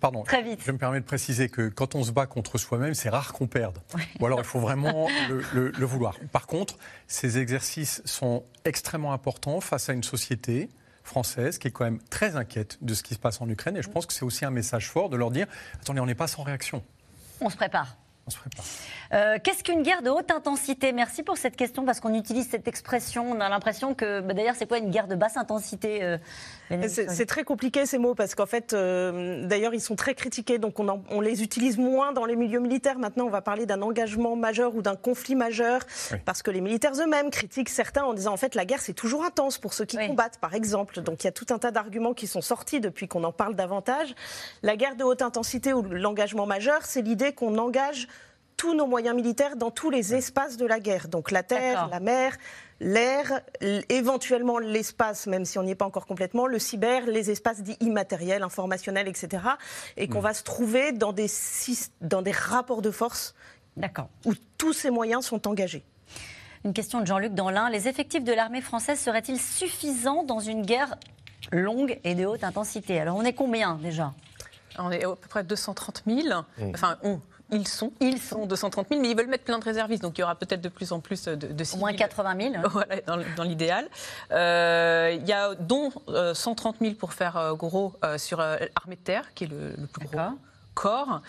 pardon, 0.00 0.22
très 0.22 0.42
vite. 0.42 0.60
Je 0.64 0.72
me 0.72 0.78
permets 0.78 1.00
de 1.00 1.04
préciser 1.04 1.48
que 1.48 1.68
quand 1.68 1.94
on 1.94 2.04
se 2.04 2.12
bat 2.12 2.26
contre 2.26 2.58
soi-même, 2.58 2.94
c'est 2.94 3.08
rare 3.08 3.32
qu'on 3.32 3.46
perde. 3.46 3.78
Ou 4.20 4.26
alors 4.26 4.38
il 4.40 4.44
faut 4.44 4.60
vraiment 4.60 5.08
le 5.52 5.86
vouloir. 5.86 6.16
Par 6.32 6.46
contre, 6.46 6.76
ces 7.06 7.38
exercices 7.38 8.02
sont 8.04 8.44
extrêmement 8.64 9.12
importants 9.12 9.60
face 9.60 9.88
à 9.88 9.92
une 9.92 10.02
société 10.02 10.68
française 11.06 11.58
qui 11.58 11.68
est 11.68 11.70
quand 11.70 11.84
même 11.84 12.00
très 12.10 12.36
inquiète 12.36 12.78
de 12.82 12.94
ce 12.94 13.02
qui 13.02 13.14
se 13.14 13.18
passe 13.18 13.40
en 13.40 13.48
Ukraine. 13.48 13.76
Et 13.76 13.82
je 13.82 13.88
pense 13.88 14.06
que 14.06 14.12
c'est 14.12 14.24
aussi 14.24 14.44
un 14.44 14.50
message 14.50 14.90
fort 14.90 15.08
de 15.08 15.16
leur 15.16 15.30
dire 15.30 15.46
attendez, 15.80 16.00
on 16.00 16.06
n'est 16.06 16.14
pas 16.14 16.26
sans 16.26 16.42
réaction. 16.42 16.82
On 17.40 17.50
se 17.50 17.56
prépare. 17.56 17.96
On 18.26 18.30
se 18.30 18.38
prépare. 18.38 18.64
Euh, 19.12 19.38
qu'est-ce 19.42 19.62
qu'une 19.62 19.82
guerre 19.82 20.02
de 20.02 20.10
haute 20.10 20.32
intensité? 20.32 20.92
Merci 20.92 21.22
pour 21.22 21.36
cette 21.36 21.54
question 21.54 21.84
parce 21.84 22.00
qu'on 22.00 22.12
utilise 22.12 22.48
cette 22.48 22.66
expression. 22.66 23.30
On 23.30 23.40
a 23.40 23.48
l'impression 23.48 23.94
que, 23.94 24.20
bah, 24.20 24.34
d'ailleurs, 24.34 24.56
c'est 24.56 24.66
quoi 24.66 24.78
une 24.78 24.90
guerre 24.90 25.06
de 25.06 25.14
basse 25.14 25.36
intensité 25.36 26.02
euh, 26.02 26.18
C'est 26.88 27.26
très 27.26 27.44
compliqué 27.44 27.86
ces 27.86 27.98
mots 27.98 28.14
parce 28.14 28.34
qu'en 28.34 28.46
fait, 28.46 28.72
euh, 28.72 29.46
d'ailleurs, 29.46 29.74
ils 29.74 29.80
sont 29.80 29.96
très 29.96 30.14
critiqués. 30.14 30.58
Donc 30.58 30.80
on, 30.80 31.02
on, 31.10 31.20
les 31.20 31.42
utilise 31.42 31.78
moins 31.78 32.12
dans 32.12 32.24
les 32.24 32.36
milieux 32.36 32.60
militaires. 32.60 32.98
Maintenant, 32.98 33.26
on 33.26 33.30
va 33.30 33.42
parler 33.42 33.66
d'un 33.66 33.82
engagement 33.82 34.36
majeur 34.36 34.74
ou 34.74 34.82
d'un 34.82 34.96
conflit 34.96 35.34
majeur 35.34 35.80
parce 36.24 36.42
que 36.42 36.50
les 36.50 36.60
militaires 36.60 36.92
eux-mêmes 37.00 37.30
critiquent 37.30 37.68
certains 37.68 38.04
en 38.04 38.14
disant 38.14 38.32
en 38.32 38.36
fait 38.36 38.54
la 38.54 38.64
guerre 38.64 38.80
c'est 38.80 38.94
toujours 38.94 39.24
intense 39.24 39.58
pour 39.58 39.74
ceux 39.74 39.84
qui 39.84 39.96
combattent, 39.96 40.38
par 40.38 40.54
exemple. 40.54 41.00
Donc 41.00 41.24
il 41.24 41.26
y 41.26 41.28
a 41.28 41.32
tout 41.32 41.46
un 41.50 41.58
tas 41.58 41.70
d'arguments 41.70 42.14
qui 42.14 42.26
sont 42.26 42.40
sortis 42.40 42.80
depuis 42.80 43.08
qu'on 43.08 43.24
en 43.24 43.32
parle 43.32 43.54
davantage. 43.54 44.14
La 44.62 44.76
guerre 44.76 44.96
de 44.96 45.04
haute 45.04 45.22
intensité 45.22 45.72
ou 45.72 45.82
l'engagement 45.82 46.46
majeur, 46.46 46.84
c'est 46.84 47.02
l'idée 47.02 47.32
qu'on 47.32 47.58
engage 47.58 48.08
tous 48.56 48.74
nos 48.74 48.86
moyens 48.86 49.14
militaires 49.14 49.56
dans 49.56 49.70
tous 49.70 49.90
les 49.90 50.14
espaces 50.14 50.56
de 50.56 50.66
la 50.66 50.80
guerre. 50.80 51.08
Donc 51.08 51.30
la 51.30 51.42
terre, 51.42 51.88
la 51.90 52.00
mer, 52.00 52.36
l'air, 52.80 53.40
éventuellement 53.88 54.58
l'espace, 54.58 55.26
même 55.26 55.44
si 55.44 55.58
on 55.58 55.62
n'y 55.62 55.72
est 55.72 55.76
pas 55.76 55.86
encore 55.86 56.06
complètement, 56.06 56.46
le 56.46 56.58
cyber, 56.58 57.06
les 57.06 57.30
espaces 57.30 57.62
dits 57.62 57.76
immatériels, 57.80 58.42
informationnels, 58.42 59.08
etc. 59.08 59.42
Et 59.96 60.08
qu'on 60.08 60.20
mm. 60.20 60.24
va 60.24 60.34
se 60.34 60.42
trouver 60.42 60.92
dans 60.92 61.12
des, 61.12 61.26
dans 62.00 62.22
des 62.22 62.32
rapports 62.32 62.82
de 62.82 62.90
force 62.90 63.34
où 64.24 64.32
tous 64.58 64.72
ces 64.72 64.90
moyens 64.90 65.24
sont 65.24 65.46
engagés. 65.46 65.84
Une 66.64 66.72
question 66.72 67.00
de 67.00 67.06
Jean-Luc 67.06 67.34
Danlin. 67.34 67.70
Les 67.70 67.88
effectifs 67.88 68.24
de 68.24 68.32
l'armée 68.32 68.60
française 68.60 68.98
seraient-ils 68.98 69.40
suffisants 69.40 70.24
dans 70.24 70.40
une 70.40 70.62
guerre 70.62 70.96
longue 71.52 72.00
et 72.02 72.14
de 72.14 72.26
haute 72.26 72.42
intensité? 72.42 72.98
Alors 72.98 73.16
on 73.16 73.22
est 73.22 73.34
combien 73.34 73.76
déjà? 73.76 74.14
On 74.78 74.90
est 74.90 75.04
à 75.04 75.08
peu 75.08 75.28
près 75.28 75.44
230 75.44 76.02
000. 76.06 76.28
Mm. 76.58 76.70
Enfin, 76.74 76.96
on, 77.02 77.20
ils 77.50 77.68
sont, 77.68 77.92
ils 78.00 78.20
sont 78.20 78.46
230 78.46 78.88
000, 78.88 79.00
mais 79.00 79.10
ils 79.10 79.16
veulent 79.16 79.28
mettre 79.28 79.44
plein 79.44 79.58
de 79.58 79.64
réservistes, 79.64 80.02
donc 80.02 80.18
il 80.18 80.22
y 80.22 80.24
aura 80.24 80.34
peut-être 80.34 80.60
de 80.60 80.68
plus 80.68 80.92
en 80.92 81.00
plus 81.00 81.24
de, 81.24 81.34
de 81.34 81.64
civils. 81.64 81.80
Moins 81.80 81.94
80 81.94 82.50
000. 82.52 82.54
Voilà, 82.70 82.96
dans, 83.36 83.44
l'idéal. 83.44 83.88
Euh, 84.32 85.16
il 85.18 85.26
y 85.26 85.32
a 85.32 85.54
dont 85.54 85.92
130 86.34 86.76
euh, 86.76 86.84
000 86.84 86.94
pour 86.94 87.12
faire 87.12 87.36
euh, 87.36 87.54
gros 87.54 87.94
sur 88.16 88.38
l'armée 88.38 88.96
de 88.96 89.00
terre, 89.00 89.32
qui 89.34 89.44
est 89.44 89.48
le, 89.48 89.74
le 89.78 89.86
plus 89.86 90.06
gros 90.06 90.18
corps. 90.76 91.22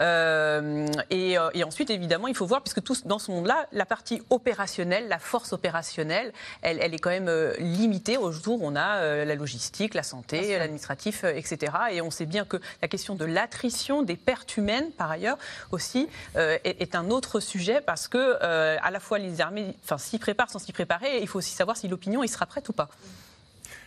Euh, 0.00 0.86
et, 1.10 1.36
et, 1.52 1.62
ensuite, 1.62 1.90
évidemment, 1.90 2.26
il 2.26 2.34
faut 2.34 2.46
voir, 2.46 2.62
puisque 2.62 2.82
tout, 2.82 2.96
dans 3.04 3.20
ce 3.20 3.30
monde-là, 3.30 3.68
la 3.70 3.86
partie 3.86 4.22
opérationnelle, 4.30 5.06
la 5.08 5.18
force 5.18 5.52
opérationnelle, 5.52 6.32
elle, 6.62 6.78
elle 6.80 6.94
est 6.94 6.98
quand 6.98 7.10
même 7.10 7.28
euh, 7.28 7.54
limitée. 7.58 8.16
Au 8.16 8.32
jour, 8.32 8.58
on 8.62 8.74
a 8.74 8.96
euh, 8.96 9.24
la 9.24 9.34
logistique, 9.34 9.94
la 9.94 10.02
santé, 10.02 10.58
l'administratif, 10.58 11.24
etc. 11.24 11.72
Et 11.92 12.00
on 12.00 12.10
sait 12.10 12.26
bien 12.26 12.44
que 12.44 12.56
la 12.82 12.88
question 12.88 13.14
de 13.14 13.26
l'attrition 13.26 14.02
des 14.02 14.16
pertes 14.16 14.56
humaines, 14.56 14.90
par 14.96 15.10
ailleurs, 15.10 15.38
aussi, 15.70 16.08
est, 16.34 16.80
est, 16.80 16.94
un 16.94 17.10
autre 17.10 17.40
sujet 17.40 17.80
parce 17.80 18.08
que 18.08 18.42
à 18.42 18.90
la 18.90 19.00
fois 19.00 19.18
les 19.18 19.40
armées, 19.40 19.76
s'y 19.98 20.18
préparent 20.18 20.50
sans 20.50 20.58
s'y 20.58 20.72
préparer, 20.72 21.20
il 21.20 21.28
faut 21.28 21.38
aussi 21.38 21.54
savoir 21.54 21.76
si 21.76 21.88
l'opinion 21.88 22.22
y 22.22 22.28
sera 22.28 22.46
prête 22.46 22.68
ou 22.68 22.72
pas. 22.72 22.88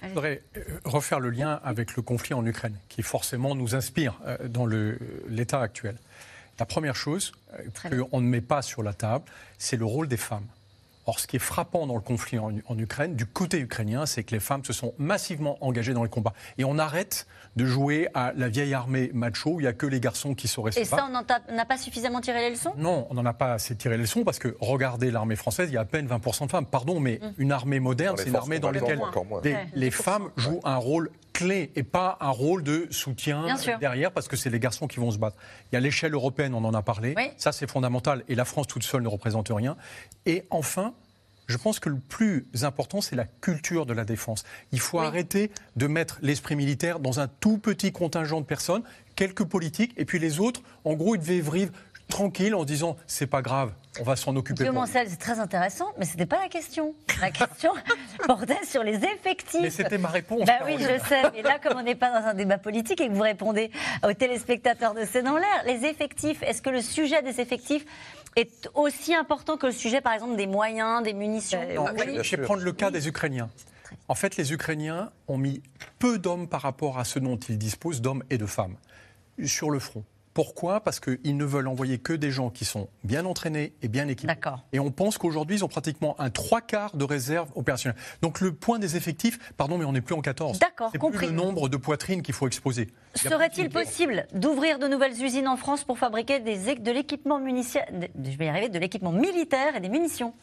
Je 0.02 0.08
voudrais 0.10 0.44
euh, 0.56 0.62
refaire 0.86 1.20
le 1.20 1.30
lien 1.30 1.60
avec 1.64 1.96
le 1.96 2.02
conflit 2.02 2.34
en 2.34 2.46
Ukraine, 2.46 2.78
qui 2.90 3.02
forcément 3.02 3.56
nous 3.56 3.76
inspire 3.76 4.20
euh, 4.26 4.48
dans 4.48 4.66
l'état 4.66 5.62
actuel. 5.62 5.98
La 6.60 6.66
première 6.66 6.96
chose 6.96 7.32
euh, 7.54 8.00
qu'on 8.10 8.22
ne 8.22 8.28
met 8.28 8.42
pas 8.42 8.62
sur 8.62 8.84
la 8.84 8.94
table, 8.94 9.26
c'est 9.58 9.78
le 9.78 9.86
rôle 9.86 10.08
des 10.08 10.18
femmes. 10.18 10.48
Or, 11.08 11.22
ce 11.22 11.28
qui 11.28 11.38
est 11.38 11.40
frappant 11.40 11.88
dans 11.88 11.96
le 11.96 12.02
conflit 12.02 12.38
en, 12.38 12.78
Ukraine, 12.78 13.16
du 13.16 13.26
côté 13.26 13.60
ukrainien, 13.60 14.06
c'est 14.06 14.26
que 14.26 14.36
les 14.36 14.42
femmes 14.42 14.66
se 14.66 14.74
sont 14.74 14.94
massivement 14.98 15.58
engagées 15.62 15.94
dans 15.94 16.04
les 16.04 16.10
combats. 16.10 16.34
Et 16.58 16.66
on 16.66 16.78
arrête 16.78 17.28
de 17.56 17.66
jouer 17.66 18.10
à 18.14 18.34
la 18.36 18.50
vieille 18.50 18.74
armée 18.74 19.10
macho 19.14 19.52
où 19.52 19.60
il 19.62 19.64
n'y 19.64 19.70
a 19.70 19.74
que 19.74 19.86
les 19.86 20.02
garçons 20.02 20.36
qui 20.36 20.50
sauraient 20.50 20.74
se 20.74 20.82
Et 20.82 20.84
ça, 20.84 21.08
on 21.10 21.54
n'a 21.54 21.66
pas 21.66 21.78
suffisamment 21.78 22.20
tiré 22.20 22.42
les 22.42 22.50
leçons? 22.50 22.74
Non, 22.78 23.08
on 23.10 23.14
n'en 23.14 23.26
a 23.26 23.34
pas 23.34 23.54
assez 23.54 23.74
tiré 23.78 23.96
les 23.96 24.04
leçons 24.04 24.26
parce 24.26 24.38
que 24.38 24.58
regardez 24.60 25.10
l'armée 25.10 25.38
française, 25.38 25.70
il 25.70 25.76
y 25.76 25.78
a 25.78 25.82
à 25.82 25.86
peine 25.86 26.08
20% 26.08 26.48
de 26.48 26.52
femmes. 26.52 26.66
Pardon, 26.66 27.00
mais 27.00 27.22
mm. 27.22 27.34
une 27.38 27.52
armée 27.54 27.80
moderne, 27.80 28.18
c'est 28.18 28.28
une 28.28 28.36
armée 28.36 28.60
dans 28.60 28.72
laquelle 28.72 29.00
les 29.76 29.92
femmes 29.92 30.30
jouent 30.36 30.62
un 30.66 30.76
rôle 30.76 31.10
clé 31.38 31.72
et 31.76 31.84
pas 31.84 32.18
un 32.20 32.32
rôle 32.32 32.64
de 32.64 32.88
soutien 32.90 33.46
derrière 33.80 34.12
parce 34.12 34.28
que 34.28 34.36
c'est 34.36 34.50
les 34.50 34.60
garçons 34.60 34.88
qui 34.88 35.00
vont 35.00 35.12
se 35.12 35.20
battre. 35.20 35.38
Il 35.72 35.76
y 35.76 35.78
a 35.78 35.80
l'échelle 35.80 36.16
européenne, 36.16 36.56
on 36.56 36.66
en 36.66 36.74
a 36.74 36.82
parlé. 36.82 37.14
Ça, 37.38 37.52
c'est 37.52 37.70
fondamental. 37.70 38.24
Et 38.28 38.34
la 38.34 38.44
France 38.44 38.66
toute 38.66 38.84
seule 38.84 39.04
ne 39.04 39.08
représente 39.08 39.50
rien. 39.50 39.78
Et 40.26 40.46
enfin, 40.50 40.96
je 41.46 41.58
pense 41.58 41.80
que 41.80 41.90
le 41.90 42.00
plus 42.00 42.48
important, 42.64 43.02
c'est 43.02 43.16
la 43.16 43.26
culture 43.26 43.86
de 43.86 43.94
la 43.94 44.04
défense. 44.04 44.46
Il 44.72 44.80
faut 44.80 45.00
arrêter 45.00 45.52
de 45.76 45.86
mettre 45.86 46.18
l'esprit 46.24 46.56
militaire 46.56 47.00
dans 47.00 47.20
un 47.20 47.28
tout 47.28 47.60
petit 47.60 47.92
contingent 47.92 48.42
de 48.42 48.46
personnes, 48.46 48.82
quelques 49.16 49.46
politiques, 49.46 49.94
et 49.96 50.06
puis 50.06 50.18
les 50.18 50.40
autres, 50.40 50.62
en 50.86 50.94
gros, 50.94 51.16
ils 51.16 51.22
devaient 51.22 51.40
vivre 51.40 51.72
tranquille 52.08 52.56
en 52.56 52.66
disant 52.66 52.98
c'est 53.06 53.28
pas 53.28 53.42
grave, 53.42 53.72
on 54.00 54.04
va 54.04 54.16
s'en 54.16 54.36
occuper. 54.36 54.70
C'est 54.88 55.18
très 55.18 55.40
intéressant, 55.40 55.92
mais 55.98 56.06
c'était 56.06 56.26
pas 56.26 56.42
la 56.42 56.50
question. 56.50 56.94
La 57.22 57.32
question 57.32 57.72
portait 58.28 58.64
sur 58.66 58.84
les 58.84 58.96
effectifs. 58.96 59.62
Mais 59.62 59.70
c'était 59.70 59.98
ma 59.98 60.10
réponse. 60.10 60.46
Bah 60.46 60.60
oui, 60.66 60.78
je 60.80 61.06
sais. 61.08 61.22
Mais 61.34 61.42
là, 61.42 61.60
comme 61.62 61.78
on 61.78 61.84
n'est 61.84 61.96
pas 61.96 62.20
dans 62.20 62.28
un 62.28 62.34
débat 62.34 62.58
politique 62.58 63.02
et 63.02 63.08
que 63.08 63.14
vous 63.14 63.22
répondez 63.22 63.72
aux 64.04 64.14
téléspectateurs 64.14 64.94
de 64.94 65.02
C'est 65.10 65.24
dans 65.24 65.38
l'air, 65.38 65.64
les 65.66 65.86
effectifs, 65.86 66.42
est-ce 66.44 66.62
que 66.62 66.70
le 66.70 66.82
sujet 66.82 67.22
des 67.22 67.42
effectifs 67.42 67.86
est 68.36 68.70
aussi 68.76 69.14
important 69.16 69.58
que 69.58 69.68
le 69.68 69.72
sujet, 69.74 70.02
par 70.02 70.14
exemple, 70.14 70.36
des 70.36 70.48
moyens, 70.48 71.04
des 71.04 71.14
munitions? 71.14 71.60
Euh, 71.62 72.22
Je 72.24 72.36
vais 72.36 72.44
prendre 72.44 72.62
le 72.62 72.72
cas 72.72 72.92
des 72.92 73.08
Ukrainiens. 73.08 73.50
En 74.08 74.16
fait, 74.16 74.38
les 74.38 74.54
Ukrainiens 74.54 75.12
ont 75.28 75.38
mis 75.38 75.62
peu 76.00 76.18
d'hommes 76.20 76.48
par 76.48 76.62
rapport 76.62 77.00
à 77.00 77.06
ce 77.06 77.20
dont 77.20 77.38
ils 77.38 77.58
disposent, 77.58 78.02
d'hommes 78.02 78.24
et 78.30 78.38
de 78.38 78.46
femmes, 78.46 78.76
sur 79.46 79.70
le 79.70 79.80
front. 79.80 80.04
Pourquoi? 80.38 80.82
Parce 80.82 81.00
qu'ils 81.00 81.36
ne 81.36 81.46
veulent 81.46 81.68
envoyer 81.68 81.98
que 81.98 82.14
des 82.14 82.30
gens 82.30 82.52
qui 82.52 82.64
sont 82.64 82.90
bien 83.04 83.26
entraînés 83.26 83.74
et 83.82 83.88
bien 83.88 84.08
équipés. 84.08 84.36
Et 84.72 84.80
on 84.80 84.92
pense 84.92 85.18
qu'aujourd'hui, 85.18 85.56
ils 85.56 85.66
ont 85.66 85.68
pratiquement 85.68 86.16
un 86.22 86.30
trois 86.30 86.62
quarts 86.62 86.96
de 86.96 87.04
réserve 87.04 87.50
opérationnelle. 87.56 88.00
Donc 88.22 88.40
le 88.40 88.54
point 88.54 88.78
des 88.78 88.98
effectifs, 88.98 89.40
pardon, 89.54 89.80
mais 89.80 89.86
on 89.86 89.94
n'est 89.94 90.02
plus 90.02 90.14
en 90.14 90.22
14. 90.22 90.60
D'accord, 90.60 90.92
compris. 91.00 91.18
Plus 91.18 91.28
le 91.30 91.34
nombre 91.34 91.70
de 91.70 91.78
poitrines 91.78 92.22
qu'il 92.22 92.36
faut 92.36 92.46
exposer. 92.46 92.92
Serait-il 93.16 93.70
possible 93.70 94.28
d'ouvrir 94.32 94.78
de 94.78 94.88
nouvelles 94.88 95.20
usines 95.24 95.48
en 95.48 95.58
France 95.58 95.84
pour 95.84 95.98
fabriquer 95.98 96.40
des, 96.40 96.76
de 96.76 96.92
l'équipement 96.92 97.40
je 97.40 98.38
vais 98.38 98.46
y 98.46 98.48
arriver, 98.48 98.70
de 98.70 98.78
l'équipement 98.78 99.12
militaire 99.12 99.76
et 99.76 99.80
des 99.80 99.90
munitions? 99.90 100.36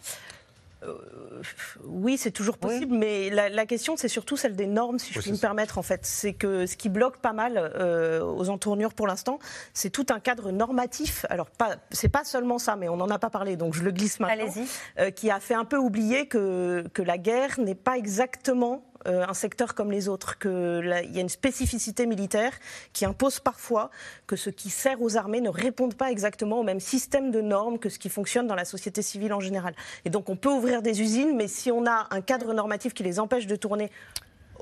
Oui, 1.84 2.16
c'est 2.16 2.30
toujours 2.30 2.58
possible, 2.58 2.96
mais 2.96 3.30
la, 3.30 3.66
question, 3.66 3.96
c'est 3.96 4.08
surtout 4.08 4.36
celle 4.36 4.56
des 4.56 4.66
normes, 4.66 4.98
si 4.98 5.12
je 5.12 5.20
puis 5.20 5.32
me 5.32 5.36
permettre, 5.36 5.78
en 5.78 5.82
fait. 5.82 6.00
C'est 6.04 6.32
que 6.32 6.66
ce 6.66 6.76
qui 6.76 6.88
bloque 6.88 7.18
pas 7.18 7.32
mal 7.32 7.56
euh, 7.56 8.22
aux 8.22 8.48
entournures 8.50 8.94
pour 8.94 9.06
l'instant, 9.06 9.38
c'est 9.72 9.90
tout 9.90 10.06
un 10.10 10.20
cadre 10.20 10.50
normatif. 10.50 11.26
Alors, 11.28 11.50
pas, 11.50 11.76
c'est 11.90 12.08
pas 12.08 12.24
seulement 12.24 12.58
ça, 12.58 12.76
mais 12.76 12.88
on 12.88 12.96
n'en 12.96 13.08
a 13.08 13.18
pas 13.18 13.30
parlé, 13.30 13.56
donc 13.56 13.74
je 13.74 13.82
le 13.82 13.90
glisse 13.90 14.20
maintenant. 14.20 14.52
Euh, 14.98 15.10
qui 15.10 15.30
a 15.30 15.40
fait 15.40 15.54
un 15.54 15.64
peu 15.64 15.76
oublier 15.76 16.26
que, 16.26 16.84
que 16.92 17.02
la 17.02 17.18
guerre 17.18 17.58
n'est 17.58 17.74
pas 17.74 17.96
exactement 17.96 18.84
euh, 19.06 19.26
un 19.26 19.34
secteur 19.34 19.74
comme 19.74 19.90
les 19.90 20.08
autres, 20.08 20.38
qu'il 20.38 21.10
y 21.12 21.18
a 21.18 21.20
une 21.20 21.28
spécificité 21.28 22.06
militaire 22.06 22.52
qui 22.92 23.04
impose 23.04 23.40
parfois 23.40 23.90
que 24.26 24.36
ce 24.36 24.50
qui 24.50 24.70
sert 24.70 25.00
aux 25.02 25.16
armées 25.16 25.40
ne 25.40 25.50
réponde 25.50 25.94
pas 25.94 26.10
exactement 26.10 26.60
au 26.60 26.62
même 26.62 26.80
système 26.80 27.30
de 27.30 27.40
normes 27.40 27.78
que 27.78 27.88
ce 27.88 27.98
qui 27.98 28.08
fonctionne 28.08 28.46
dans 28.46 28.54
la 28.54 28.64
société 28.64 29.02
civile 29.02 29.32
en 29.32 29.40
général. 29.40 29.74
Et 30.04 30.10
donc 30.10 30.28
on 30.28 30.36
peut 30.36 30.50
ouvrir 30.50 30.82
des 30.82 31.00
usines, 31.00 31.36
mais 31.36 31.48
si 31.48 31.70
on 31.70 31.86
a 31.86 32.06
un 32.10 32.20
cadre 32.20 32.52
normatif 32.54 32.94
qui 32.94 33.02
les 33.02 33.20
empêche 33.20 33.46
de 33.46 33.56
tourner 33.56 33.90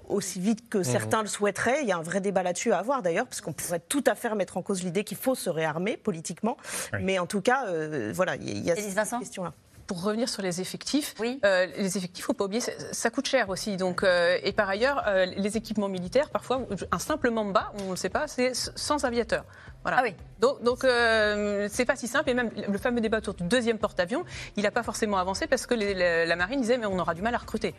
aussi 0.09 0.40
vite 0.40 0.68
que 0.68 0.78
mmh. 0.78 0.84
certains 0.84 1.22
le 1.22 1.28
souhaiteraient. 1.28 1.82
Il 1.82 1.88
y 1.88 1.93
a 1.93 1.97
un 1.97 2.03
vrai 2.03 2.20
débat 2.20 2.43
là-dessus 2.43 2.72
à 2.72 2.78
avoir 2.78 3.03
d'ailleurs, 3.03 3.26
parce 3.26 3.40
qu'on 3.40 3.53
pourrait 3.53 3.80
tout 3.80 4.05
à 4.07 4.14
fait 4.14 4.28
remettre 4.28 4.57
en 4.57 4.62
cause 4.62 4.82
l'idée 4.82 5.05
qu'il 5.05 5.16
faut 5.16 5.34
se 5.34 5.51
réarmer 5.51 5.97
politiquement. 5.97 6.57
Mais 7.01 7.18
en 7.18 7.26
tout 7.26 7.40
cas, 7.40 7.66
euh, 7.68 8.12
voilà, 8.14 8.36
il 8.36 8.59
y 8.59 8.70
a, 8.70 8.76
cette 8.76 9.18
question-là 9.18 9.53
pour 9.87 10.03
revenir 10.03 10.28
sur 10.28 10.43
les 10.43 10.61
effectifs, 10.61 11.14
euh, 11.20 11.66
les 11.76 11.99
effectifs, 11.99 12.24
faut 12.24 12.33
pas 12.33 12.45
oublier, 12.45 12.62
ça, 12.93 13.11
coûte 13.11 13.26
cher 13.26 13.49
aussi. 13.49 13.76
Donc, 13.76 14.03
euh, 14.03 14.39
et 14.43 14.53
par 14.53 14.68
ailleurs, 14.68 15.03
euh, 15.07 15.26
les 15.26 15.57
équipements 15.57 15.89
militaires, 15.89 16.30
parfois, 16.30 16.66
un 16.91 16.99
simple 16.99 17.30
mamba, 17.30 17.72
on 17.80 17.87
ne 17.87 17.91
le 17.91 17.97
sait 17.97 18.09
pas, 18.09 18.26
c'est 18.26 18.53
sans 18.55 19.05
aviateur. 19.05 19.45
Voilà. 19.83 19.99
Ah 20.01 20.03
oui. 20.05 20.14
Donc, 20.39 20.62
donc 20.62 20.87
c'est 21.70 21.85
pas 21.85 21.97
si 21.97 22.07
simple. 22.07 22.30
Et 22.30 22.35
même 22.35 22.51
le 22.68 22.78
fameux 22.78 23.01
débat 23.01 23.18
autour 23.18 23.35
du 23.35 23.43
deuxième 23.43 23.78
porte-avions, 23.78 24.24
il 24.57 24.62
n'a 24.62 24.70
pas 24.70 24.85
forcément 24.85 25.18
avancé 25.18 25.47
parce 25.49 25.66
que 25.66 25.74
la 25.74 26.37
marine 26.37 26.61
disait 26.61 26.78
mais 26.78 26.87
on 26.87 26.99
aura 26.99 27.14
du 27.14 27.22
mal 27.22 27.35
à 27.35 27.39
recruter. 27.39 27.74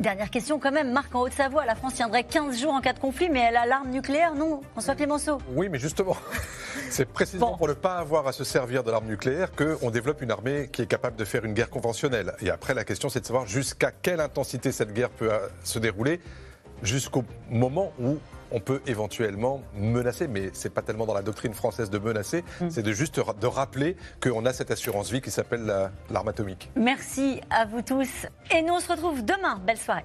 Dernière 0.00 0.30
question 0.30 0.60
quand 0.60 0.70
même, 0.70 0.92
Marc 0.92 1.12
en 1.12 1.22
Haute-Savoie, 1.22 1.66
la 1.66 1.74
France 1.74 1.94
tiendrait 1.94 2.22
15 2.22 2.60
jours 2.60 2.72
en 2.72 2.80
cas 2.80 2.92
de 2.92 3.00
conflit, 3.00 3.28
mais 3.28 3.40
elle 3.40 3.56
a 3.56 3.66
l'arme 3.66 3.90
nucléaire, 3.90 4.32
non 4.32 4.60
François 4.70 4.94
Clémenceau 4.94 5.38
Oui, 5.54 5.68
mais 5.68 5.80
justement, 5.80 6.16
c'est 6.88 7.04
précisément 7.04 7.56
pour 7.56 7.66
ne 7.66 7.72
pas 7.72 7.96
avoir 7.96 8.28
à 8.28 8.32
se 8.32 8.44
servir 8.44 8.84
de 8.84 8.92
l'arme 8.92 9.08
nucléaire 9.08 9.50
qu'on 9.56 9.90
développe 9.90 10.22
une 10.22 10.30
armée 10.30 10.68
qui 10.72 10.82
est 10.82 10.86
capable 10.86 11.16
de 11.16 11.24
faire 11.24 11.44
une 11.44 11.52
guerre 11.52 11.68
conventionnelle. 11.68 12.34
Et 12.40 12.48
après, 12.48 12.74
la 12.74 12.84
question, 12.84 13.08
c'est 13.08 13.18
de 13.18 13.26
savoir 13.26 13.46
jusqu'à 13.46 13.90
quelle 13.90 14.20
intensité 14.20 14.70
cette 14.70 14.92
guerre 14.92 15.10
peut 15.10 15.32
euh, 15.32 15.48
se 15.64 15.80
dérouler, 15.80 16.20
jusqu'au 16.82 17.24
moment 17.50 17.92
où 18.00 18.18
on 18.50 18.60
peut 18.60 18.80
éventuellement 18.86 19.60
menacer, 19.74 20.26
mais 20.26 20.50
ce 20.54 20.68
n'est 20.68 20.74
pas 20.74 20.82
tellement 20.82 21.06
dans 21.06 21.14
la 21.14 21.22
doctrine 21.22 21.54
française 21.54 21.90
de 21.90 21.98
menacer, 21.98 22.44
mm. 22.60 22.70
c'est 22.70 22.82
de 22.82 22.92
juste 22.92 23.20
de 23.20 23.46
rappeler 23.46 23.96
qu'on 24.22 24.46
a 24.46 24.52
cette 24.52 24.70
assurance 24.70 25.10
vie 25.10 25.20
qui 25.20 25.30
s'appelle 25.30 25.90
l'arme 26.10 26.28
atomique. 26.28 26.70
Merci 26.76 27.40
à 27.50 27.66
vous 27.66 27.82
tous 27.82 28.26
et 28.50 28.62
nous 28.62 28.74
on 28.74 28.80
se 28.80 28.90
retrouve 28.90 29.24
demain. 29.24 29.60
Belle 29.66 29.78
soirée. 29.78 30.04